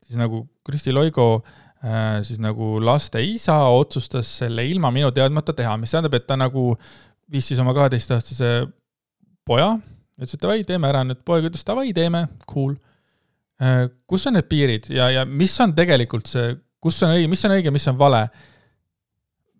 siis 0.06 0.20
nagu 0.20 0.44
Kristi 0.66 0.94
Loigo 0.94 1.28
äh, 1.38 2.18
siis 2.26 2.40
nagu 2.42 2.76
laste 2.84 3.22
isa 3.24 3.60
otsustas 3.74 4.30
selle 4.42 4.66
ilma 4.68 4.92
minu 4.94 5.10
teadmata 5.14 5.56
teha, 5.56 5.76
mis 5.80 5.94
tähendab, 5.94 6.16
et 6.18 6.26
ta 6.28 6.38
nagu 6.38 6.72
viis 7.28 7.50
siis 7.50 7.60
oma 7.62 7.74
kaheteistaastase 7.76 8.52
poja 9.48 9.76
ütles, 10.18 10.34
et 10.34 10.42
davai, 10.42 10.62
teeme 10.66 10.90
ära 10.90 11.04
nüüd, 11.06 11.22
poeg 11.26 11.48
ütles 11.48 11.64
davai, 11.66 11.92
teeme, 11.94 12.26
cool. 12.50 12.74
Kus 13.59 14.28
on 14.30 14.36
need 14.39 14.47
piirid 14.51 14.86
ja, 14.94 15.09
ja 15.10 15.24
mis 15.26 15.55
on 15.64 15.74
tegelikult 15.74 16.30
see, 16.30 16.52
kus 16.82 17.01
on 17.02 17.16
õige, 17.16 17.30
mis 17.30 17.43
on 17.48 17.56
õige, 17.56 17.72
mis 17.74 17.89
on 17.90 17.98
vale? 17.98 18.22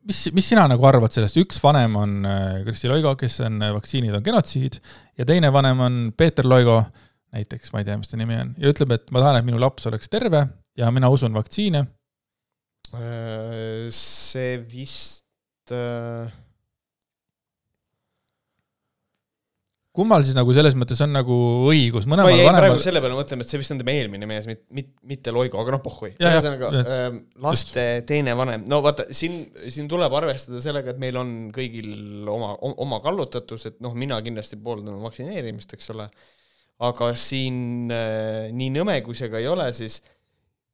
mis, 0.09 0.23
mis 0.37 0.47
sina 0.53 0.69
nagu 0.71 0.87
arvad 0.89 1.13
sellest, 1.13 1.37
üks 1.43 1.59
vanem 1.65 1.97
on 1.99 2.15
Kristi 2.67 2.91
Loigo, 2.91 3.17
kes 3.19 3.41
on 3.49 3.59
Vaktsiinid 3.75 4.15
on 4.15 4.25
genotsiid 4.25 4.79
ja 5.19 5.27
teine 5.29 5.51
vanem 5.53 5.83
on 5.85 6.01
Peeter 6.17 6.47
Loigo, 6.47 6.79
näiteks, 7.35 7.75
ma 7.75 7.83
ei 7.83 7.89
tea, 7.89 7.99
mis 8.01 8.09
ta 8.13 8.21
nimi 8.21 8.39
on, 8.39 8.55
ja 8.63 8.73
ütleb, 8.73 8.95
et 8.95 9.11
ma 9.13 9.25
tahan, 9.25 9.41
et 9.41 9.49
minu 9.51 9.61
laps 9.61 9.91
oleks 9.91 10.09
terve 10.13 10.47
ja 10.79 10.93
mina 10.95 11.11
usun 11.13 11.35
vaktsiine. 11.35 11.85
see 13.93 14.53
vist 14.71 15.75
äh 15.75 16.31
kummal 19.99 20.25
siis 20.27 20.37
nagu 20.39 20.55
selles 20.55 20.77
mõttes 20.79 21.01
on 21.05 21.13
nagu 21.17 21.37
õigus, 21.69 22.07
mõlemal 22.11 22.33
vanemal. 22.33 22.63
praegu 22.63 22.83
selle 22.85 23.03
peale 23.03 23.19
mõtleme, 23.19 23.45
et 23.45 23.51
see 23.51 23.61
vist 23.61 23.75
on 23.75 23.83
tema 23.83 23.95
eelmine 23.97 24.29
mees, 24.31 24.47
mitte, 24.51 24.65
mitte, 24.79 24.95
mitte 25.11 25.35
Loigo, 25.35 25.61
aga 25.63 25.75
noh, 25.75 25.83
pohhui. 25.85 26.13
ühesõnaga 26.17 26.71
laste 27.45 27.87
teine 28.09 28.37
vanem, 28.39 28.65
no 28.71 28.81
vaata 28.85 29.09
siin, 29.17 29.41
siin 29.67 29.91
tuleb 29.91 30.15
arvestada 30.21 30.63
sellega, 30.65 30.95
et 30.95 31.03
meil 31.03 31.19
on 31.21 31.35
kõigil 31.55 32.31
oma, 32.31 32.55
oma 32.87 33.03
kallutatus, 33.05 33.69
et 33.73 33.79
noh, 33.85 33.97
mina 33.99 34.21
kindlasti 34.25 34.61
pooldan 34.63 35.03
vaktsineerimist, 35.03 35.75
eks 35.77 35.95
ole. 35.97 36.09
aga 36.89 37.13
siin 37.19 37.91
nii 37.91 38.73
nõme, 38.79 39.01
kui 39.07 39.19
see 39.19 39.31
ka 39.33 39.43
ei 39.43 39.51
ole, 39.51 39.73
siis 39.77 40.01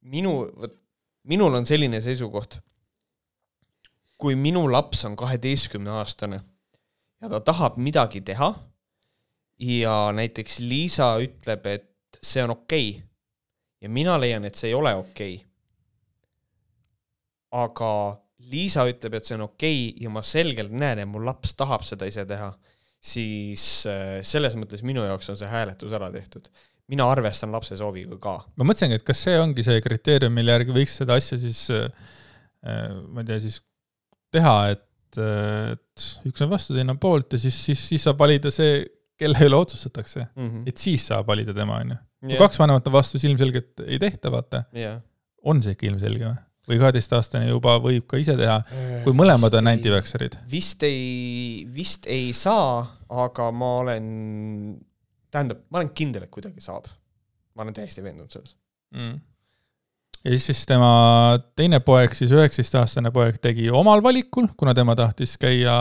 minu, 0.05 0.43
vot 0.53 0.81
minul 1.25 1.57
on 1.57 1.65
selline 1.65 2.01
seisukoht. 2.01 2.59
kui 4.15 4.35
minu 4.39 4.61
laps 4.71 5.01
on 5.05 5.15
kaheteistkümne 5.19 5.91
aastane 5.99 6.37
ja 7.19 7.29
ta 7.29 7.41
tahab 7.49 7.75
midagi 7.75 8.21
teha 8.23 8.53
ja 9.59 10.11
näiteks 10.15 10.59
Liisa 10.59 11.15
ütleb, 11.23 11.65
et 11.71 12.19
see 12.23 12.43
on 12.43 12.55
okei 12.55 12.89
okay. 12.89 13.07
ja 13.81 13.89
mina 13.89 14.19
leian, 14.19 14.45
et 14.45 14.55
see 14.55 14.71
ei 14.71 14.77
ole 14.77 14.93
okei 14.95 15.35
okay.. 15.35 15.49
aga 17.63 17.91
Liisa 18.51 18.85
ütleb, 18.89 19.15
et 19.17 19.25
see 19.25 19.37
on 19.37 19.47
okei 19.47 19.89
okay 19.89 20.05
ja 20.05 20.11
ma 20.13 20.21
selgelt 20.25 20.73
näen, 20.75 21.01
et 21.01 21.09
mu 21.09 21.23
laps 21.23 21.55
tahab 21.57 21.85
seda 21.87 22.07
ise 22.09 22.25
teha, 22.29 22.51
siis 23.05 23.65
äh, 23.89 24.19
selles 24.25 24.57
mõttes 24.59 24.83
minu 24.85 25.05
jaoks 25.05 25.31
on 25.31 25.39
see 25.39 25.49
hääletus 25.49 25.93
ära 25.95 26.11
tehtud. 26.13 26.49
mina 26.87 27.07
arvestan 27.09 27.51
lapse 27.51 27.77
sooviga 27.77 28.17
ka. 28.21 28.35
ma 28.55 28.67
mõtlesingi, 28.67 28.99
et 28.99 29.07
kas 29.07 29.23
see 29.27 29.39
ongi 29.39 29.63
see 29.65 29.81
kriteerium, 29.81 30.33
mille 30.35 30.51
järgi 30.51 30.75
võiks 30.75 30.99
seda 31.01 31.17
asja 31.17 31.39
siis 31.41 31.69
äh, 31.73 31.87
äh 32.65 32.91
ma 33.07 33.23
ei 33.23 33.31
tea, 33.31 33.39
siis 33.47 33.61
teha, 34.35 34.55
et, 34.75 35.19
et 35.21 36.07
üks 36.27 36.43
on 36.43 36.51
vastu, 36.51 36.75
teine 36.75 36.93
on 36.93 37.01
poolt 37.01 37.37
ja 37.37 37.39
siis, 37.39 37.57
siis, 37.69 37.81
siis 37.93 38.03
saab 38.05 38.19
valida 38.19 38.51
see, 38.53 38.83
kelle 39.19 39.47
üle 39.47 39.57
otsustatakse 39.57 40.25
mm, 40.25 40.47
-hmm. 40.47 40.63
et 40.69 40.81
siis 40.81 41.07
saab 41.07 41.27
valida 41.27 41.53
tema, 41.53 41.79
on 41.83 41.95
ju. 41.95 41.99
kui 42.29 42.39
kaks 42.41 42.59
vanemat 42.59 42.87
on 42.87 42.97
vastu, 42.97 43.19
siis 43.19 43.29
ilmselgelt 43.31 43.85
ei 43.85 43.99
tehta, 43.99 44.31
vaata 44.31 44.63
yeah.. 44.75 44.99
on 45.43 45.63
see 45.63 45.75
ikka 45.77 45.89
ilmselge 45.91 46.25
või? 46.25 46.41
või 46.65 46.79
kaheteistaastane 46.81 47.49
juba 47.49 47.75
võib 47.81 48.07
ka 48.09 48.17
ise 48.17 48.33
teha, 48.39 48.57
kui 49.03 49.13
mõlemad 49.13 49.53
vist 49.53 49.59
on 49.61 49.71
antivaxerid? 49.71 50.39
vist 50.51 50.83
ei, 50.87 51.67
vist 51.75 52.09
ei 52.09 52.33
saa, 52.33 52.81
aga 53.09 53.51
ma 53.53 53.71
olen, 53.83 54.09
tähendab, 55.31 55.61
ma 55.69 55.81
olen 55.81 55.93
kindel, 55.93 56.25
et 56.25 56.33
kuidagi 56.33 56.63
saab. 56.65 56.89
ma 57.55 57.63
olen 57.63 57.77
täiesti 57.77 58.03
veendunud 58.03 58.33
selles 58.33 58.57
mm 58.95 59.21
ja 60.25 60.31
siis, 60.33 60.45
siis 60.49 60.63
tema 60.69 60.89
teine 61.57 61.79
poeg, 61.85 62.13
siis 62.17 62.31
üheksateistaastane 62.33 63.11
poeg 63.13 63.37
tegi 63.43 63.67
omal 63.69 64.01
valikul, 64.03 64.47
kuna 64.57 64.73
tema 64.77 64.95
tahtis 64.97 65.35
käia 65.41 65.75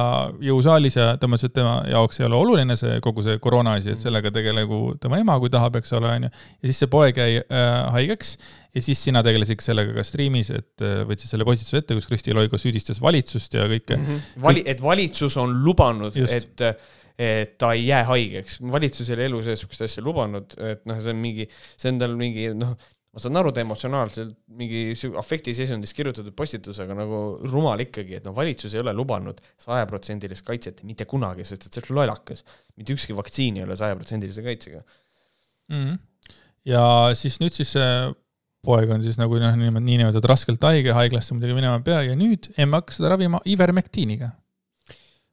jõusaalis 0.44 0.98
ja 0.98 1.06
ta 1.20 1.28
mõtles, 1.30 1.48
et 1.48 1.54
tema 1.56 1.78
jaoks 1.88 2.20
ei 2.20 2.26
ole 2.28 2.36
oluline 2.36 2.76
see 2.78 2.98
kogu 3.04 3.24
see 3.24 3.38
koroona 3.42 3.76
asi, 3.78 3.94
et 3.94 4.02
sellega 4.02 4.32
tegelegu 4.34 4.82
tema 5.00 5.20
ema, 5.22 5.38
kui 5.40 5.52
tahab, 5.52 5.78
eks 5.80 5.94
ole, 5.96 6.12
onju. 6.18 6.30
ja 6.30 6.70
siis 6.70 6.82
see 6.84 6.92
poeg 6.92 7.20
jäi 7.20 7.40
äh, 7.40 7.70
haigeks 7.96 8.36
ja 8.74 8.82
siis 8.84 9.00
sina 9.06 9.22
tegelesid 9.24 9.64
sellega 9.64 9.94
ka 9.96 10.04
striimis, 10.06 10.50
et 10.52 10.84
äh, 10.84 11.00
võtsid 11.08 11.32
selle 11.32 11.48
postituse 11.48 11.80
ette, 11.80 11.96
kus 11.96 12.10
Kristi 12.10 12.36
Loigo 12.36 12.60
süüdistas 12.60 13.00
valitsust 13.04 13.56
ja 13.56 13.64
kõike 13.70 13.96
mm. 13.96 14.04
-hmm. 14.10 14.44
Vali-, 14.44 14.66
et 14.68 14.84
valitsus 14.84 15.38
on 15.40 15.56
lubanud, 15.64 16.20
et 16.28 16.68
et 17.14 17.52
ta 17.58 17.68
ei 17.76 17.84
jää 17.86 18.02
haigeks, 18.08 18.56
valitsus 18.72 19.06
ei 19.06 19.14
ole 19.14 19.26
elu 19.28 19.42
sees 19.46 19.60
sihukest 19.62 19.84
asja 19.86 20.02
lubanud, 20.02 20.56
et 20.58 20.80
noh, 20.88 20.98
see 20.98 21.12
on 21.14 21.20
mingi, 21.22 21.46
see 21.78 21.92
on 21.92 22.00
tal 22.00 22.16
mingi 22.18 22.48
noh, 22.58 22.72
ma 23.14 23.22
saan 23.22 23.38
aru, 23.38 23.52
ta 23.54 23.62
emotsionaalselt 23.62 24.32
mingi 24.58 24.80
afektiseisundis 25.20 25.94
kirjutatud 25.94 26.34
postitus, 26.34 26.80
aga 26.82 26.96
nagu 26.98 27.20
rumal 27.46 27.84
ikkagi, 27.84 28.18
et 28.18 28.26
noh, 28.26 28.34
valitsus 28.34 28.74
ei 28.74 28.82
ole 28.82 28.94
lubanud 28.96 29.38
sajaprotsendilist 29.62 30.42
kaitset 30.46 30.82
mitte 30.88 31.06
kunagi, 31.10 31.46
sest 31.46 31.68
et 31.68 31.78
see 31.78 31.86
on 31.86 32.00
lollakas. 32.00 32.42
mitte 32.74 32.96
ükski 32.96 33.14
vaktsiin 33.14 33.60
ei 33.60 33.66
ole 33.68 33.78
sajaprotsendilise 33.78 34.42
kaitsega 34.42 34.82
mm. 34.82 35.80
-hmm. 35.84 35.98
ja 36.74 36.84
siis 37.14 37.38
nüüd 37.40 37.54
siis 37.54 37.72
see 37.78 37.90
poeg 38.64 38.90
on 38.90 39.02
siis 39.04 39.20
nagu 39.20 39.38
noh, 39.38 39.54
niinimetatud 39.54 40.26
raskelt 40.28 40.62
haige, 40.64 40.92
haiglasse 40.96 41.36
muidugi 41.36 41.54
minema 41.54 41.78
ei 41.78 41.86
pea 41.86 42.02
ja 42.10 42.16
nüüd 42.18 42.50
emme 42.58 42.80
hakkas 42.80 42.98
seda 42.98 43.14
ravima 43.14 43.40
ivermektiiniga 43.46 44.32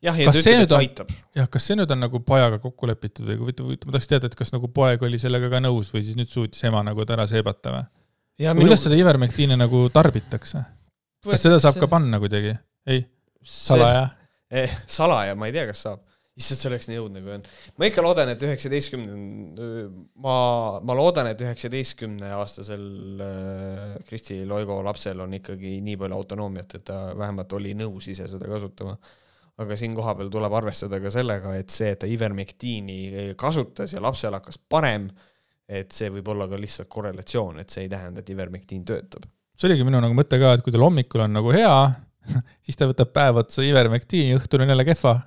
jah, 0.05 0.17
ja 0.17 0.27
ta 0.31 0.41
ütleb, 0.41 0.65
et 0.65 0.73
see 0.73 0.81
aitab. 0.81 1.13
jah, 1.37 1.47
kas 1.51 1.67
see 1.69 1.77
nüüd 1.79 1.93
on 1.93 2.01
nagu 2.03 2.21
pojaga 2.25 2.59
kokku 2.63 2.89
lepitud 2.89 3.27
või 3.29 3.39
huvitav, 3.39 3.69
huvitav, 3.69 3.89
ma 3.89 3.97
tahaks 3.97 4.11
teada, 4.11 4.29
et 4.31 4.37
kas 4.37 4.53
nagu 4.55 4.69
poeg 4.73 5.03
oli 5.07 5.19
sellega 5.21 5.49
ka 5.51 5.61
nõus 5.63 5.91
või 5.93 6.05
siis 6.05 6.17
nüüd 6.19 6.31
suutis 6.31 6.63
ema 6.67 6.83
nagu 6.85 7.05
ta 7.05 7.17
ära 7.17 7.27
seebata 7.29 7.75
või? 7.75 7.89
Minu... 8.41 8.63
kuidas 8.63 8.87
seda 8.87 8.97
ivermektiini 8.97 9.57
nagu 9.59 9.87
tarbitakse? 9.93 10.63
kas 11.27 11.43
seda 11.45 11.59
saab 11.61 11.77
see... 11.77 11.83
ka 11.83 11.91
panna 11.91 12.21
kuidagi? 12.21 12.55
ei? 12.89 13.03
salaja 13.45 14.07
see... 14.07 14.63
eh,? 14.63 14.79
salaja, 14.89 15.37
ma 15.37 15.49
ei 15.49 15.55
tea, 15.55 15.67
kas 15.69 15.85
saab. 15.85 16.01
issand, 16.41 16.63
see 16.63 16.71
oleks 16.71 16.89
nii 16.89 17.01
õudne, 17.03 17.21
kui 17.21 17.37
on. 17.37 17.45
ma 17.77 17.91
ikka 17.91 18.05
loodan, 18.05 18.33
et 18.33 18.45
üheksateistkümne, 18.47 19.69
ma, 20.25 20.35
ma 20.81 20.97
loodan, 20.97 21.29
et 21.29 21.45
üheksateistkümne 21.45 22.33
aastasel 22.39 22.85
äh, 23.21 23.97
Kristi 24.09 24.41
Loigo 24.49 24.81
lapsel 24.87 25.21
on 25.21 25.37
ikkagi 25.37 25.77
nii 25.85 25.99
palju 26.01 26.23
autonoomiat, 26.23 26.79
et 26.79 26.89
ta 26.89 27.03
vähemalt 27.13 27.59
oli 27.59 27.77
nõus 27.77 28.09
ise 28.09 28.25
seda 28.31 28.49
kasutama 28.49 28.97
aga 29.61 29.77
siin 29.79 29.95
kohapeal 29.97 30.29
tuleb 30.33 30.53
arvestada 30.57 30.99
ka 31.03 31.11
sellega, 31.13 31.55
et 31.59 31.73
see, 31.73 31.91
et 31.93 31.99
ta 32.01 32.09
ivermektiini 32.09 33.33
kasutas 33.39 33.93
ja 33.95 34.03
lapsel 34.03 34.35
hakkas 34.37 34.59
parem, 34.71 35.09
et 35.71 35.91
see 35.95 36.11
võib 36.13 36.31
olla 36.33 36.47
ka 36.51 36.59
lihtsalt 36.59 36.89
korrelatsioon, 36.91 37.61
et 37.63 37.73
see 37.73 37.85
ei 37.85 37.91
tähenda, 37.91 38.23
et 38.23 38.31
ivermektiin 38.33 38.85
töötab. 38.87 39.27
see 39.57 39.69
oligi 39.69 39.85
minu 39.87 40.01
nagu 40.03 40.17
mõte 40.17 40.39
ka, 40.41 40.55
et 40.57 40.63
kui 40.65 40.73
tal 40.73 40.85
hommikul 40.87 41.25
on 41.27 41.37
nagu 41.37 41.53
hea, 41.55 41.75
siis 42.65 42.79
ta 42.79 42.89
võtab 42.89 43.13
päev 43.15 43.43
otsa 43.43 43.65
ivermektiini, 43.65 44.37
õhtul 44.39 44.65
on 44.65 44.73
jälle 44.73 44.87
kehva. 44.87 45.19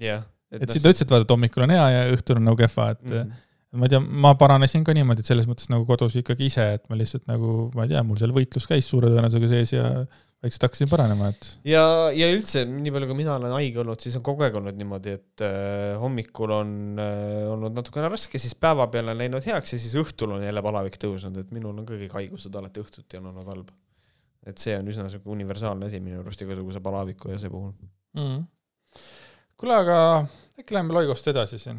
jah. 0.00 0.26
et, 0.52 0.62
et 0.62 0.74
siis 0.74 0.84
ta 0.84 0.92
ütles, 0.92 1.06
et 1.06 1.16
vaata, 1.16 1.26
et 1.26 1.34
hommikul 1.36 1.66
on 1.66 1.74
hea 1.74 1.88
ja 1.96 2.04
õhtul 2.12 2.40
on 2.40 2.46
nagu 2.50 2.60
kehva, 2.60 2.92
et 2.96 3.02
mm 3.08 3.16
-hmm 3.16 3.48
ma 3.72 3.88
ei 3.88 3.92
tea, 3.92 4.00
ma 4.00 4.34
paranesin 4.36 4.84
ka 4.84 4.92
niimoodi, 4.96 5.24
et 5.24 5.28
selles 5.28 5.46
mõttes 5.48 5.70
nagu 5.72 5.86
kodus 5.88 6.16
ikkagi 6.20 6.50
ise, 6.50 6.66
et 6.76 6.82
ma 6.92 6.98
lihtsalt 6.98 7.24
nagu, 7.30 7.70
ma 7.76 7.86
ei 7.86 7.94
tea, 7.94 8.02
mul 8.04 8.18
seal 8.20 8.34
võitlus 8.36 8.68
käis 8.68 8.88
suure 8.88 9.08
tõenäosusega 9.08 9.48
sees 9.48 9.72
ja 9.72 9.86
vaikselt 10.42 10.64
hakkasin 10.66 10.90
paranema, 10.90 11.28
et. 11.30 11.48
ja, 11.68 11.82
ja 12.16 12.28
üldse, 12.34 12.64
nii 12.66 12.92
palju 12.94 13.08
kui 13.10 13.18
mina 13.20 13.36
olen 13.36 13.54
haige 13.54 13.82
olnud, 13.82 14.00
siis 14.02 14.16
on 14.18 14.24
kogu 14.26 14.42
aeg 14.42 14.56
olnud 14.58 14.78
niimoodi, 14.78 15.14
et 15.20 15.44
äh, 15.46 15.92
hommikul 16.02 16.54
on 16.56 16.72
äh, 17.02 17.44
olnud 17.52 17.76
natukene 17.78 18.10
raske, 18.10 18.40
siis 18.42 18.56
päeva 18.58 18.88
peale 18.92 19.14
on 19.14 19.22
läinud 19.22 19.46
heaks 19.46 19.76
ja 19.76 19.80
siis 19.82 19.94
õhtul 20.02 20.34
on 20.36 20.42
jälle 20.42 20.64
palavik 20.66 20.98
tõusnud, 21.02 21.38
et 21.44 21.54
minul 21.54 21.76
on 21.76 21.86
ka 21.86 21.94
kõik 22.00 22.16
haigused 22.18 22.58
alati 22.58 22.82
õhtuti 22.82 23.20
on 23.20 23.30
olnud 23.30 23.52
halb. 23.54 23.70
et 24.46 24.58
see 24.58 24.74
on 24.74 24.90
üsna 24.90 25.06
sihuke 25.12 25.30
universaalne 25.30 25.86
asi 25.86 26.02
minu 26.02 26.18
arust 26.24 26.42
igasuguse 26.42 26.82
palaviku 26.82 27.30
ja 27.30 27.38
see 27.38 27.52
puhul 27.52 27.70
mm.. 28.18 28.42
kuule, 29.56 29.78
aga 29.78 29.98
äkki 30.58 30.74
läheme 30.74 30.98
Loigost 30.98 31.30
edasi 31.30 31.62
siin 31.62 31.78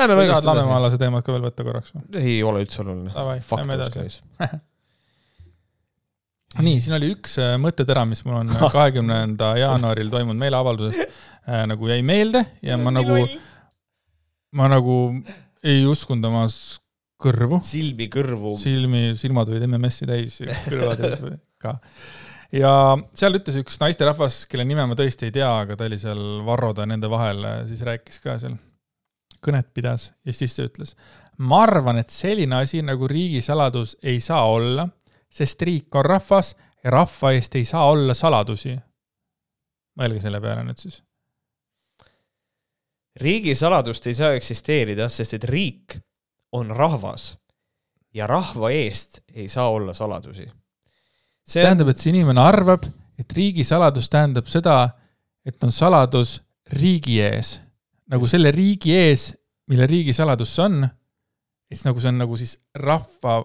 Lähme 0.00 0.16
Loigost 0.16 0.40
edasi. 0.40 0.48
lamemaalase 0.48 0.96
teemat 1.02 1.26
ka 1.26 1.36
veel 1.36 1.44
võtta 1.50 1.66
korraks 1.66 1.92
või? 1.92 2.08
ei 2.22 2.40
ole 2.40 2.64
üldse 2.64 2.80
oluline. 2.80 3.12
faktus 3.44 3.92
käis 3.98 4.20
nii, 6.58 6.80
siin 6.82 6.96
oli 6.98 7.12
üks 7.14 7.36
äh, 7.38 7.54
mõttetera, 7.62 8.02
mis 8.08 8.24
mul 8.26 8.40
on 8.42 8.50
kahekümnenda 8.74 9.52
jaanuaril 9.60 10.10
toimunud 10.12 10.40
meeleavaldusest 10.40 11.04
äh, 11.04 11.64
nagu 11.70 11.90
jäi 11.90 12.00
meelde 12.06 12.42
ja 12.66 12.78
ma 12.80 12.92
nagu, 12.94 13.22
ma 14.58 14.70
nagu 14.72 14.96
ei 15.62 15.84
uskunud 15.86 16.26
oma 16.30 16.46
kõrvu. 17.20 17.60
silmi 17.66 18.08
kõrvu. 18.12 18.56
silmi, 18.58 19.04
silmad 19.20 19.52
olid 19.52 19.68
MMS-i 19.68 20.08
täis, 20.08 20.40
kõrvad 20.66 21.04
olid 21.06 21.38
ka. 21.60 21.76
ja 22.56 22.72
seal 23.14 23.38
ütles 23.38 23.60
üks 23.62 23.78
naisterahvas, 23.82 24.44
kelle 24.50 24.66
nime 24.66 24.88
ma 24.90 24.98
tõesti 24.98 25.28
ei 25.28 25.36
tea, 25.38 25.52
aga 25.66 25.78
ta 25.78 25.86
oli 25.86 26.00
seal 26.02 26.42
Varrode 26.46 26.88
nende 26.88 27.10
vahel, 27.12 27.44
siis 27.70 27.84
rääkis 27.86 28.22
ka 28.24 28.38
seal, 28.42 28.56
kõnet 29.44 29.70
pidas 29.76 30.10
ja 30.26 30.34
siis 30.34 30.56
ta 30.56 30.66
ütles, 30.66 30.96
ma 31.40 31.62
arvan, 31.66 32.00
et 32.02 32.10
selline 32.12 32.58
asi 32.64 32.82
nagu 32.84 33.08
riigisaladus 33.08 33.98
ei 34.02 34.18
saa 34.24 34.42
olla 34.50 34.88
sest 35.30 35.62
riik 35.62 35.94
on 35.94 36.04
rahvas 36.04 36.54
ja 36.84 36.90
rahva 36.90 37.32
eest 37.36 37.54
ei 37.54 37.64
saa 37.64 37.86
olla 37.90 38.14
saladusi. 38.14 38.78
mõelge 40.00 40.20
selle 40.22 40.40
peale 40.40 40.64
nüüd 40.64 40.78
siis. 40.78 41.02
riigisaladust 43.20 44.06
ei 44.06 44.14
saa 44.14 44.32
eksisteerida, 44.34 45.08
sest 45.08 45.34
et 45.34 45.44
riik 45.44 45.98
on 46.52 46.70
rahvas 46.70 47.36
ja 48.14 48.26
rahva 48.26 48.70
eest 48.70 49.20
ei 49.34 49.48
saa 49.48 49.68
olla 49.70 49.94
saladusi. 49.94 50.50
see 51.46 51.62
tähendab, 51.62 51.88
et 51.88 51.98
see 51.98 52.12
inimene 52.14 52.40
arvab, 52.40 52.86
et 53.18 53.32
riigisaladus 53.32 54.08
tähendab 54.10 54.46
seda, 54.46 54.88
et 55.44 55.64
on 55.64 55.72
saladus 55.72 56.40
riigi 56.72 57.20
ees. 57.20 57.60
nagu 58.10 58.26
selle 58.26 58.50
riigi 58.50 58.94
ees, 58.96 59.34
mille 59.70 59.86
riigisaladus 59.86 60.54
see 60.54 60.64
on, 60.64 60.88
siis 61.68 61.84
nagu 61.86 62.00
see 62.00 62.10
on 62.10 62.18
nagu 62.18 62.36
siis 62.36 62.56
rahva, 62.74 63.44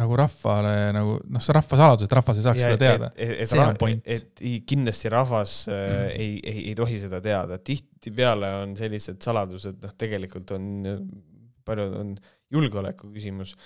nagu 0.00 0.16
rahvale 0.18 0.74
nagu 0.96 1.16
noh, 1.20 1.42
see 1.42 1.56
rahvasaladus, 1.56 2.08
et 2.08 2.16
rahvas 2.18 2.40
ei 2.40 2.46
saaks 2.46 2.62
ja, 2.62 2.72
seda 2.72 2.80
teada. 2.80 3.10
see 3.16 3.62
on 3.62 3.80
point. 3.80 4.04
et 4.04 4.44
kindlasti 4.68 5.12
rahvas 5.12 5.56
äh, 5.68 5.80
mm. 5.80 6.12
ei, 6.16 6.36
ei, 6.42 6.68
ei 6.70 6.76
tohi 6.78 7.00
seda 7.02 7.22
teada, 7.24 7.58
tihtipeale 7.58 8.54
on 8.62 8.76
sellised 8.78 9.20
saladused, 9.24 9.80
noh, 9.82 9.96
tegelikult 10.00 10.54
on, 10.56 10.70
paljud 11.66 11.98
on 12.00 12.14
julgeoleku 12.52 13.12
küsimus 13.14 13.56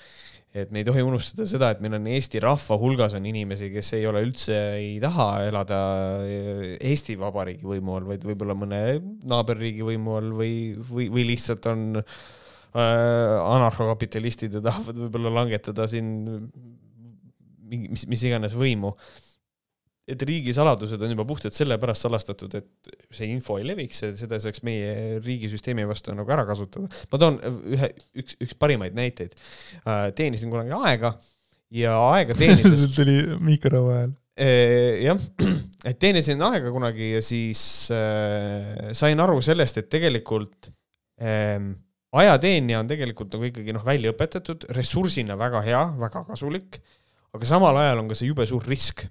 et 0.56 0.70
me 0.72 0.80
ei 0.80 0.86
tohi 0.88 1.02
unustada 1.04 1.44
seda, 1.48 1.68
et 1.74 1.82
meil 1.84 1.98
on 1.98 2.06
Eesti 2.08 2.40
rahva 2.40 2.78
hulgas 2.80 3.16
on 3.18 3.26
inimesi, 3.28 3.68
kes 3.74 3.92
ei 3.98 4.06
ole 4.08 4.22
üldse, 4.24 4.56
ei 4.78 4.94
taha 5.02 5.26
elada 5.50 5.80
Eesti 6.24 7.18
Vabariigi 7.20 7.66
võimu 7.68 7.98
all, 7.98 8.08
vaid 8.08 8.24
võib-olla 8.24 8.56
mõne 8.56 8.80
naaberriigi 9.28 9.84
võimu 9.84 10.16
all 10.16 10.32
või, 10.38 10.56
või, 10.88 11.10
või 11.12 11.26
lihtsalt 11.34 11.68
on 11.72 12.00
äh, 12.00 12.16
anarhokapitalistid 12.74 14.58
ja 14.58 14.64
tahavad 14.64 14.98
võib-olla 15.04 15.30
langetada 15.38 15.86
siin 15.88 16.08
mingi, 17.66 17.88
mis, 17.92 18.06
mis 18.10 18.24
iganes 18.28 18.56
võimu 18.58 18.92
et 20.06 20.22
riigisaladused 20.22 21.02
on 21.02 21.12
juba 21.12 21.24
puhtalt 21.26 21.56
sellepärast 21.56 22.06
salastatud, 22.06 22.52
et 22.54 22.90
see 23.14 23.26
info 23.32 23.56
ei 23.58 23.66
leviks 23.66 24.04
ja 24.04 24.12
seda 24.18 24.38
saaks 24.42 24.62
meie 24.66 25.18
riigisüsteemi 25.24 25.86
vastu 25.88 26.14
nagu 26.14 26.30
ära 26.30 26.44
kasutada. 26.46 26.86
ma 27.10 27.20
toon 27.22 27.40
ühe, 27.74 27.88
üks, 28.22 28.36
üks 28.42 28.54
parimaid 28.58 28.94
näiteid. 28.96 29.34
Äh, 29.82 30.12
teenisin 30.16 30.52
kunagi 30.52 30.76
aega 30.78 31.16
ja 31.74 31.96
aega 32.12 32.36
teenides 32.38 32.84
sul 32.84 32.94
tuli 32.94 33.18
mikro 33.42 33.82
vahel. 33.88 34.14
Äh, 34.38 35.02
jah, 35.02 35.18
et 35.90 35.98
teenisin 35.98 36.44
aega 36.52 36.70
kunagi 36.70 37.16
ja 37.16 37.24
siis 37.24 37.64
äh, 37.94 38.92
sain 38.94 39.26
aru 39.26 39.40
sellest, 39.42 39.82
et 39.82 39.90
tegelikult 39.90 40.70
äh, 41.18 41.58
ajateenija 42.16 42.80
on 42.80 42.88
tegelikult 42.90 43.32
nagu 43.34 43.48
ikkagi 43.48 43.74
noh, 43.76 43.84
välja 43.84 44.12
õpetatud, 44.14 44.68
ressursina 44.76 45.36
väga 45.38 45.62
hea, 45.66 45.82
väga 46.00 46.24
kasulik, 46.28 46.80
aga 47.36 47.48
samal 47.48 47.76
ajal 47.80 48.02
on 48.02 48.10
ka 48.10 48.18
see 48.18 48.30
jube 48.30 48.46
suur 48.48 48.64
risk 48.66 49.06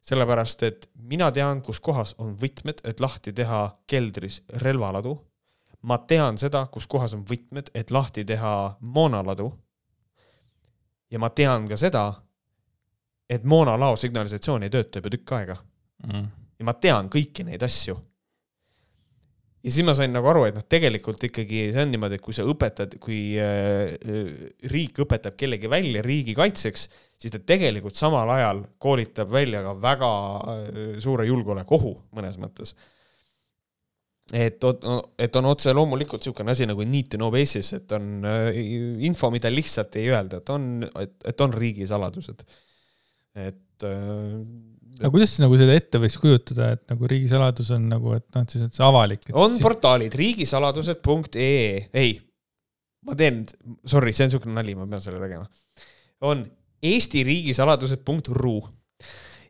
sellepärast 0.00 0.62
et 0.62 0.90
mina 0.94 1.30
tean, 1.32 1.60
kus 1.62 1.80
kohas 1.80 2.14
on 2.18 2.32
võtmed, 2.38 2.80
et 2.88 3.00
lahti 3.00 3.32
teha 3.36 3.62
keldris 3.90 4.42
relvaladu. 4.64 5.18
ma 5.82 5.96
tean 5.98 6.36
seda, 6.38 6.66
kus 6.66 6.84
kohas 6.86 7.14
on 7.16 7.22
võtmed, 7.24 7.70
et 7.74 7.90
lahti 7.90 8.24
teha 8.24 8.76
moonaladu. 8.80 9.52
ja 11.10 11.18
ma 11.18 11.30
tean 11.30 11.68
ka 11.68 11.76
seda, 11.76 12.22
et 13.28 13.44
moonalao 13.44 13.96
signalisatsioon 13.96 14.62
ei 14.62 14.70
tööta 14.70 14.98
juba 14.98 15.10
tükk 15.10 15.32
aega 15.32 15.56
mm.. 16.06 16.26
ja 16.58 16.64
ma 16.64 16.74
tean 16.74 17.08
kõiki 17.08 17.44
neid 17.44 17.62
asju. 17.62 17.96
Ja 19.60 19.70
siis 19.70 19.84
ma 19.84 19.94
sain 19.96 20.12
nagu 20.14 20.28
aru, 20.30 20.46
et 20.48 20.56
noh, 20.56 20.64
tegelikult 20.64 21.22
ikkagi 21.28 21.68
see 21.74 21.84
on 21.84 21.92
niimoodi, 21.92 22.16
et 22.16 22.24
kui 22.24 22.36
sa 22.36 22.46
õpetad, 22.48 22.96
kui 23.02 23.22
äh, 23.40 23.92
riik 24.72 25.02
õpetab 25.04 25.36
kellegi 25.40 25.70
välja 25.70 26.04
riigikaitseks 26.06 26.88
siis 27.20 27.34
ta 27.34 27.40
tegelikult 27.52 27.98
samal 27.98 28.30
ajal 28.32 28.62
koolitab 28.80 29.32
välja 29.32 29.62
ka 29.64 29.74
väga 29.82 30.08
äh, 30.54 30.80
suure 31.02 31.26
julgeolekuohu 31.28 31.92
mõnes 32.16 32.38
mõttes. 32.40 32.74
et, 34.32 34.62
et 35.18 35.36
on 35.36 35.50
otse 35.50 35.74
loomulikult 35.74 36.22
niisugune 36.22 36.54
asi 36.54 36.68
nagu 36.70 36.84
need 36.86 37.10
to 37.10 37.18
know 37.18 37.32
basis, 37.34 37.72
et 37.76 37.92
on 37.92 38.24
äh, 38.24 38.56
info, 39.06 39.30
mida 39.34 39.52
lihtsalt 39.52 39.96
ei 40.00 40.08
öelda, 40.14 40.40
et 40.40 40.52
on, 40.54 40.84
et, 41.02 41.16
et 41.26 41.40
on 41.40 41.52
riigisaladused. 41.52 42.44
et 43.34 43.88
äh, 43.88 44.36
aga 45.00 45.10
kuidas 45.14 45.36
nagu 45.40 45.56
seda 45.58 45.76
ette 45.80 46.00
võiks 46.02 46.18
kujutada, 46.20 46.72
et 46.76 46.82
nagu 46.92 47.08
riigisaladus 47.10 47.70
on 47.76 47.86
nagu, 47.90 48.14
et 48.18 48.26
noh, 48.36 48.44
et 48.44 48.54
siis, 48.54 48.66
et 48.68 48.76
see 48.76 48.84
avalik. 48.86 49.28
on 49.32 49.54
siis... 49.54 49.62
portaalid 49.64 50.16
riigisaladused.ee, 50.20 51.86
ei, 52.02 52.16
ma 53.08 53.16
teen, 53.18 53.42
sorry, 53.88 54.12
see 54.12 54.26
on 54.26 54.32
niisugune 54.32 54.56
nali, 54.58 54.76
ma 54.78 54.88
pean 54.90 55.04
selle 55.04 55.22
tegema. 55.22 55.48
on 56.28 56.44
Eesti 56.90 57.24
riigisaladused.ru 57.28 58.56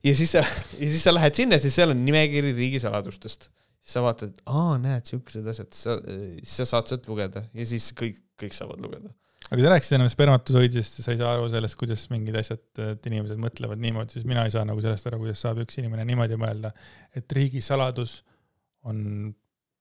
ja 0.06 0.14
siis 0.16 0.36
sa, 0.36 0.42
ja 0.78 0.90
siis 0.90 1.02
sa 1.04 1.14
lähed 1.14 1.36
sinna, 1.38 1.58
siis 1.62 1.76
seal 1.78 1.94
on 1.94 2.04
nimekiri 2.04 2.52
riigisaladustest. 2.56 3.50
siis 3.80 3.96
sa 3.96 4.04
vaatad, 4.04 4.34
aa, 4.50 4.78
näed, 4.82 5.06
siuksed 5.08 5.46
asjad, 5.50 5.72
sa, 5.76 5.98
siis 6.42 6.60
sa 6.62 6.68
saad 6.74 6.90
sealt 6.90 7.10
lugeda 7.10 7.44
ja 7.54 7.66
siis 7.66 7.90
kõik, 7.98 8.22
kõik 8.40 8.56
saavad 8.56 8.82
lugeda. 8.82 9.12
Aga 9.50 9.64
sa 9.64 9.72
rääkisid 9.74 9.96
ennem 9.96 10.10
spermatosoididest 10.12 11.00
ja 11.00 11.04
sa 11.04 11.14
ei 11.14 11.20
saa 11.20 11.34
aru 11.34 11.48
sellest, 11.50 11.78
kuidas 11.80 12.06
mingid 12.12 12.38
asjad, 12.38 12.62
et 12.84 13.06
inimesed 13.10 13.40
mõtlevad 13.42 13.82
niimoodi, 13.82 14.14
siis 14.14 14.26
mina 14.28 14.44
ei 14.46 14.54
saa 14.54 14.62
nagu 14.68 14.82
sellest 14.84 15.10
aru, 15.10 15.22
kuidas 15.24 15.42
saab 15.42 15.62
üks 15.64 15.80
inimene 15.82 16.06
niimoodi 16.08 16.38
mõelda, 16.40 16.72
et 17.16 17.36
riigisaladus 17.36 18.20
on 18.88 19.32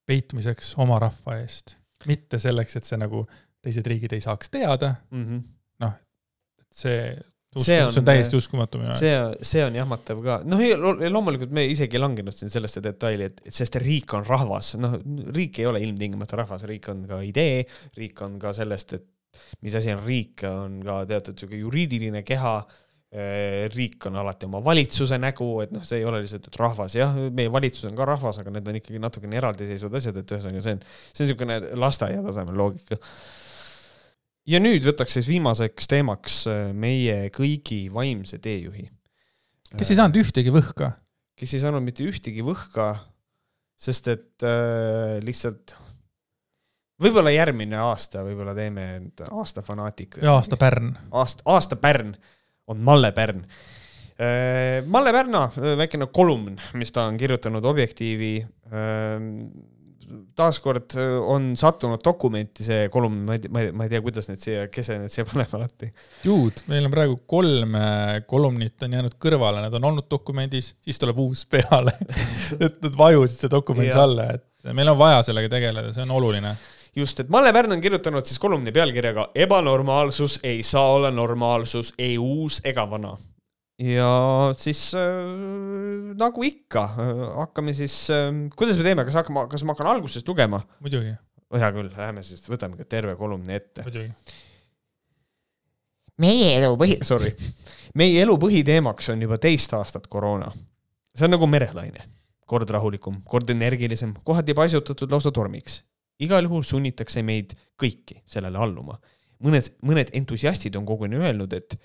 peitmiseks 0.09 0.73
oma 0.81 0.97
rahva 1.01 1.37
eest, 1.43 1.77
mitte 2.09 2.41
selleks, 2.41 2.79
et 2.79 2.89
see 2.89 2.99
nagu 2.99 3.23
teised 3.63 3.85
riigid 3.91 4.15
ei 4.15 4.23
saaks 4.23 4.49
teada. 4.49 4.95
Mm 5.11 5.25
-hmm.. 5.25 5.43
noh, 5.85 5.97
see 6.73 7.01
see 7.57 7.79
on, 7.81 7.91
see 7.91 7.99
on 8.01 8.05
täiesti 8.05 8.37
uskumatu 8.37 8.77
minu 8.77 8.91
jaoks. 8.91 9.01
see, 9.01 9.45
see 9.51 9.63
on 9.65 9.75
jahmatav 9.75 10.19
ka, 10.21 10.39
noh, 10.45 10.59
loomulikult 11.09 11.53
me 11.55 11.65
isegi 11.65 11.97
ei 11.97 12.01
langenud 12.03 12.35
siin 12.37 12.51
sellesse 12.53 12.81
detaili, 12.85 13.29
et, 13.31 13.41
et 13.45 13.55
sest 13.55 13.77
riik 13.81 14.13
on 14.13 14.25
rahvas, 14.25 14.75
noh, 14.81 14.99
riik 15.33 15.61
ei 15.61 15.65
ole 15.69 15.81
ilmtingimata 15.85 16.43
rahvas, 16.43 16.65
riik 16.69 16.89
on 16.93 17.07
ka 17.09 17.21
idee, 17.25 17.63
riik 17.97 18.21
on 18.25 18.37
ka 18.41 18.53
sellest, 18.57 18.93
et 18.99 19.07
mis 19.65 19.75
asi 19.77 19.91
on 19.93 20.03
riik, 20.05 20.45
on 20.49 20.79
ka 20.85 21.01
teatud 21.09 21.39
sihuke 21.39 21.59
juriidiline 21.59 22.23
keha. 22.27 22.59
Eh, 23.09 23.65
riik 23.73 24.05
on 24.05 24.19
alati 24.21 24.45
oma 24.45 24.59
valitsuse 24.61 25.17
nägu, 25.17 25.47
et 25.63 25.71
noh, 25.73 25.81
see 25.81 25.97
ei 25.97 26.03
ole 26.05 26.19
lihtsalt, 26.21 26.45
et 26.45 26.57
rahvas, 26.61 26.93
jah, 26.93 27.15
meie 27.33 27.49
valitsus 27.49 27.87
on 27.89 27.95
ka 27.97 28.05
rahvas, 28.05 28.37
aga 28.37 28.53
need 28.53 28.69
on 28.69 28.77
ikkagi 28.77 29.01
natukene 29.01 29.39
eraldiseisvad 29.39 29.97
asjad, 29.97 30.19
et 30.21 30.33
ühesõnaga 30.35 30.61
see 30.61 30.75
on, 30.77 30.83
see 31.09 31.23
on 31.23 31.25
niisugune 31.25 31.57
lasteaia 31.81 32.21
tasemel 32.27 32.61
loogika 32.61 32.99
ja 34.49 34.59
nüüd 34.61 34.85
võtaks 34.87 35.17
siis 35.17 35.27
viimaseks 35.29 35.89
teemaks 35.89 36.39
äh, 36.49 36.69
meie 36.73 37.27
kõigi 37.35 37.87
vaimse 37.93 38.39
teejuhi. 38.41 38.87
kes 39.75 39.91
ei 39.91 39.99
saanud 39.99 40.19
ühtegi 40.21 40.53
võhka? 40.53 40.93
kes 41.39 41.53
ei 41.55 41.61
saanud 41.63 41.85
mitte 41.85 42.03
ühtegi 42.03 42.43
võhka, 42.45 42.91
sest 43.79 44.09
et 44.11 44.47
äh, 44.47 45.19
lihtsalt 45.23 45.75
võib-olla 47.03 47.33
järgmine 47.33 47.79
aasta 47.79 48.23
võib-olla 48.27 48.55
teeme 48.57 48.85
aasta 49.29 49.63
fanaatik. 49.65 50.19
ja 50.23 50.35
aasta 50.37 50.59
Pärn. 50.59 50.93
aasta, 51.11 51.43
aasta 51.45 51.79
Pärn 51.79 52.15
on 52.67 52.85
Malle 52.85 53.11
Pärn 53.15 53.43
äh,. 54.19 54.85
Malle 54.85 55.13
Pärna 55.15 55.47
väikene 55.55 56.09
kolumn, 56.13 56.59
mis 56.73 56.91
ta 56.95 57.07
on 57.07 57.17
kirjutanud 57.17 57.65
Objektiivi 57.65 58.33
äh, 58.43 59.27
taaskord 60.35 60.95
äh, 60.97 61.15
on 61.21 61.53
sattunud 61.57 62.01
dokumenti 62.03 62.65
see 62.65 62.89
kolumn, 62.91 63.21
ma 63.27 63.37
ei 63.37 63.43
tea, 63.43 63.71
ma 63.71 63.85
ei 63.85 63.93
tea, 63.93 64.01
kuidas 64.03 64.27
need 64.31 64.41
siia, 64.41 64.65
kes 64.73 64.91
need 64.95 65.13
siia 65.13 65.27
paneb 65.29 65.53
alati. 65.55 65.91
juud, 66.25 66.65
meil 66.71 66.89
on 66.89 66.95
praegu 66.95 67.19
kolm 67.29 67.77
kolumnit 68.27 68.87
on 68.87 68.97
jäänud 68.97 69.15
kõrvale, 69.21 69.63
nad 69.63 69.77
on 69.79 69.87
olnud 69.93 70.09
dokumendis, 70.11 70.73
siis 70.83 70.99
tuleb 70.99 71.21
uus 71.23 71.45
peale 71.47 71.95
et 72.65 72.81
nad 72.83 72.99
vajusid 73.05 73.45
see 73.45 73.53
dokumendis 73.53 74.01
alla, 74.01 74.33
et 74.35 74.73
meil 74.75 74.91
on 74.91 74.99
vaja 74.99 75.23
sellega 75.29 75.53
tegeleda, 75.55 75.93
see 75.95 76.03
on 76.03 76.17
oluline 76.17 76.57
just, 76.99 77.19
et 77.23 77.31
Malle 77.33 77.53
Pärn 77.55 77.71
on 77.75 77.81
kirjutanud 77.81 78.27
siis 78.27 78.39
kolumni 78.39 78.71
pealkirjaga 78.75 79.29
Ebanormaalsus 79.35 80.39
ei 80.43 80.63
saa 80.63 80.93
olla 80.97 81.11
normaalsus, 81.11 81.93
ei 81.97 82.17
uus 82.17 82.61
ega 82.67 82.85
vana 82.89 83.15
ja 83.79 84.09
siis 84.57 84.91
äh, 84.93 86.15
nagu 86.19 86.43
ikka 86.43 86.83
äh,, 86.83 87.23
hakkame 87.39 87.73
siis 87.73 87.95
äh,, 88.11 88.27
kuidas 88.55 88.77
me 88.77 88.83
teeme, 88.83 89.05
kas 89.07 89.15
hakkame, 89.21 89.45
kas 89.51 89.63
ma 89.63 89.73
hakkan 89.73 89.91
algusest 89.93 90.27
lugema? 90.27 90.61
muidugi. 90.83 91.15
hea 91.55 91.71
küll, 91.75 91.89
lähme 91.95 92.23
siis, 92.23 92.43
võtame 92.49 92.77
ka 92.77 92.85
terve 92.85 93.15
kolumni 93.19 93.55
ette. 93.55 93.85
muidugi. 93.87 94.11
meie 96.19 96.51
elu 96.59 96.75
põhi, 96.79 96.99
sorry, 97.07 97.31
meie 97.99 98.19
elu 98.25 98.35
põhiteemaks 98.41 99.13
on 99.13 99.23
juba 99.27 99.39
teist 99.39 99.73
aastat 99.77 100.11
koroona. 100.11 100.51
see 101.15 101.29
on 101.29 101.37
nagu 101.37 101.47
merelaine, 101.47 102.03
kord 102.49 102.69
rahulikum, 102.69 103.23
kord 103.23 103.49
energilisem, 103.55 104.13
kohati 104.27 104.53
paisutatud 104.57 105.11
lausa 105.11 105.31
tormiks. 105.31 105.83
Igal 106.23 106.47
juhul 106.47 106.65
sunnitakse 106.67 107.23
meid 107.25 107.55
kõiki 107.79 108.21
sellele 108.27 108.59
alluma. 108.59 108.99
mõned, 109.43 109.71
mõned 109.87 110.11
entusiastid 110.13 110.75
on 110.75 110.85
koguni 110.85 111.15
öelnud, 111.15 111.53
et 111.55 111.77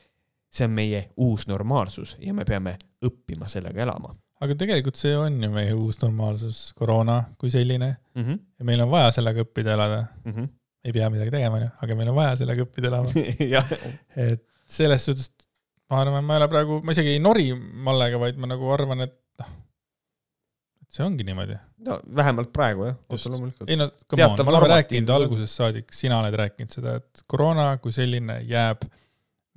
see 0.54 0.66
on 0.66 0.74
meie 0.74 1.08
uus 1.16 1.46
normaalsus 1.50 2.16
ja 2.22 2.34
me 2.34 2.44
peame 2.44 2.76
õppima 3.04 3.48
sellega 3.50 3.82
elama. 3.86 4.14
aga 4.40 4.56
tegelikult 4.58 4.98
see 4.98 5.14
on 5.16 5.40
ju 5.42 5.50
meie 5.50 5.72
uus 5.74 6.00
normaalsus, 6.02 6.72
koroona 6.74 7.22
kui 7.38 7.50
selline 7.50 7.96
mm. 8.14 8.22
-hmm. 8.22 8.38
ja 8.58 8.64
meil 8.64 8.80
on 8.80 8.90
vaja 8.90 9.10
sellega 9.18 9.46
õppida 9.46 9.74
elada 9.78 10.04
mm. 10.24 10.32
-hmm. 10.32 10.48
ei 10.84 10.92
pea 10.92 11.10
midagi 11.10 11.30
tegema, 11.30 11.56
onju, 11.56 11.70
aga 11.82 11.94
meil 11.94 12.08
on 12.08 12.14
vaja 12.14 12.36
sellega 12.36 12.66
õppida 12.66 12.86
elama 12.86 13.08
et 14.30 14.46
selles 14.66 15.04
suhtes, 15.04 15.30
ma 15.90 16.00
arvan, 16.00 16.24
ma 16.24 16.34
ei 16.34 16.42
ole 16.42 16.48
praegu, 16.48 16.80
ma 16.82 16.92
isegi 16.92 17.14
ei 17.14 17.20
nori 17.20 17.52
Mallega, 17.54 18.18
vaid 18.18 18.38
ma 18.40 18.48
nagu 18.50 18.70
arvan, 18.72 19.00
et 19.00 19.14
et 19.14 19.23
see 20.94 21.04
ongi 21.04 21.26
niimoodi. 21.26 21.56
no 21.86 21.98
vähemalt 22.16 22.52
praegu 22.54 22.86
jah, 22.88 22.98
otse 23.10 23.32
loomulikult. 23.32 23.70
ei 23.70 23.78
no 23.80 23.88
come 24.10 24.26
on, 24.26 24.38
me 24.38 24.52
oleme 24.52 24.70
rääkinud 24.76 25.10
algusest 25.16 25.60
saadik, 25.60 25.92
sina 25.96 26.20
oled 26.22 26.36
rääkinud 26.38 26.76
seda, 26.76 26.98
et 27.00 27.24
koroona 27.30 27.72
kui 27.82 27.94
selline 27.94 28.40
jääb 28.48 28.86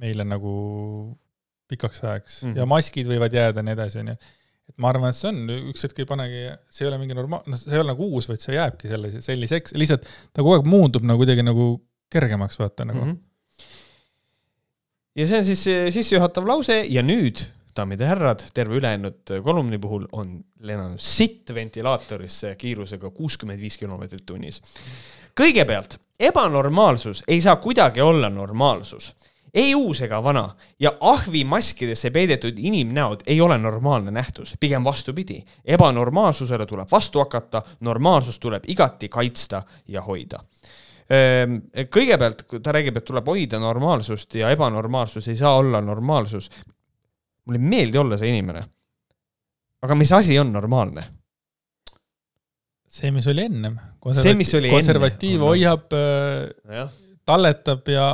meile 0.01 0.25
nagu 0.27 0.55
pikaks 1.67 2.03
ajaks 2.03 2.41
mm 2.41 2.49
-hmm. 2.49 2.57
ja 2.57 2.65
maskid 2.65 3.09
võivad 3.11 3.33
jääda 3.33 3.61
ja 3.61 3.67
nii 3.67 3.77
edasi, 3.77 3.99
onju. 4.03 4.15
et 4.69 4.77
ma 4.83 4.89
arvan, 4.91 5.09
et 5.09 5.19
see 5.19 5.29
on, 5.31 5.43
üks 5.71 5.85
hetk 5.87 5.99
ei 5.99 6.09
panegi, 6.09 6.43
see 6.69 6.85
ei 6.85 6.91
ole 6.91 7.01
mingi 7.01 7.17
normaal-, 7.17 7.45
noh, 7.47 7.59
see 7.59 7.75
ei 7.75 7.83
ole 7.83 7.93
nagu 7.93 8.07
uus, 8.07 8.29
vaid 8.29 8.43
see 8.43 8.55
jääbki 8.55 8.91
sellise, 8.91 9.21
selliseks, 9.25 9.75
lihtsalt 9.77 10.07
ta 10.31 10.41
kogu 10.41 10.57
aeg 10.57 10.69
muundub 10.69 11.05
nagu 11.07 11.21
kuidagi 11.23 11.45
nagu 11.45 11.69
kergemaks, 12.13 12.59
vaata 12.59 12.87
nagu 12.87 13.03
mm. 13.03 13.11
-hmm. 13.11 13.69
ja 15.21 15.27
see 15.27 15.43
on 15.43 15.45
siis 15.45 15.63
sissejuhatav 15.99 16.47
lause 16.47 16.81
ja 16.87 17.03
nüüd, 17.05 17.45
daamid 17.77 18.01
ja 18.01 18.11
härrad, 18.11 18.43
terve 18.53 18.79
ülejäänud 18.79 19.37
kolumni 19.43 19.77
puhul 19.77 20.07
on 20.11 20.39
lennanud 20.59 20.99
sitt 20.99 21.53
ventilaatorisse 21.53 22.55
kiirusega 22.57 23.11
kuuskümmend 23.11 23.61
viis 23.61 23.77
kilomeetrit 23.77 24.25
tunnis. 24.25 24.61
kõigepealt, 25.37 25.99
ebanormaalsus 26.19 27.23
ei 27.27 27.41
saa 27.41 27.55
kuidagi 27.55 28.01
olla 28.01 28.29
normaalsus 28.29 29.13
ei 29.57 29.75
uus 29.75 30.01
ega 30.05 30.19
vana 30.23 30.49
ja 30.79 30.91
ahvi 31.01 31.43
maskidesse 31.47 32.11
peidetud 32.13 32.57
inimnäod 32.57 33.23
ei 33.27 33.41
ole 33.41 33.57
normaalne 33.57 34.11
nähtus, 34.11 34.55
pigem 34.59 34.83
vastupidi. 34.83 35.43
ebanormaalsusele 35.65 36.65
tuleb 36.65 36.87
vastu 36.91 37.19
hakata, 37.19 37.61
normaalsust 37.79 38.41
tuleb 38.41 38.63
igati 38.67 39.09
kaitsta 39.09 39.63
ja 39.87 40.01
hoida 40.01 40.43
ehm, 41.09 41.57
kõigepealt 41.93 42.45
ta 42.63 42.71
räägib, 42.75 42.97
et 42.97 43.05
tuleb 43.05 43.27
hoida 43.27 43.59
normaalsust 43.59 44.35
ja 44.35 44.51
ebanormaalsus 44.53 45.27
ei 45.27 45.37
saa 45.37 45.55
olla 45.57 45.81
normaalsus. 45.81 46.49
Mulle 47.47 47.61
ei 47.61 47.69
meeldi 47.73 48.01
olla 48.01 48.19
see 48.19 48.33
inimene. 48.33 48.65
aga 49.81 49.95
mis 49.95 50.11
asi 50.11 50.37
on 50.39 50.51
normaalne? 50.51 51.05
see, 52.87 53.11
mis 53.11 53.27
oli 53.27 53.45
ennem. 53.45 53.77
see, 54.11 54.33
mis 54.37 54.53
oli 54.57 54.71
konservatiiv 54.71 55.37
enne. 55.37 55.45
hoiab, 55.45 55.93
äh, 55.93 56.89
talletab 57.25 57.87
ja 57.91 58.07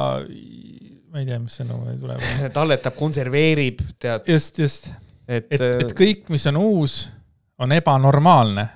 ma 1.13 1.21
ei 1.21 1.27
tea, 1.29 1.39
mis 1.39 1.57
sõnum 1.61 1.85
tuleb 2.01 2.21
talletab, 2.57 2.95
konserveerib, 2.97 3.81
tead. 4.01 4.29
just, 4.33 4.59
just. 4.59 4.89
et, 5.27 5.45
et, 5.49 5.59
et 5.61 5.85
äh, 5.85 5.97
kõik, 5.97 6.25
mis 6.33 6.45
on 6.49 6.57
uus, 6.61 7.03
on 7.61 7.75
ebanormaalne. 7.75 8.67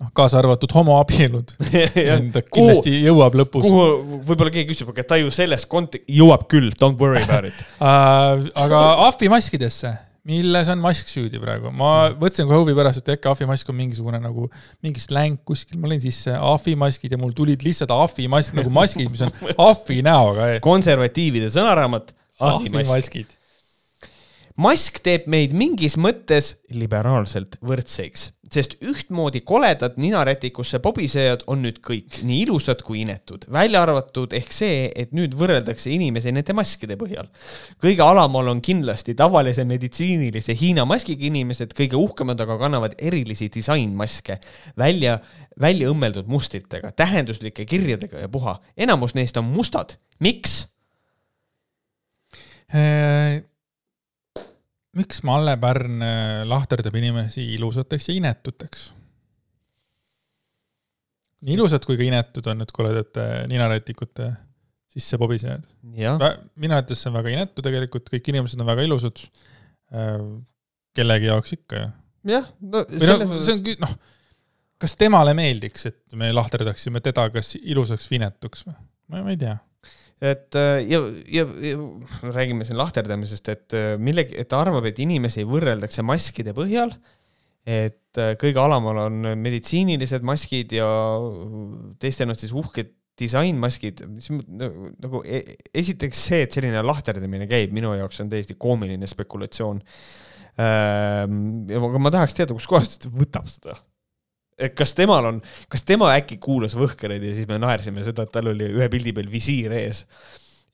Noh, 0.00 0.10
kaasa 0.16 0.40
arvatud 0.40 0.72
homoabielud 0.74 1.56
kindlasti 1.60 2.50
kuhu, 2.50 3.00
jõuab 3.06 3.40
lõpus. 3.42 3.66
kuhu, 3.66 4.20
võib-olla 4.28 4.54
keegi 4.54 4.72
küsib, 4.72 4.92
aga 4.94 5.06
ta 5.12 5.20
ju 5.20 5.32
selles 5.34 5.66
kont-, 5.70 6.00
jõuab 6.08 6.46
küll, 6.50 6.72
don't 6.80 7.00
worry 7.00 7.22
about 7.22 7.48
it 7.50 7.66
uh, 7.78 8.40
aga 8.64 8.84
ahvimaskidesse 9.10 9.96
milles 10.28 10.68
on 10.68 10.80
mask 10.82 11.08
süüdi 11.08 11.40
praegu, 11.40 11.70
ma 11.72 12.10
mõtlesin 12.12 12.48
kohe 12.48 12.60
huvi 12.60 12.74
pärast, 12.76 13.00
et 13.00 13.14
äkki 13.14 13.30
ahvimask 13.30 13.70
on 13.72 13.78
mingisugune 13.78 14.20
nagu 14.20 14.46
mingi 14.84 15.00
släng 15.02 15.40
kuskil, 15.48 15.80
ma 15.80 15.90
lõin 15.90 16.02
sisse 16.04 16.34
ahvimaskid 16.36 17.16
ja 17.16 17.18
mul 17.20 17.32
tulid 17.36 17.64
lihtsalt 17.64 17.92
ahvimask 17.94 18.56
nagu 18.58 18.72
maskid, 18.74 19.08
mis 19.12 19.24
on 19.24 19.32
ahvi 19.70 20.00
näoga. 20.06 20.52
konservatiivide 20.64 21.48
sõnaraamat, 21.54 22.12
ahvimaskid. 22.50 23.32
Mask 24.60 25.00
teeb 25.04 25.24
meid 25.30 25.54
mingis 25.56 25.96
mõttes 25.96 26.54
liberaalselt 26.76 27.56
võrdseks 27.64 28.28
sest 28.50 28.74
ühtmoodi 28.82 29.40
koledad 29.46 29.94
ninarätikusse 30.00 30.80
pobisejad 30.82 31.44
on 31.50 31.62
nüüd 31.62 31.78
kõik, 31.86 32.20
nii 32.26 32.42
ilusad 32.46 32.82
kui 32.86 33.04
inetud, 33.04 33.44
välja 33.52 33.84
arvatud 33.84 34.32
ehk 34.34 34.50
see, 34.54 34.88
et 34.98 35.14
nüüd 35.14 35.36
võrreldakse 35.38 35.92
inimesi 35.94 36.32
nende 36.34 36.54
maskide 36.56 36.96
põhjal. 36.98 37.28
kõige 37.82 38.02
alamal 38.02 38.50
on 38.50 38.60
kindlasti 38.60 39.14
tavalise 39.14 39.64
meditsiinilise 39.64 40.56
Hiina 40.58 40.84
maskiga 40.84 41.28
inimesed, 41.28 41.74
kõige 41.78 42.00
uhkemad 42.00 42.42
aga 42.42 42.58
kannavad 42.58 42.96
erilisi 42.98 43.48
disainmaske, 43.54 44.40
välja, 44.78 45.20
välja 45.60 45.90
õmmeldud 45.92 46.26
mustritega, 46.26 46.90
tähenduslike 46.90 47.64
kirjadega 47.64 48.26
ja 48.26 48.28
puha. 48.28 48.58
enamus 48.76 49.14
neist 49.14 49.36
on 49.36 49.46
mustad, 49.46 49.94
miks? 50.18 50.64
Äh, 54.90 54.98
miks 54.98 55.22
Malle 55.22 55.56
Pärn 55.56 56.02
äh, 56.02 56.44
lahterdab 56.48 56.94
inimesi 56.94 57.54
ilusateks 57.54 58.08
ja 58.08 58.14
inetuteks? 58.14 58.92
nii 61.40 61.54
ilusad 61.56 61.86
kui 61.88 61.96
ka 61.96 62.04
inetud 62.04 62.44
on 62.52 62.58
need 62.60 62.72
koledate 62.76 63.46
ninarätikute 63.48 64.26
sisse 64.92 65.16
pobisejad. 65.16 65.62
minu 66.60 66.74
arvates 66.74 67.00
see 67.00 67.08
on 67.08 67.16
väga 67.16 67.32
inetu 67.32 67.62
tegelikult, 67.64 68.10
kõik 68.12 68.28
inimesed 68.28 68.60
on 68.60 68.68
väga 68.68 68.84
ilusad. 68.84 69.22
Äh, 69.94 70.18
kellegi 70.94 71.30
jaoks 71.30 71.54
ikka 71.56 71.80
ju. 71.80 71.88
jah, 72.34 72.50
no 72.60 72.84
selles 72.90 73.28
mõttes. 73.30 73.46
see 73.46 73.56
on, 73.56 73.80
noh, 73.86 73.96
kas 74.82 74.96
temale 75.00 75.32
meeldiks, 75.38 75.86
et 75.86 76.18
me 76.18 76.28
lahterdaksime 76.34 77.00
teda 77.00 77.30
kas 77.32 77.54
ilusaks 77.60 78.10
või 78.10 78.20
inetuks 78.20 78.66
või? 78.66 78.76
ma 79.10 79.24
ei 79.32 79.40
tea 79.40 79.56
et 80.20 80.54
äh, 80.54 80.82
ja, 80.84 81.00
ja, 81.32 81.46
ja 81.64 82.30
räägime 82.34 82.66
siin 82.68 82.78
lahterdamisest, 82.78 83.48
et 83.48 83.76
äh, 83.76 83.94
millegi, 83.96 84.36
et 84.40 84.50
ta 84.52 84.60
arvab, 84.60 84.84
et 84.90 85.00
inimesi 85.00 85.46
võrreldakse 85.48 86.04
maskide 86.04 86.54
põhjal. 86.56 86.92
et 87.64 88.18
äh, 88.20 88.34
kõige 88.40 88.60
alamal 88.60 89.06
on 89.06 89.20
meditsiinilised 89.40 90.24
maskid 90.24 90.72
ja 90.76 90.88
teistel 92.00 92.32
on 92.32 92.38
siis 92.38 92.52
uhked 92.56 92.96
disainmaskid, 93.20 94.00
mis 94.08 94.30
nagu 94.32 95.20
e, 95.28 95.42
esiteks 95.76 96.22
see, 96.30 96.40
et 96.46 96.56
selline 96.56 96.80
lahterdamine 96.80 97.44
käib, 97.48 97.72
minu 97.76 97.92
jaoks 97.98 98.22
on 98.24 98.30
täiesti 98.32 98.56
koomiline 98.56 99.08
spekulatsioon. 99.08 99.82
Aga 100.60 102.00
ma 102.00 102.12
tahaks 102.12 102.36
teada, 102.36 102.56
kuskohast 102.56 103.02
ta 103.04 103.12
võtab 103.12 103.48
seda 103.52 103.76
kas 104.76 104.94
temal 104.98 105.26
on, 105.30 105.40
kas 105.72 105.84
tema 105.88 106.10
äkki 106.18 106.38
kuulas 106.42 106.76
Võhkereid 106.78 107.24
ja 107.24 107.32
siis 107.36 107.48
me 107.48 107.58
naersime 107.62 108.04
seda, 108.06 108.26
et 108.26 108.34
tal 108.34 108.52
oli 108.52 108.68
ühe 108.76 108.88
pildi 108.92 109.14
peal 109.16 109.30
visiir 109.32 109.72
ees. 109.76 110.04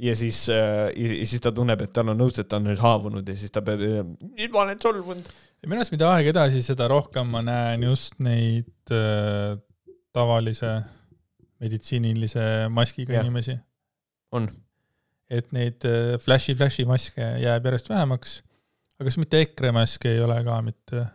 ja 0.02 0.12
siis 0.18 0.42
äh,, 0.52 0.90
ja 0.96 1.26
siis 1.26 1.40
ta 1.44 1.52
tunneb, 1.56 1.80
et 1.86 1.92
tal 1.96 2.10
on 2.12 2.20
õudselt, 2.26 2.48
ta 2.50 2.60
on 2.60 2.68
nüüd 2.70 2.82
haavunud 2.82 3.28
ja 3.28 3.36
siis 3.38 3.54
ta 3.54 3.62
peab, 3.64 3.80
nüüd 3.80 4.52
ma 4.52 4.64
olen 4.64 4.82
solvunud. 4.82 5.30
minu 5.66 5.80
arust, 5.80 5.94
mida 5.94 6.10
aeg 6.14 6.32
edasi, 6.34 6.62
seda 6.64 6.88
rohkem 6.92 7.30
ma 7.32 7.42
näen 7.46 7.86
just 7.88 8.18
neid 8.22 8.94
äh, 8.94 9.56
tavalise 10.16 10.78
meditsiinilise 11.62 12.68
maskiga 12.72 13.16
ja. 13.16 13.24
inimesi. 13.24 13.56
on. 14.32 14.48
et 15.30 15.52
neid 15.56 15.84
äh, 15.88 16.16
flash'i, 16.22 16.56
flash'i 16.58 16.86
maske 16.88 17.22
jääb 17.42 17.70
järjest 17.70 17.90
vähemaks. 17.90 18.40
aga 18.96 19.08
kas 19.10 19.20
mitte 19.20 19.40
EKRE 19.44 19.72
maske 19.76 20.12
ei 20.12 20.20
ole 20.24 20.42
ka 20.44 20.60
mitte 20.64 21.06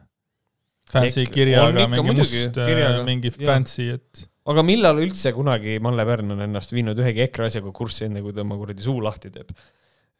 fancy 0.91 1.25
kirjaga, 1.31 1.87
mingi 1.91 2.15
must, 2.17 2.57
äh, 2.61 3.01
mingi 3.07 3.33
fancy, 3.35 3.89
et. 3.95 4.23
aga 4.51 4.63
millal 4.65 5.01
üldse 5.03 5.33
kunagi 5.35 5.77
Malle 5.83 6.05
Pärn 6.07 6.35
on 6.35 6.43
ennast 6.47 6.73
viinud 6.75 6.99
ühegi 7.01 7.25
EKRE 7.27 7.49
asjaga 7.49 7.73
kurssi, 7.75 8.07
enne 8.07 8.23
kui 8.25 8.35
ta 8.35 8.43
oma 8.45 8.57
kuradi 8.59 8.83
suu 8.85 8.99
lahti 9.03 9.31
teeb? 9.33 9.53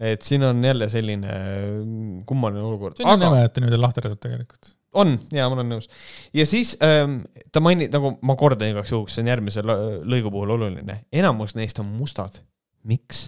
et 0.02 0.22
siin 0.26 0.44
on 0.48 0.64
jälle 0.66 0.88
selline 0.90 1.32
mm, 1.32 2.22
kummaline 2.30 2.64
olukord. 2.66 2.98
see 2.98 3.06
on 3.06 3.18
aga... 3.18 3.28
nõme, 3.28 3.42
et 3.46 3.54
ta 3.54 3.62
niimoodi 3.62 3.82
lahterdab 3.82 4.22
tegelikult. 4.24 4.72
on, 4.98 5.14
jaa, 5.34 5.50
ma 5.52 5.60
olen 5.60 5.76
nõus. 5.76 5.90
ja 6.38 6.48
siis 6.50 6.74
ähm, 6.86 7.20
ta 7.54 7.64
mainib, 7.64 7.92
nagu 7.94 8.16
ma 8.26 8.38
kordan 8.40 8.74
igaks 8.74 8.94
juhuks, 8.96 9.18
see 9.18 9.26
on 9.26 9.32
järgmise 9.34 9.66
lõigu 9.66 10.34
puhul 10.34 10.56
oluline, 10.58 11.04
enamus 11.14 11.58
neist 11.60 11.82
on 11.84 11.92
mustad. 12.00 12.42
miks? 12.88 13.28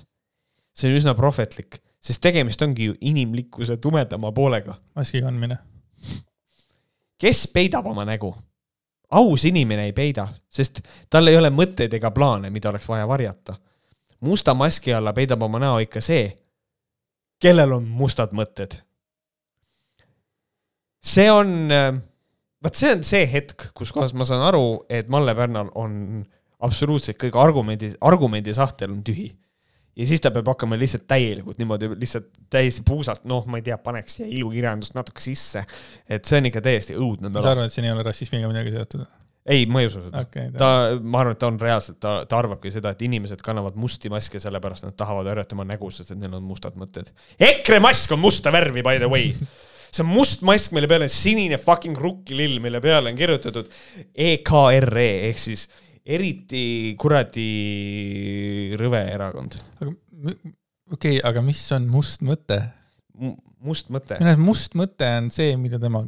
see 0.73 0.89
on 0.89 0.97
üsna 0.97 1.13
prohvetlik, 1.17 1.77
sest 2.01 2.23
tegemist 2.23 2.61
ongi 2.65 2.89
ju 2.89 2.97
inimlikkuse 3.13 3.77
tumedama 3.83 4.33
poolega. 4.33 4.79
maski 4.97 5.21
kandmine 5.21 5.61
kes 7.23 7.47
peidab 7.47 7.87
oma 7.87 8.05
nägu? 8.05 8.33
aus 9.13 9.43
inimene 9.45 9.83
ei 9.85 9.91
peida, 9.93 10.25
sest 10.49 10.79
tal 11.09 11.29
ei 11.29 11.35
ole 11.37 11.51
mõtteid 11.53 11.91
ega 11.93 12.09
plaane, 12.11 12.49
mida 12.49 12.71
oleks 12.71 12.87
vaja 12.89 13.05
varjata. 13.07 13.55
musta 14.19 14.53
maski 14.53 14.93
alla 14.93 15.13
peidab 15.13 15.41
oma 15.43 15.59
näo 15.59 15.77
ikka 15.79 16.01
see, 16.01 16.31
kellel 17.39 17.75
on 17.77 17.85
mustad 17.87 18.33
mõtted. 18.33 18.79
see 21.03 21.31
on, 21.31 21.69
vot 22.63 22.75
see 22.75 22.95
on 22.95 23.03
see 23.03 23.27
hetk, 23.29 23.69
kus 23.73 23.91
kohas 23.91 24.13
ma 24.13 24.25
saan 24.25 24.41
aru, 24.47 24.85
et 24.89 25.07
Malle 25.07 25.35
Pärnal 25.35 25.69
on 25.75 26.25
absoluutselt 26.59 27.19
kõik 27.21 27.37
argumendid, 27.37 27.95
argumendisahtel 28.01 28.91
on 28.91 29.03
tühi 29.03 29.29
ja 29.95 30.07
siis 30.09 30.21
ta 30.21 30.31
peab 30.33 30.47
hakkama 30.53 30.77
lihtsalt 30.79 31.05
täielikult 31.09 31.59
niimoodi 31.61 31.91
lihtsalt 31.95 32.29
täiesti 32.53 32.85
puusalt, 32.87 33.25
noh, 33.29 33.45
ma 33.49 33.59
ei 33.59 33.65
tea, 33.65 33.77
paneks 33.81 34.19
siia 34.19 34.29
ilukirjandust 34.39 34.95
natuke 34.97 35.21
sisse. 35.21 35.65
et 36.09 36.25
see 36.25 36.39
on 36.39 36.49
ikka 36.49 36.63
täiesti 36.65 36.97
õudne. 36.97 37.33
sa 37.39 37.53
arvad, 37.53 37.69
et 37.69 37.75
siin 37.75 37.89
ei 37.89 37.93
ole 37.93 38.05
rassismiga 38.05 38.49
midagi 38.49 38.73
seotud? 38.73 39.05
ei, 39.45 39.65
ma 39.67 39.83
ei 39.83 39.89
usu 39.89 40.05
seda 40.05 40.23
okay,. 40.23 40.49
ta, 40.57 40.69
ma 41.01 41.21
arvan, 41.21 41.35
et 41.35 41.41
ta 41.41 41.49
on 41.51 41.59
reaalselt, 41.61 41.99
ta, 42.03 42.15
ta 42.29 42.39
arvabki 42.39 42.71
seda, 42.73 42.93
et 42.95 43.03
inimesed 43.05 43.43
kannavad 43.43 43.77
musti 43.79 44.11
maske 44.13 44.41
sellepärast, 44.41 44.87
nad 44.87 44.97
tahavad 44.99 45.27
harjata 45.29 45.57
oma 45.57 45.67
nägu, 45.67 45.91
sest 45.91 46.15
et 46.15 46.21
neil 46.21 46.39
on 46.39 46.45
mustad 46.47 46.79
mõtted. 46.79 47.11
EKRE 47.51 47.81
mask 47.83 48.15
on 48.15 48.23
musta 48.23 48.53
värvi, 48.55 48.85
by 48.85 49.01
the 49.03 49.11
way 49.11 49.33
see 49.93 50.01
on 50.01 50.09
must 50.09 50.41
mask, 50.47 50.73
mille 50.73 50.89
peal 50.89 51.05
on 51.05 51.11
sinine 51.11 51.59
fucking 51.61 51.97
rukkilill, 51.99 52.57
mille 52.63 52.81
peale 52.81 53.11
on 53.11 53.19
kirjutatud 53.19 53.69
EKRE 54.15 55.09
ehk 55.29 55.41
siis 55.41 55.67
eriti 56.03 56.95
kuradi 56.99 57.49
rõve 58.79 59.03
erakond. 59.13 59.55
aga 59.79 59.91
okei 59.91 61.19
okay,, 61.19 61.21
aga 61.23 61.43
mis 61.45 61.63
on 61.75 61.87
must 61.91 62.25
mõte 62.25 62.59
M? 63.13 63.37
must 63.63 63.91
mõte? 63.93 64.17
minu 64.19 64.33
arust 64.33 64.43
must 64.43 64.77
mõte 64.79 65.07
on 65.19 65.31
see, 65.33 65.55
mida 65.59 65.79
tema 65.81 66.03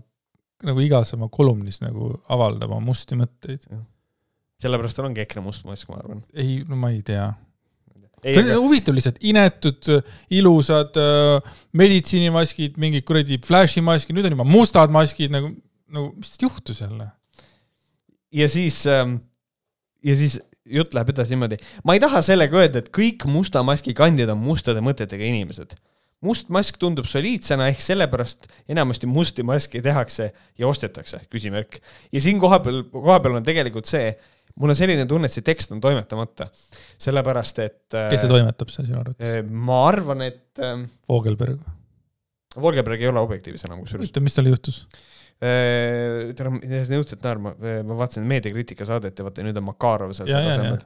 nagu 0.66 0.84
igas 0.84 1.14
oma 1.16 1.28
kolumnis 1.32 1.82
nagu 1.84 2.14
avaldab, 2.32 2.72
oma 2.72 2.84
musti 2.92 3.18
mõtteid. 3.20 3.66
sellepärast 4.62 5.00
tal 5.00 5.10
ongi 5.10 5.24
EKRE 5.26 5.44
must 5.44 5.66
mask, 5.68 5.90
ma 5.92 6.00
arvan. 6.02 6.24
ei, 6.34 6.62
no 6.68 6.80
ma 6.80 6.92
ei 6.94 7.02
tea. 7.06 7.28
see 8.24 8.42
on 8.42 8.64
huvitav 8.64 8.96
lihtsalt, 8.98 9.20
inetud, 9.28 9.92
ilusad 10.34 10.98
äh, 11.02 11.54
meditsiinimaskid, 11.78 12.80
mingid 12.82 13.06
kuradi 13.08 13.40
flash'imaskid, 13.46 14.18
nüüd 14.18 14.30
on 14.30 14.38
juba 14.38 14.48
mustad 14.50 14.94
maskid 14.94 15.34
nagu, 15.36 15.52
nagu 15.92 16.12
mis 16.18 16.34
juhtus 16.42 16.82
jälle? 16.82 17.12
ja 18.36 18.50
siis 18.52 18.82
ähm,, 18.92 19.20
ja 20.06 20.15
siis 20.18 20.38
jutt 20.65 20.95
läheb 20.98 21.11
edasi 21.14 21.36
niimoodi, 21.36 21.60
ma 21.86 21.98
ei 21.98 22.02
taha 22.02 22.22
sellega 22.26 22.61
öelda, 22.61 22.82
et 22.82 22.94
kõik 22.94 23.27
musta 23.30 23.64
maski 23.65 23.94
kandjad 23.98 24.32
on 24.34 24.41
mustade 24.41 24.82
mõtetega 24.86 25.27
inimesed 25.27 25.76
must 26.26 26.52
mask 26.53 26.80
tundub 26.82 27.07
soliidsena, 27.10 27.69
ehk 27.72 27.82
sellepärast 27.84 28.48
enamasti 28.72 29.10
musti 29.10 29.45
maske 29.45 29.82
tehakse 29.84 30.30
ja 30.57 30.69
ostetakse, 30.69 31.22
küsimärk. 31.32 31.80
ja 32.11 32.22
siin 32.23 32.40
kohapeal, 32.41 32.84
kohapeal 32.91 33.40
on 33.40 33.45
tegelikult 33.45 33.90
see, 33.90 34.14
mul 34.61 34.73
on 34.73 34.80
selline 34.80 35.06
tunne, 35.10 35.30
et 35.30 35.36
see 35.36 35.45
tekst 35.45 35.73
on 35.76 35.82
toimetamata, 35.84 36.49
sellepärast 37.02 37.64
et. 37.65 37.82
kes 37.91 38.23
see 38.23 38.32
toimetab 38.32 38.72
seal 38.73 38.88
sinu 38.90 39.02
arvates? 39.02 39.34
Äh, 39.41 39.41
ma 39.45 39.82
arvan, 39.90 40.23
et. 40.30 40.48
Ähm, 40.64 40.88
Vogelberg. 41.11 41.60
Vogelberg 42.56 43.03
ei 43.03 43.11
ole 43.11 43.19
objektiivis 43.19 43.68
enam 43.68 43.84
kusjuures. 43.84 44.07
huvitav, 44.07 44.23
mis 44.26 44.38
tal 44.38 44.49
juhtus? 44.49 44.86
Tere, 45.41 46.52
sa 46.88 46.95
jõudsid 46.95 47.26
naerma, 47.26 47.52
ma 47.60 47.98
vaatasin 47.99 48.24
meediakriitika 48.30 48.88
saadet 48.88 49.20
ja 49.20 49.26
vaata 49.28 49.44
nüüd 49.44 49.57
on 49.60 49.68
Makarov 49.68 50.14
seal 50.16 50.30
selle 50.32 50.53
asemel 50.53 50.86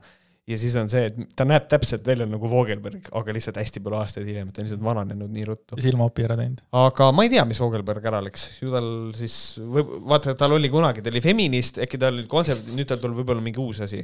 ja 0.49 0.57
siis 0.57 0.75
on 0.79 0.89
see, 0.89 1.09
et 1.09 1.17
ta 1.37 1.45
näeb 1.47 1.67
täpselt 1.69 2.07
välja 2.07 2.25
nagu 2.29 2.49
Vogelberg, 2.49 3.09
aga 3.15 3.35
lihtsalt 3.35 3.59
hästi 3.61 3.83
palju 3.85 3.99
aastaid 3.99 4.25
hiljem, 4.29 4.49
ta 4.53 4.61
on 4.61 4.67
lihtsalt 4.67 4.85
vananenud 4.85 5.33
nii 5.33 5.45
ruttu. 5.49 5.77
silmaopi 5.81 6.25
ära 6.25 6.37
teinud. 6.39 6.63
aga 6.81 7.11
ma 7.15 7.25
ei 7.25 7.33
tea, 7.33 7.43
mis 7.49 7.61
Vogelberg 7.61 8.07
ära 8.09 8.21
läks, 8.25 8.47
ju 8.63 8.73
tal 8.73 8.89
siis, 9.17 9.35
vaata, 9.59 10.33
tal 10.39 10.57
oli 10.57 10.71
kunagi, 10.73 11.05
ta 11.05 11.13
oli 11.13 11.21
feminist, 11.23 11.77
äkki 11.85 12.01
tal 12.01 12.17
oli 12.17 12.25
kontserv, 12.31 12.73
nüüd 12.73 12.89
tal 12.89 13.01
tuleb 13.03 13.21
võib-olla 13.21 13.45
mingi 13.45 13.61
uus 13.61 13.83
asi. 13.85 14.01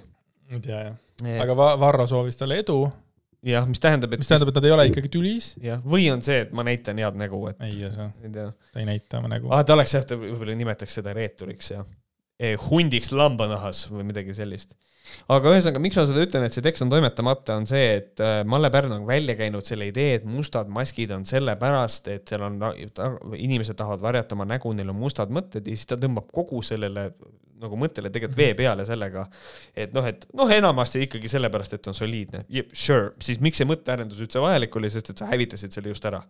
ei 0.51 0.61
tea 0.61 0.83
jah 0.83 0.93
ja., 1.23 1.41
aga 1.45 1.55
Varro 1.79 2.07
soovis 2.09 2.37
talle 2.39 2.59
edu. 2.61 2.83
Jah, 3.45 3.67
mis 3.69 3.81
tähendab, 3.83 4.15
et 4.15 4.21
mis 4.21 4.29
tähendab, 4.29 4.51
et 4.51 4.59
nad 4.59 4.69
ei 4.69 4.73
ole 4.75 4.87
ikkagi 4.91 5.11
tülis. 5.13 5.51
jah, 5.63 5.83
või 5.85 6.07
on 6.13 6.23
see, 6.25 6.41
et 6.45 6.55
ma 6.55 6.65
näitan 6.67 7.01
head 7.01 7.19
nägu, 7.19 7.41
et 7.51 7.61
ei, 7.67 7.77
see, 7.93 8.09
ta 8.31 8.81
ei 8.81 8.87
näita 8.89 9.21
oma 9.21 9.31
nägu. 9.35 9.51
aa, 9.53 9.65
ta 9.67 9.77
oleks 9.77 9.95
jah, 9.97 10.07
ta 10.07 10.17
võib-olla 10.19 10.57
nimetaks 10.57 10.99
seda 10.99 11.13
reeturiks 11.17 11.71
ja 11.75 11.85
eh, 12.39 12.57
hundiks 12.69 13.13
lambanahas 13.15 13.85
või 13.91 14.07
midagi 14.09 14.35
sellist 14.37 14.75
aga 15.31 15.53
ühesõnaga, 15.53 15.81
miks 15.83 15.97
ma 15.99 16.05
seda 16.09 16.23
ütlen, 16.25 16.45
et 16.47 16.55
see 16.55 16.63
tekst 16.65 16.83
on 16.85 16.91
toimetamata, 16.91 17.57
on 17.59 17.67
see, 17.69 17.83
et 17.99 18.23
äh, 18.23 18.39
Malle 18.49 18.71
Pärn 18.73 18.95
on 18.95 19.05
välja 19.07 19.35
käinud 19.37 19.67
selle 19.67 19.89
idee, 19.91 20.19
et 20.19 20.27
mustad 20.29 20.71
maskid 20.73 21.13
on 21.15 21.25
sellepärast, 21.29 22.09
et 22.13 22.31
seal 22.31 22.45
on, 22.47 22.57
inimesed 23.37 23.77
tahavad 23.79 24.03
varjata 24.05 24.37
oma 24.37 24.47
nägu, 24.49 24.73
neil 24.75 24.91
on 24.93 24.99
mustad 24.99 25.33
mõtted 25.33 25.67
ja 25.67 25.75
siis 25.75 25.89
ta 25.89 25.99
tõmbab 26.01 26.31
kogu 26.35 26.61
sellele 26.65 27.11
nagu 27.61 27.77
mõttele 27.79 28.11
tegelikult 28.11 28.39
vee 28.39 28.55
peale 28.57 28.85
sellega, 28.87 29.27
et 29.75 29.93
noh, 29.95 30.05
et 30.09 30.25
noh, 30.35 30.49
enamasti 30.51 31.05
ikkagi 31.05 31.31
sellepärast, 31.31 31.77
et 31.77 31.87
on 31.91 31.95
soliidne. 31.97 32.43
Sure, 32.73 33.13
siis 33.23 33.39
miks 33.43 33.61
see 33.61 33.69
mõttearendus 33.69 34.19
üldse 34.25 34.43
vajalik 34.43 34.75
oli, 34.75 34.91
sest 34.91 35.13
et 35.13 35.23
sa 35.23 35.29
hävitasid 35.31 35.75
selle 35.75 35.93
just 35.93 36.05
ära 36.09 36.23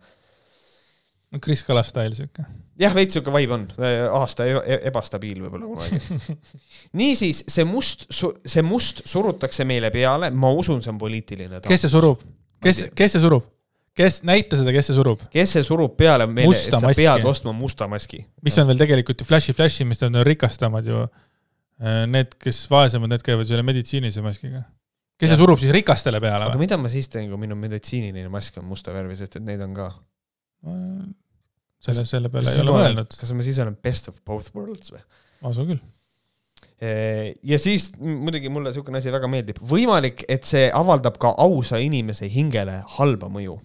no 1.32 1.40
Kris 1.42 1.62
Kala 1.66 1.82
stail 1.86 2.14
siuke. 2.16 2.44
jah, 2.80 2.94
veits 2.94 3.16
siuke 3.16 3.32
vibe 3.34 3.56
on, 3.56 3.66
aasta 4.14 4.46
e-, 4.48 4.62
e 4.62 4.78
ebastabiil 4.90 5.42
võib-olla 5.44 5.68
kunagi. 5.70 6.28
niisiis, 7.00 7.42
see 7.50 7.66
must, 7.68 8.06
see 8.12 8.64
must 8.66 9.02
surutakse 9.08 9.66
meile 9.68 9.90
peale, 9.94 10.30
ma 10.30 10.52
usun, 10.54 10.82
see 10.84 10.92
on 10.94 11.00
poliitiline 11.02 11.62
kes 11.66 11.86
see 11.86 11.92
surub? 11.92 12.22
kes, 12.62 12.86
kes 12.96 13.16
see 13.16 13.24
surub? 13.24 13.55
Kes, 13.96 14.20
näita 14.28 14.58
seda, 14.60 14.74
kes 14.76 14.90
see 14.90 14.96
surub. 14.98 15.26
kes 15.32 15.56
see 15.56 15.66
surub 15.66 15.96
peale 15.98 16.28
meile, 16.30 16.54
et 16.54 16.70
sa 16.70 16.80
maski. 16.82 17.02
pead 17.04 17.28
ostma 17.28 17.54
musta 17.56 17.88
maski? 17.90 18.22
mis 18.46 18.58
on 18.62 18.68
veel 18.70 18.82
tegelikult 18.84 19.22
ju 19.22 19.28
flash'i, 19.28 19.56
flash'i, 19.56 19.88
mis 19.88 20.02
on 20.06 20.20
rikastamad 20.26 20.88
ju. 20.88 21.06
Äh, 21.76 22.06
need, 22.08 22.30
kes 22.40 22.62
vaesemad, 22.72 23.10
need 23.12 23.24
käivad 23.24 23.48
selle 23.48 23.64
meditsiinilise 23.66 24.22
maskiga. 24.24 24.62
kes 25.20 25.28
ja. 25.28 25.34
see 25.34 25.42
surub 25.42 25.60
siis 25.60 25.74
rikastele 25.76 26.22
peale? 26.24 26.48
aga 26.48 26.60
mida 26.60 26.78
ma 26.80 26.92
siis 26.92 27.10
teen, 27.12 27.28
kui 27.28 27.40
minu 27.40 27.58
meditsiiniline 27.60 28.32
mask 28.32 28.56
on 28.62 28.68
musta 28.68 28.94
värvi, 28.96 29.18
sest 29.18 29.36
et 29.40 29.44
neid 29.44 29.60
on 29.64 29.76
ka 29.76 29.90
selle, 31.84 32.06
selle 32.08 32.30
peale 32.32 32.54
ei 32.54 32.64
ole 32.64 32.74
mõelnud. 32.74 33.18
kas 33.18 33.32
ma 33.36 33.44
siis 33.46 33.60
olen 33.62 33.76
best 33.82 34.10
of 34.10 34.18
both 34.26 34.54
worlds 34.56 34.92
või? 34.94 35.02
asu 35.50 35.66
küll. 35.68 35.80
ja 37.52 37.58
siis 37.60 37.90
muidugi 38.00 38.50
mulle 38.52 38.72
niisugune 38.72 39.00
asi 39.00 39.12
väga 39.14 39.30
meeldib, 39.30 39.60
võimalik, 39.74 40.24
et 40.32 40.48
see 40.48 40.68
avaldab 40.74 41.20
ka 41.22 41.34
ausa 41.42 41.80
inimese 41.82 42.28
hingele 42.32 42.80
halba 42.96 43.30
mõju. 43.32 43.58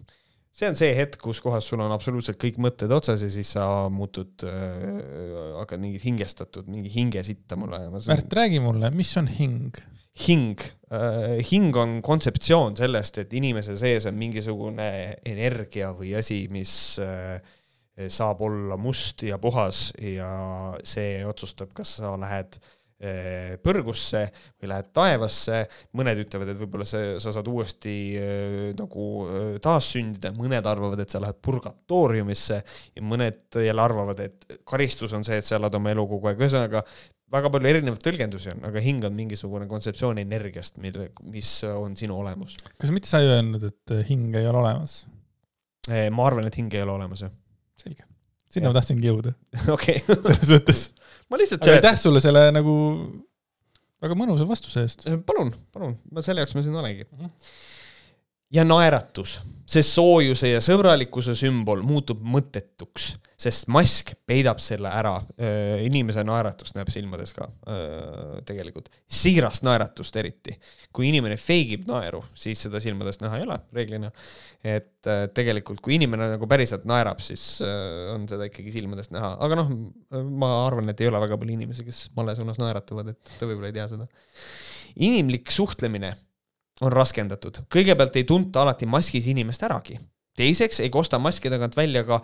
See 0.52 0.68
on 0.68 0.76
see 0.78 0.91
hetk, 0.95 1.22
kus 1.23 1.40
kohas 1.44 1.68
sul 1.69 1.82
on 1.84 1.94
absoluutselt 1.95 2.40
kõik 2.41 2.60
mõtted 2.61 2.91
otsas 2.94 3.23
ja 3.23 3.30
siis 3.32 3.53
sa 3.56 3.68
muutud 3.94 4.44
äh,, 4.48 4.99
hakkad 5.60 5.82
mingit 5.84 6.03
hingestatud, 6.07 6.68
mingi 6.72 6.91
hingesitta 6.94 7.57
mulle 7.60 7.80
ajama. 7.80 8.03
Märt, 8.11 8.36
räägi 8.41 8.60
mulle, 8.64 8.91
mis 8.95 9.15
on 9.22 9.32
hing? 9.32 9.80
hing 10.26 10.60
äh,, 10.91 11.40
hing 11.48 11.78
on 11.80 12.02
kontseptsioon 12.03 12.76
sellest, 12.80 13.22
et 13.23 13.34
inimese 13.40 13.78
sees 13.80 14.06
on 14.10 14.19
mingisugune 14.19 14.91
energia 15.26 15.94
või 15.95 16.18
asi, 16.19 16.44
mis 16.52 16.73
äh, 17.03 17.40
saab 18.11 18.41
olla 18.44 18.76
must 18.82 19.23
ja 19.28 19.38
puhas 19.40 19.91
ja 20.02 20.30
see 20.84 21.22
otsustab, 21.28 21.72
kas 21.78 21.99
sa 21.99 22.15
lähed 22.19 22.57
äh, 22.57 22.78
põrgusse 23.64 24.26
või 24.61 24.69
lähed 24.69 24.91
taevasse, 24.94 25.61
mõned 25.98 26.19
ütlevad, 26.22 26.52
et 26.52 26.60
võib-olla 26.60 26.86
see, 26.90 27.15
sa 27.23 27.34
saad 27.34 27.48
uuesti 27.49 27.95
äh, 28.19 28.68
nagu 28.78 29.07
äh, 29.26 29.48
taassündida, 29.64 30.34
mõned 30.38 30.68
arvavad, 30.69 31.02
et 31.02 31.14
sa 31.14 31.22
lähed 31.23 31.40
purgatooriumisse 31.41 32.60
ja 32.61 33.06
mõned 33.06 33.57
jälle 33.65 33.86
arvavad, 33.86 34.22
et 34.22 34.61
karistus 34.69 35.15
on 35.18 35.26
see, 35.28 35.40
et 35.41 35.48
sa 35.48 35.57
elad 35.57 35.76
oma 35.80 35.95
elu 35.95 36.06
kogu 36.14 36.30
aeg, 36.30 36.45
ühesõnaga 36.45 36.84
väga 37.32 37.52
palju 37.53 37.72
erinevaid 37.72 38.03
tõlgendusi 38.03 38.52
on, 38.53 38.61
aga 38.68 38.84
hing 38.84 39.07
on 39.07 39.15
mingisugune 39.15 39.68
kontseptsioon 39.72 40.19
energiast, 40.22 40.78
mille, 40.84 41.10
mis 41.32 41.56
on 41.72 41.95
sinu 41.99 42.19
olemus. 42.22 42.57
kas 42.78 42.94
mitte 42.94 43.10
sa 43.10 43.23
ei 43.23 43.32
öelnud, 43.32 43.65
et 43.72 43.98
hing 44.10 44.36
ei 44.36 44.48
ole 44.49 44.61
olemas? 44.64 45.02
Eh, 45.90 46.10
ma 46.14 46.28
arvan, 46.30 46.45
et 46.45 46.57
hing 46.60 46.73
ei 46.76 46.84
ole 46.86 46.94
olemas, 46.94 47.23
jah. 47.26 47.34
selge. 47.82 48.06
sinna 48.52 48.69
ja. 48.69 48.73
ma 48.73 48.78
tahtsingi 48.78 49.10
jõuda. 49.10 49.34
okei. 49.76 50.03
selles 50.06 50.52
mõttes. 50.52 50.84
Ma 51.32 51.40
lihtsalt 51.40 51.66
aga 51.66 51.80
aitäh 51.80 51.99
sulle 51.99 52.22
selle 52.24 52.48
nagu 52.53 52.76
väga 54.02 54.18
mõnusa 54.18 54.48
vastuse 54.49 54.86
eest. 54.86 55.06
Palun, 55.28 55.53
palun, 55.74 55.95
ma 56.12 56.24
selle 56.26 56.44
jaoks 56.44 56.58
ma 56.58 56.66
siin 56.66 56.78
olengi 56.82 57.06
mm. 57.06 57.20
-hmm. 57.20 57.52
Ja 58.52 58.65
naeratus, 58.68 59.40
see 59.72 59.84
soojuse 59.86 60.53
ja 60.53 60.61
sõbralikkuse 60.64 61.36
sümbol 61.40 61.84
muutub 61.88 62.22
mõttetuks 62.23 63.14
sest 63.41 63.68
mask 63.72 64.14
peidab 64.30 64.61
selle 64.61 64.90
ära. 64.94 65.14
inimese 65.82 66.23
naeratust 66.26 66.76
näeb 66.78 66.91
silmades 66.94 67.34
ka 67.34 67.48
tegelikult, 68.48 68.91
siirast 69.10 69.65
naeratust 69.65 70.18
eriti. 70.22 70.57
kui 70.94 71.10
inimene 71.10 71.38
feigib 71.41 71.88
naeru, 71.90 72.22
siis 72.38 72.61
seda 72.68 72.82
silmadest 72.84 73.23
näha 73.23 73.40
ei 73.40 73.45
ole 73.48 73.57
reeglina. 73.73 74.11
et 74.64 75.10
tegelikult, 75.34 75.82
kui 75.82 75.98
inimene 75.98 76.30
nagu 76.36 76.49
päriselt 76.49 76.86
naerab, 76.90 77.22
siis 77.26 77.64
on 78.14 78.28
seda 78.30 78.45
ikkagi 78.49 78.73
silmadest 78.76 79.14
näha, 79.15 79.34
aga 79.41 79.61
noh, 79.64 79.72
ma 80.30 80.52
arvan, 80.68 80.91
et 80.94 81.02
ei 81.02 81.10
ole 81.10 81.22
väga 81.23 81.40
palju 81.41 81.57
inimesi, 81.57 81.86
kes 81.88 82.10
male 82.18 82.36
suunas 82.38 82.61
naeratavad, 82.61 83.15
et 83.15 83.38
ta 83.40 83.49
võib-olla 83.49 83.72
ei 83.72 83.80
tea 83.80 83.88
seda. 83.90 84.10
inimlik 85.02 85.49
suhtlemine 85.56 86.14
on 86.82 86.94
raskendatud, 86.94 87.64
kõigepealt 87.72 88.18
ei 88.18 88.26
tunta 88.28 88.64
alati 88.66 88.90
maskis 88.90 89.30
inimest 89.32 89.64
äragi. 89.68 89.99
Teiseks 90.38 90.80
ei 90.80 90.90
kosta 90.90 91.18
maski 91.20 91.49
tagant 91.52 91.76
välja 91.76 92.06
ka 92.08 92.22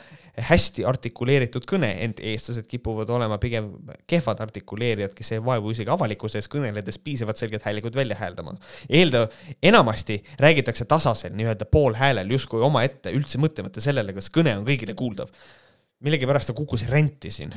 hästi 0.48 0.86
artikuleeritud 0.88 1.66
kõne, 1.68 1.90
ent 2.06 2.22
eestlased 2.24 2.64
kipuvad 2.72 3.10
olema 3.12 3.36
pigem 3.42 3.68
kehvad 4.08 4.40
artikuleerijad, 4.46 5.12
kes 5.16 5.34
ei 5.36 5.42
vaevu 5.44 5.74
isegi 5.74 5.92
avalikkuse 5.92 6.40
ees 6.40 6.48
kõneledes 6.52 7.02
piisavalt 7.04 7.42
selgelt 7.42 7.68
häälikult 7.68 7.98
välja 8.00 8.16
hääldama. 8.16 8.56
Eelda, 8.88 9.26
enamasti 9.60 10.22
räägitakse 10.40 10.88
tasasel 10.88 11.36
nii-öelda 11.36 11.68
poolhäälel 11.72 12.32
justkui 12.32 12.64
omaette, 12.64 13.12
üldse 13.12 13.42
mõtlemata 13.44 13.84
sellele, 13.84 14.16
kas 14.16 14.32
kõne 14.32 14.56
on 14.56 14.64
kõigile 14.68 14.96
kuuldav. 14.96 15.34
millegipärast 16.00 16.48
ta 16.48 16.54
kukkus 16.54 16.88
renti 16.88 17.32
siin. 17.32 17.52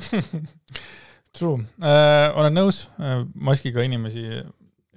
True. 1.38 1.62
Äh,, 1.78 2.34
olen 2.34 2.56
nõus 2.58 2.88
äh,, 2.98 3.22
maskiga 3.34 3.86
inimesi 3.86 4.26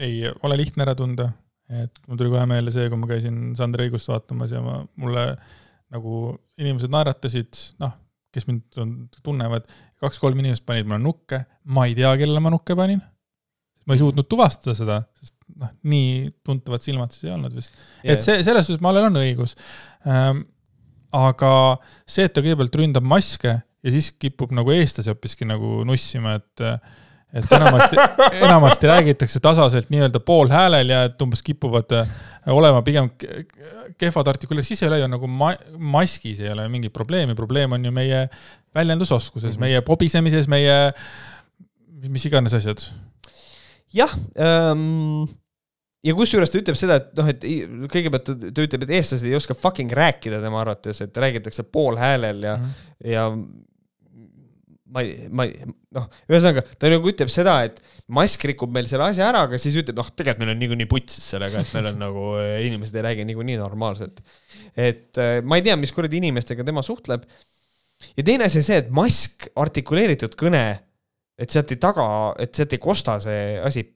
ei 0.01 0.23
ole 0.41 0.57
lihtne 0.57 0.81
ära 0.87 0.95
tunda 0.97 1.29
et 1.71 1.99
mul 2.07 2.19
tuli 2.19 2.31
kohe 2.33 2.45
meelde 2.49 2.73
see, 2.75 2.89
kui 2.91 2.99
ma 2.99 3.09
käisin 3.09 3.53
Sander 3.57 3.85
Õigust 3.85 4.09
vaatamas 4.11 4.53
ja 4.55 4.61
ma, 4.63 4.81
mulle 4.99 5.25
nagu 5.93 6.33
inimesed 6.59 6.91
naeratasid, 6.93 7.59
noh, 7.83 7.93
kes 8.33 8.47
mind 8.49 8.81
on, 8.81 8.93
tunnevad, 9.25 9.67
kaks-kolm 10.01 10.39
inimest 10.41 10.65
panid 10.67 10.89
mulle 10.89 11.03
nukke, 11.03 11.43
ma 11.73 11.85
ei 11.87 11.95
tea, 11.97 12.11
kellele 12.19 12.41
ma 12.43 12.51
nukke 12.53 12.77
panin. 12.77 13.01
ma 13.83 13.95
ei 13.95 13.99
suutnud 13.99 14.27
tuvastada 14.31 14.75
seda, 14.77 15.01
sest 15.19 15.35
noh, 15.59 15.71
nii 15.91 16.29
tuntavad 16.45 16.83
silmad 16.83 17.11
siis 17.11 17.27
ei 17.27 17.33
olnud 17.33 17.51
vist 17.51 17.73
yeah.. 17.75 18.13
et 18.13 18.23
see, 18.23 18.37
selles 18.45 18.67
suhtes 18.69 18.83
Mallel 18.83 19.09
on 19.09 19.19
õigus 19.19 19.57
ähm,. 20.07 20.45
aga 21.13 21.51
see, 22.07 22.23
et 22.25 22.33
ta 22.33 22.41
kõigepealt 22.41 22.77
ründab 22.79 23.05
maske 23.05 23.51
ja 23.59 23.93
siis 23.93 24.13
kipub 24.15 24.53
nagu 24.55 24.71
eestlasi 24.73 25.11
hoopiski 25.11 25.45
nagu 25.49 25.81
nussima, 25.87 26.37
et 26.39 26.63
et 27.33 27.51
enamasti, 27.57 27.97
enamasti 28.45 28.87
räägitakse 28.87 29.41
tasaselt 29.43 29.89
nii-öelda 29.89 30.19
poolhäälel 30.19 30.89
ja 30.93 31.03
et 31.09 31.21
umbes 31.21 31.41
kipuvad 31.43 31.95
äh, 31.97 32.09
olema 32.53 32.81
pigem 32.85 33.09
kehvad 33.97 34.27
artikuleerid, 34.33 34.67
siis 34.67 34.83
ei 34.83 34.91
ole 34.91 34.99
ju 35.01 35.11
nagu 35.11 35.29
ma-, 35.29 35.57
maskis 35.77 36.43
ei 36.43 36.51
ole 36.53 36.67
mingit 36.69 36.93
probleemi, 36.93 37.35
probleem 37.35 37.73
on 37.77 37.85
ju 37.85 37.93
meie 37.95 38.27
väljendusoskuses 38.75 39.53
mm, 39.53 39.55
-hmm. 39.55 39.65
meie 39.67 39.81
pobisemises, 39.81 40.47
meie 40.47 40.77
mis 42.09 42.25
iganes 42.25 42.53
asjad. 42.53 42.85
jah 43.93 44.13
ähm,, 44.39 45.25
ja 46.03 46.15
kusjuures 46.17 46.51
ta 46.51 46.59
ütleb 46.59 46.77
seda, 46.77 46.99
et 46.99 47.11
noh, 47.17 47.29
et 47.29 47.45
kõigepealt 47.91 48.29
ta 48.29 48.65
ütleb, 48.65 48.85
et 48.85 48.95
eestlased 48.99 49.27
ei 49.29 49.35
oska 49.37 49.55
fucking 49.57 49.91
rääkida 49.91 50.41
tema 50.43 50.61
arvates, 50.61 51.01
et 51.01 51.17
räägitakse 51.17 51.63
poolhäälel 51.63 52.43
ja 52.43 52.57
mm, 52.57 52.65
-hmm. 52.65 53.11
ja 53.11 53.29
ma 54.93 55.03
ei, 55.03 55.27
ma 55.33 55.47
ei, 55.47 55.67
noh, 55.95 56.05
ühesõnaga 56.29 56.63
ta 56.79 56.91
nagu 56.91 57.09
ütleb 57.09 57.31
seda, 57.33 57.55
et 57.67 57.79
mask 58.13 58.45
rikub 58.49 58.73
meil 58.73 58.87
selle 58.89 59.07
asja 59.09 59.27
ära, 59.31 59.45
aga 59.47 59.59
siis 59.61 59.77
ütleb, 59.81 59.97
noh, 59.99 60.11
tegelikult 60.13 60.43
meil 60.43 60.53
on 60.53 60.61
niikuinii 60.61 60.89
putsis 60.91 61.25
sellega, 61.33 61.63
et 61.63 61.73
meil 61.75 61.89
on 61.93 61.99
nagu 62.03 62.27
inimesed 62.67 62.99
ei 62.99 63.07
räägi 63.07 63.25
niikuinii 63.29 63.57
normaalselt. 63.61 64.21
et 64.75 65.17
äh, 65.21 65.39
ma 65.41 65.59
ei 65.59 65.65
tea, 65.65 65.79
mis 65.79 65.93
kuradi 65.95 66.21
inimestega 66.21 66.65
tema 66.67 66.85
suhtleb. 66.85 67.25
ja 68.17 68.23
teine 68.23 68.49
asi 68.49 68.61
on 68.61 68.69
see, 68.69 68.79
et 68.83 68.93
mask, 68.93 69.49
artikuleeritud 69.55 70.37
kõne, 70.39 70.63
et 71.39 71.49
sealt 71.49 71.73
ei 71.73 71.81
taga, 71.81 72.05
et 72.39 72.53
sealt 72.53 72.77
ei 72.77 72.81
kosta 72.81 73.17
see 73.23 73.59
asi 73.63 73.87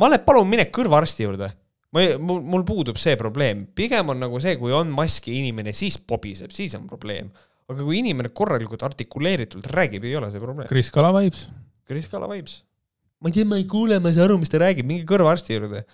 Malle, 0.00 0.20
palun 0.24 0.48
mine 0.48 0.68
kõrvaarsti 0.72 1.26
juurde. 1.26 1.50
ma 1.90 2.04
ei, 2.04 2.14
mul, 2.22 2.38
mul 2.46 2.62
puudub 2.62 3.00
see 3.02 3.16
probleem, 3.18 3.64
pigem 3.74 4.12
on 4.12 4.20
nagu 4.22 4.38
see, 4.42 4.54
kui 4.60 4.70
on 4.70 4.92
maski 4.94 5.32
inimene, 5.40 5.72
siis 5.74 5.96
pobiseb, 5.98 6.52
siis 6.54 6.76
on 6.78 6.84
probleem. 6.86 7.32
Aga 7.70 7.86
kui 7.86 8.00
inimene 8.00 8.32
korralikult 8.34 8.82
artikuleeritult 8.86 9.68
räägib, 9.70 10.04
ei 10.08 10.16
ole 10.18 10.30
see 10.32 10.42
probleem. 10.42 10.68
Kris 10.70 10.90
Kala 10.94 11.12
vibes. 11.16 11.46
Kris 11.88 12.08
Kala 12.10 12.28
vibes. 12.30 12.60
ma 13.20 13.28
ei 13.28 13.36
tea, 13.36 13.48
ma 13.48 13.58
ei 13.60 13.66
kuule, 13.68 13.98
ma 14.00 14.08
ei 14.08 14.16
saa 14.16 14.24
aru, 14.28 14.38
mis 14.40 14.52
ta 14.52 14.60
räägib, 14.62 14.88
minge 14.88 15.04
kõrvaarsti 15.08 15.58
juurde. 15.58 15.84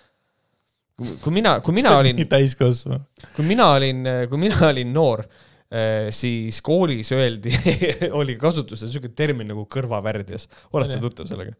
kui 1.21 1.33
mina, 1.35 1.57
kui 1.61 1.75
mina 1.77 1.97
olin. 1.99 2.23
täiskasvanu. 2.29 3.03
kui 3.35 3.45
mina 3.45 3.71
olin, 3.75 4.03
kui 4.31 4.41
mina 4.41 4.57
olin 4.69 4.93
noor 4.95 5.25
eh, 5.69 6.07
siis 6.15 6.61
koolis 6.65 7.11
öeldi 7.13 7.53
oli 8.19 8.37
kasutusel 8.39 8.89
niisugune 8.89 9.13
termin 9.13 9.51
nagu 9.53 9.67
kõrvavärdjas. 9.69 10.47
oled 10.73 10.93
sa 10.93 11.01
tuttav 11.03 11.29
sellega? 11.29 11.53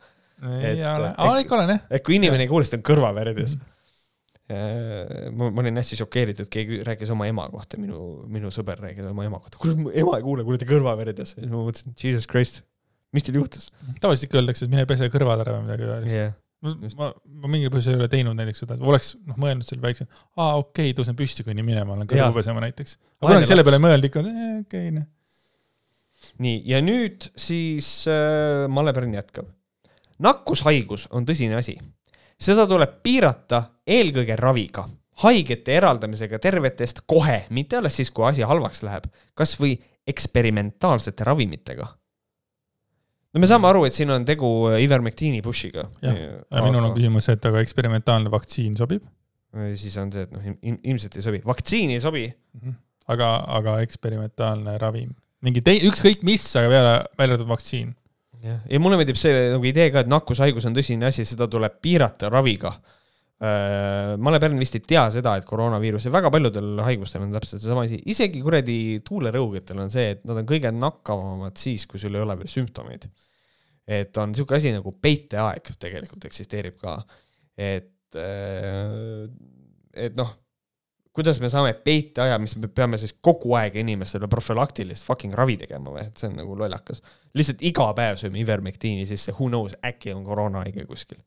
ei 0.62 0.82
ole, 0.86 1.14
aa 1.18 1.40
ikka 1.42 1.58
olen 1.60 1.76
jah. 1.76 1.86
et 1.92 2.06
kui 2.06 2.18
inimene 2.18 2.48
ei 2.48 2.50
kuule, 2.50 2.66
siis 2.66 2.74
ta 2.74 2.82
on 2.82 2.88
kõrvavärdjas 2.90 3.58
mm. 3.58 3.62
-hmm. 3.62 3.77
Ma, 4.48 5.50
ma 5.52 5.64
olin 5.64 5.80
hästi 5.82 6.00
šokeeritud, 6.00 6.48
keegi 6.52 6.80
rääkis 6.88 7.12
oma 7.12 7.28
ema 7.28 7.48
kohta, 7.52 7.80
minu, 7.82 8.24
minu 8.32 8.52
sõber 8.54 8.80
rääkis 8.86 9.10
oma 9.10 9.26
ema 9.28 9.42
kohta, 9.44 9.60
kuule, 9.60 9.76
mu 9.82 9.92
ema 9.92 10.18
ei 10.20 10.24
kuule, 10.24 10.46
kõrvavärdjas. 10.70 11.36
ja 11.36 11.44
siis 11.44 11.52
ma 11.52 11.64
mõtlesin, 11.66 11.96
jesus 12.00 12.28
christ, 12.32 12.62
mis 13.16 13.28
teil 13.28 13.42
juhtus? 13.42 13.70
tavaliselt 14.00 14.30
ikka 14.30 14.40
öeldakse, 14.40 14.68
et 14.68 14.72
mine 14.72 14.86
pese 14.88 15.10
kõrvad 15.12 15.44
ära 15.44 15.58
või 15.58 15.66
midagi 15.68 15.90
taolist 15.90 16.16
yeah. 16.16 16.32
ma, 16.64 16.74
ma, 17.02 17.12
ma 17.44 17.52
mingil 17.58 17.74
põhjusel 17.74 17.98
ei 17.98 18.02
ole 18.02 18.10
teinud 18.14 18.40
näiteks 18.40 18.64
seda, 18.64 18.80
oleks 18.80 19.14
noh 19.28 19.44
mõelnud 19.44 19.68
selle 19.68 19.84
väikse, 19.84 20.08
aa 20.40 20.56
okei 20.62 20.94
okay,, 20.94 20.96
tõusen 20.96 21.20
püsti, 21.20 21.44
kõnnin 21.48 21.68
minema, 21.68 22.00
lähen 22.00 22.12
kõrvu 22.14 22.40
pesema 22.40 22.64
näiteks. 22.64 22.98
aga 23.20 23.34
kunagi 23.34 23.52
selle 23.52 23.68
peale 23.68 23.82
ei 23.82 23.88
mõelnud 23.90 24.10
ikka, 24.10 24.24
okei 24.24 24.58
okay, 24.64 24.96
noh. 24.96 25.10
nii, 26.48 26.64
ja 26.72 26.80
nüüd 26.86 27.32
siis 27.36 27.92
äh, 28.12 28.64
Malle 28.72 28.96
Pärn 28.96 29.20
jätkab 29.20 29.52
nakkushaigus 30.24 31.08
on 31.12 31.26
tõsine 31.28 31.58
asi. 31.60 31.78
seda 32.40 32.68
tuleb 32.70 33.00
piirata 33.04 33.64
eelkõige 33.88 34.36
raviga, 34.40 34.86
haigete 35.24 35.78
eraldamisega 35.80 36.40
tervetest 36.42 37.04
kohe, 37.10 37.44
mitte 37.56 37.80
alles 37.80 37.98
siis, 38.00 38.12
kui 38.14 38.28
asi 38.28 38.46
halvaks 38.46 38.84
läheb, 38.86 39.08
kas 39.38 39.56
või 39.62 39.76
eksperimentaalsete 40.08 41.26
ravimitega. 41.28 41.88
no 43.34 43.42
me 43.44 43.50
saame 43.50 43.70
aru, 43.70 43.86
et 43.88 43.98
siin 43.98 44.12
on 44.14 44.26
tegu 44.26 44.50
ivermektiini 44.80 45.42
push'iga. 45.46 45.88
jah, 46.04 46.20
aga 46.52 46.66
minul 46.68 46.90
on 46.90 46.98
küsimus, 46.98 47.30
et 47.34 47.46
aga 47.50 47.64
eksperimentaalne 47.66 48.32
vaktsiin 48.34 48.76
sobib? 48.80 49.06
siis 49.80 49.96
on 49.98 50.12
see, 50.14 50.28
et 50.28 50.34
noh, 50.36 50.44
ilmselt 50.62 51.16
ei 51.18 51.24
sobi, 51.26 51.40
vaktsiin 51.46 51.96
ei 51.96 52.02
sobi 52.04 52.28
mm. 52.28 52.60
-hmm. 52.60 52.76
aga, 53.16 53.30
aga 53.60 53.80
eksperimentaalne 53.86 54.78
ravim, 54.78 55.16
mingi 55.42 55.64
tei-, 55.66 55.82
ükskõik 55.88 56.22
mis, 56.28 56.46
aga 56.60 56.70
peale, 56.70 56.94
välja 57.18 57.34
arvatud 57.34 57.50
vaktsiin 57.56 57.96
jah, 58.44 58.60
ja 58.70 58.80
mulle 58.80 59.00
meeldib 59.00 59.18
see 59.18 59.34
nagu 59.56 59.66
idee 59.66 59.90
ka, 59.92 60.04
et 60.04 60.12
nakkushaigus 60.12 60.68
on 60.70 60.78
tõsine 60.78 61.10
asi, 61.10 61.26
seda 61.26 61.48
tuleb 61.50 61.80
piirata 61.82 62.30
raviga. 62.30 62.76
Äh, 62.76 62.97
Male 63.38 64.40
Pärn 64.42 64.58
vist 64.58 64.74
ei 64.80 64.82
tea 64.82 65.04
seda, 65.14 65.36
et 65.38 65.46
koroonaviirus 65.46 66.08
ja 66.08 66.12
väga 66.14 66.32
paljudel 66.34 66.80
haigustel 66.82 67.22
on 67.22 67.36
täpselt 67.36 67.62
seesama 67.62 67.84
asi, 67.86 68.00
isegi 68.10 68.42
kuradi 68.42 68.78
tuulerõugetel 69.06 69.84
on 69.84 69.94
see, 69.94 70.16
et 70.16 70.24
nad 70.26 70.42
on 70.42 70.48
kõige 70.50 70.72
nakkavamad 70.74 71.62
siis, 71.62 71.86
kui 71.86 72.02
sul 72.02 72.18
ei 72.18 72.24
ole 72.24 72.38
veel 72.40 72.50
sümptomeid. 72.50 73.06
et 73.88 74.18
on 74.18 74.34
niisugune 74.34 74.58
asi 74.58 74.74
nagu 74.74 74.92
peiteaeg 75.02 75.70
tegelikult 75.80 76.26
eksisteerib 76.28 76.82
ka, 76.82 76.98
et, 77.56 77.94
äh, 78.18 79.30
et 79.94 80.18
noh 80.18 80.34
kuidas 81.18 81.40
me 81.42 81.50
saame 81.50 81.72
peiteaja, 81.74 82.38
mis 82.38 82.54
me 82.62 82.70
peame 82.70 83.00
siis 83.02 83.16
kogu 83.26 83.56
aeg 83.58 83.80
inimestele 83.82 84.28
profülaktilist 84.30 85.06
fucking 85.08 85.34
ravi 85.38 85.56
tegema 85.58 85.90
või, 85.96 86.04
et 86.06 86.20
see 86.20 86.30
on 86.30 86.36
nagu 86.38 86.58
lollakas. 86.60 87.02
lihtsalt 87.38 87.64
iga 87.66 87.88
päev 87.98 88.20
sööme 88.22 88.38
ivermektiini 88.44 89.06
sisse, 89.10 89.34
who 89.34 89.50
knows, 89.50 89.74
äkki 89.86 90.14
on 90.14 90.22
koroonahaige 90.28 90.86
kuskil. 90.86 91.18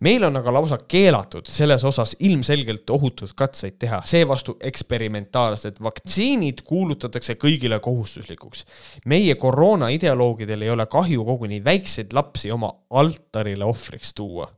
Meil 0.00 0.24
on 0.24 0.36
aga 0.40 0.52
lausa 0.52 0.78
keelatud 0.88 1.48
selles 1.50 1.84
osas 1.84 2.16
ilmselgelt 2.20 2.90
ohutud 2.90 3.32
katseid 3.36 3.78
teha, 3.78 4.02
seevastu 4.04 4.56
eksperimentaalsed 4.60 5.80
vaktsiinid 5.82 6.62
kuulutatakse 6.66 7.38
kõigile 7.40 7.80
kohustuslikuks. 7.80 8.64
meie 9.06 9.34
koroona 9.34 9.88
ideoloogidel 9.94 10.62
ei 10.62 10.70
ole 10.70 10.86
kahju 10.86 11.24
koguni 11.24 11.64
väikseid 11.64 12.12
lapsi 12.12 12.52
oma 12.52 12.72
altarile 12.90 13.64
ohvriks 13.64 14.14
tuua 14.14 14.50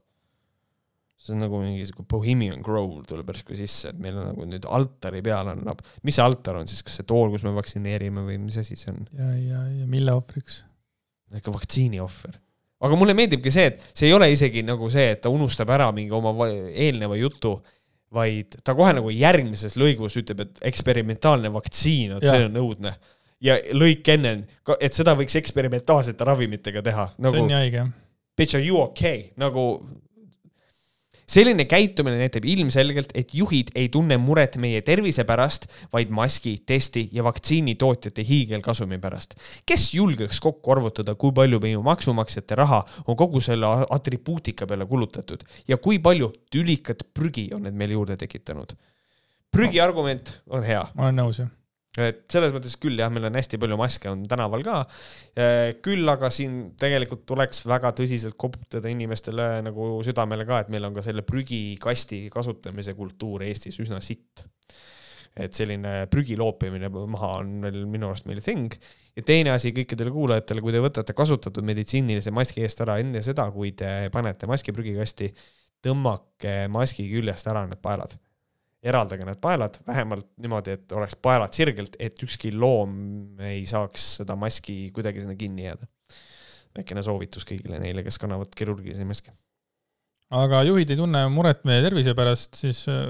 see 1.29 1.35
on 1.37 1.43
nagu 1.45 1.61
mingi 1.61 1.85
sihuke 1.87 2.07
Bohemian 2.09 2.63
Grove 2.65 3.03
tuleb 3.09 3.29
järsku 3.33 3.57
sisse, 3.59 3.93
et 3.93 4.01
meil 4.03 4.17
on 4.19 4.31
nagu 4.33 4.47
nüüd 4.49 4.67
altari 4.71 5.21
peal 5.25 5.53
on, 5.53 5.65
mis 6.07 6.19
see 6.19 6.25
altar 6.25 6.61
on 6.61 6.69
siis, 6.71 6.83
kas 6.87 7.01
see 7.01 7.09
tool, 7.09 7.33
kus 7.35 7.45
me 7.47 7.53
vaktsineerime 7.57 8.25
või 8.27 8.39
mis 8.43 8.59
asi 8.63 8.79
see 8.79 8.93
on? 8.95 9.05
ja, 9.19 9.33
ja, 9.37 9.65
ja 9.81 9.89
mille 9.91 10.15
ohvriks? 10.17 10.63
ikka 11.37 11.53
vaktsiini 11.53 12.01
ohver. 12.01 12.39
Aga 12.85 12.99
mulle 12.99 13.17
meeldibki 13.19 13.53
see, 13.53 13.73
et 13.73 13.83
see 13.93 14.09
ei 14.11 14.15
ole 14.17 14.31
isegi 14.33 14.63
nagu 14.67 14.91
see, 14.93 15.13
et 15.17 15.23
ta 15.25 15.33
unustab 15.35 15.71
ära 15.75 15.91
mingi 15.95 16.15
oma 16.15 16.33
eelneva 16.49 17.19
jutu, 17.19 17.57
vaid 18.15 18.57
ta 18.65 18.73
kohe 18.77 18.95
nagu 18.97 19.11
järgmises 19.13 19.77
lõigus 19.81 20.17
ütleb, 20.21 20.47
et 20.47 20.67
eksperimentaalne 20.71 21.51
vaktsiin, 21.53 22.17
et 22.17 22.29
see 22.29 22.47
on 22.47 22.61
õudne 22.63 22.95
ja 23.45 23.59
lõik 23.77 24.07
enne, 24.15 24.35
et 24.81 24.97
seda 24.97 25.15
võiks 25.19 25.37
eksperimentaalsete 25.39 26.27
ravimitega 26.27 26.83
teha 26.85 27.09
nagu,. 27.17 27.35
see 27.35 27.45
on 27.45 27.51
nii 27.53 27.59
haige. 27.59 27.87
Bitch, 28.39 28.55
are 28.55 28.65
you 28.65 28.79
okay? 28.81 29.33
nagu 29.39 29.65
selline 31.29 31.65
käitumine 31.69 32.19
näitab 32.19 32.47
ilmselgelt, 32.49 33.13
et 33.15 33.35
juhid 33.35 33.73
ei 33.79 33.89
tunne 33.93 34.17
muret 34.21 34.57
meie 34.61 34.81
tervise 34.87 35.25
pärast, 35.29 35.69
vaid 35.93 36.13
maski, 36.15 36.57
testi 36.67 37.09
ja 37.13 37.25
vaktsiinitootjate 37.27 38.25
hiigelkasumi 38.29 38.99
pärast. 38.99 39.35
kes 39.67 39.95
julgeks 39.95 40.41
kokku 40.41 40.73
arvutada, 40.73 41.15
kui 41.15 41.33
palju 41.33 41.61
meie 41.61 41.79
maksumaksjate 41.79 42.55
raha 42.55 42.85
on 43.07 43.17
kogu 43.17 43.41
selle 43.41 43.67
atribuutika 43.91 44.67
peale 44.67 44.87
kulutatud 44.87 45.45
ja 45.69 45.77
kui 45.77 45.99
palju 45.99 46.33
tülikat 46.51 47.07
prügi 47.15 47.49
on 47.55 47.63
need 47.63 47.75
meile 47.75 47.93
juurde 47.99 48.17
tekitanud? 48.17 48.75
prügi 49.53 49.81
argument 49.81 50.35
on 50.47 50.65
hea. 50.65 50.83
ma 50.95 51.09
olen 51.09 51.25
nõus, 51.25 51.41
jah 51.45 51.55
et 52.05 52.21
selles 52.33 52.53
mõttes 52.55 52.77
küll 52.81 52.99
jah, 53.01 53.11
meil 53.13 53.29
on 53.29 53.39
hästi 53.39 53.61
palju 53.61 53.79
maske 53.81 54.11
on 54.11 54.25
tänaval 54.29 54.65
ka. 54.67 54.83
Äh, 55.39 55.73
küll 55.85 56.09
aga 56.11 56.31
siin 56.35 56.75
tegelikult 56.79 57.25
tuleks 57.29 57.65
väga 57.69 57.93
tõsiselt 57.99 58.39
koputada 58.41 58.91
inimestele 58.93 59.49
nagu 59.67 59.97
südamele 60.07 60.47
ka, 60.49 60.63
et 60.65 60.73
meil 60.75 60.89
on 60.89 60.97
ka 60.97 61.05
selle 61.07 61.25
prügikasti 61.27 62.27
kasutamise 62.35 62.95
kultuur 62.99 63.47
Eestis 63.49 63.81
üsna 63.83 64.03
sitt. 64.05 64.47
et 65.39 65.55
selline 65.55 66.09
prügi 66.11 66.35
loopimine 66.35 66.89
maha 66.91 67.29
on 67.45 67.51
veel 67.63 67.85
minu 67.87 68.09
arust 68.09 68.27
meil 68.27 68.41
thing. 68.43 68.73
ja 69.15 69.23
teine 69.23 69.53
asi 69.53 69.71
kõikidele 69.77 70.11
kuulajatele, 70.11 70.63
kui 70.65 70.75
te 70.75 70.81
võtate 70.83 71.15
kasutatud 71.15 71.65
meditsiinilise 71.65 72.33
maski 72.35 72.65
eest 72.67 72.81
ära 72.83 72.99
enne 72.99 73.23
seda, 73.23 73.47
kui 73.55 73.71
te 73.73 74.09
panete 74.11 74.49
maski 74.51 74.75
prügikasti, 74.75 75.31
tõmmake 75.85 76.65
maski 76.75 77.07
küljest 77.13 77.47
ära 77.47 77.67
need 77.69 77.79
paelad 77.83 78.19
eraldage 78.85 79.27
need 79.27 79.41
paelad 79.43 79.81
vähemalt 79.87 80.29
niimoodi, 80.39 80.77
et 80.79 80.93
oleks 80.95 81.17
paelad 81.23 81.55
sirgelt, 81.57 81.97
et 81.99 82.23
ükski 82.23 82.53
loom 82.55 83.41
ei 83.43 83.65
saaks 83.67 84.07
seda 84.21 84.37
maski 84.39 84.89
kuidagi 84.95 85.25
sinna 85.25 85.35
kinni 85.39 85.67
jääda. 85.67 85.89
väikene 86.79 87.03
soovitus 87.03 87.47
kõigile 87.49 87.81
neile, 87.83 88.05
kes 88.07 88.21
kannavad 88.23 88.53
kirurgilisi 88.55 89.07
maske. 89.09 89.33
aga 90.31 90.63
juhid 90.69 90.91
ei 90.95 91.01
tunne 91.01 91.25
muret 91.33 91.65
meie 91.67 91.83
tervise 91.83 92.15
pärast, 92.15 92.55
siis 92.61 92.85
äh, 92.93 93.09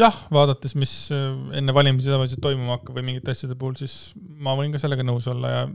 jah, 0.00 0.16
vaadates, 0.32 0.76
mis 0.80 0.94
äh, 1.12 1.26
enne 1.60 1.74
valimisi 1.76 2.12
tavaliselt 2.12 2.40
toimuma 2.44 2.78
hakkab 2.78 2.96
või 2.98 3.10
mingite 3.10 3.34
asjade 3.34 3.58
puhul, 3.60 3.76
siis 3.80 4.14
ma 4.16 4.56
võin 4.56 4.72
ka 4.72 4.80
sellega 4.80 5.04
nõus 5.04 5.28
olla 5.28 5.52
ja, 5.52 5.66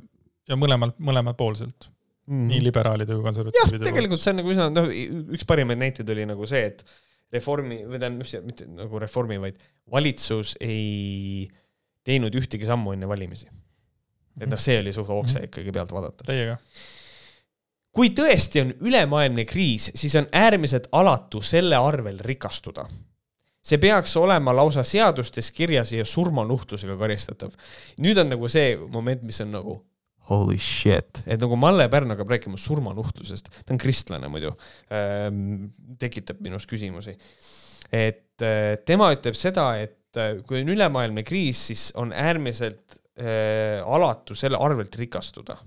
ja 0.49 0.57
mõlemalt, 0.57 0.97
mõlemapoolselt 0.97 1.91
mm. 1.91 2.33
-hmm. 2.33 2.49
nii 2.55 2.63
liberaalide 2.65 3.13
kui 3.13 3.27
konservatiivide. 3.27 3.83
jah, 3.83 3.85
tegelikult 3.91 4.23
see 4.23 4.33
on 4.33 4.41
nagu 4.41 4.55
üsna, 4.55 4.67
noh, 4.73 4.89
üks 5.37 5.45
parimaid 5.45 5.81
näiteid 5.83 6.09
oli 6.15 6.25
nagu 6.29 6.49
see, 6.49 6.65
et 6.73 6.83
reformi, 7.33 7.81
või 7.85 7.99
tähendab, 7.99 8.23
mis, 8.23 8.35
mitte 8.45 8.67
nagu 8.67 9.01
reformi, 9.01 9.39
vaid 9.41 9.57
valitsus 9.91 10.55
ei 10.61 11.47
teinud 12.05 12.35
ühtegi 12.35 12.67
sammu 12.67 12.95
enne 12.95 13.09
valimisi. 13.09 13.49
et 14.39 14.47
noh, 14.47 14.59
see 14.61 14.77
oli 14.79 14.93
suht 14.95 15.09
hoogse 15.11 15.39
mhm. 15.39 15.49
ikkagi 15.49 15.73
pealt 15.75 15.91
vaadata. 15.91 16.23
Teiega. 16.27 16.57
kui 17.95 18.13
tõesti 18.15 18.63
on 18.63 18.73
ülemaailmne 18.79 19.45
kriis, 19.45 19.91
siis 19.95 20.15
on 20.15 20.29
äärmiselt 20.31 20.87
alatu 20.91 21.41
selle 21.41 21.75
arvel 21.75 22.19
rikastuda. 22.19 22.87
see 23.61 23.77
peaks 23.77 24.15
olema 24.17 24.55
lausa 24.55 24.83
seadustes 24.83 25.51
kirjas 25.51 25.91
ja 25.91 26.05
surmanuhtlusega 26.05 26.97
karistatav. 26.97 27.51
nüüd 27.99 28.17
on 28.17 28.29
nagu 28.29 28.49
see 28.49 28.77
moment, 28.89 29.23
mis 29.23 29.41
on 29.41 29.51
nagu 29.51 29.79
holy 30.29 30.59
shit, 30.61 31.21
et 31.25 31.41
nagu 31.41 31.57
Malle 31.59 31.87
Pärn 31.91 32.13
hakkab 32.13 32.33
rääkima 32.35 32.59
surmanuhtlusest, 32.61 33.49
ta 33.65 33.73
on 33.73 33.81
kristlane 33.81 34.29
muidu 34.31 34.51
ähm,, 34.93 35.69
tekitab 36.01 36.41
minus 36.45 36.67
küsimusi. 36.69 37.15
et 37.91 38.45
äh, 38.45 38.75
tema 38.85 39.09
ütleb 39.15 39.37
seda, 39.39 39.71
et 39.81 40.19
äh, 40.19 40.37
kui 40.45 40.61
on 40.61 40.73
ülemaailmne 40.75 41.23
kriis, 41.25 41.65
siis 41.71 41.89
on 41.97 42.13
äärmiselt 42.13 42.99
äh, 43.17 43.81
alatu 43.85 44.37
selle 44.37 44.61
arvelt 44.61 44.95
rikastuda. 45.01 45.57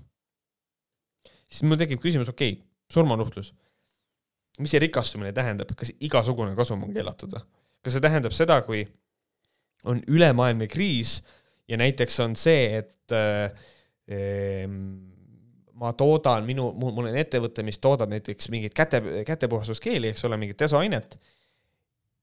siis 1.47 1.67
mul 1.67 1.79
tekib 1.81 2.01
küsimus, 2.03 2.31
okei 2.31 2.55
okay,, 2.55 2.67
surmanuhtlus, 2.93 3.51
mis 4.59 4.71
see 4.71 4.83
rikastumine 4.85 5.33
tähendab, 5.35 5.75
kas 5.75 5.91
igasugune 5.99 6.55
kasum 6.55 6.87
on 6.87 6.95
keelatud 6.95 7.35
või? 7.35 7.45
kas 7.83 7.97
see 7.97 8.03
tähendab 8.03 8.35
seda, 8.35 8.61
kui 8.63 8.85
on 9.91 9.99
ülemaailmne 10.07 10.69
kriis 10.71 11.17
ja 11.67 11.77
näiteks 11.79 12.19
on 12.23 12.35
see, 12.39 12.79
et 12.79 13.11
äh, 13.11 13.51
ma 15.83 15.93
toodan, 15.97 16.45
minu, 16.47 16.69
mul 16.79 17.07
on 17.09 17.19
ettevõte, 17.19 17.63
mis 17.65 17.79
toodab 17.83 18.11
näiteks 18.13 18.49
mingeid 18.53 18.75
käte, 18.77 19.01
kätepuhastuskeeli, 19.27 20.11
eks 20.11 20.25
ole, 20.27 20.37
mingit 20.37 20.59
desoainet. 20.59 21.17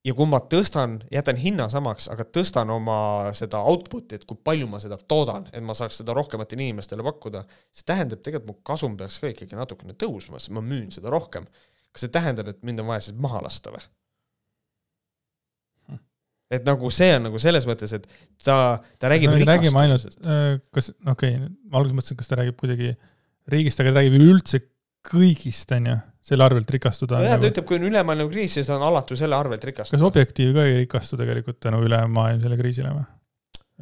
ja 0.04 0.14
kui 0.16 0.24
ma 0.24 0.38
tõstan, 0.40 0.94
jätan 1.12 1.36
hinna 1.36 1.66
samaks, 1.68 2.06
aga 2.08 2.24
tõstan 2.24 2.70
oma 2.72 3.32
seda 3.36 3.60
output'i, 3.68 4.16
et 4.16 4.24
kui 4.24 4.38
palju 4.44 4.68
ma 4.70 4.80
seda 4.80 4.96
toodan, 4.96 5.48
et 5.52 5.64
ma 5.64 5.76
saaks 5.76 6.00
seda 6.00 6.14
rohkematele 6.16 6.64
inimestele 6.64 7.04
pakkuda, 7.04 7.44
see 7.68 7.84
tähendab 7.84 8.22
tegelikult 8.24 8.48
mu 8.48 8.62
kasum 8.64 8.96
peaks 8.96 9.18
ka 9.20 9.28
ikkagi 9.34 9.58
natukene 9.58 9.92
tõusma, 10.00 10.40
sest 10.40 10.54
ma 10.56 10.64
müün 10.64 10.88
seda 10.94 11.12
rohkem. 11.12 11.44
kas 11.92 12.06
see 12.06 12.14
tähendab, 12.14 12.48
et 12.48 12.62
mind 12.62 12.80
on 12.80 12.86
vaja 12.94 13.08
siis 13.08 13.18
maha 13.18 13.42
lasta 13.44 13.74
või? 13.74 13.82
Et 16.50 16.66
nagu 16.66 16.90
see 16.92 17.14
on 17.14 17.28
nagu 17.28 17.40
selles 17.42 17.66
mõttes, 17.68 17.92
et 17.94 18.06
ta, 18.42 18.56
ta 18.98 19.10
räägib 19.12 19.34
räägime 19.46 19.84
ainult, 19.84 20.06
äh, 20.26 20.58
kas, 20.74 20.90
okei 21.06 21.36
okay,, 21.36 21.52
ma 21.70 21.80
alguses 21.80 21.96
mõtlesin, 21.98 22.18
kas 22.18 22.30
ta 22.30 22.40
räägib 22.40 22.58
kuidagi 22.60 22.90
riigist, 23.50 23.82
aga 23.82 23.92
ta 23.92 24.00
räägib 24.00 24.18
üleüldse 24.18 24.62
kõigist, 25.10 25.70
on 25.76 25.86
ju, 25.92 25.94
selle 26.32 26.44
arvelt 26.44 26.74
rikastuda. 26.74 27.22
nojah 27.22 27.38
nagu..., 27.38 27.46
ta 27.46 27.52
ütleb, 27.54 27.68
kui 27.70 27.78
on 27.78 27.86
ülemaailmne 27.88 28.26
kriis, 28.32 28.58
siis 28.58 28.72
on 28.74 28.82
alatu 28.90 29.16
selle 29.18 29.38
arvelt 29.38 29.64
rikastuda. 29.70 29.96
kas 29.96 30.10
Objektiiv 30.10 30.52
ka 30.58 30.66
ei 30.66 30.82
rikastu 30.82 31.20
tegelikult 31.20 31.62
tänu 31.62 31.80
ülemaailmsele 31.86 32.58
kriisile 32.60 32.92
või? 32.98 33.06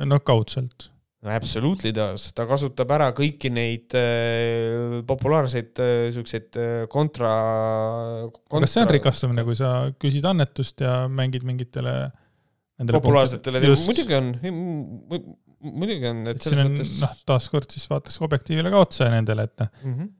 no 0.07 0.21
kaudselt 0.21 0.91
no 1.25 1.33
absolutely 1.35 1.91
does, 1.97 2.29
ta 2.37 2.45
kasutab 2.47 2.93
ära 2.95 3.09
kõiki 3.17 3.49
neid 3.51 3.97
äh, 3.99 5.01
populaarseid 5.09 5.81
äh, 5.83 5.97
siukseid 6.15 6.61
äh, 6.61 6.85
kontra, 6.93 7.33
kontra. 8.45 8.69
kas 8.69 8.77
see 8.77 8.85
on 8.85 8.97
rikastumine, 9.01 9.49
kui 9.49 9.57
sa 9.59 9.73
küsid 9.99 10.29
annetust 10.29 10.85
ja 10.85 11.01
mängid 11.11 11.49
mingitele 11.49 11.97
äh, 12.05 12.17
populaarsetele, 12.87 13.63
muidugi 13.83 14.15
on, 14.15 14.31
muidugi 15.59 16.07
on, 16.11 16.23
et 16.31 16.45
selles 16.45 16.69
mõttes. 16.69 16.95
noh, 17.03 17.17
taaskord 17.29 17.75
siis 17.75 17.89
vaataks 17.91 18.21
objektiivile 18.27 18.71
ka 18.75 18.85
otsa 18.87 19.09
nendele, 19.13 19.49
et 19.49 19.65
mm 19.65 19.95
-hmm. 19.95 20.11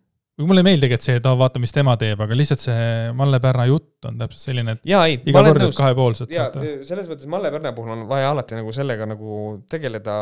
mulle 0.49 0.65
ei 0.65 0.69
meeldi 0.71 0.87
tegelikult 0.87 1.07
see, 1.07 1.21
et 1.21 1.29
aa, 1.31 1.39
vaata, 1.39 1.63
mis 1.63 1.75
tema 1.75 1.95
teeb, 2.01 2.25
aga 2.27 2.39
lihtsalt 2.41 2.65
see 2.65 3.13
Malle 3.19 3.41
Pärna 3.45 3.69
jutt 3.71 4.11
on 4.11 4.19
täpselt 4.25 4.51
selline, 4.51 4.75
et 4.75 4.91
ja, 4.91 5.05
ei, 5.07 5.21
iga 5.23 5.45
kord, 5.47 5.63
et 5.69 5.79
kahepoolselt. 5.79 6.35
jaa, 6.35 6.51
selles 6.91 7.11
mõttes 7.11 7.31
Malle 7.31 7.53
Pärna 7.55 7.75
puhul 7.77 7.95
on 7.95 8.05
vaja 8.11 8.35
alati 8.35 8.59
nagu 8.59 8.75
sellega 8.75 9.07
nagu 9.07 9.39
tegeleda, 9.71 10.19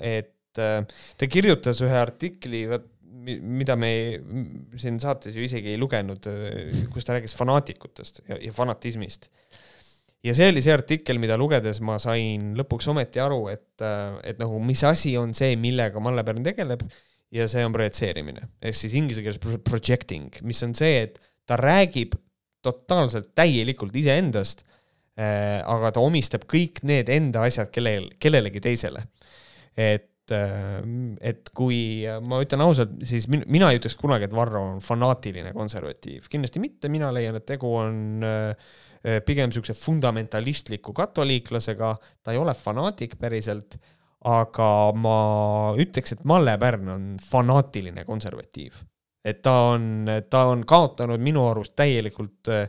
et 0.00 0.60
äh, 0.60 0.84
ta 1.16 1.32
kirjutas 1.32 1.80
ühe 1.86 1.98
artikli, 2.04 2.66
mida 3.40 3.76
me 3.76 3.90
siin 4.80 5.00
saates 5.00 5.34
ju 5.36 5.42
isegi 5.44 5.72
ei 5.72 5.80
lugenud, 5.80 6.28
äh, 6.28 6.84
kus 6.92 7.08
ta 7.08 7.16
rääkis 7.16 7.36
fanaatikutest 7.36 8.26
ja, 8.28 8.36
ja 8.44 8.52
fanatismist 8.52 9.30
ja 10.24 10.34
see 10.34 10.48
oli 10.52 10.62
see 10.64 10.74
artikkel, 10.74 11.20
mida 11.22 11.38
lugedes 11.38 11.80
ma 11.84 11.98
sain 12.02 12.52
lõpuks 12.58 12.88
ometi 12.90 13.22
aru, 13.22 13.44
et, 13.52 13.84
et 14.26 14.40
nagu, 14.40 14.58
mis 14.64 14.82
asi 14.86 15.14
on 15.20 15.34
see, 15.36 15.54
millega 15.60 16.02
Malle 16.02 16.24
Pärn 16.26 16.46
tegeleb 16.46 16.82
ja 17.34 17.46
see 17.50 17.64
on 17.66 17.74
projitseerimine 17.74 18.48
ehk 18.64 18.78
siis 18.78 18.96
inglise 18.98 19.22
keeles 19.24 19.60
projecting, 19.66 20.40
mis 20.48 20.62
on 20.66 20.74
see, 20.78 21.04
et 21.06 21.20
ta 21.48 21.58
räägib 21.60 22.16
totaalselt 22.64 23.30
täielikult 23.38 23.94
iseendast 23.96 24.64
äh,, 25.18 25.62
aga 25.62 25.94
ta 25.94 26.04
omistab 26.04 26.48
kõik 26.50 26.82
need 26.88 27.10
enda 27.12 27.46
asjad 27.46 27.70
kellel, 27.74 28.10
kellelegi 28.18 28.64
teisele. 28.64 29.06
et 29.78 30.34
äh, 30.34 30.82
et 31.24 31.48
kui 31.56 32.02
ma 32.20 32.42
ütlen 32.44 32.60
ausalt, 32.60 32.98
siis 33.06 33.28
min, 33.32 33.46
mina 33.48 33.70
ei 33.70 33.78
ütleks 33.78 33.94
kunagi, 33.96 34.26
et 34.26 34.34
Varro 34.36 34.60
on 34.74 34.82
fanaatiline 34.84 35.54
konservatiiv, 35.56 36.26
kindlasti 36.28 36.60
mitte, 36.60 36.90
mina 36.92 37.08
leian, 37.14 37.38
et 37.38 37.46
tegu 37.48 37.70
on 37.78 38.26
Äh, 38.26 38.56
pigem 39.26 39.50
niisuguse 39.50 39.76
fundamentalistliku 39.78 40.92
katoliiklasega, 40.96 41.92
ta 42.22 42.34
ei 42.34 42.40
ole 42.40 42.54
fanaatik 42.54 43.14
päriselt, 43.20 43.78
aga 44.26 44.68
ma 44.98 45.18
ütleks, 45.78 46.16
et 46.16 46.26
Malle 46.26 46.56
Pärn 46.58 46.90
on 46.94 47.08
fanaatiline 47.22 48.04
konservatiiv. 48.08 48.84
et 49.28 49.42
ta 49.42 49.52
on, 49.74 50.06
ta 50.30 50.44
on 50.48 50.62
kaotanud 50.64 51.20
minu 51.20 51.42
arust 51.50 51.74
täielikult 51.76 52.48
äh, 52.54 52.68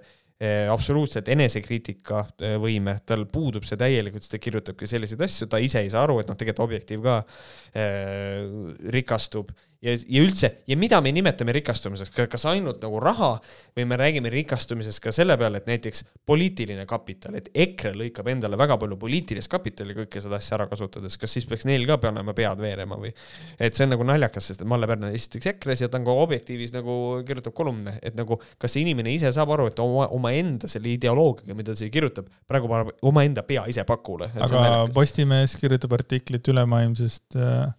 absoluutselt 0.72 1.30
enesekriitika 1.30 2.19
äh, 2.26 2.56
võime, 2.60 2.97
tal 3.06 3.26
puudub 3.31 3.64
see 3.68 3.77
täielikult, 3.80 4.26
sest 4.26 4.34
ta 4.34 4.39
kirjutabki 4.41 4.89
selliseid 4.89 5.22
asju, 5.23 5.47
ta 5.47 5.61
ise 5.61 5.84
ei 5.85 5.91
saa 5.93 6.03
aru, 6.03 6.19
et 6.19 6.27
noh, 6.27 6.35
tegelikult 6.35 6.65
Objektiiv 6.65 7.06
ka 7.06 7.19
äh, 7.22 8.43
rikastub 8.91 9.53
ja, 9.85 9.93
ja 9.95 10.23
üldse, 10.23 10.49
ja 10.68 10.76
mida 10.80 10.99
me 11.03 11.11
nimetame 11.15 11.53
rikastumiseks, 11.56 12.11
kas 12.31 12.45
ainult 12.51 12.81
nagu 12.84 12.99
raha 13.03 13.31
või 13.77 13.85
me 13.88 13.97
räägime 13.99 14.31
rikastumisest 14.34 15.01
ka 15.03 15.14
selle 15.15 15.38
peale, 15.39 15.61
et 15.61 15.69
näiteks 15.69 16.03
poliitiline 16.27 16.85
kapital, 16.89 17.38
et 17.39 17.49
EKRE 17.53 17.93
lõikab 17.97 18.30
endale 18.34 18.60
väga 18.60 18.80
palju 18.81 18.99
poliitilist 18.99 19.51
kapitali 19.51 19.95
kõike 19.97 20.23
seda 20.23 20.39
asja 20.39 20.57
ära 20.60 20.68
kasutades, 20.72 21.15
kas 21.19 21.35
siis 21.38 21.47
peaks 21.49 21.68
neil 21.69 21.88
ka 21.89 21.99
panema 22.03 22.35
pead 22.35 22.61
veerema 22.64 22.99
või? 22.99 23.14
et 23.60 23.76
see 23.76 23.88
on 23.88 23.95
nagu 23.95 24.07
naljakas, 24.07 24.51
sest 24.51 24.65
Malle 24.68 24.89
Pärn 24.89 25.07
on 25.07 25.15
esiteks 25.15 25.53
EKRE-s 25.53 25.85
ja 25.85 25.91
ta 25.91 25.99
on 26.01 26.07
ka 26.07 26.18
Objektiivis 26.19 26.76
nagu 26.76 26.93
kirjutab 27.27 27.56
kolumne, 27.56 27.95
et 28.03 28.18
nagu 28.19 28.39
kas 28.60 28.76
see 28.76 28.84
inimene 28.84 29.14
ise 29.15 29.31
saab 29.35 29.56
aru, 29.56 29.69
et 29.72 29.80
oma, 29.84 30.10
omaenda 30.15 30.68
selle 30.72 30.91
ideoloogiaga, 30.91 31.56
mida 31.56 31.73
ta 31.73 31.80
siia 31.80 31.93
kirjutab, 31.93 32.27
praegu 32.49 32.68
paneb 32.72 32.91
omaenda 33.07 33.45
pea 33.47 33.64
ise 33.72 33.85
pakule. 33.88 34.27
aga 34.35 34.89
Postimees 34.93 35.56
kirjutab 35.60 35.95
artiklit 35.95 36.47
ülemaailmsest 36.51 37.39
äh 37.39 37.69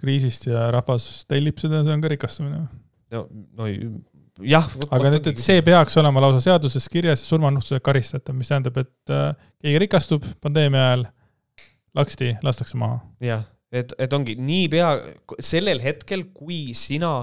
kriisist 0.00 0.48
ja 0.48 0.68
rahvas 0.74 1.24
tellib 1.30 1.60
seda, 1.62 1.84
see 1.84 1.94
on 1.94 2.02
ka 2.04 2.10
rikastumine. 2.12 2.64
no, 3.14 3.26
no 3.54 3.68
jah. 4.42 4.68
aga 4.90 5.12
nüüd, 5.14 5.28
et 5.30 5.42
see 5.42 5.62
peaks 5.66 5.96
olema 6.00 6.22
lausa 6.24 6.42
seaduses 6.48 6.88
kirjas 6.90 7.22
ja 7.22 7.28
surmanuhtluse 7.28 7.80
karistatav, 7.84 8.36
mis 8.38 8.50
tähendab, 8.50 8.78
et 8.82 9.14
äh, 9.14 9.30
keegi 9.62 9.82
rikastub 9.84 10.26
pandeemia 10.42 10.88
ajal, 10.88 11.06
laksti 11.94 12.34
lastakse 12.46 12.78
maha. 12.80 12.98
jah, 13.24 13.46
et, 13.74 13.94
et 13.98 14.16
ongi 14.16 14.36
niipea, 14.40 14.90
sellel 15.42 15.82
hetkel, 15.84 16.26
kui 16.34 16.74
sina 16.78 17.16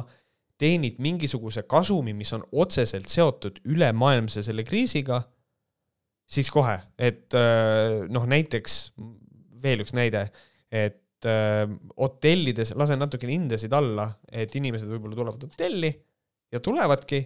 teenid 0.61 0.99
mingisuguse 1.01 1.65
kasumi, 1.69 2.13
mis 2.13 2.31
on 2.37 2.43
otseselt 2.51 3.09
seotud 3.09 3.59
ülemaailmse 3.65 4.43
selle 4.45 4.63
kriisiga, 4.67 5.23
siis 6.31 6.51
kohe, 6.53 6.77
et 7.01 7.33
äh, 7.35 8.05
noh, 8.13 8.27
näiteks 8.29 8.81
veel 9.61 9.83
üks 9.83 9.95
näide, 9.97 10.27
et 10.71 11.01
et 11.21 11.29
äh, 11.29 11.67
hotellides 12.01 12.73
lasen 12.79 12.99
natukene 13.01 13.35
hindasid 13.35 13.73
alla, 13.77 14.09
et 14.31 14.53
inimesed 14.57 14.89
võib-olla 14.89 15.17
tulevad 15.17 15.45
hotelli 15.45 15.91
ja 16.51 16.59
tulevadki, 16.63 17.21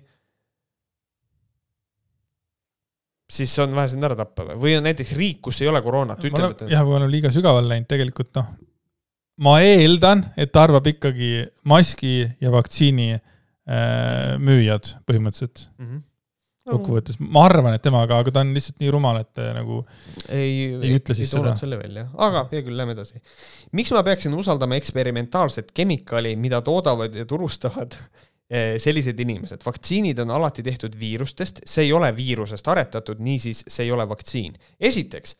siis 3.31 3.55
on 3.63 3.73
vaja 3.77 3.93
sind 3.93 4.05
ära 4.05 4.17
tappa 4.19 4.49
või, 4.51 4.57
või 4.61 4.75
on 4.79 4.85
näiteks 4.89 5.15
riik, 5.17 5.39
kus 5.47 5.61
ei 5.63 5.71
ole 5.71 5.81
koroonat, 5.85 6.23
ütleb, 6.27 6.57
et 6.57 6.73
jah, 6.75 6.83
kui 6.85 6.97
olen 6.99 7.11
liiga 7.11 7.31
sügavale 7.33 7.71
läinud, 7.71 7.87
tegelikult 7.89 8.33
noh, 8.37 8.51
ma 9.47 9.55
eeldan, 9.63 10.25
et 10.37 10.51
ta 10.51 10.65
arvab 10.67 10.91
ikkagi 10.91 11.31
maski 11.71 12.17
ja 12.43 12.51
vaktsiini 12.53 13.15
äh, 13.15 14.35
müüjad 14.43 14.97
põhimõtteliselt. 15.07 15.69
Mm. 15.79 15.87
-hmm 15.87 16.03
kokkuvõttes, 16.65 17.19
ma 17.21 17.45
arvan, 17.45 17.75
et 17.77 17.83
temaga, 17.85 18.19
aga 18.23 18.33
ta 18.33 18.41
on 18.41 18.53
lihtsalt 18.55 18.79
nii 18.81 18.91
rumal, 18.93 19.19
et 19.21 19.41
nagu 19.53 19.79
ei, 20.33 20.73
ei 20.73 20.93
ütle 20.97 21.15
siis 21.17 21.29
ei 21.29 21.37
seda. 21.37 21.55
selle 21.59 21.77
välja, 21.77 22.07
aga 22.25 22.45
hea 22.51 22.63
küll, 22.65 22.77
lähme 22.79 22.95
edasi. 22.97 23.21
miks 23.77 23.93
ma 23.93 24.01
peaksin 24.05 24.33
usaldama 24.33 24.77
eksperimentaalset 24.79 25.73
kemikaali, 25.77 26.33
mida 26.41 26.63
toodavad 26.65 27.13
ja 27.15 27.27
turustavad 27.29 27.97
eh, 28.49 28.75
sellised 28.81 29.19
inimesed, 29.21 29.65
vaktsiinid 29.65 30.21
on 30.25 30.33
alati 30.33 30.65
tehtud 30.65 30.97
viirustest, 30.99 31.61
see 31.69 31.85
ei 31.85 31.93
ole 31.93 32.09
viirusest 32.17 32.71
aretatud, 32.73 33.21
niisiis 33.21 33.67
see 33.67 33.85
ei 33.85 33.93
ole 33.93 34.07
vaktsiin. 34.09 34.55
esiteks, 34.89 35.35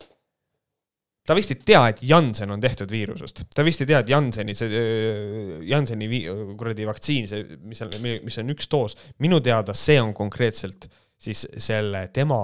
ta 1.26 1.34
vist 1.34 1.56
ei 1.56 1.64
tea, 1.72 1.82
et 1.90 2.04
Janssen 2.06 2.54
on 2.54 2.62
tehtud 2.62 2.94
viirusest, 2.94 3.48
ta 3.56 3.66
vist 3.66 3.82
ei 3.82 3.90
tea, 3.90 4.04
et 4.06 4.12
Jansseni 4.14 4.54
see, 4.54 4.70
eh, 4.84 5.58
Jansseni 5.72 6.22
kuradi 6.54 6.86
vaktsiin, 6.86 7.26
see, 7.34 7.58
mis 7.66 7.82
on, 7.82 7.98
mis 8.30 8.40
on 8.44 8.54
üks 8.54 8.70
doos, 8.70 8.94
minu 9.26 9.42
teada 9.42 9.74
see 9.74 9.98
on 9.98 10.14
konkreetselt 10.14 10.86
äh, 10.86 11.02
siis 11.18 11.46
selle 11.58 12.08
tema 12.14 12.38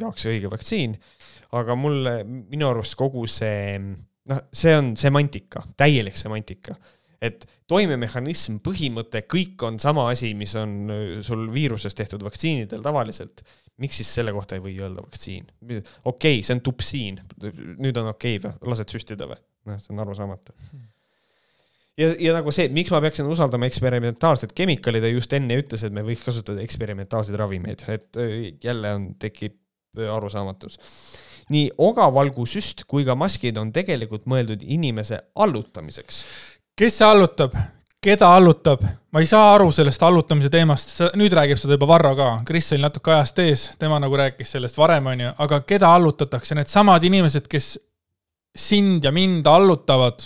jaoks 0.00 0.26
õige 0.30 0.50
vaktsiin. 0.50 0.96
aga 1.56 1.76
mulle, 1.78 2.18
minu 2.24 2.68
arust 2.68 2.96
kogu 2.98 3.26
see, 3.30 3.78
noh, 4.28 4.44
see 4.52 4.74
on 4.76 4.94
semantika, 4.98 5.62
täielik 5.76 6.16
semantika 6.18 6.74
et 7.24 7.46
toimemehhanism, 7.70 8.58
põhimõte, 8.64 9.22
kõik 9.30 9.62
on 9.66 9.78
sama 9.82 10.06
asi, 10.12 10.32
mis 10.38 10.54
on 10.58 10.90
sul 11.26 11.46
viirusest 11.52 11.96
tehtud 11.98 12.24
vaktsiinidel 12.26 12.84
tavaliselt. 12.84 13.44
miks 13.76 13.98
siis 14.00 14.08
selle 14.14 14.32
kohta 14.32 14.56
ei 14.56 14.62
või 14.64 14.76
öelda 14.80 15.02
vaktsiin? 15.04 15.46
okei 15.62 15.82
okay,, 16.04 16.42
see 16.42 16.56
on 16.56 16.62
tupsiin, 16.64 17.20
nüüd 17.76 17.96
on 18.00 18.12
okei 18.12 18.38
okay 18.38 18.44
või, 18.44 18.70
lased 18.72 18.92
süstida 18.92 19.28
või? 19.28 19.40
noh, 19.68 19.80
see 19.80 19.94
on 19.94 20.04
arusaamatu. 20.04 20.56
Ja, 22.00 22.10
ja 22.20 22.34
nagu 22.36 22.52
see, 22.54 22.68
miks 22.74 22.92
ma 22.94 23.00
peaksin 23.04 23.28
usaldama 23.30 23.68
eksperimentaalset 23.68 24.54
kemikaali, 24.56 25.02
ta 25.02 25.12
just 25.12 25.32
enne 25.36 25.60
ütles, 25.60 25.84
et 25.86 25.94
me 25.94 26.04
võiks 26.06 26.24
kasutada 26.26 26.64
eksperimentaalseid 26.64 27.38
ravimeid, 27.40 27.86
et 27.92 28.20
jälle 28.64 28.92
on, 28.98 29.08
tekib 29.22 29.56
arusaamatus. 30.12 30.78
nii 31.48 31.70
ogavalgusüst 31.78 32.84
kui 32.90 33.04
ka 33.06 33.14
maskid 33.14 33.56
on 33.56 33.70
tegelikult 33.72 34.26
mõeldud 34.26 34.62
inimese 34.62 35.20
allutamiseks. 35.34 36.22
kes 36.76 36.98
see 36.98 37.08
allutab? 37.08 37.56
keda 38.06 38.28
allutab, 38.36 38.84
ma 39.10 39.20
ei 39.22 39.26
saa 39.26 39.54
aru 39.56 39.70
sellest 39.74 40.02
allutamise 40.06 40.50
teemast, 40.52 40.92
nüüd 41.18 41.32
räägib 41.34 41.58
seda 41.58 41.74
juba 41.74 41.88
Varro 41.90 42.12
ka, 42.18 42.28
Kris 42.46 42.70
oli 42.76 42.84
natuke 42.84 43.10
ajast 43.10 43.40
ees, 43.42 43.64
tema 43.80 43.98
nagu 44.02 44.14
rääkis 44.20 44.52
sellest 44.54 44.78
varem, 44.78 45.08
onju, 45.10 45.32
aga 45.42 45.60
keda 45.66 45.90
allutatakse, 45.96 46.54
needsamad 46.54 47.02
inimesed, 47.08 47.48
kes 47.50 47.72
sind 48.56 49.04
ja 49.04 49.10
mind 49.12 49.48
allutavad, 49.50 50.22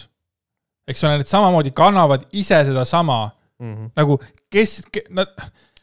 eks 0.91 1.07
ole, 1.07 1.21
need 1.21 1.31
samamoodi 1.31 1.73
kannavad 1.77 2.27
ise 2.33 2.63
sedasama 2.69 3.23
mm 3.61 3.73
-hmm. 3.73 3.91
nagu 3.97 4.19
kes 4.51 4.83
ke,, 4.93 5.05
nad, 5.11 5.33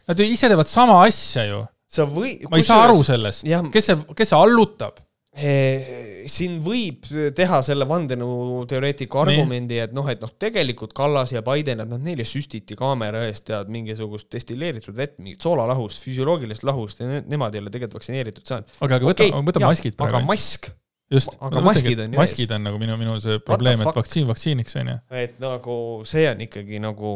nad 0.07 0.19
ju 0.19 0.25
ise 0.25 0.47
teevad 0.51 0.67
sama 0.67 1.01
asja 1.03 1.45
ju. 1.47 1.65
sa 1.87 2.05
või. 2.05 2.37
ma 2.49 2.57
ei 2.57 2.63
saa 2.63 2.83
aru 2.85 3.03
sellest, 3.03 3.47
kes 3.73 3.91
see, 3.91 3.97
kes 4.15 4.33
see 4.33 4.39
allutab 4.39 5.03
siin 5.37 6.57
võib 6.65 7.05
teha 7.37 7.59
selle 7.65 7.85
vandenõuteoreetiku 7.89 9.19
argumendi, 9.21 9.77
et 9.83 9.93
noh, 9.93 10.07
et 10.09 10.21
noh, 10.23 10.31
tegelikult 10.41 10.95
Kallas 10.97 11.33
ja 11.35 11.43
Biden, 11.45 11.83
et 11.83 11.91
noh, 11.91 12.01
neile 12.01 12.25
süstiti 12.25 12.77
kaamera 12.79 13.21
eest 13.27 13.45
tead 13.49 13.69
mingisugust 13.73 14.31
destilleeritud 14.33 14.97
vett, 14.97 15.19
mingit 15.21 15.45
soolalahust, 15.45 16.01
füsioloogilist 16.01 16.65
lahust 16.67 17.03
ja 17.03 17.11
ne 17.11 17.21
nemad 17.29 17.53
ei 17.53 17.61
ole 17.61 17.73
tegelikult 17.73 18.01
vaktsineeritud 18.01 18.49
saanud. 18.49 18.73
aga, 18.79 18.97
aga 18.97 19.11
võta 19.11 19.27
okay,, 19.27 19.45
võta 19.51 19.61
jah, 19.61 19.73
maskid 19.75 19.97
praegu. 19.99 20.15
aga 20.17 20.25
mask. 20.25 20.71
Just, 21.11 21.35
aga 21.39 21.61
maskid 21.63 21.99
on 22.03 22.13
ju 22.13 22.19
maskid 22.19 22.51
on 22.51 22.65
nagu 22.67 22.79
minu, 22.81 22.97
minu 22.99 23.17
see 23.23 23.39
probleem, 23.39 23.81
et 23.81 23.99
vaktsiin 23.99 24.27
vaktsiiniks 24.27 24.79
on 24.81 24.93
ju. 24.93 24.97
et 25.23 25.37
nagu 25.43 25.77
see 26.07 26.25
on 26.31 26.41
ikkagi 26.47 26.81
nagu, 26.83 27.11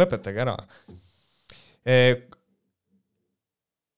lõpetage 0.00 0.44
ära 0.46 0.56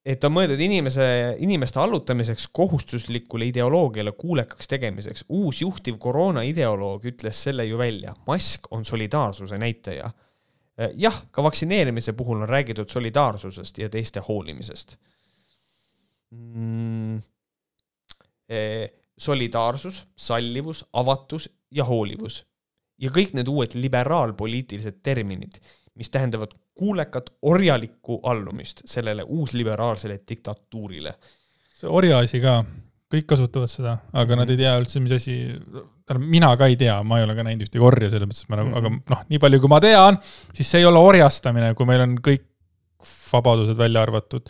et 0.06 0.24
on 0.24 0.34
mõeldud 0.34 0.60
inimese, 0.62 1.06
inimeste 1.42 1.80
allutamiseks 1.82 2.46
kohustuslikule 2.54 3.48
ideoloogiale 3.50 4.12
kuulekaks 4.18 4.70
tegemiseks. 4.70 5.24
uus 5.28 5.62
juhtiv 5.62 5.98
koroona 5.98 6.44
ideoloog 6.46 7.04
ütles 7.10 7.42
selle 7.48 7.66
ju 7.66 7.78
välja, 7.78 8.14
mask 8.26 8.70
on 8.70 8.84
solidaarsuse 8.84 9.58
näitaja. 9.58 10.10
jah, 10.94 11.22
ka 11.30 11.42
vaktsineerimise 11.42 12.12
puhul 12.12 12.42
on 12.42 12.48
räägitud 12.48 12.88
solidaarsusest 12.88 13.78
ja 13.78 13.88
teiste 13.88 14.20
hoolimisest 14.28 14.96
mm,. 16.30 17.22
Solidaarsus, 19.18 20.04
sallivus, 20.16 20.84
avatus 20.92 21.48
ja 21.70 21.84
hoolivus 21.84 22.44
ja 22.98 23.10
kõik 23.10 23.34
need 23.36 23.48
uued 23.48 23.74
liberaalpoliitilised 23.74 25.02
terminid 25.02 25.60
mis 25.96 26.10
tähendavad 26.10 26.52
kuulekat 26.74 27.30
orjalikku 27.42 28.20
allumist 28.22 28.80
sellele 28.84 29.22
uusliberaalsele 29.22 30.20
diktatuurile. 30.28 31.14
see 31.76 31.88
orja 31.88 32.18
asi 32.18 32.40
ka, 32.40 32.62
kõik 33.12 33.26
kasutavad 33.28 33.68
seda, 33.68 33.98
aga 34.12 34.24
mm 34.24 34.30
-hmm. 34.30 34.38
nad 34.38 34.50
ei 34.50 34.56
tea 34.56 34.76
üldse, 34.80 35.00
mis 35.00 35.12
asi, 35.12 35.36
tähendab, 36.06 36.28
mina 36.28 36.56
ka 36.56 36.66
ei 36.66 36.76
tea, 36.76 37.02
ma 37.02 37.18
ei 37.18 37.24
ole 37.24 37.34
ka 37.36 37.44
näinud 37.44 37.66
ühtegi 37.66 37.84
orja, 37.84 38.10
selles 38.10 38.28
mõttes, 38.28 38.48
ma 38.48 38.56
nagu 38.56 38.68
mm, 38.68 38.74
-hmm. 38.74 39.02
aga 39.02 39.14
noh, 39.14 39.24
nii 39.28 39.38
palju, 39.38 39.60
kui 39.60 39.68
ma 39.68 39.80
tean, 39.80 40.18
siis 40.54 40.70
see 40.70 40.80
ei 40.80 40.86
ole 40.86 40.98
orjastamine, 40.98 41.74
kui 41.74 41.86
meil 41.86 42.00
on 42.00 42.16
kõik 42.28 42.46
vabadused 43.32 43.76
välja 43.76 44.02
arvatud, 44.02 44.48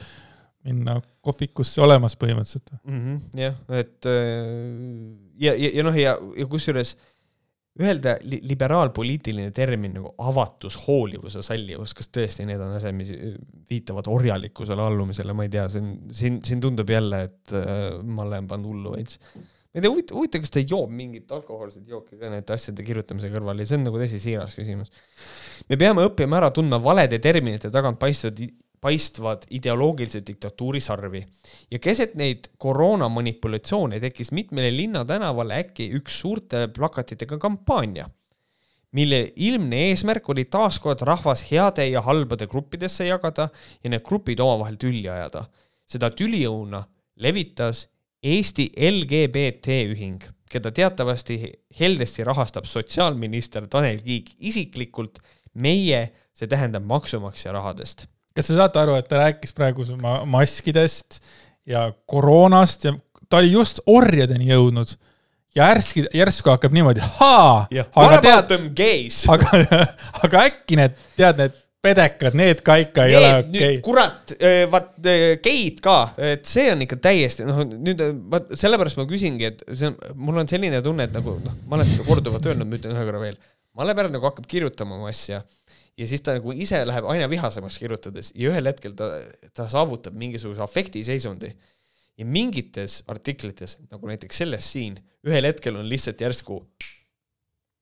minna 0.65 1.01
kohvikusse 1.27 1.83
olemas 1.85 2.17
põhimõtteliselt 2.21 2.73
mm. 2.79 3.03
-hmm, 3.03 3.43
jah, 3.43 3.59
et 3.83 4.09
ja, 5.43 5.53
ja, 5.53 5.71
ja 5.81 5.87
noh, 5.87 6.01
ja, 6.01 6.17
ja 6.39 6.49
kusjuures 6.51 6.95
öelda 7.83 8.15
li 8.25 8.39
liberaalpoliitiline 8.47 9.51
termin 9.57 9.99
nagu 9.99 10.13
avatus, 10.25 10.79
hoolivus 10.87 11.37
ja 11.37 11.43
sallivus, 11.45 11.93
kas 11.97 12.09
tõesti 12.13 12.47
need 12.49 12.63
on 12.63 12.77
asjad, 12.79 12.97
mis 12.97 13.11
viitavad 13.71 14.09
orjalikkusele 14.13 14.87
allumisele, 14.87 15.35
ma 15.37 15.45
ei 15.45 15.53
tea, 15.53 15.67
on, 15.81 15.91
siin, 16.17 16.41
siin 16.47 16.63
tundub 16.65 16.91
jälle, 16.91 17.27
et 17.29 17.53
äh, 17.57 17.99
ma 18.03 18.25
olen 18.25 18.49
pannud 18.49 18.73
hullu 18.73 18.95
veits. 18.97 19.21
ma 19.37 19.77
ei 19.77 19.85
tea, 19.85 19.93
huvitav, 19.93 20.17
huvitav, 20.17 20.45
kas 20.47 20.55
ta 20.55 20.63
joob 20.65 20.95
mingit 20.97 21.33
alkohoolset 21.37 21.85
jooki 21.91 22.17
ka 22.17 22.33
nende 22.33 22.57
asjade 22.57 22.87
kirjutamise 22.87 23.29
kõrval 23.35 23.61
ja 23.61 23.69
see 23.69 23.77
on 23.81 23.85
nagu 23.91 24.01
tõsisiiras 24.01 24.57
küsimus. 24.57 24.93
me 25.69 25.81
peame 25.81 26.07
õppima 26.09 26.41
ära 26.41 26.53
tundma 26.57 26.81
valede 26.83 27.21
terminite 27.21 27.73
tagant 27.75 28.01
paistvad 28.01 28.41
paistvad 28.81 29.47
ideoloogilise 29.51 30.21
diktatuuri 30.27 30.81
sarvi. 30.81 31.27
ja 31.71 31.79
keset 31.79 32.15
neid 32.15 32.51
koroona 32.59 33.09
manipulatsioone 33.09 34.01
tekkis 34.01 34.33
mitmele 34.33 34.71
linnatänavale 34.77 35.59
äkki 35.65 35.91
üks 35.99 36.21
suurte 36.21 36.69
plakatitega 36.69 37.39
kampaania, 37.39 38.09
mille 38.93 39.33
ilmne 39.37 39.83
eesmärk 39.89 40.29
oli 40.29 40.45
taaskord 40.45 41.01
rahvas 41.01 41.45
heade 41.51 41.89
ja 41.89 42.01
halbade 42.01 42.47
gruppidesse 42.47 43.07
jagada 43.07 43.49
ja 43.85 43.91
need 43.91 44.05
grupid 44.05 44.41
omavahel 44.41 44.77
tülli 44.77 45.09
ajada. 45.09 45.47
seda 45.87 46.11
tüliõuna 46.11 46.83
levitas 47.17 47.87
Eesti 48.27 48.73
LGBT 48.75 49.77
ühing, 49.93 50.23
keda 50.51 50.73
teatavasti 50.75 51.37
heldesti 51.79 52.25
rahastab 52.25 52.67
sotsiaalminister 52.67 53.69
Tanel 53.71 54.01
Kiik 54.03 54.33
isiklikult 54.39 55.21
meie, 55.55 56.09
see 56.35 56.49
tähendab 56.51 56.83
maksumaksja 56.89 57.53
rahadest 57.55 58.09
kas 58.37 58.51
te 58.51 58.59
saate 58.59 58.81
aru, 58.83 58.97
et 59.01 59.09
ta 59.09 59.25
rääkis 59.25 59.57
praegu 59.57 59.87
maskidest 60.29 61.21
ja 61.67 61.89
koroonast 62.07 62.89
ja 62.89 62.95
ta 63.31 63.41
oli 63.41 63.53
just 63.55 63.81
orjadeni 63.91 64.51
jõudnud 64.51 64.97
ja 65.57 65.71
järski, 65.73 66.05
järsku 66.15 66.53
hakkab 66.53 66.75
niimoodi, 66.77 67.05
haa. 67.21 67.67
aga 67.97 68.19
tead, 68.25 68.57
aga, 69.35 69.79
aga 70.27 70.43
äkki 70.51 70.79
need, 70.79 70.99
tead, 71.17 71.41
need 71.41 71.57
pedekad, 71.87 72.37
need 72.39 72.63
ka 72.67 72.77
ikka 72.83 73.07
ei 73.07 73.15
need, 73.15 73.23
ole 73.23 73.33
okei 73.41 73.67
okay.. 73.67 73.81
kurat, 73.85 74.35
vaat 74.73 75.11
geid 75.45 75.81
ka, 75.85 75.99
et 76.35 76.47
see 76.49 76.69
on 76.73 76.83
ikka 76.87 76.99
täiesti 77.09 77.47
noh, 77.47 77.63
nüüd 77.65 78.03
vaat 78.33 78.55
sellepärast 78.59 79.01
ma 79.01 79.07
küsingi, 79.09 79.53
et 79.53 79.63
see 79.73 79.91
on, 79.91 79.99
mul 80.29 80.43
on 80.43 80.51
selline 80.51 80.83
tunne, 80.85 81.07
et 81.09 81.15
nagu 81.17 81.39
noh, 81.43 81.61
ma 81.67 81.79
olen 81.79 81.89
seda 81.89 82.07
korduvalt 82.09 82.51
öelnud, 82.51 82.69
ma 82.69 82.81
ütlen 82.81 82.97
ühe 82.97 83.07
korra 83.09 83.23
veel. 83.23 83.39
Malle 83.77 83.93
Pärn 83.97 84.15
nagu 84.17 84.25
hakkab 84.25 84.47
kirjutama 84.49 84.97
oma 84.97 85.13
asja 85.13 85.43
ja 85.97 86.07
siis 86.09 86.25
ta 86.25 86.37
nagu 86.37 86.53
ise 86.53 86.83
läheb 86.87 87.09
aina 87.09 87.29
vihasemaks 87.31 87.79
kirjutades 87.81 88.33
ja 88.35 88.51
ühel 88.51 88.69
hetkel 88.69 88.95
ta, 88.97 89.11
ta 89.57 89.69
saavutab 89.73 90.17
mingisuguse 90.19 90.63
afektiseisundi. 90.65 91.55
ja 92.17 92.25
mingites 92.25 93.03
artiklites, 93.13 93.77
nagu 93.91 94.09
näiteks 94.09 94.39
selles 94.41 94.71
siin, 94.73 94.95
ühel 95.27 95.45
hetkel 95.45 95.77
on 95.77 95.89
lihtsalt 95.89 96.21
järsku 96.21 96.63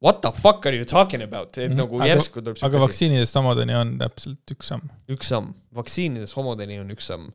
What 0.04 0.20
the 0.20 0.32
fuck 0.32 0.66
are 0.66 0.76
you 0.76 0.84
talking 0.84 1.22
about, 1.22 1.56
et 1.56 1.70
mm 1.70 1.72
-hmm. 1.72 1.78
nagu 1.78 1.96
aga, 1.96 2.08
järsku 2.08 2.42
tuleb 2.42 2.58
aga 2.60 2.80
vaktsiinidest 2.80 3.34
homodeni 3.34 3.74
on 3.74 3.98
täpselt 3.98 4.52
üks 4.52 4.68
samm. 4.68 4.90
üks 5.08 5.30
samm, 5.32 5.54
vaktsiinidest 5.74 6.36
homodeni 6.36 6.80
on 6.80 6.90
üks 6.90 7.06
samm. 7.06 7.30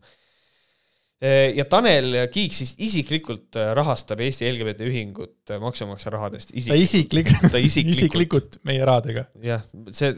ja 1.56 1.66
Tanel 1.66 2.28
Kiik 2.32 2.54
siis 2.54 2.76
isiklikult 2.78 3.56
rahastab 3.74 4.20
Eesti 4.20 4.52
LGBT 4.52 4.86
ühingut 4.88 5.56
maksumaksja 5.60 6.12
rahadest. 6.12 6.54
ta 6.68 6.76
isiklikult, 6.76 7.58
isiklikult 7.58 8.60
meie 8.70 8.86
rahadega. 8.86 9.26
jah, 9.42 9.66
see 9.92 10.14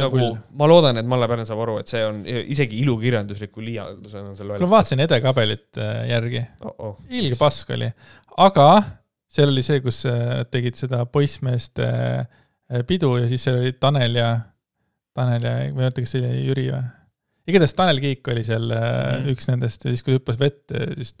nagu 0.00 0.28
ma 0.58 0.68
loodan, 0.68 1.00
et 1.00 1.08
Malle 1.08 1.28
Pärn 1.30 1.46
saab 1.48 1.62
aru, 1.64 1.78
et 1.82 1.90
see 1.90 2.02
on 2.06 2.22
isegi 2.26 2.80
ilukirjandusliku 2.84 3.64
liialdusena 3.64 4.32
on 4.32 4.38
seal 4.38 4.52
öeldud. 4.52 4.66
ma 4.66 4.76
vaatasin 4.76 5.02
edekabelit 5.06 5.80
äh, 5.82 6.02
järgi 6.10 6.42
oh. 6.64 6.74
-oh. 6.74 6.98
ilge 7.20 7.38
pask 7.40 7.70
oli, 7.76 7.88
aga 8.46 8.68
seal 9.36 9.52
oli 9.52 9.64
see, 9.66 9.80
kus 9.84 10.02
äh, 10.10 10.42
tegid 10.50 10.78
seda 10.78 11.04
poissmeeste 11.06 11.86
äh, 11.86 12.84
pidu 12.88 13.14
ja 13.20 13.30
siis 13.30 13.46
seal 13.46 13.60
olid 13.62 13.80
Tanel 13.82 14.20
ja, 14.20 14.30
Tanel 15.16 15.48
ja, 15.48 15.56
ma 15.56 15.66
ei 15.66 15.74
mäleta, 15.80 16.04
kas 16.04 16.16
see 16.16 16.24
oli 16.24 16.46
Jüri 16.48 16.68
või? 16.72 16.84
igatahes 17.46 17.76
Tanel 17.78 18.02
Kiik 18.02 18.32
oli 18.32 18.42
seal 18.46 18.66
mm. 18.72 19.28
üks 19.32 19.46
nendest 19.52 19.86
ja 19.86 19.94
siis, 19.94 20.02
kui 20.02 20.16
hüppas 20.16 20.40
vette, 20.40 20.88
siis 20.98 21.14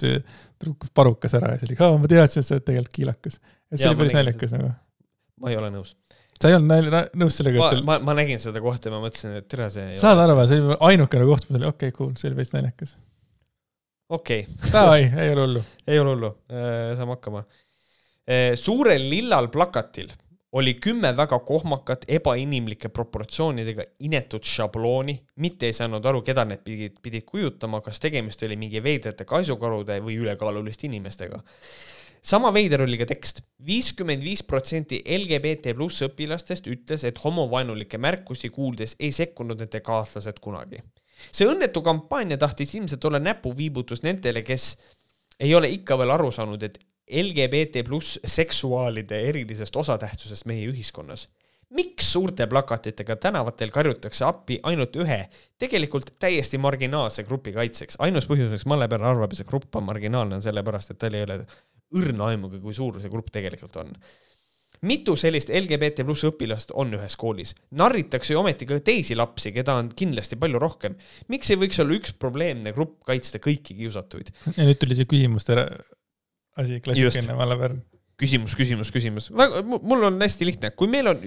trukkus 0.58 0.90
parukas 0.90 1.36
ära 1.38 1.54
ja 1.54 1.62
siis 1.62 1.76
oli, 1.76 2.02
ma 2.02 2.10
teadsin, 2.10 2.42
et 2.42 2.48
sa 2.48 2.56
oled 2.58 2.66
tegelikult 2.66 2.98
kiilakas. 2.98 3.38
et 3.70 3.78
see 3.78 3.86
ja, 3.86 3.94
oli 3.94 4.04
päris 4.04 4.18
naljakas 4.18 4.56
nagu. 4.58 4.72
ma 5.40 5.52
ei 5.52 5.60
ole 5.60 5.70
nõus 5.70 5.94
sa 6.36 6.50
ei 6.50 6.56
olnud 6.58 7.16
nõus 7.18 7.38
sellega, 7.38 7.70
et 7.72 7.82
ma, 7.82 7.96
ma, 7.96 8.10
ma 8.10 8.16
nägin 8.18 8.40
seda 8.42 8.60
kohta 8.64 8.90
ja 8.90 8.94
ma 8.94 9.00
mõtlesin, 9.04 9.38
et 9.40 9.48
tere, 9.50 9.68
see 9.72 9.96
saad 10.00 10.20
aru 10.22 10.36
see 10.48 10.60
oli 10.60 10.78
ainukene 10.90 11.28
koht, 11.28 11.48
mis 11.48 11.60
oli 11.60 11.68
okei 11.68 11.90
okay,, 11.90 11.96
cool, 11.96 12.12
see 12.20 12.30
oli 12.30 12.40
veits 12.40 12.52
naljakas. 12.54 12.94
okei 14.12 14.44
okay. 14.44 14.72
Davai, 14.74 15.00
ei 15.08 15.32
ole 15.32 15.46
hullu. 15.46 15.64
ei 15.90 16.02
ole 16.02 16.14
hullu, 16.14 16.32
äh, 16.52 16.92
saame 16.98 17.16
hakkama. 17.16 17.42
Äh, 18.26 18.52
suurel 18.60 19.08
lillal 19.10 19.50
plakatil 19.54 20.12
oli 20.56 20.76
kümme 20.80 21.10
väga 21.16 21.38
kohmakat, 21.44 22.06
ebainimlike 22.08 22.88
proportsioonidega 22.88 23.84
inetut 24.06 24.46
šablooni, 24.48 25.18
mitte 25.42 25.68
ei 25.68 25.74
saanud 25.76 26.04
aru, 26.08 26.22
keda 26.24 26.46
need 26.48 26.62
pidid, 26.64 26.96
pidid 27.04 27.26
kujutama, 27.28 27.82
kas 27.84 28.00
tegemist 28.00 28.44
oli 28.46 28.56
mingi 28.60 28.80
veidrate 28.82 29.26
kaisukarude 29.28 29.98
või 30.04 30.16
ülekaaluliste 30.22 30.88
inimestega 30.88 31.42
sama 32.26 32.50
veider 32.54 32.82
oli 32.82 32.98
ka 32.98 33.06
tekst. 33.06 33.42
viiskümmend 33.66 34.24
viis 34.24 34.42
protsenti 34.42 34.98
LGBT 35.18 35.74
pluss 35.78 36.02
õpilastest 36.06 36.66
ütles, 36.70 37.04
et 37.06 37.18
homovaenulikke 37.22 37.98
märkusi 38.02 38.50
kuuldes 38.50 38.96
ei 38.98 39.12
sekkunud 39.12 39.62
nende 39.62 39.80
kaaslased 39.80 40.40
kunagi. 40.42 40.82
see 41.32 41.46
õnnetu 41.46 41.82
kampaania 41.82 42.36
tahtis 42.36 42.74
ilmselt 42.74 43.04
olla 43.04 43.22
näpuviibutus 43.22 44.02
nendele, 44.02 44.42
kes 44.42 44.76
ei 45.40 45.54
ole 45.54 45.70
ikka 45.70 45.98
veel 45.98 46.10
aru 46.10 46.30
saanud, 46.32 46.62
et 46.62 46.78
LGBT 47.06 47.84
pluss 47.86 48.18
seksuaalide 48.24 49.20
erilisest 49.28 49.76
osatähtsusest 49.76 50.46
meie 50.46 50.66
ühiskonnas. 50.66 51.28
miks 51.70 52.12
suurte 52.12 52.46
plakatitega 52.46 53.16
tänavatel 53.16 53.70
karjutakse 53.70 54.24
appi 54.24 54.58
ainult 54.62 54.96
ühe, 54.96 55.28
tegelikult 55.58 56.12
täiesti 56.18 56.58
marginaalse 56.58 57.22
grupi 57.22 57.52
kaitseks? 57.52 57.96
ainus 57.98 58.26
põhjus, 58.26 58.50
miks 58.50 58.66
Malle 58.66 58.88
Pärn 58.88 59.04
arvab, 59.04 59.32
et 59.32 59.38
see 59.38 59.48
grupp 59.48 59.76
on 59.76 59.84
marginaalne, 59.84 60.36
on 60.36 60.42
sellepärast, 60.42 60.90
et 60.90 60.98
tal 60.98 61.14
ei 61.14 61.22
ole 61.22 61.40
õrna 61.94 62.32
aimugi, 62.32 62.60
kui 62.62 62.74
suur 62.74 62.98
see 63.02 63.12
grupp 63.12 63.30
tegelikult 63.34 63.76
on 63.82 63.94
mitu 64.84 65.14
sellist 65.18 65.50
LGBT 65.54 66.04
pluss 66.06 66.26
õpilast 66.28 66.72
on 66.76 66.94
ühes 66.98 67.16
koolis? 67.18 67.54
narritakse 67.78 68.34
ju 68.34 68.40
ometi 68.42 68.68
ka 68.68 68.78
teisi 68.84 69.16
lapsi, 69.16 69.52
keda 69.54 69.78
on 69.80 69.90
kindlasti 69.96 70.38
palju 70.40 70.60
rohkem. 70.62 70.96
miks 71.32 71.50
ei 71.50 71.60
võiks 71.60 71.80
olla 71.82 71.96
üks 71.96 72.16
probleemne 72.20 72.74
grupp 72.76 73.00
kaitsta 73.08 73.40
kõiki 73.42 73.78
kiusatuid? 73.78 74.32
ja 74.52 74.66
nüüd 74.66 74.80
tuli 74.82 74.98
see 74.98 75.08
küsimuste 75.08 75.58
asi, 76.56 76.80
klassikaline 76.84 77.38
Malle 77.38 77.60
Pärn 77.60 77.84
küsimus, 78.20 78.56
küsimus, 78.56 78.90
küsimus. 78.92 79.30
väga, 79.36 79.62
mul 79.62 80.08
on 80.08 80.20
hästi 80.24 80.48
lihtne, 80.48 80.72
kui 80.72 80.88
meil 80.88 81.12
on, 81.12 81.24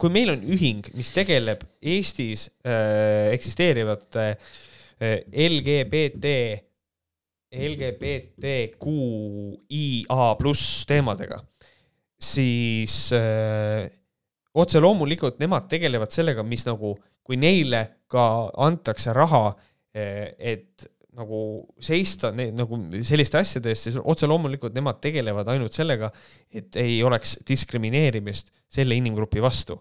kui 0.00 0.12
meil 0.14 0.34
on 0.36 0.42
ühing, 0.54 0.86
mis 0.94 1.10
tegeleb 1.14 1.64
Eestis 1.82 2.48
äh, 2.62 3.30
eksisteerivate 3.34 4.26
äh, 4.30 5.16
LGBT, 5.48 6.34
LGBTQIA 7.50 8.76
pluss 10.38 10.84
teemadega, 10.86 11.40
siis 12.20 13.12
äh, 13.16 13.90
otse 14.54 14.80
loomulikult 14.82 15.38
nemad 15.42 15.66
tegelevad 15.70 16.10
sellega, 16.14 16.42
mis 16.46 16.66
nagu, 16.68 16.94
kui 17.26 17.36
neile 17.40 18.06
ka 18.10 18.50
antakse 18.66 19.12
raha 19.16 19.50
äh,, 19.50 20.30
et 20.38 20.90
nagu 21.16 21.40
seista 21.82 22.30
need 22.34 22.54
nagu 22.58 22.78
selliste 23.06 23.40
asjade 23.40 23.72
eest, 23.72 23.88
siis 23.88 23.98
otse 23.98 24.28
loomulikult 24.30 24.74
nemad 24.76 25.00
tegelevad 25.02 25.48
ainult 25.52 25.74
sellega, 25.76 26.10
et 26.54 26.76
ei 26.80 27.00
oleks 27.06 27.38
diskrimineerimist 27.48 28.52
selle 28.70 28.94
inimgrupi 28.98 29.42
vastu. 29.42 29.80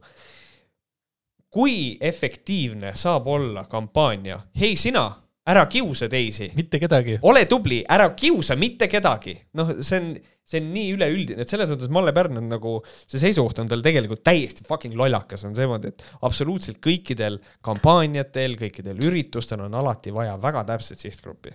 kui 1.50 1.98
efektiivne 2.02 2.92
saab 2.94 3.28
olla 3.28 3.64
kampaania, 3.66 4.36
hei 4.60 4.76
sina, 4.78 5.08
ära 5.50 5.66
kiusa 5.72 6.10
teisi. 6.12 6.52
mitte 6.56 6.80
kedagi. 6.82 7.20
ole 7.30 7.46
tubli, 7.50 7.84
ära 7.90 8.10
kiusa 8.16 8.58
mitte 8.60 8.90
kedagi. 8.92 9.38
noh, 9.60 9.80
see 9.82 10.02
on 10.02 10.12
see 10.50 10.64
on 10.64 10.72
nii 10.74 10.94
üleüldine, 10.96 11.44
et 11.44 11.52
selles 11.52 11.70
mõttes 11.70 11.92
Malle 11.94 12.14
Pärn 12.16 12.40
on 12.42 12.48
nagu, 12.50 12.72
see 13.06 13.22
seisukoht 13.22 13.60
on 13.62 13.70
tal 13.70 13.84
tegelikult 13.86 14.24
täiesti 14.26 14.66
fucking 14.66 14.98
lollakas, 14.98 15.44
on 15.46 15.54
seemoodi, 15.58 15.92
et 15.94 16.06
absoluutselt 16.26 16.80
kõikidel 16.82 17.38
kampaaniatel, 17.66 18.58
kõikidel 18.58 19.04
üritustel 19.06 19.62
on 19.68 19.78
alati 19.78 20.14
vaja 20.16 20.40
väga 20.42 20.66
täpset 20.72 21.06
sihtgruppi. 21.06 21.54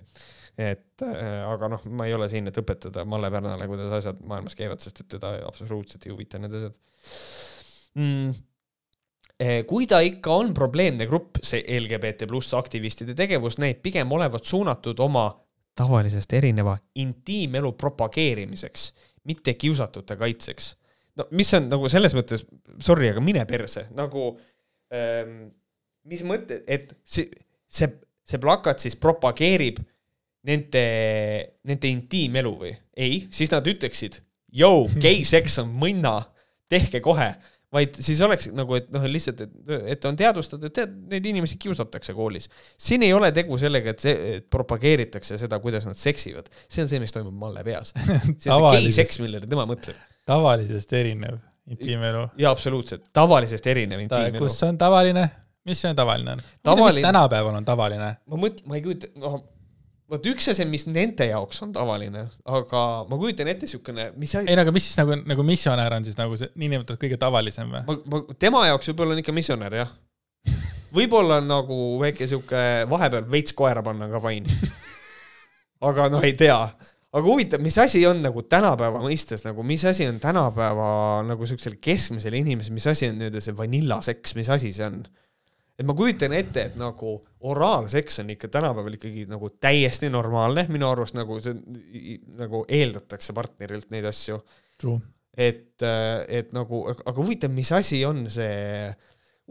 et 0.55 1.03
äh, 1.03 1.43
aga 1.43 1.67
noh, 1.73 1.87
ma 1.91 2.07
ei 2.07 2.15
ole 2.15 2.29
siin, 2.31 2.47
et 2.47 2.57
õpetada 2.61 3.03
Malle 3.03 3.27
Pärnale, 3.31 3.67
kuidas 3.67 3.97
asjad 3.99 4.23
maailmas 4.23 4.55
käivad, 4.55 4.79
sest 4.79 5.03
et 5.03 5.11
teda 5.17 5.35
absoluutselt 5.43 6.07
ei 6.07 6.15
huvita 6.15 6.39
need 6.39 6.55
asjad 6.61 6.77
mm 7.99 8.45
kui 9.67 9.87
ta 9.87 9.99
ikka 9.99 10.31
on 10.31 10.53
probleemne 10.55 11.07
grupp, 11.09 11.41
see 11.43 11.63
LGBT 11.79 12.27
pluss 12.29 12.53
aktivistide 12.55 13.15
tegevus 13.17 13.57
näib 13.59 13.81
pigem 13.83 14.11
olevat 14.15 14.45
suunatud 14.47 14.99
oma 15.03 15.27
tavalisest 15.75 16.33
erineva 16.33 16.77
intiimelu 16.95 17.73
propageerimiseks, 17.75 18.93
mitte 19.27 19.53
kiusatute 19.59 20.15
kaitseks. 20.15 20.75
no 21.15 21.27
mis 21.31 21.53
on 21.53 21.67
nagu 21.71 21.89
selles 21.91 22.15
mõttes, 22.15 22.45
sorry, 22.79 23.09
aga 23.11 23.23
mine 23.23 23.43
perse, 23.49 23.87
nagu 23.95 24.29
ähm, 24.93 25.49
mis 26.07 26.23
mõte, 26.27 26.61
et 26.67 26.93
see, 27.03 27.27
see, 27.67 27.91
see 28.23 28.39
plakat 28.39 28.83
siis 28.83 28.95
propageerib 28.95 29.81
nende, 30.47 30.85
nende 31.67 31.91
intiimelu 31.91 32.55
või? 32.61 32.71
ei, 32.95 33.25
siis 33.31 33.51
nad 33.51 33.67
ütleksid, 33.67 34.21
jõu, 34.55 34.87
geiseks 35.03 35.59
on 35.63 35.75
mõnna, 35.75 36.21
tehke 36.71 37.03
kohe 37.03 37.33
vaid 37.75 37.97
siis 37.99 38.21
oleks 38.25 38.49
nagu, 38.55 38.77
et 38.79 38.87
noh, 38.93 39.05
lihtsalt, 39.11 39.41
et, 39.45 39.55
et 39.95 40.07
on 40.07 40.17
teadvustatud, 40.19 40.67
et 40.69 40.75
tead, 40.75 40.93
neid 41.11 41.29
inimesi 41.31 41.59
kiusatakse 41.61 42.15
koolis. 42.17 42.49
siin 42.81 43.03
ei 43.05 43.13
ole 43.15 43.31
tegu 43.35 43.59
sellega, 43.61 43.95
et 43.95 44.05
see, 44.05 44.15
et 44.37 44.47
propageeritakse 44.51 45.39
seda, 45.41 45.59
kuidas 45.63 45.87
nad 45.89 45.99
seksivad. 45.99 46.49
see 46.69 46.85
on 46.85 46.91
see, 46.91 47.01
mis 47.03 47.15
toimub 47.15 47.35
Malle 47.45 47.63
peas. 47.67 47.93
see 48.41 48.53
on 48.53 48.69
see 48.71 48.85
geiseks, 48.85 49.19
millele 49.23 49.49
tema 49.51 49.67
mõtleb. 49.69 49.99
tavalisest 50.27 50.93
erinev 50.97 51.39
intiimelu. 51.71 52.27
jaa, 52.41 52.53
absoluutselt, 52.53 53.09
tavalisest 53.15 53.67
erinev 53.73 54.05
intiimelu. 54.05 54.43
kus 54.45 54.61
on 54.67 54.79
tavaline, 54.79 55.27
mis 55.65 55.81
see 55.81 55.95
tavaline 55.97 56.37
on 56.37 56.45
Tavaline...? 56.63 57.01
mis 57.01 57.09
tänapäeval 57.09 57.59
on 57.59 57.67
tavaline? 57.67 58.15
ma 58.25 58.39
mõtlen, 58.39 58.69
ma 58.69 58.79
ei 58.79 58.85
kujuta, 58.85 59.11
noh 59.21 59.41
vot 60.11 60.27
üks 60.29 60.49
asi, 60.51 60.65
mis 60.69 60.85
nende 60.89 61.27
jaoks 61.29 61.61
on 61.65 61.73
tavaline, 61.75 62.25
aga 62.45 62.81
ma 63.09 63.19
kujutan 63.19 63.49
ette 63.51 63.69
siukene, 63.69 64.11
mis 64.21 64.35
ei 64.37 64.53
no 64.53 64.65
aga 64.65 64.73
mis 64.75 64.89
siis 64.89 64.99
nagu, 64.99 65.17
nagu 65.25 65.45
missionär 65.47 65.95
on 65.97 66.05
siis 66.05 66.17
nagu 66.19 66.37
see 66.39 66.51
niinimetatud 66.53 67.01
kõige 67.01 67.19
tavalisem 67.21 67.71
või? 67.73 67.83
ma, 67.87 67.97
ma, 68.13 68.21
tema 68.41 68.65
jaoks 68.69 68.91
võib-olla 68.91 69.15
on 69.15 69.23
ikka 69.23 69.35
missionär 69.35 69.77
jah. 69.81 69.93
võib-olla 70.95 71.39
on 71.41 71.49
nagu 71.49 71.79
väike 72.03 72.29
sihuke 72.29 72.65
vahepeal 72.91 73.25
veits 73.31 73.55
koera 73.57 73.83
panna 73.85 74.09
ka 74.11 74.21
fine. 74.27 74.59
aga 75.89 76.09
noh, 76.13 76.25
ei 76.25 76.37
tea. 76.37 76.59
aga 77.15 77.25
huvitav, 77.25 77.65
mis 77.65 77.77
asi 77.81 78.05
on 78.05 78.21
nagu 78.25 78.45
tänapäeva 78.45 79.01
mõistes 79.03 79.45
nagu, 79.47 79.65
mis 79.65 79.87
asi 79.89 80.05
on 80.11 80.21
tänapäeva 80.21 80.87
nagu 81.25 81.49
siuksel 81.49 81.79
keskmisel 81.81 82.37
inimesel, 82.37 82.77
mis 82.77 82.85
asi 82.93 83.09
on 83.09 83.17
nii-öelda 83.23 83.41
see 83.41 83.57
vanillaseks, 83.57 84.37
mis 84.37 84.53
asi 84.53 84.73
see 84.75 84.85
on? 84.85 85.01
Et 85.75 85.87
ma 85.87 85.95
kujutan 85.97 86.33
ette, 86.35 86.69
et 86.69 86.77
nagu 86.79 87.17
oraalseks 87.49 88.21
on 88.23 88.31
ikka 88.35 88.49
tänapäeval 88.53 88.95
ikkagi 88.97 89.25
nagu 89.29 89.49
täiesti 89.61 90.09
normaalne, 90.11 90.65
minu 90.71 90.87
arust 90.87 91.17
nagu 91.17 91.39
see 91.43 91.55
nagu 92.39 92.63
eeldatakse 92.67 93.35
partnerilt 93.35 93.91
neid 93.93 94.07
asju. 94.09 94.39
et, 95.35 95.83
et 96.31 96.55
nagu, 96.55 96.85
aga 96.93 97.15
huvitav, 97.19 97.51
mis 97.51 97.71
asi 97.75 97.99
on 98.07 98.23
see, 98.31 98.87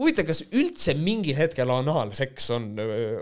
huvitav, 0.00 0.26
kas 0.30 0.40
üldse 0.48 0.96
mingil 0.96 1.36
hetkel 1.36 1.70
anaalseks 1.74 2.48
on, 2.56 2.70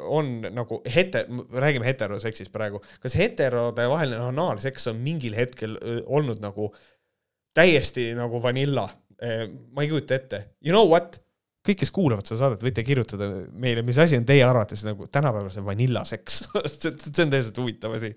on 0.07 0.33
nagu 0.55 0.79
hete-, 0.87 1.27
räägime 1.51 1.89
heteroseksist 1.91 2.55
praegu, 2.55 2.83
kas 3.03 3.19
heterode 3.19 3.89
vaheline 3.91 4.23
anaalseks 4.31 4.87
on 4.93 5.03
mingil 5.03 5.35
hetkel 5.39 5.75
olnud 6.07 6.43
nagu 6.43 6.71
täiesti 7.55 8.13
nagu 8.19 8.43
vanilla? 8.43 8.89
ma 9.23 9.85
ei 9.85 9.87
kujuta 9.87 10.17
ette, 10.17 10.39
you 10.67 10.75
know 10.75 10.89
what 10.91 11.22
kõik, 11.67 11.79
kes 11.83 11.93
kuulavad 11.95 12.27
seda 12.27 12.41
saadet, 12.41 12.65
võite 12.67 12.85
kirjutada 12.87 13.29
meile, 13.53 13.85
mis 13.87 13.99
asi 14.03 14.19
on 14.19 14.27
teie 14.29 14.45
arvates 14.47 14.83
nagu 14.87 15.07
tänapäeval 15.13 15.53
see 15.55 15.65
vanillaseks 15.67 16.41
see 16.81 17.25
on 17.25 17.35
täiesti 17.35 17.63
huvitav 17.63 17.97
asi. 17.99 18.13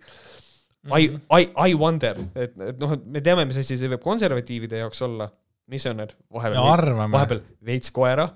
I, 0.86 1.08
mhm. 1.08 1.22
I, 1.34 1.50
I 1.72 1.78
wonder, 1.78 2.20
et, 2.38 2.54
et 2.62 2.82
noh, 2.82 2.94
me 3.10 3.22
teame, 3.26 3.48
mis 3.50 3.58
asi 3.62 3.78
see 3.80 3.90
võib 3.90 4.04
konservatiivide 4.06 4.84
jaoks 4.84 5.02
olla, 5.06 5.30
misjonär, 5.72 6.14
vahepeal, 6.34 7.10
vahepeal 7.14 7.42
veits 7.66 7.90
koera 7.94 8.28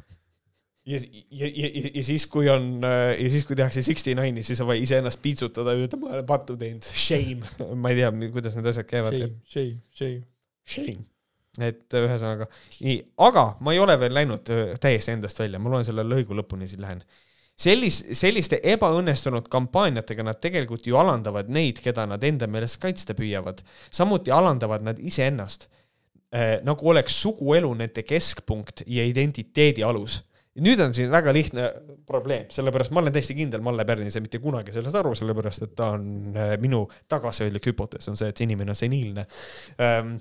ja, 0.92 1.00
ja, 1.00 1.50
ja, 1.50 1.68
ja, 1.90 2.04
siis, 2.04 2.24
kui 2.32 2.48
on, 2.48 2.78
ja 2.84 3.32
siis, 3.32 3.44
kui 3.44 3.58
tehakse 3.58 3.84
Sixty 3.84 4.16
Nine'i, 4.16 4.44
siis 4.46 4.62
on 4.64 4.70
vaja 4.70 4.84
iseennast 4.84 5.20
piitsutada 5.24 5.76
ja 5.76 5.84
öelda, 5.84 6.00
ma 6.00 6.14
olen 6.14 6.28
pattu 6.28 6.56
teinud, 6.60 6.88
shame. 6.88 7.44
ma 7.82 7.92
ei 7.92 8.00
tea, 8.00 8.14
kuidas 8.32 8.56
need 8.56 8.72
asjad 8.72 8.88
käivad. 8.88 9.20
Shame, 9.20 9.36
shame, 9.52 9.84
shame. 10.00 10.24
Shame 10.66 11.04
et 11.64 11.96
ühesõnaga, 11.96 12.48
nii, 12.84 12.96
aga 13.26 13.46
ma 13.64 13.74
ei 13.74 13.80
ole 13.82 13.96
veel 14.00 14.14
läinud 14.16 14.50
täiesti 14.82 15.14
endast 15.14 15.40
välja, 15.40 15.60
ma 15.62 15.72
loen 15.72 15.86
selle 15.88 16.04
lõigu 16.06 16.36
lõpuni, 16.36 16.68
siis 16.68 16.82
lähen. 16.82 17.02
sellis-, 17.56 18.02
selliste 18.12 18.60
ebaõnnestunud 18.74 19.48
kampaaniatega 19.48 20.26
nad 20.26 20.40
tegelikult 20.42 20.86
ju 20.86 20.98
alandavad 21.00 21.48
neid, 21.48 21.80
keda 21.84 22.06
nad 22.06 22.24
enda 22.24 22.46
meelest 22.46 22.80
kaitsta 22.82 23.14
püüavad. 23.14 23.62
samuti 23.90 24.30
alandavad 24.30 24.82
nad 24.82 24.98
iseennast 24.98 25.68
äh,, 26.34 26.58
nagu 26.62 26.88
oleks 26.88 27.22
suguelu 27.22 27.74
nende 27.74 28.02
keskpunkt 28.02 28.82
ja 28.86 29.04
identiteedi 29.04 29.84
alus 29.84 30.22
nüüd 30.64 30.80
on 30.80 30.94
siin 30.96 31.10
väga 31.12 31.32
lihtne 31.36 31.66
probleem, 32.08 32.46
sellepärast 32.52 32.92
ma 32.94 33.02
olen 33.02 33.14
täiesti 33.14 33.36
kindel, 33.36 33.62
Malle 33.64 33.84
Pärn 33.88 34.06
ei 34.06 34.14
saa 34.14 34.24
mitte 34.24 34.40
kunagi 34.42 34.74
sellest 34.74 34.96
aru, 35.00 35.12
sellepärast 35.18 35.66
et 35.66 35.74
ta 35.76 35.90
on 35.96 36.06
minu 36.62 36.86
tagasihoidlik 37.12 37.70
hüpotees 37.72 38.08
on 38.12 38.16
see, 38.18 38.30
et 38.32 38.40
see 38.40 38.48
inimene 38.48 38.72
on 38.72 38.78
seniilne 38.78 39.26
ähm, 39.82 40.16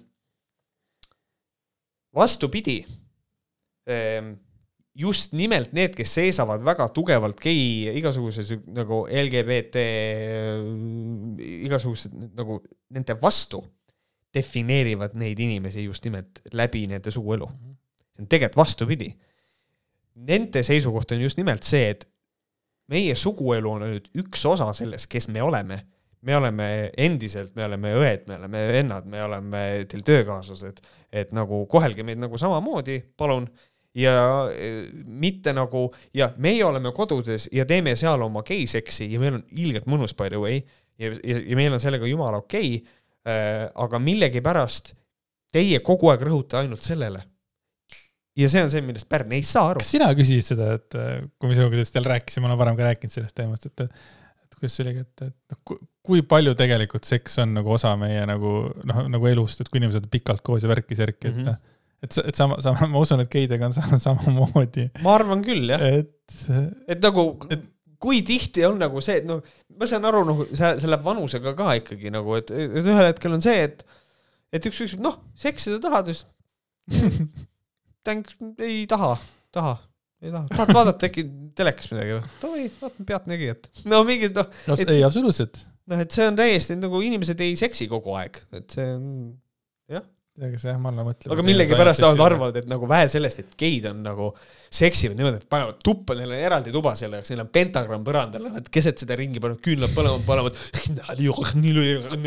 vastupidi, 2.16 2.80
ehm, 3.88 4.34
just 4.96 5.34
nimelt 5.36 5.74
need, 5.76 5.96
kes 5.96 6.14
seisavad 6.20 6.64
väga 6.64 6.88
tugevalt 6.96 7.40
gei 7.44 7.92
igasuguses 8.00 8.54
nagu 8.72 9.04
LGBT 9.12 9.82
igasugused 11.66 12.16
nagu 12.38 12.62
nende 12.96 13.18
vastu, 13.22 13.60
defineerivad 14.36 15.16
neid 15.20 15.40
inimesi 15.40 15.84
just 15.86 16.04
nimelt 16.08 16.42
läbi 16.56 16.86
nende 16.92 17.12
suguelu. 17.12 17.48
see 18.16 18.24
on 18.24 18.28
tegelikult 18.32 18.58
vastupidi. 18.58 19.10
Nende 20.16 20.64
seisukoht 20.64 21.12
on 21.12 21.22
just 21.22 21.38
nimelt 21.38 21.64
see, 21.68 21.90
et 21.92 22.06
meie 22.88 23.16
suguelu 23.20 23.72
on 23.72 23.84
nüüd 23.84 24.08
üks 24.22 24.46
osa 24.48 24.70
sellest, 24.74 25.10
kes 25.12 25.28
me 25.28 25.44
oleme 25.44 25.82
me 26.22 26.36
oleme 26.38 26.68
endiselt, 26.98 27.54
me 27.56 27.66
oleme 27.68 27.94
õed, 28.00 28.26
me 28.30 28.40
oleme 28.40 28.66
vennad, 28.74 29.08
me 29.10 29.22
oleme 29.24 29.62
teil 29.90 30.04
töökaaslased, 30.06 30.82
et 31.14 31.32
nagu 31.36 31.64
kohelge 31.72 32.06
meid 32.08 32.22
nagu 32.22 32.40
samamoodi, 32.42 33.02
palun. 33.18 33.48
ja 33.96 34.12
e, 34.52 34.90
mitte 35.08 35.54
nagu 35.56 35.86
ja 36.14 36.34
meie 36.44 36.66
oleme 36.68 36.92
kodudes 36.92 37.48
ja 37.56 37.64
teeme 37.66 37.94
seal 37.96 38.22
oma 38.26 38.42
geiseksi 38.44 39.08
ja 39.08 39.22
meil 39.22 39.38
on 39.38 39.46
ilgelt 39.56 39.86
mõnus 39.88 40.12
by 40.20 40.28
the 40.28 40.42
way 40.42 40.60
ja, 41.00 41.14
ja, 41.24 41.38
ja 41.40 41.56
meil 41.56 41.72
on 41.72 41.80
sellega 41.80 42.08
jumala 42.10 42.44
okei 42.44 42.78
okay,. 42.82 43.02
Äh, 43.26 43.72
aga 43.82 43.98
millegipärast 43.98 44.92
teie 45.50 45.80
kogu 45.82 46.12
aeg 46.12 46.22
rõhute 46.28 46.60
ainult 46.60 46.84
sellele. 46.86 47.24
ja 48.38 48.50
see 48.52 48.62
on 48.62 48.70
see, 48.70 48.84
millest 48.86 49.08
Pärn 49.10 49.32
ei 49.34 49.42
saa 49.42 49.72
aru. 49.72 49.82
kas 49.82 49.90
sina 49.96 50.12
küsisid 50.14 50.46
seda, 50.52 50.68
et 50.78 50.98
kui 51.40 51.50
me 51.50 51.56
sinuga 51.58 51.80
sellest 51.80 51.98
jälle 51.98 52.12
rääkisime, 52.12 52.44
ma 52.46 52.52
olen 52.52 52.60
varem 52.60 52.78
ka 52.78 52.86
rääkinud 52.86 53.16
sellest 53.16 53.34
teemast, 53.40 53.66
et 53.66 53.88
kuidas 54.58 54.76
see 54.76 54.86
oligi, 54.86 55.06
et, 55.06 55.28
et 55.30 55.54
noh, 55.54 55.78
kui 56.06 56.24
palju 56.28 56.56
tegelikult 56.58 57.08
seks 57.08 57.40
on 57.44 57.56
nagu 57.58 57.72
osa 57.76 57.94
meie 58.00 58.26
nagu 58.30 58.58
noh, 58.88 59.06
nagu 59.12 59.30
elust, 59.30 59.62
et 59.62 59.72
kui 59.72 59.82
inimesed 59.82 60.06
on 60.06 60.12
pikalt 60.12 60.44
koos 60.46 60.66
ja 60.66 60.72
värki-särki, 60.72 61.32
et 61.32 61.38
mm 61.38 61.48
-hmm. 61.48 61.72
et, 62.06 62.20
et 62.32 62.36
sama, 62.36 62.60
sama, 62.64 62.90
ma 62.92 63.02
usun, 63.02 63.24
et 63.24 63.32
geidega 63.32 63.70
on 63.70 64.00
samamoodi. 64.08 64.90
ma 65.04 65.16
arvan 65.16 65.44
küll, 65.46 65.70
jah. 65.70 65.82
et, 65.82 66.36
et 66.88 67.02
nagu 67.02 67.26
et, 67.50 67.66
kui 68.00 68.22
tihti 68.22 68.66
on 68.68 68.78
nagu 68.80 69.02
see, 69.02 69.18
et 69.24 69.26
noh, 69.26 69.42
ma 69.80 69.90
saan 69.90 70.06
aru, 70.06 70.24
noh, 70.28 70.46
see, 70.52 70.72
see 70.80 70.92
läheb 70.92 71.04
vanusega 71.06 71.56
ka 71.58 71.74
ikkagi 71.82 72.14
nagu, 72.14 72.36
et, 72.36 72.52
et 72.52 72.80
ühel 72.86 73.10
hetkel 73.10 73.34
on 73.34 73.42
see, 73.42 73.66
et, 73.70 73.86
et 74.54 74.66
üks 74.66 74.84
küsib, 74.86 75.02
noh, 75.04 75.20
seksida 75.36 75.80
tahad 75.84 76.12
vist 76.12 76.28
thanks, 78.06 78.38
ei 78.62 78.86
taha, 78.88 79.16
taha 79.52 79.80
ei 80.26 80.34
taha, 80.34 80.50
tahad 80.52 80.74
vaadata 80.80 81.10
äkki 81.10 81.28
telekast 81.58 81.94
midagi 81.94 82.18
või? 82.18 82.34
davai, 82.42 82.66
vaatame 82.82 83.08
Pealtnägijat. 83.14 83.72
no 83.92 84.04
mingid 84.08 84.36
noh 84.38 84.52
no,. 84.68 84.78
ei, 84.82 85.06
absoluutselt 85.06 85.64
noh, 85.92 86.02
et 86.02 86.16
see 86.16 86.28
on 86.30 86.38
täiesti 86.40 86.78
nagu 86.80 87.06
inimesed 87.06 87.42
ei 87.46 87.56
seksi 87.60 87.90
kogu 87.92 88.16
aeg, 88.18 88.44
et 88.58 88.78
see 88.78 88.86
on 88.96 89.08
jah. 89.92 90.06
ega 90.42 90.60
see 90.60 90.72
jah, 90.72 90.80
Malla 90.82 91.06
mõtleb. 91.08 91.32
aga 91.32 91.46
millegipärast 91.46 92.04
nad 92.04 92.22
arvavad, 92.26 92.58
et 92.60 92.70
nagu 92.70 92.90
vähe 92.90 93.08
sellest, 93.12 93.44
et 93.44 93.58
geid 93.60 93.86
on 93.92 94.02
nagu 94.06 94.32
seksivad 94.76 95.20
niimoodi, 95.20 95.40
et 95.44 95.52
panevad 95.52 95.78
tuppa, 95.86 96.18
neil 96.18 96.34
on 96.34 96.42
eraldi 96.48 96.74
tuba 96.76 96.96
selle 97.00 97.22
jaoks, 97.22 97.32
neil 97.32 97.44
on 97.46 97.52
pentagramm 97.56 98.08
põrandal, 98.08 98.50
nad 98.58 98.72
keset 98.74 99.06
seda 99.06 99.18
ringi 99.20 99.44
panevad 99.44 99.62
küünlad 99.66 99.94
põlema, 99.96 100.20
panevad 100.28 100.58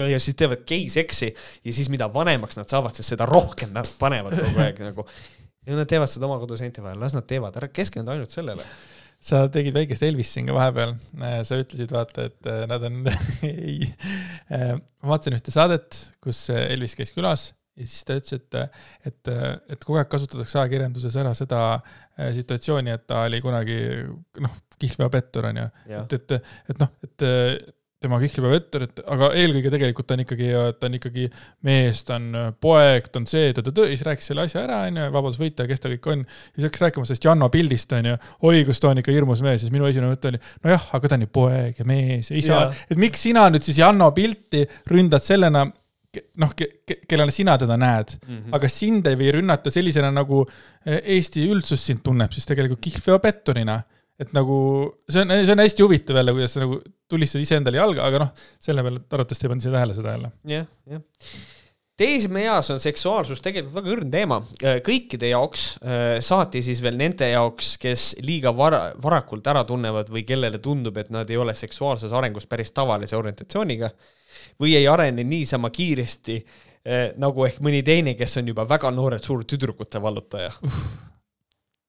ja 0.15 0.23
siis 0.23 0.39
teevad 0.39 0.63
geiseksi 0.69 1.33
ja 1.33 1.75
siis 1.75 1.91
mida 1.93 2.09
vanemaks 2.15 2.61
nad 2.61 2.71
saavad, 2.71 2.97
sest 2.97 3.17
seda 3.17 3.29
rohkem 3.29 3.75
nad 3.77 3.91
panevad 4.01 4.39
kogu 4.39 4.65
aeg 4.65 4.81
nagu 4.87 5.09
ja 5.69 5.77
nad 5.77 5.91
teevad 5.91 6.11
seda 6.11 6.29
oma 6.29 6.39
koduseinte 6.41 6.85
vahel, 6.85 7.01
las 7.03 7.17
nad 7.17 7.27
teevad, 7.29 7.57
ära 7.61 7.69
keskendu 7.73 8.15
ainult 8.15 8.33
sellele. 8.35 8.65
Sa 9.19 9.43
tegid 9.51 9.75
väikest 9.75 10.05
Elvist 10.07 10.37
siin 10.37 10.47
ka 10.47 10.55
vahepeal, 10.55 10.95
äh, 11.19 11.41
sa 11.47 11.59
ütlesid, 11.59 11.91
vaata, 11.91 12.29
et 12.31 12.49
äh, 12.49 12.65
nad 12.71 12.85
on 12.87 13.01
ei, 13.49 13.89
äh, 14.55 14.77
ma 14.79 15.15
vaatasin 15.15 15.39
ühte 15.39 15.55
saadet, 15.55 15.99
kus 16.23 16.47
Elvis 16.55 16.95
käis 16.99 17.13
külas 17.17 17.51
ja 17.79 17.87
siis 17.87 18.07
ta 18.07 18.17
ütles, 18.19 18.39
et, 18.39 18.79
et, 19.07 19.33
et 19.75 19.85
kogu 19.85 19.99
aeg 20.01 20.09
kasutatakse 20.11 20.59
ajakirjanduses 20.59 21.15
ära 21.21 21.31
seda 21.39 21.61
situatsiooni, 22.35 22.91
et 22.91 23.05
ta 23.07 23.21
oli 23.29 23.39
kunagi 23.39 23.77
noh, 24.43 24.57
kihlveopettur 24.83 25.47
onju, 25.53 25.67
et, 26.01 26.17
et, 26.19 26.35
et 26.73 26.83
noh, 26.83 26.91
et 27.07 27.27
tema 28.03 28.19
kihlveovettur, 28.23 28.85
et 28.87 29.01
aga 29.11 29.33
eelkõige 29.41 29.73
tegelikult 29.75 30.07
ta 30.07 30.15
on 30.15 30.23
ikkagi, 30.23 30.51
ta 30.79 30.87
on 30.87 30.97
ikkagi 30.99 31.25
mees, 31.67 32.05
ta 32.07 32.19
on 32.19 32.29
poeg, 32.63 33.09
ta 33.11 33.19
on 33.19 33.27
see, 33.27 33.51
ta, 33.57 33.65
ta, 33.67 33.73
ta, 33.75 33.89
siis 33.91 34.05
rääkis 34.07 34.31
selle 34.31 34.45
asja 34.47 34.63
ära, 34.63 34.85
onju, 34.87 35.09
vabadusvõitleja, 35.17 35.71
kes 35.73 35.83
ta 35.83 35.91
kõik 35.91 36.07
on. 36.13 36.23
ja 36.23 36.61
siis 36.61 36.69
hakkas 36.69 36.85
rääkima 36.87 37.09
sellest 37.09 37.27
Janno 37.27 37.51
pildist, 37.55 37.97
onju, 37.99 38.15
oi, 38.47 38.63
kus 38.69 38.83
ta 38.85 38.93
on 38.93 39.03
ikka 39.03 39.17
hirmus 39.17 39.43
mees, 39.47 39.65
siis 39.65 39.75
minu 39.75 39.91
esimene 39.91 40.13
mõte 40.13 40.31
oli, 40.31 40.41
nojah, 40.67 40.87
aga 40.95 41.11
ta 41.11 41.19
on 41.19 41.27
ju 41.27 41.33
poeg 41.41 41.83
ja 41.83 41.89
mees 41.91 42.31
ja 42.31 42.39
isa, 42.39 42.63
et 42.87 43.03
miks 43.03 43.27
sina 43.27 43.49
nüüd 43.51 43.67
siis 43.67 43.83
Janno 43.83 44.13
pilti 44.15 44.63
ründad 44.93 45.27
sellena, 45.27 45.67
noh 46.39 46.55
ke,, 46.57 46.71
ke, 46.87 47.01
kellena 47.11 47.35
sina 47.35 47.59
teda 47.59 47.77
näed? 47.81 48.15
Mm, 48.23 48.39
-hmm. 48.39 48.55
aga 48.57 48.71
sind 48.73 49.11
ei 49.11 49.19
või 49.19 49.35
rünnata 49.41 49.75
sellisena, 49.75 50.15
nagu 50.15 50.47
Eesti 50.87 51.45
üldsus 51.51 51.83
sind 51.91 52.07
tunneb, 52.07 52.31
siis 52.33 52.47
tegelikult 52.47 52.81
kihlveopetturina 52.87 53.83
et 54.19 54.33
nagu 54.35 54.57
see 55.09 55.23
on, 55.23 55.35
see 55.45 55.55
on 55.55 55.63
hästi 55.63 55.85
huvitav 55.85 56.19
jälle, 56.19 56.35
kuidas 56.35 56.57
sa 56.57 56.65
nagu 56.65 56.81
tulistad 57.11 57.45
iseendale 57.45 57.79
jalga, 57.79 58.09
aga 58.09 58.25
noh, 58.25 58.33
selle 58.63 58.83
peale 58.85 59.05
arvatavasti 59.05 59.47
ei 59.47 59.53
pannud 59.53 59.65
siia 59.65 59.77
tähele 59.77 59.95
seda 59.97 60.15
jälle. 60.17 60.31
jah, 60.51 60.67
jah. 60.91 61.05
teismeeas 61.99 62.71
on 62.75 62.83
seksuaalsus 62.83 63.43
tegelikult 63.45 63.77
väga 63.79 63.93
õrn 63.95 64.13
teema 64.13 64.41
äh, 64.43 64.81
kõikide 64.87 65.31
jaoks, 65.31 65.69
äh, 65.83 66.07
saati 66.25 66.65
siis 66.67 66.83
veel 66.83 66.99
nende 66.99 67.31
jaoks, 67.31 67.77
kes 67.83 68.09
liiga 68.27 68.53
vara, 68.57 68.89
varakult 69.03 69.47
ära 69.55 69.63
tunnevad 69.69 70.11
või 70.15 70.25
kellele 70.27 70.59
tundub, 70.65 70.99
et 70.99 71.15
nad 71.15 71.31
ei 71.31 71.39
ole 71.39 71.55
seksuaalses 71.59 72.15
arengus 72.15 72.51
päris 72.51 72.75
tavalise 72.75 73.17
orientatsiooniga 73.19 73.93
või 74.59 74.75
ei 74.81 74.91
arene 74.91 75.23
niisama 75.27 75.71
kiiresti 75.71 76.41
äh, 76.43 77.15
nagu 77.23 77.47
ehk 77.47 77.63
mõni 77.63 77.85
teine, 77.87 78.19
kes 78.19 78.41
on 78.43 78.51
juba 78.51 78.67
väga 78.67 78.91
noored 78.91 79.23
suur 79.23 79.47
tüdrukute 79.47 80.03
vallutaja. 80.03 80.51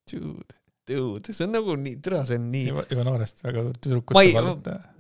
Dude 0.10 0.59
dude, 0.90 1.34
see 1.34 1.46
on 1.46 1.54
nagu 1.54 1.76
nii, 1.80 1.98
tere, 2.04 2.22
see 2.28 2.40
on 2.40 2.48
nii. 2.54 2.72
juba 2.92 3.06
noorest 3.08 3.44
väga 3.46 3.66
tüdrukute 3.78 4.16
ma 4.18 4.24
ei, 4.26 4.34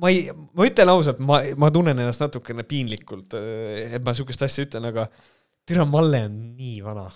ma 0.02 0.11
ei, 0.14 0.28
ma 0.34 0.68
ütlen 0.70 0.91
ausalt, 0.94 1.22
ma, 1.26 1.40
ma 1.60 1.72
tunnen 1.74 1.98
ennast 1.98 2.24
natukene 2.24 2.66
piinlikult, 2.70 3.36
et 3.38 4.03
ma 4.06 4.14
sihukest 4.18 4.45
asja 4.48 4.68
ütlen, 4.68 4.90
aga 4.91 5.07
tere, 5.68 5.86
Malle 5.90 6.24
on 6.28 6.38
nii 6.60 6.84
vana. 6.86 7.07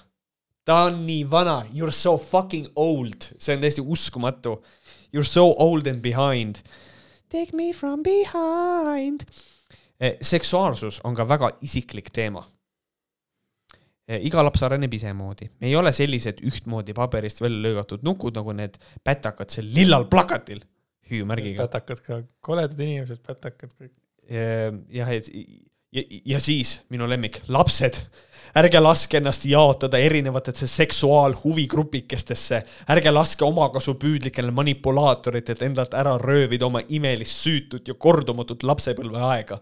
ta 0.67 0.85
on 0.89 1.03
nii 1.07 1.27
vana, 1.29 1.59
you 1.73 1.85
are 1.87 1.95
so 1.95 2.17
fucking 2.17 2.71
old, 2.75 3.29
see 3.37 3.55
on 3.55 3.63
täiesti 3.63 3.83
uskumatu. 3.83 4.57
You 5.13 5.21
are 5.21 5.29
so 5.29 5.51
old 5.61 5.85
and 5.87 6.01
behind. 6.01 6.63
Take 7.29 7.53
me 7.53 7.71
from 7.73 8.01
behind. 8.01 9.27
Eh, 10.01 10.17
seksuaalsus 10.21 10.99
on 11.05 11.13
ka 11.15 11.27
väga 11.29 11.51
isiklik 11.61 12.09
teema 12.13 12.41
iga 14.07 14.43
laps 14.43 14.63
areneb 14.67 14.93
isemoodi, 14.93 15.49
me 15.61 15.69
ei 15.69 15.75
ole 15.79 15.93
sellised 15.95 16.41
ühtmoodi 16.43 16.95
paberist 16.97 17.41
välja 17.43 17.61
lõigatud 17.67 18.03
nukud 18.03 18.35
nagu 18.35 18.55
need 18.57 18.75
pätakad 19.03 19.53
seal 19.53 19.69
lillal 19.75 20.09
plakatil 20.11 20.63
hüüumärgiga. 21.09 21.67
pätakad 21.67 22.01
ka, 22.03 22.21
koledad 22.43 22.79
inimesed, 22.79 23.21
pätakad 23.23 23.71
kõik. 23.75 23.93
Eh, 24.27 24.71
jah, 24.95 25.11
et 25.11 25.29
ja, 25.93 26.03
ja 26.35 26.39
siis 26.43 26.77
minu 26.93 27.07
lemmik, 27.09 27.41
lapsed, 27.51 27.99
ärge 28.59 28.79
laske 28.81 29.19
ennast 29.19 29.45
jaotada 29.49 29.99
erinevatesse 30.01 30.67
seksuaalhuvigrupikestesse, 30.71 32.63
ärge 32.95 33.11
laske 33.11 33.45
omakasupüüdlikele 33.45 34.51
manipulaatoritelt 34.55 35.61
endalt 35.67 35.93
ära 35.97 36.17
röövida 36.21 36.67
oma 36.67 36.83
imelist, 36.89 37.43
süütut 37.43 37.87
ja 37.87 37.95
kordumatut 37.95 38.63
lapsepõlveaega 38.63 39.59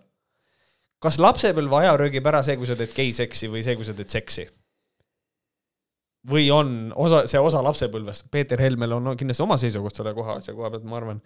kas 1.01 1.19
lapsepõlve 1.21 1.81
aja 1.81 1.93
röögib 1.99 2.27
ära 2.29 2.43
see, 2.45 2.57
kui 2.59 2.69
sa 2.69 2.77
teed 2.79 2.93
geiseksi 2.95 3.49
või 3.51 3.63
see, 3.65 3.77
kui 3.79 3.87
sa 3.87 3.95
teed 3.97 4.11
seksi? 4.13 4.47
või 6.29 6.51
on 6.53 6.91
osa, 7.01 7.23
see 7.25 7.39
osa 7.41 7.63
lapsepõlvest, 7.65 8.27
Peeter 8.29 8.61
Helmel 8.61 8.93
on 8.93 9.07
kindlasti 9.17 9.41
oma 9.41 9.55
seisukoht 9.57 9.97
selle 9.97 10.13
koha, 10.13 10.35
asja 10.37 10.53
koha 10.53 10.69
pealt, 10.69 10.85
ma 10.85 10.99
arvan. 10.99 11.21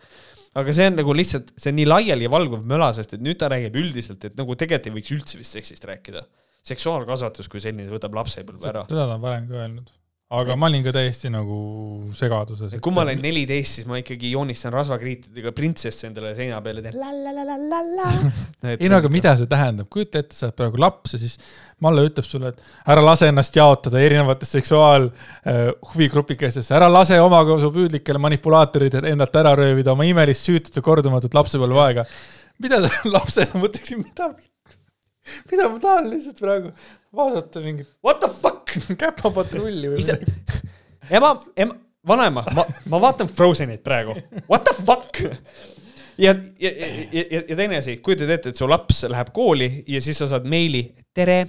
aga 0.55 0.75
see 0.77 0.87
on 0.87 0.95
nagu 1.01 1.15
lihtsalt, 1.19 1.51
see 1.59 1.73
on 1.73 1.79
nii 1.81 1.87
laiali 1.89 2.29
valguv 2.31 2.63
möla, 2.69 2.93
sest 2.95 3.17
et 3.17 3.25
nüüd 3.25 3.39
ta 3.41 3.49
räägib 3.51 3.75
üldiselt, 3.81 4.23
et 4.23 4.39
nagu 4.39 4.55
tegelikult 4.55 4.87
ei 4.87 4.95
võiks 4.95 5.11
üldse 5.17 5.41
vist 5.41 5.57
seksist 5.57 5.83
rääkida. 5.91 6.23
seksuaalkasvatus 6.65 7.51
kui 7.51 7.59
selline 7.59 7.91
võtab 7.91 8.15
lapsepõlve 8.15 8.71
ära. 8.71 8.87
seda 8.87 9.03
ta 9.03 9.19
on 9.19 9.27
varem 9.27 9.51
ka 9.51 9.59
öelnud 9.59 9.91
aga 10.33 10.55
ma 10.57 10.65
olin 10.71 10.81
ka 10.81 10.89
täiesti 10.89 11.29
nagu 11.29 12.09
segaduses. 12.17 12.71
kui 12.81 12.89
ma 12.93 13.03
olen 13.03 13.19
neliteist, 13.21 13.75
siis 13.77 13.85
ma 13.85 13.99
ikkagi 14.01 14.31
joonistan 14.33 14.73
rasvakriitidega 14.73 15.51
printsesse 15.53 16.07
endale 16.09 16.31
seina 16.37 16.61
peale, 16.65 16.81
teen 16.81 16.95
la-la-la-la-la. 16.97 18.07
ei 18.73 18.89
no 18.89 18.97
aga 18.97 19.09
mida 19.13 19.35
see 19.37 19.45
tähendab, 19.51 19.85
kujuta 19.93 20.23
ette, 20.23 20.33
sa 20.33 20.47
oled 20.47 20.57
praegu 20.57 20.81
laps 20.81 21.13
ja 21.13 21.19
siis 21.21 21.37
Malle 21.85 22.01
ütleb 22.07 22.25
sulle, 22.25 22.49
et 22.55 22.59
ära 22.89 23.01
lase 23.03 23.27
ennast 23.29 23.57
jaotada 23.59 23.99
erinevatesse 24.01 24.57
seksuaalhuvigrupikestesse, 24.61 26.73
ära 26.73 26.87
lase 26.89 27.19
omakasupüüdlikele 27.21 28.19
manipulaatoritele 28.25 29.11
endalt 29.11 29.35
ära 29.43 29.51
röövida 29.59 29.93
oma 29.93 30.05
imelist 30.09 30.41
süütut 30.47 30.75
ja 30.79 30.83
kordumatut 30.85 31.33
lapsepõlveaega. 31.37 32.01
mida 32.65 32.77
sa 32.81 32.89
lapsena 33.17 33.53
mõtleksid, 33.61 33.97
mida, 34.01 34.25
mida 35.51 35.69
ma 35.69 35.79
tahan 35.81 36.09
lihtsalt 36.11 36.41
praegu 36.41 36.71
vaadata 37.15 37.63
mingit 37.63 37.89
what 38.05 38.21
the 38.23 38.29
fuck 38.29 38.75
käpapatrulli 39.01 39.93
või 39.93 40.01
midagi. 40.01 40.35
ema, 41.17 41.35
ema, 41.57 41.77
vanaema, 42.07 42.45
ma, 42.55 42.65
ma 42.91 43.01
vaatan 43.07 43.31
Frozenit 43.31 43.83
praegu, 43.85 44.17
what 44.49 44.67
the 44.67 44.75
fuck 44.81 45.21
ja, 46.17 46.35
ja, 46.59 46.69
ja, 46.69 46.91
ja, 47.11 47.41
ja 47.41 47.55
teine 47.55 47.79
asi, 47.81 47.97
kujutad 48.03 48.29
ette, 48.37 48.53
et 48.53 48.59
su 48.59 48.67
laps 48.69 49.05
läheb 49.11 49.31
kooli 49.35 49.71
ja 49.91 50.03
siis 50.03 50.21
sa 50.21 50.29
saad 50.31 50.45
meili, 50.49 50.85
tere, 51.15 51.41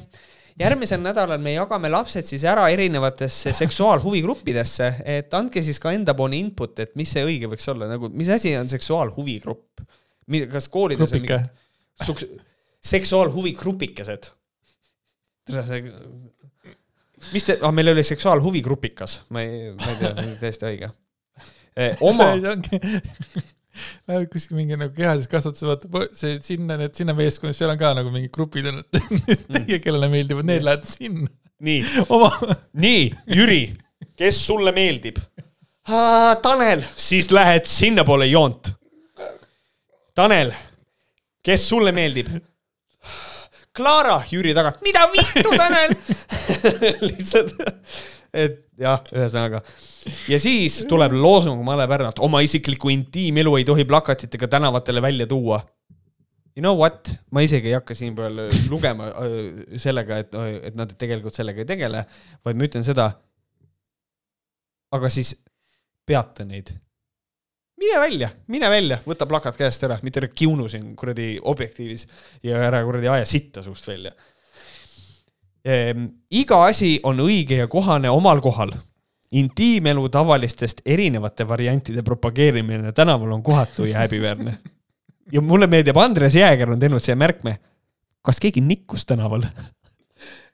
järgmisel 0.58 1.02
nädalal 1.04 1.40
me 1.42 1.54
jagame 1.54 1.90
lapsed 1.92 2.26
siis 2.26 2.44
ära 2.48 2.66
erinevatesse 2.74 3.52
seksuaalhuvigruppidesse, 3.56 4.92
et 5.18 5.34
andke 5.36 5.62
siis 5.62 5.78
ka 5.82 5.92
endapoolne 5.94 6.40
input, 6.40 6.78
et 6.82 6.96
mis 6.98 7.12
see 7.12 7.24
õige 7.26 7.50
võiks 7.52 7.68
olla, 7.72 7.90
nagu 7.92 8.10
mis 8.12 8.32
asi 8.32 8.56
on 8.58 8.70
seksuaalhuvigrupp? 8.72 9.86
kas 10.50 10.66
koolides 10.66 11.12
Grupike. 11.12 11.36
on 11.36 12.16
mingi 12.16 12.40
seksuaalhuvigrupikesed? 12.86 14.30
mis 17.32 17.46
see 17.48 17.58
ah,, 17.62 17.72
meil 17.74 17.92
oli 17.94 18.02
seksuaalhuvigrupikas, 18.06 19.20
ma 19.34 19.42
ei, 19.44 19.70
ma 19.74 19.92
ei 19.92 20.00
tea, 20.00 20.14
see 20.14 20.30
on 20.30 20.32
täiesti 20.40 20.66
õige 20.70 20.90
eh,. 21.76 22.02
oma 22.04 22.32
Lähed 24.08 24.28
kuskil 24.32 24.58
mingi 24.58 24.76
nagu 24.78 24.94
kehalises 24.96 25.30
kasvatuses, 25.30 25.66
vaata 25.68 26.06
see 26.16 26.36
sinna, 26.44 26.76
need 26.80 26.94
sinna 26.96 27.14
meeskonnas, 27.16 27.58
seal 27.58 27.72
on 27.72 27.80
ka 27.80 27.92
nagu 27.98 28.12
mingid 28.14 28.32
grupid 28.34 28.68
on, 28.70 28.82
teie, 28.92 29.80
kellele 29.84 30.10
meeldivad, 30.12 30.48
need 30.48 30.64
lähevad 30.66 30.88
sinna. 30.88 31.30
nii 31.66 32.06
Oma... 32.12 32.30
nii, 32.84 33.04
Jüri, 33.38 33.60
kes 34.18 34.40
sulle 34.48 34.72
meeldib? 34.76 35.20
Tanel, 36.42 36.82
siis 36.98 37.30
lähed 37.32 37.68
sinnapoole 37.70 38.26
joont. 38.28 38.72
Tanel, 40.16 40.50
kes 41.46 41.68
sulle 41.70 41.92
meeldib? 41.96 42.32
Klaara 43.76 44.20
Jüri 44.30 44.54
tagant, 44.56 44.82
mida 44.84 45.06
vittu, 45.12 45.50
Tanel 45.52 45.96
lihtsalt 47.10 47.56
et 48.36 48.58
jah, 48.80 49.00
ühesõnaga. 49.14 49.62
ja 50.30 50.38
siis 50.42 50.82
tuleb 50.90 51.14
loosung 51.16 51.62
Male 51.66 51.86
Pärnalt, 51.90 52.20
oma 52.24 52.42
isiklikku 52.44 52.92
intiimelu 52.92 53.56
ei 53.58 53.66
tohi 53.68 53.86
plakatitega 53.88 54.48
tänavatele 54.56 55.02
välja 55.02 55.26
tuua. 55.30 55.62
You 56.56 56.64
know 56.64 56.78
what, 56.78 57.10
ma 57.30 57.42
isegi 57.44 57.68
ei 57.68 57.76
hakka 57.76 57.94
siinpool 57.94 58.46
lugema 58.70 59.10
äh, 59.12 59.34
sellega, 59.80 60.22
et, 60.24 60.36
et 60.70 60.76
nad 60.78 60.92
tegelikult 60.96 61.36
sellega 61.36 61.60
ei 61.60 61.68
tegele, 61.68 62.04
vaid 62.44 62.56
ma 62.56 62.68
ütlen 62.68 62.86
seda. 62.86 63.10
aga 64.96 65.08
siis 65.12 65.34
peata 66.06 66.46
neid. 66.48 66.70
Mine 67.76 67.98
välja, 68.00 68.30
mine 68.46 68.70
välja, 68.70 68.98
võta 69.06 69.26
plakat 69.28 69.58
käest 69.58 69.84
ära, 69.84 69.98
mitte 70.02 70.20
ära 70.22 70.30
kiunu 70.32 70.68
siin 70.68 70.94
kuradi 70.96 71.36
objektiivis 71.42 72.06
ja 72.46 72.60
ära 72.68 72.82
kuradi 72.84 73.10
aja 73.12 73.26
sitta 73.28 73.62
suust 73.64 73.88
välja 73.88 74.12
ehm,. 75.64 76.08
iga 76.30 76.62
asi 76.66 76.96
on 77.02 77.20
õige 77.26 77.60
ja 77.62 77.68
kohane 77.68 78.10
omal 78.10 78.40
kohal. 78.40 78.72
intiimelu 79.30 80.08
tavalistest 80.08 80.80
erinevate 80.86 81.48
variantide 81.48 82.02
propageerimine 82.02 82.92
tänaval 82.92 83.32
on 83.32 83.42
kohatu 83.42 83.84
ja 83.84 83.98
häbiväärne. 83.98 84.58
ja 85.32 85.40
mulle 85.40 85.66
meeldib, 85.66 85.96
Andres 85.96 86.34
Jääger 86.34 86.70
on 86.70 86.80
teinud 86.80 87.00
siia 87.00 87.16
märkme. 87.16 87.58
kas 88.22 88.40
keegi 88.40 88.60
nikkus 88.60 89.06
tänaval 89.06 89.42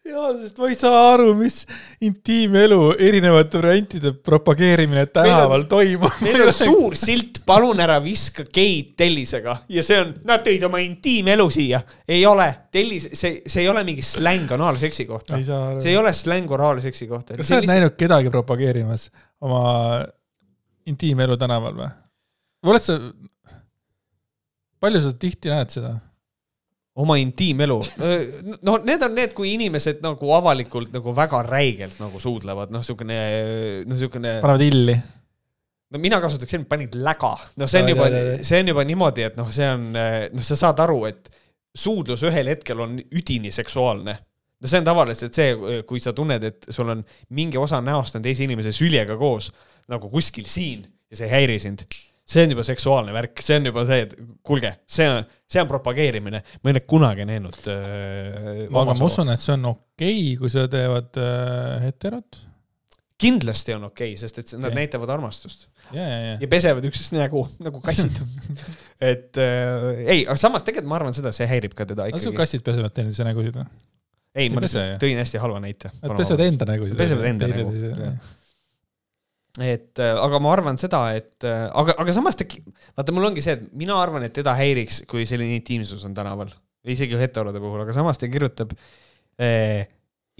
jaa, 0.06 0.30
sest 0.40 0.58
ma 0.58 0.68
ei 0.70 0.76
saa 0.78 1.00
aru, 1.12 1.28
mis 1.38 1.60
intiimelu 2.02 2.78
erinevate 2.98 3.60
variantide 3.60 4.12
propageerimine 4.26 5.04
tänaval 5.14 5.66
toimub. 5.70 6.20
Neil 6.24 6.42
on 6.46 6.52
suur 6.56 6.96
silt, 6.98 7.42
palun 7.46 7.80
ära 7.82 7.98
viska 8.02 8.46
geid 8.54 8.94
tellisega 8.98 9.56
ja 9.72 9.84
see 9.86 10.00
on, 10.02 10.14
nad 10.28 10.44
tõid 10.46 10.66
oma 10.66 10.82
intiimelu 10.82 11.46
siia. 11.54 11.82
ei 12.08 12.24
ole, 12.26 12.48
tellis, 12.74 13.10
see, 13.18 13.42
see 13.46 13.64
ei 13.64 13.70
ole 13.70 13.84
mingi 13.86 14.04
släng 14.06 14.50
anaalseksi 14.58 15.06
kohta. 15.08 15.38
see 15.42 15.92
ei 15.92 15.98
ole 16.00 16.14
släng 16.16 16.50
oraalseksi 16.50 17.08
kohta. 17.10 17.38
kas 17.38 17.52
sa 17.52 17.60
oled 17.60 17.70
näinud 17.70 17.98
kedagi 17.98 18.32
propageerimas 18.34 19.08
oma 19.42 19.62
intiimelu 20.90 21.38
tänaval 21.38 21.78
või? 21.78 21.92
või 22.62 22.74
oled 22.74 22.86
sa, 22.86 22.98
palju 24.82 25.04
sa 25.04 25.14
tihti 25.14 25.52
näed 25.52 25.70
seda? 25.74 26.00
Oma 26.94 27.16
intiimelu. 27.16 27.78
no 28.62 28.76
need 28.84 29.02
on 29.02 29.14
need, 29.16 29.32
kui 29.36 29.54
inimesed 29.54 30.02
nagu 30.04 30.32
avalikult 30.36 30.92
nagu 30.92 31.14
väga 31.16 31.42
räigelt 31.46 32.00
nagu 32.02 32.20
suudlevad, 32.20 32.72
noh, 32.74 32.84
siukene, 32.84 33.18
noh, 33.88 34.00
siukene. 34.00 34.38
panevad 34.44 34.66
illi. 34.66 34.96
no 35.92 36.00
mina 36.02 36.20
kasutaks 36.24 36.52
sellist, 36.52 36.68
panid 36.70 36.96
läga, 37.00 37.32
no 37.60 37.68
see 37.70 37.84
on 37.84 37.92
ja, 37.92 37.96
juba, 37.96 38.10
see 38.44 38.60
on 38.60 38.74
juba 38.74 38.84
niimoodi, 38.88 39.24
et 39.30 39.40
noh, 39.40 39.48
see 39.54 39.70
on, 39.72 39.88
noh, 39.96 40.44
sa 40.44 40.58
saad 40.66 40.84
aru, 40.84 41.00
et 41.08 41.32
suudlus 41.72 42.26
ühel 42.28 42.52
hetkel 42.52 42.84
on 42.84 43.00
üdini 43.00 43.52
seksuaalne. 43.54 44.18
no 44.60 44.68
see 44.68 44.82
on 44.82 44.86
tavaliselt 44.86 45.36
see, 45.36 45.82
kui 45.88 46.00
sa 46.04 46.12
tunned, 46.16 46.44
et 46.44 46.68
sul 46.70 46.92
on 46.92 47.00
mingi 47.32 47.60
osa 47.60 47.80
näost 47.80 48.20
on 48.20 48.24
teise 48.24 48.44
inimese 48.44 48.74
süljega 48.76 49.16
koos 49.20 49.48
nagu 49.90 50.12
kuskil 50.12 50.44
siin 50.46 50.84
ja 51.08 51.16
see 51.16 51.26
ei 51.30 51.38
häiri 51.40 51.58
sind 51.62 51.88
see 52.22 52.44
on 52.46 52.54
juba 52.54 52.64
seksuaalne 52.66 53.14
värk, 53.14 53.42
see 53.42 53.58
on 53.58 53.68
juba 53.68 53.84
see, 53.88 54.06
et 54.06 54.14
kuulge, 54.46 54.70
see 54.90 55.08
on, 55.10 55.26
see 55.50 55.62
on 55.62 55.68
propageerimine, 55.70 56.40
ma 56.62 56.70
ei 56.70 56.76
ole 56.76 56.84
kunagi 56.88 57.26
näinud 57.28 57.58
äh,. 57.72 58.64
aga 58.70 58.94
ma 58.94 59.08
usun, 59.08 59.32
et 59.34 59.42
see 59.42 59.54
on 59.56 59.68
okei 59.72 60.16
okay,, 60.16 60.32
kui 60.40 60.52
seda 60.52 60.70
teevad 60.72 61.20
äh, 61.20 61.76
heterod. 61.88 62.40
kindlasti 63.22 63.76
on 63.76 63.88
okei 63.90 64.14
okay,, 64.14 64.20
sest 64.20 64.42
et 64.42 64.52
nad 64.56 64.70
okay. 64.70 64.80
näitavad 64.82 65.10
armastust. 65.14 65.68
Ja, 65.92 66.02
ja, 66.02 66.18
ja. 66.26 66.36
ja 66.40 66.50
pesevad 66.50 66.86
üksteist 66.88 67.14
nägu 67.16 67.44
nagu 67.62 67.82
kassid 67.84 68.22
et 69.12 69.40
äh, 69.42 69.88
ei, 70.06 70.20
aga 70.22 70.38
samas 70.40 70.66
tegelikult 70.66 70.92
ma 70.92 71.00
arvan 71.00 71.16
seda, 71.16 71.34
see 71.36 71.48
häirib 71.50 71.74
ka 71.78 71.88
teda 71.90 72.08
ikkagi. 72.10 72.36
kassid 72.38 72.64
pesevad 72.66 72.94
teineteise 72.96 73.26
nägusid 73.28 73.58
või? 73.58 73.66
ei, 74.38 74.46
ma 74.48 74.62
lihtsalt 74.64 75.02
tõin 75.02 75.18
hästi 75.20 75.42
halva 75.42 75.58
näite. 75.60 75.90
Nad 76.00 76.14
pesevad 76.22 76.46
enda 76.46 76.70
nägusid. 76.70 76.96
pesevad 77.02 77.28
enda 77.34 77.50
nägu 77.50 77.74
et 79.60 80.00
äh, 80.00 80.14
aga 80.16 80.40
ma 80.40 80.52
arvan 80.54 80.78
seda, 80.80 81.02
et 81.18 81.44
äh, 81.44 81.66
aga, 81.68 81.96
aga 82.00 82.14
samas 82.16 82.38
ta, 82.38 82.46
vaata, 82.96 83.12
mul 83.12 83.28
ongi 83.28 83.44
see, 83.44 83.58
et 83.58 83.66
mina 83.76 83.98
arvan, 84.00 84.24
et 84.24 84.32
teda 84.36 84.54
häiriks, 84.56 85.02
kui 85.10 85.26
selline 85.28 85.58
intiimsus 85.58 86.06
on 86.08 86.14
tänaval, 86.16 86.52
isegi 86.88 87.18
heterode 87.20 87.60
puhul, 87.60 87.82
aga 87.84 87.94
samas 87.96 88.20
ta 88.20 88.30
kirjutab 88.32 88.72
eh, 89.42 89.84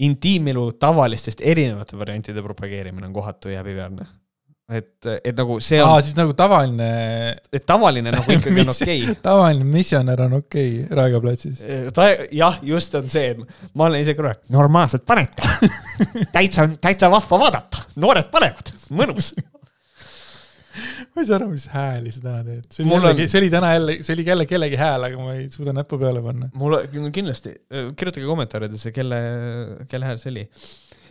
intiimelu 0.03 0.65
tavalistest 0.81 1.43
erinevate 1.45 1.99
variantide 1.99 2.41
propageerimine 2.43 3.07
on 3.07 3.13
kohatu 3.15 3.53
ja 3.53 3.61
häbiväärne 3.61 4.09
et, 4.71 5.07
et 5.23 5.35
nagu 5.35 5.57
see 5.63 5.79
on. 5.83 5.97
siis 6.03 6.15
nagu 6.15 6.33
tavaline. 6.37 6.89
et 7.51 7.65
tavaline 7.67 8.13
nagu 8.15 8.31
ikkagi 8.37 8.63
on 8.63 8.71
okei 8.71 8.99
okay.. 9.03 9.15
tavaline 9.25 9.67
missionär 9.67 10.21
on 10.27 10.37
okei 10.39 10.83
okay, 10.83 10.97
Raekoja 10.97 11.23
platsis. 11.25 11.63
ta, 11.95 12.07
jah, 12.31 12.59
just 12.63 12.95
on 12.95 13.09
see, 13.11 13.33
ma 13.73 13.89
olen 13.89 14.03
ise 14.03 14.15
ka 14.15 14.29
rääkinud, 14.29 14.53
normaalselt 14.55 15.05
panete 15.05 15.43
täitsa, 16.35 16.69
täitsa 16.81 17.11
vahva 17.11 17.41
vaadata, 17.47 17.83
noored 17.99 18.31
panevad, 18.31 18.71
mõnus 18.95 19.33
ma 21.13 21.21
ei 21.21 21.27
saa 21.27 21.37
aru, 21.41 21.51
mis 21.51 21.67
hääli 21.69 22.15
sa 22.15 22.23
täna 22.23 22.39
teed. 22.47 22.63
see 22.71 22.85
oli 22.85 22.95
jällegi 22.95 23.27
on..., 23.27 23.33
see 23.33 23.41
oli 23.43 23.51
täna 23.53 23.73
jälle, 23.75 23.97
see 24.01 24.15
oli 24.15 24.27
jälle 24.31 24.47
kellegi 24.49 24.79
hääl, 24.79 25.09
aga 25.09 25.27
ma 25.27 25.35
ei 25.35 25.49
suuda 25.51 25.75
näppu 25.75 25.99
peale 26.01 26.23
panna. 26.23 26.49
mul, 26.57 26.79
kindlasti, 27.13 27.53
kirjutage 27.99 28.25
kommentaaridesse, 28.31 28.95
kelle, 28.95 29.21
kelle 29.91 30.07
hääl 30.07 30.23
see 30.23 30.31
oli 30.33 30.47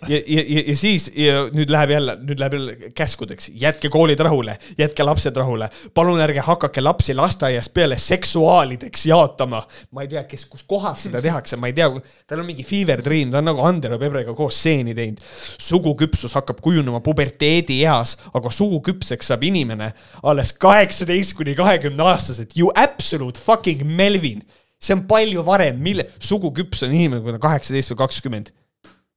ja, 0.09 0.19
ja, 0.27 0.43
ja, 0.49 0.63
ja 0.67 0.77
siis 0.77 1.07
ja 1.17 1.45
nüüd 1.55 1.71
läheb 1.71 1.93
jälle, 1.95 2.17
nüüd 2.27 2.41
läheb 2.41 2.57
jälle 2.57 2.91
käskudeks, 2.97 3.51
jätke 3.59 3.91
koolid 3.93 4.21
rahule, 4.21 4.57
jätke 4.79 5.05
lapsed 5.05 5.37
rahule, 5.37 5.69
palun 5.95 6.21
ärge 6.23 6.43
hakake 6.47 6.83
lapsi 6.83 7.15
lasteaiast 7.15 7.73
peale 7.75 7.99
seksuaalideks 8.01 9.07
jaotama. 9.07 9.63
ma 9.91 10.03
ei 10.03 10.09
tea, 10.09 10.25
kes, 10.29 10.47
kus 10.51 10.65
kohas 10.69 11.07
seda 11.07 11.23
tehakse, 11.23 11.57
ma 11.57 11.71
ei 11.71 11.77
tea, 11.77 11.89
tal 12.27 12.43
on 12.43 12.49
mingi 12.49 12.65
fever 12.67 13.03
dream, 13.05 13.31
ta 13.31 13.43
on 13.43 13.51
nagu 13.51 13.63
Andero 13.67 13.99
Pebrega 13.99 14.35
koos 14.35 14.59
stseeni 14.59 14.95
teinud. 14.95 15.23
suguküpsus 15.59 16.35
hakkab 16.39 16.63
kujunema 16.65 17.01
puberteedieas, 17.05 18.17
aga 18.35 18.51
suguküpseks 18.51 19.33
saab 19.33 19.47
inimene 19.47 19.93
alles 20.23 20.53
kaheksateist 20.53 21.37
kuni 21.39 21.55
kahekümne 21.59 22.11
aastaselt, 22.11 22.57
you 22.57 22.73
absolute 22.75 23.41
fucking 23.41 23.87
Melvin! 23.87 24.43
See 24.83 24.97
on 24.97 25.05
palju 25.07 25.45
varem, 25.47 25.77
mille, 25.79 26.09
suguküps 26.19 26.83
on 26.83 26.91
inimene, 26.91 27.23
kui 27.23 27.31
ta 27.31 27.39
on 27.39 27.45
kaheksateist 27.45 27.93
või 27.93 28.01
kakskümmend 28.01 28.51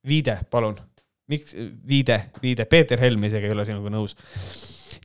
viide, 0.08 0.40
palun. 0.52 0.78
miks, 1.28 1.56
viide, 1.88 2.22
viide, 2.42 2.66
Peeter 2.70 3.02
Helm 3.02 3.24
isegi 3.24 3.50
ei 3.50 3.58
ole 3.58 3.66
sinuga 3.66 3.90
nõus 3.90 4.16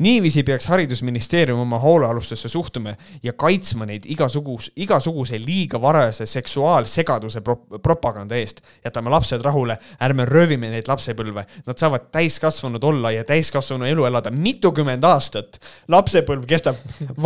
niiviisi 0.01 0.43
peaks 0.43 0.67
Haridusministeerium 0.67 1.61
oma 1.61 1.79
hoolealustesse 1.79 2.49
suhtuma 2.49 2.95
ja 3.23 3.33
kaitsma 3.33 3.87
neid 3.87 4.07
igasugus, 4.09 4.71
igasuguse 4.77 5.39
liiga 5.39 5.81
varajase 5.81 6.27
seksuaalsegaduse 6.27 7.41
pro 7.41 7.57
propaganda 7.83 8.37
eest. 8.37 8.61
jätame 8.85 9.11
lapsed 9.11 9.43
rahule, 9.45 9.79
ärme 10.03 10.25
röövime 10.25 10.71
neid 10.71 10.89
lapsepõlve. 10.89 11.47
Nad 11.67 11.79
saavad 11.79 12.11
täiskasvanud 12.13 12.85
olla 12.85 13.11
ja 13.11 13.25
täiskasvanu 13.25 13.85
elu 13.85 14.05
elada 14.05 14.31
mitukümmend 14.31 15.05
aastat. 15.05 15.61
lapsepõlv 15.89 16.47
kestab 16.47 16.77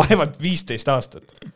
vaevalt 0.00 0.40
viisteist 0.42 0.88
aastat 0.88 1.53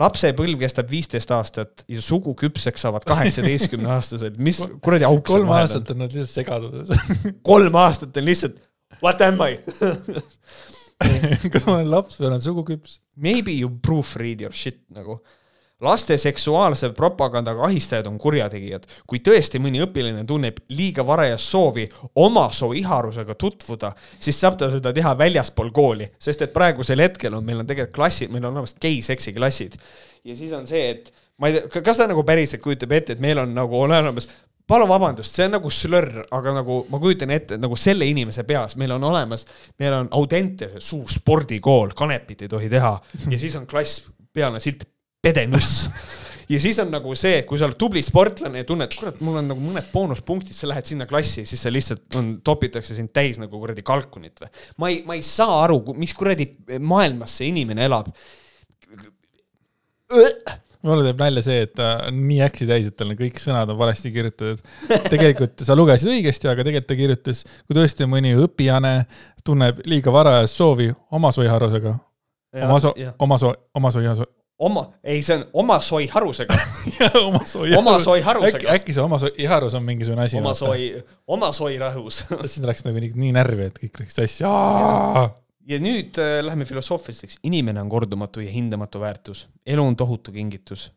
lapsepõlv 0.00 0.60
kestab 0.62 0.90
viisteist 0.90 1.32
aastat 1.34 1.84
ja 1.90 2.02
sugu 2.04 2.34
küpseks 2.38 2.86
saavad 2.86 3.04
kaheksateistkümne 3.08 3.90
aastased, 3.96 4.38
mis 4.42 4.62
kuradi 4.84 5.06
auk 5.08 5.26
see 5.26 5.36
kolm 5.36 5.52
aastat 5.56 5.92
on 5.94 6.02
nad 6.04 6.14
lihtsalt 6.16 6.36
segaduses. 6.40 7.18
Kolm 7.50 7.80
aastat 7.80 8.16
on 8.16 8.28
lihtsalt 8.30 8.60
what 9.00 9.20
am 9.24 9.42
I? 9.44 9.58
Kas 11.52 11.64
ma 11.64 11.78
olen 11.78 11.88
laps 11.88 12.18
või 12.20 12.28
olen 12.28 12.42
suguküps? 12.44 12.98
Maybe 13.16 13.54
you 13.56 13.70
proofread 13.82 14.42
your 14.44 14.56
shit 14.56 14.82
nagu 14.92 15.20
laste 15.80 16.18
seksuaalse 16.18 16.92
propagandaga 16.96 17.64
ahistajad 17.64 18.06
on 18.06 18.18
kurjategijad. 18.18 18.84
kui 19.06 19.20
tõesti 19.24 19.60
mõni 19.62 19.80
õpilane 19.84 20.24
tunneb 20.26 20.60
liiga 20.68 21.06
varajast 21.06 21.44
soovi 21.44 21.88
oma 22.14 22.50
soo 22.52 22.72
iharusega 22.72 23.34
tutvuda, 23.34 23.92
siis 24.20 24.40
saab 24.40 24.58
ta 24.58 24.70
seda 24.70 24.92
teha 24.92 25.16
väljaspool 25.18 25.70
kooli, 25.70 26.10
sest 26.18 26.42
et 26.42 26.52
praegusel 26.52 27.00
hetkel 27.00 27.34
on, 27.34 27.44
meil 27.44 27.62
on 27.62 27.66
tegelikult 27.66 27.96
klassid, 27.96 28.30
meil 28.30 28.44
on 28.44 28.52
olemas 28.52 28.76
gei-seksi 28.80 29.32
klassid. 29.32 29.80
ja 30.24 30.36
siis 30.36 30.52
on 30.52 30.66
see, 30.66 30.90
et 30.90 31.12
ma 31.38 31.48
ei 31.48 31.58
tea, 31.58 31.82
kas 31.82 31.96
ta 31.96 32.06
nagu 32.10 32.24
päriselt 32.24 32.62
kujutab 32.62 32.92
ette, 32.92 33.16
et 33.16 33.20
meil 33.20 33.38
on 33.38 33.54
nagu 33.54 33.80
on 33.80 33.92
olemas 33.92 34.28
palun 34.70 34.88
vabandust, 34.88 35.34
see 35.34 35.48
on 35.48 35.56
nagu 35.56 35.70
slörr, 35.74 36.22
aga 36.36 36.54
nagu 36.60 36.84
ma 36.92 37.00
kujutan 37.02 37.32
ette, 37.34 37.58
nagu 37.58 37.76
selle 37.80 38.06
inimese 38.06 38.44
peas 38.46 38.76
meil 38.78 38.92
on 38.94 39.04
olemas, 39.08 39.46
meil 39.80 39.96
on 39.96 40.12
Audentese 40.14 40.78
suur 40.84 41.10
spordikool, 41.10 41.96
kanepit 41.96 42.44
ei 42.44 42.52
tohi 42.52 42.70
teha 42.70 42.94
ja 43.32 43.38
siis 43.38 43.56
on 43.58 43.66
klass, 43.70 44.04
pealne 44.32 44.60
silt 44.62 44.84
pedenuss 45.22 45.88
ja 46.50 46.60
siis 46.60 46.78
on 46.82 46.90
nagu 46.92 47.14
see, 47.18 47.42
kui 47.48 47.58
sa 47.58 47.68
oled 47.68 47.78
tubli 47.80 48.02
sportlane 48.04 48.62
ja 48.62 48.68
tunned, 48.68 48.94
kurat, 48.98 49.20
mul 49.24 49.38
on 49.40 49.50
nagu 49.52 49.62
mõned 49.62 49.90
boonuspunktid, 49.92 50.56
sa 50.56 50.70
lähed 50.70 50.88
sinna 50.88 51.06
klassi, 51.10 51.44
siis 51.48 51.62
sa 51.62 51.72
lihtsalt 51.72 52.18
on, 52.18 52.32
topitakse 52.46 52.96
sind 52.96 53.12
täis 53.14 53.38
nagu 53.40 53.60
kuradi 53.60 53.84
kalkunit 53.86 54.42
või. 54.42 54.50
ma 54.82 54.90
ei, 54.90 55.02
ma 55.06 55.18
ei 55.18 55.22
saa 55.26 55.60
aru, 55.64 55.82
mis 55.98 56.14
kuradi 56.16 56.50
maailmas 56.78 57.38
see 57.40 57.52
inimene 57.52 57.86
elab. 57.86 58.10
mulle 60.82 61.06
teeb 61.06 61.22
nalja 61.22 61.44
see, 61.46 61.60
et 61.68 61.74
ta 61.78 61.92
on 62.08 62.18
nii 62.26 62.40
äksi 62.48 62.66
täis, 62.70 62.90
et 62.90 62.98
tal 62.98 63.12
on 63.12 63.20
kõik 63.20 63.38
sõnad 63.42 63.70
on 63.70 63.78
valesti 63.78 64.10
kirjutatud. 64.14 64.66
tegelikult 65.12 65.66
sa 65.66 65.78
lugesid 65.78 66.10
õigesti, 66.16 66.50
aga 66.50 66.66
tegelikult 66.66 66.90
ta 66.90 66.98
kirjutas, 66.98 67.44
kui 67.62 67.78
tõesti 67.78 68.10
mõni 68.10 68.34
õpijane 68.34 68.94
tunneb 69.46 69.84
liiga 69.86 70.12
varajast 70.14 70.58
soovi 70.58 70.90
oma 71.14 71.30
soiharusega, 71.34 71.94
oma 72.64 72.82
so-, 72.82 72.96
oma 73.22 73.38
so-, 73.38 73.56
oma 73.78 73.94
soiharusega 73.94 74.39
oma, 74.60 74.84
ei, 75.04 75.22
see 75.24 75.38
on 75.38 75.44
oma 75.62 75.78
soi 75.84 76.06
harusega, 76.12 76.56
oma 77.28 77.42
soi. 77.48 77.72
oma 77.78 77.96
soi 78.02 78.18
äkki, 78.20 78.26
harusega, 78.28 78.72
äkki 78.76 78.96
see 78.96 79.04
oma 79.04 79.18
soi, 79.22 79.32
iharus 79.40 79.76
on 79.78 79.86
mingisugune 79.86 80.26
asi. 80.26 80.38
oma 80.40 80.54
soi, 80.56 80.90
oma 81.26 81.52
soi 81.56 81.78
rahus. 81.80 82.22
siis 82.50 82.60
läks 82.66 82.84
nagu 82.86 83.00
nii, 83.00 83.12
nii 83.24 83.34
närvi, 83.36 83.70
et 83.70 83.80
kõik 83.80 84.02
läks 84.02 84.20
sassi. 84.20 84.44
ja 84.44 85.82
nüüd 85.82 86.20
äh, 86.20 86.38
läheme 86.44 86.68
filosoofiliseks. 86.68 87.40
inimene 87.48 87.80
on 87.82 87.92
kordumatu 87.92 88.44
ja 88.44 88.52
hindamatu 88.52 89.00
väärtus. 89.00 89.46
elu 89.66 89.86
on 89.92 89.96
tohutu 89.96 90.32
kingitus. 90.36 90.90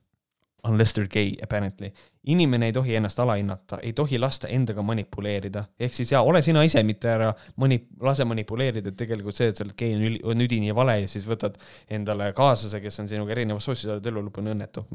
Unless 0.65 0.93
they 0.93 1.03
are 1.03 1.09
gay 1.11 1.35
apparently. 1.43 1.91
inimene 2.23 2.65
ei 2.65 2.71
tohi 2.71 2.95
ennast 2.95 3.19
alahinnata, 3.19 3.77
ei 3.83 3.91
tohi 3.93 4.19
lasta 4.19 4.47
endaga 4.47 4.81
manipuleerida. 4.81 5.65
ehk 5.79 5.93
siis 5.93 6.11
jaa, 6.11 6.21
ole 6.23 6.41
sina 6.41 6.63
ise, 6.63 6.83
mitte 6.83 7.09
ära 7.11 7.33
mani-, 7.59 7.81
lase 7.99 8.23
manipuleerida, 8.25 8.89
et 8.89 8.95
tegelikult 8.95 9.35
see, 9.35 9.49
et 9.51 9.59
sa 9.59 9.65
oled 9.65 9.75
gei 9.77 9.95
on, 9.95 10.05
üli- 10.07 10.21
on 10.23 10.45
üdini 10.45 10.75
vale 10.75 11.01
ja 11.01 11.07
siis 11.07 11.27
võtad 11.27 11.59
endale 11.91 12.31
kaaslase, 12.33 12.79
kes 12.81 12.99
on 13.03 13.11
sinuga 13.11 13.35
erinevas 13.35 13.67
soosis, 13.67 13.89
sa 13.89 13.97
oled 13.97 14.07
elu 14.07 14.23
lõpuni 14.29 14.53
õnnetu. 14.55 14.85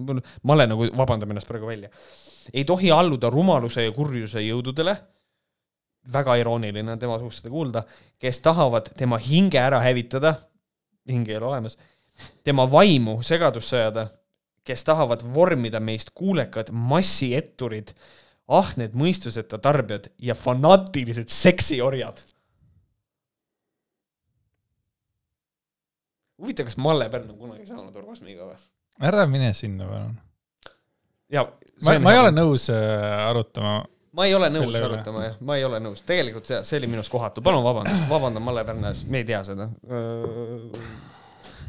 male 0.43 0.67
nagu 0.67 0.89
vabandab 0.97 1.37
ennast 1.37 1.49
praegu 1.49 1.69
välja. 1.69 1.93
ei 2.53 2.65
tohi 2.65 2.91
alluda 2.91 3.31
rumaluse 3.31 3.85
ja 3.85 3.93
kurjuse 3.93 4.41
jõududele 4.41 4.97
väga 6.13 6.37
irooniline 6.41 6.93
on 6.93 6.99
tema 6.99 7.19
suust 7.19 7.43
seda 7.43 7.53
kuulda, 7.53 7.83
kes 8.19 8.41
tahavad 8.41 8.89
tema 8.97 9.19
hinge 9.19 9.61
ära 9.61 9.81
hävitada, 9.85 10.35
hinge 11.09 11.35
ei 11.35 11.41
ole 11.41 11.51
olemas, 11.53 11.77
tema 12.45 12.65
vaimu 12.71 13.19
segadusse 13.23 13.77
ajada, 13.77 14.09
kes 14.69 14.85
tahavad 14.85 15.25
vormida 15.35 15.81
meist 15.81 16.13
kuulekad 16.17 16.73
massietturid, 16.73 17.95
ahned 18.49 18.97
mõistuseta 18.97 19.61
tarbijad 19.61 20.11
ja 20.21 20.37
fanaatilised 20.37 21.33
seksiorjad. 21.33 22.21
huvitav, 26.39 26.69
kas 26.69 26.77
Malle 26.79 27.09
Pärn 27.11 27.31
on 27.33 27.39
kunagi 27.39 27.67
saanud 27.67 27.97
orgasmiga 27.99 28.47
või? 28.47 28.59
ära 29.11 29.27
mine 29.31 29.53
sinna, 29.59 29.87
palun. 29.91 30.19
ja 31.33 31.45
ma, 31.85 31.95
ma 32.03 32.15
ei 32.15 32.21
ole 32.23 32.35
nõus 32.35 32.69
äh, 32.71 33.25
arutama. 33.29 33.81
ma 34.15 34.27
ei 34.27 34.35
ole 34.39 34.51
nõus 34.55 34.79
arutama 34.79 35.25
jah, 35.25 35.41
ma 35.41 35.59
ei 35.59 35.67
ole 35.67 35.81
nõus, 35.83 36.05
tegelikult 36.07 36.47
see, 36.47 36.61
see 36.67 36.79
oli 36.81 36.91
minust 36.95 37.13
kohatu, 37.13 37.43
palun 37.45 37.67
vabandust, 37.67 38.07
vabandan 38.11 38.45
Malle 38.47 38.65
Pärna 38.69 38.93
ees, 38.95 39.03
me 39.07 39.23
ei 39.23 39.29
tea 39.29 39.43
seda. 39.47 39.69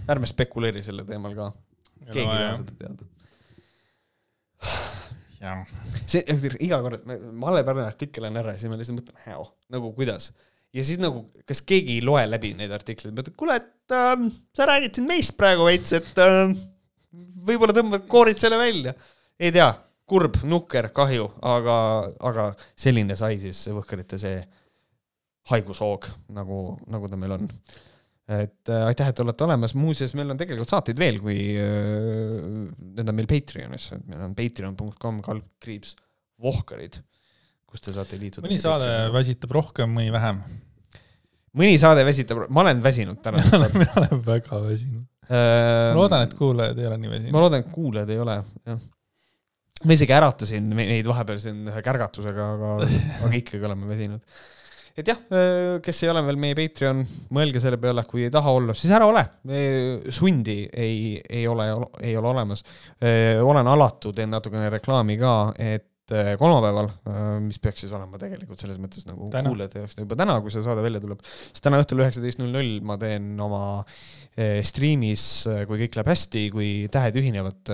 ärme 0.09 0.30
spekuleeri 0.30 0.85
selle 0.85 1.05
teemal 1.09 1.35
ka, 1.38 1.51
keegi 2.07 2.26
ei 2.26 2.27
taha 2.30 2.57
seda 2.61 2.77
teada. 2.84 3.09
see, 6.09 6.21
iga 6.65 6.81
kord, 6.84 7.05
Malle 7.39 7.63
Pärna 7.67 7.88
artikkel 7.88 8.27
on 8.27 8.39
ära 8.41 8.55
ja 8.55 8.61
siis 8.61 8.71
ma 8.71 8.80
lihtsalt 8.80 8.99
mõtlen, 8.99 9.19
how, 9.27 9.47
nagu 9.71 9.91
kuidas. 9.95 10.31
ja 10.76 10.84
siis 10.85 10.99
nagu, 11.01 11.23
kas 11.49 11.63
keegi 11.65 11.97
ei 11.97 12.05
loe 12.05 12.26
läbi 12.27 12.53
neid 12.57 12.73
artikleid, 12.76 13.15
mõtled, 13.15 13.38
kuule, 13.39 13.55
et 13.61 13.95
äh, 13.95 14.15
sa 14.57 14.67
räägid 14.69 14.99
siin 14.99 15.07
meist 15.09 15.38
praegu 15.39 15.67
veits, 15.69 15.95
et 15.97 16.19
äh, 16.21 16.51
võib-olla 17.47 17.76
tõmbad, 17.76 18.05
koorid 18.11 18.41
selle 18.41 18.59
välja. 18.59 18.93
ei 19.39 19.53
tea, 19.55 19.69
kurb, 20.09 20.41
nukker, 20.49 20.89
kahju, 20.95 21.30
aga, 21.45 21.76
aga 22.26 22.49
selline 22.80 23.15
sai 23.17 23.38
siis 23.41 23.61
Võhkerite 23.71 24.17
see 24.21 24.41
haigushoog, 25.49 26.09
nagu, 26.35 26.63
nagu 26.91 27.09
ta 27.09 27.17
meil 27.19 27.38
on 27.38 27.47
et 28.30 28.69
äh, 28.69 28.85
aitäh, 28.85 29.10
et 29.10 29.19
olete 29.23 29.45
olemas, 29.45 29.73
muuseas, 29.77 30.14
meil 30.18 30.30
on 30.30 30.38
tegelikult 30.38 30.69
saateid 30.69 30.99
veel, 31.01 31.18
kui 31.23 31.38
äh, 31.57 32.43
need 32.77 33.10
on 33.10 33.18
meil 33.18 33.30
Patreonis, 33.30 33.89
meil 34.06 34.26
on 34.27 34.35
patreon.com 34.38 35.22
kaldkriips 35.26 35.95
vohkarid, 36.43 36.99
kus 37.69 37.85
te 37.85 37.93
saate 37.95 38.19
liituda. 38.22 38.45
mõni 38.45 38.60
saade 38.61 38.91
väsitab 39.15 39.56
rohkem, 39.57 39.89
mõni 39.97 40.14
vähem. 40.14 40.43
mõni 41.57 41.80
saade 41.81 42.06
väsitab, 42.06 42.45
ma 42.53 42.61
olen 42.68 42.84
väsinud 42.85 43.18
saatest. 43.26 43.80
mina 43.80 43.97
olen 44.03 44.23
väga 44.27 44.61
väsinud. 44.68 45.10
ma 45.31 45.97
loodan, 45.97 46.27
et 46.30 46.38
kuulajad 46.38 46.77
ei 46.77 46.91
ole 46.91 47.01
nii 47.01 47.10
ma 47.10 47.18
väsinud. 47.18 47.41
loodan, 47.47 47.65
et 47.65 47.73
kuulajad 47.73 48.14
ei 48.14 48.23
ole, 48.27 48.38
jah. 48.69 48.88
ma 49.89 49.97
isegi 49.97 50.18
äratasin 50.19 50.69
neid 50.77 51.10
vahepeal 51.10 51.41
siin 51.41 51.65
ühe 51.73 51.85
kärgatusega, 51.89 52.53
aga, 52.60 52.77
aga 53.26 53.35
ikkagi 53.41 53.65
oleme 53.65 53.89
väsinud. 53.89 54.39
Et 54.98 55.07
jah, 55.07 55.20
kes 55.84 56.03
ei 56.03 56.11
ole 56.11 56.24
veel 56.28 56.40
meie 56.41 56.57
Patreon, 56.57 57.03
mõelge 57.36 57.61
selle 57.64 57.80
peale, 57.82 58.03
kui 58.10 58.26
ei 58.28 58.34
taha 58.34 58.53
olla, 58.56 58.76
siis 58.78 58.94
ära 58.95 59.07
ole. 59.10 59.24
sundi 60.14 60.61
ei, 60.68 61.20
ei 61.30 61.45
ole, 61.48 61.70
ei 62.02 62.16
ole 62.18 62.34
olemas. 62.34 62.64
olen 63.44 63.68
alatu, 63.68 64.14
teen 64.16 64.32
natukene 64.34 64.70
reklaami 64.74 65.18
ka, 65.20 65.36
et 65.60 66.16
eh, 66.16 66.34
kolmapäeval, 66.40 66.90
mis 67.45 67.60
peaks 67.61 67.86
siis 67.86 67.94
olema 67.95 68.20
tegelikult 68.22 68.61
selles 68.61 68.80
mõttes 68.82 69.06
nagu 69.10 69.30
kuulajate 69.30 69.84
jaoks 69.84 69.99
juba 70.02 70.18
täna, 70.20 70.40
kui 70.44 70.53
see 70.53 70.66
saade 70.66 70.84
välja 70.86 71.02
tuleb, 71.03 71.22
siis 71.52 71.66
täna 71.66 71.82
õhtul 71.82 72.03
üheksateist 72.03 72.41
null 72.41 72.56
null 72.57 72.80
ma 72.86 72.98
teen 73.02 73.32
oma 73.45 73.64
eh, 73.80 74.19
striimis, 74.64 75.24
kui 75.68 75.82
kõik 75.82 75.98
läheb 75.98 76.10
hästi, 76.11 76.41
kui 76.53 76.70
tähed 76.91 77.18
ühinevad, 77.20 77.72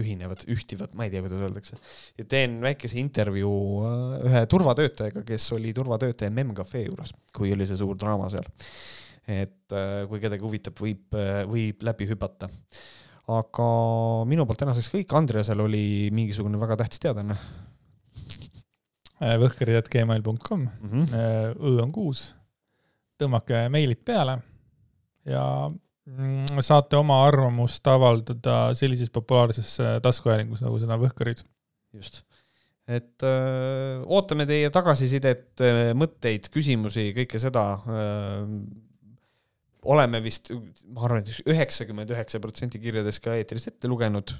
ühinevad, 0.00 0.42
ühtivad, 0.50 0.94
ma 0.98 1.06
ei 1.06 1.12
tea, 1.12 1.22
kuidas 1.22 1.44
öeldakse. 1.46 1.78
ja 2.18 2.26
teen 2.26 2.56
väikese 2.64 2.98
intervjuu 2.98 3.84
ühe 4.26 4.42
turvatöötajaga, 4.50 5.22
kes 5.28 5.50
oli 5.54 5.74
turvatöötaja 5.76 6.32
MEM-Cafe 6.34 6.86
juures, 6.88 7.12
kui 7.36 7.52
oli 7.54 7.68
see 7.68 7.78
suur 7.78 7.98
draama 8.00 8.30
seal. 8.32 8.48
et 9.30 9.76
kui 10.08 10.22
kedagi 10.22 10.46
huvitab, 10.46 10.80
võib, 10.80 11.20
võib 11.52 11.86
läbi 11.86 12.10
hüpata. 12.10 12.50
aga 13.36 13.68
minu 14.26 14.46
poolt 14.46 14.64
tänaseks 14.64 14.90
kõik, 14.96 15.14
Andreasel 15.18 15.62
oli 15.62 16.10
mingisugune 16.14 16.58
väga 16.62 16.80
tähtis 16.82 17.04
teadaanne 17.04 17.38
võhkarid.gmail.com, 19.16 20.66
mm. 20.66 20.90
-hmm. 20.90 21.56
õ 21.62 21.78
on 21.84 21.92
kuus. 21.92 22.26
tõmmake 23.16 23.68
meilid 23.72 24.02
peale 24.04 24.40
ja 25.26 25.44
mm, 25.70 26.62
saate 26.64 26.98
oma 26.98 27.20
arvamust 27.26 27.86
avaldada 27.90 28.56
sellises 28.78 29.12
populaarses 29.14 29.76
äh, 29.82 29.98
taskuhäälingus 30.04 30.64
nagu 30.64 30.80
seda 30.82 30.98
Võhkarid. 31.00 31.44
just, 31.96 32.22
et 32.86 33.24
öö, 33.24 34.02
ootame 34.14 34.44
teie 34.46 34.68
tagasisidet, 34.70 35.62
mõtteid, 35.96 36.50
küsimusi, 36.52 37.08
kõike 37.16 37.40
seda. 37.42 37.64
oleme 39.86 40.20
vist, 40.22 40.50
ma 40.90 41.06
arvan, 41.06 41.22
et 41.22 41.48
üheksakümmend 41.48 42.10
üheksa 42.10 42.40
protsenti 42.42 42.78
kirjadest 42.82 43.22
ka 43.24 43.34
eetris 43.38 43.68
ette 43.70 43.88
lugenud. 43.88 44.34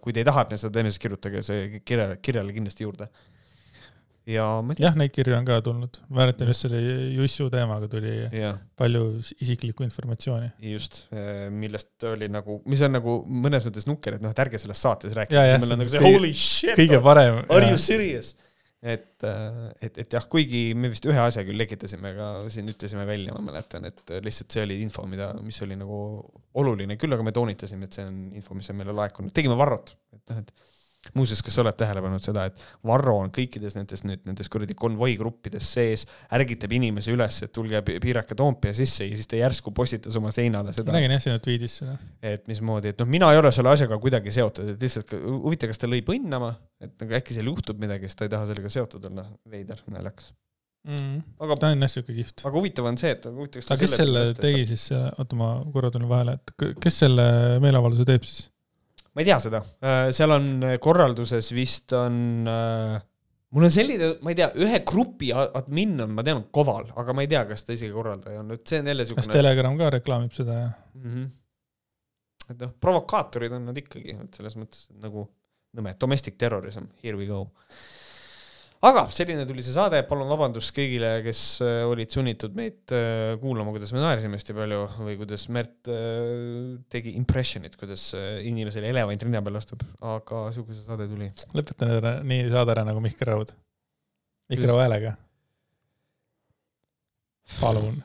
kui 0.00 0.12
te 0.12 0.20
ei 0.20 0.28
taha, 0.28 0.42
et 0.42 0.50
me 0.50 0.58
seda 0.60 0.74
teeme, 0.74 0.90
siis 0.90 1.04
kirjutage 1.04 1.42
see 1.46 1.80
kirja, 1.84 2.16
kirjale 2.16 2.56
kindlasti 2.56 2.84
juurde. 2.84 3.08
Ja 4.26 4.46
ma 4.64 4.74
ei 4.74 4.82
jah, 4.82 4.96
neid 4.98 5.12
kirju 5.14 5.36
on 5.36 5.46
ka 5.46 5.58
tulnud, 5.64 6.00
ma 6.10 6.22
mäletan 6.22 6.50
just 6.50 6.66
selle 6.66 6.80
Jussu 7.14 7.46
teemaga 7.52 7.88
tuli 7.90 8.12
tea, 8.26 8.40
jah, 8.42 8.58
palju 8.78 9.04
isiklikku 9.42 9.86
informatsiooni. 9.86 10.50
just, 10.72 11.04
millest 11.54 12.08
oli 12.10 12.30
nagu, 12.32 12.60
mis 12.70 12.82
on 12.86 12.96
nagu 12.98 13.20
mõnes 13.46 13.66
mõttes 13.68 13.86
nukker, 13.88 14.18
et 14.18 14.24
noh, 14.24 14.34
et 14.34 14.42
ärge 14.46 14.60
sellest 14.62 14.88
saates 14.88 15.14
rääkige, 15.16 15.38
Ja, 15.38 15.54
siis 15.54 15.62
meil 15.64 15.76
on 15.76 15.82
nagu 15.84 15.94
see 15.94 16.04
holy 16.04 16.34
shit. 16.34 16.74
Are 16.76 17.70
you 17.70 17.78
serious? 17.80 18.34
et, 18.86 19.24
et, 19.82 19.98
et 20.02 20.14
jah, 20.14 20.24
kuigi 20.30 20.68
me 20.78 20.90
vist 20.92 21.06
ühe 21.08 21.18
asja 21.18 21.42
küll 21.46 21.58
lekitasime 21.58 22.12
ka 22.14 22.28
siin, 22.52 22.68
ütlesime 22.70 23.06
välja, 23.08 23.34
ma 23.34 23.42
mäletan, 23.48 23.88
et 23.88 24.02
lihtsalt 24.22 24.52
see 24.54 24.62
oli 24.66 24.78
info, 24.84 25.06
mida, 25.10 25.32
mis 25.42 25.58
oli 25.64 25.78
nagu 25.80 25.98
oluline, 26.60 26.98
küll 27.00 27.16
aga 27.16 27.24
me 27.26 27.34
toonitasime, 27.34 27.88
et 27.88 27.96
see 27.96 28.06
on 28.06 28.20
info, 28.36 28.54
mis 28.58 28.68
on 28.70 28.78
meile 28.78 28.94
laekunud, 28.96 29.34
tegime 29.34 29.56
Varrot, 29.58 29.94
et 30.14 30.22
noh, 30.30 30.42
et 30.44 30.52
muuseas, 31.14 31.42
kas 31.44 31.56
sa 31.56 31.62
oled 31.64 31.76
tähele 31.78 32.02
pannud 32.04 32.24
seda, 32.24 32.46
et 32.50 32.62
Varro 32.86 33.16
on 33.22 33.32
kõikides 33.34 33.76
nendes 33.78 34.04
nüüd 34.06 34.24
nendes 34.26 34.50
kuradi 34.52 34.76
konvoigruppides 34.78 35.72
sees, 35.76 36.06
ärgitab 36.34 36.72
inimesi 36.76 37.14
üles, 37.14 37.40
et 37.46 37.52
tulge 37.54 37.82
pi- 37.86 37.98
piirake 38.02 38.36
Toompea 38.38 38.74
sisse 38.76 39.08
ja 39.08 39.18
siis 39.18 39.30
ta 39.30 39.38
järsku 39.40 39.72
postitas 39.76 40.16
oma 40.18 40.32
seinale 40.34 40.72
ma 40.72 40.76
seda, 40.76 40.94
nägin 40.96 41.14
jah 41.16 41.22
sinu 41.26 41.42
tweet'is 41.42 41.76
seda. 41.82 41.98
et 42.34 42.48
mismoodi, 42.50 42.94
et 42.94 43.02
noh, 43.02 43.10
mina 43.10 43.30
ei 43.32 43.40
ole 43.40 43.52
selle 43.54 43.72
asjaga 43.72 43.98
kuidagi 44.02 44.34
seotud, 44.34 44.74
et 44.74 44.82
lihtsalt 44.82 45.14
huvitav, 45.16 45.72
kas 45.72 45.82
ta 45.82 45.90
lõi 45.90 46.02
põnnama, 46.06 46.54
et 46.82 46.96
nagu 47.02 47.16
äkki 47.20 47.36
seal 47.36 47.50
juhtub 47.50 47.80
midagi, 47.82 48.10
siis 48.10 48.18
ta 48.18 48.26
ei 48.26 48.34
taha 48.34 48.50
sellega 48.50 48.72
seotud 48.72 49.06
olla, 49.10 49.26
veider, 49.50 49.80
naljakas. 49.92 50.32
mm.. 50.88 51.22
aga, 51.46 51.60
ta 51.62 51.72
on 51.74 51.86
jah 51.86 51.94
siuke 51.94 52.16
kihvt. 52.16 52.44
aga 52.48 52.58
huvitav 52.58 52.90
on 52.90 53.00
see, 53.00 53.14
et 53.16 53.30
huvitav, 53.30 53.64
aga 53.68 53.80
kes 53.84 53.96
selle 54.02 54.26
tegi 54.40 54.66
siis, 54.72 54.90
oota 54.96 55.38
ma 55.38 55.54
korra 55.72 55.92
tulen 55.94 56.10
vahele, 56.10 56.38
et 56.40 56.76
kes 56.82 57.02
selle 57.04 57.26
meeleavalduse 57.64 58.08
teeb 58.08 58.28
siis? 58.28 58.46
Ma 59.16 59.24
ei 59.24 59.28
tea 59.30 59.38
seda, 59.40 59.62
seal 60.12 60.34
on 60.36 60.48
korralduses 60.82 61.48
vist 61.56 61.94
on 61.96 62.18
äh, 62.52 62.98
mul 63.56 63.64
on 63.64 63.72
selline, 63.72 64.10
ma 64.24 64.32
ei 64.32 64.38
tea, 64.38 64.50
ühe 64.60 64.82
grupi 64.86 65.30
admin 65.32 65.96
on, 66.04 66.12
ma 66.16 66.24
tean, 66.26 66.44
Koval, 66.52 66.90
aga 67.00 67.14
ma 67.16 67.24
ei 67.24 67.30
tea, 67.30 67.44
kas 67.48 67.64
ta 67.64 67.74
isegi 67.76 67.94
korraldaja 67.94 68.42
on, 68.42 68.52
et 68.56 68.68
see 68.68 68.82
on 68.82 68.90
jälle 68.92 69.06
kas 69.06 69.12
siukene 69.12 69.38
Telegram 69.38 69.78
ka 69.80 69.90
reklaamib 69.96 70.36
seda 70.36 70.58
ja? 70.58 70.70
mm. 70.98 71.12
-hmm. 71.12 71.28
et 72.52 72.64
noh, 72.64 72.74
provokaatorid 72.84 73.56
on 73.56 73.68
nad 73.70 73.80
ikkagi, 73.80 74.18
et 74.26 74.40
selles 74.40 74.58
mõttes 74.60 74.88
et 74.90 74.98
nagu 75.04 75.24
nõme, 75.76 75.94
domestic 76.00 76.36
terrorism, 76.40 76.90
here 77.02 77.16
we 77.16 77.28
go. 77.28 77.46
Aga 78.84 79.06
selline 79.12 79.44
tuli 79.48 79.64
see 79.64 79.74
saade, 79.74 80.00
palun 80.08 80.28
vabandust 80.28 80.72
kõigile, 80.76 81.10
kes 81.24 81.42
äh, 81.64 81.82
olid 81.88 82.12
sunnitud 82.12 82.56
meid 82.56 82.92
äh, 82.94 83.36
kuulama, 83.40 83.72
kuidas 83.74 83.92
me 83.94 84.02
naersime 84.02 84.36
hästi 84.36 84.56
palju 84.56 84.80
või 85.00 85.16
kuidas 85.20 85.46
Märt 85.54 85.90
äh, 85.92 86.76
tegi 86.92 87.14
impression'it, 87.16 87.78
kuidas 87.80 88.08
inimesele 88.16 88.90
elevant 88.92 89.24
rinna 89.24 89.42
peal 89.44 89.60
astub, 89.60 89.84
aga 90.04 90.42
siuke 90.56 90.76
see 90.76 90.84
saade 90.84 91.08
tuli. 91.10 91.30
lõpetan 91.56 91.94
ära 91.96 92.18
nii 92.26 92.50
saade 92.52 92.76
ära 92.76 92.84
nagu 92.88 93.00
Mihkel 93.04 93.32
Raud. 93.32 93.54
Mihkel 94.52 94.70
Raud 94.70 94.84
häälega. 94.84 95.16
palun. 97.60 98.02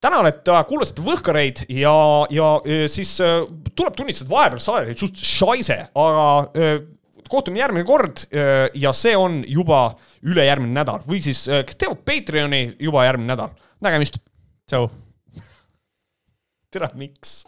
tänan, 0.00 0.30
et 0.30 0.48
kuulasite 0.68 1.04
Võhkareid 1.04 1.64
ja, 1.74 1.94
ja 2.32 2.50
siis 2.92 3.16
tuleb 3.18 3.96
tunnistada, 3.98 4.28
et 4.28 4.34
vahepeal 4.34 4.64
saade 4.64 4.90
oli 4.92 5.00
suht 5.00 5.20
šaise, 5.20 5.80
aga 5.92 6.26
kohtume 7.30 7.60
järgmine 7.60 7.86
kord 7.88 8.24
ja 8.74 8.92
see 8.96 9.14
on 9.16 9.42
juba 9.48 9.96
ülejärgmine 10.24 10.74
nädal 10.80 11.04
või 11.08 11.22
siis 11.24 11.44
teevad 11.46 12.04
Patreoni 12.06 12.76
juba 12.82 13.06
järgmine 13.06 13.32
nädal. 13.34 13.54
nägemist. 13.84 14.20
tšau. 14.70 14.88
tere, 16.74 16.90
miks? 16.98 17.42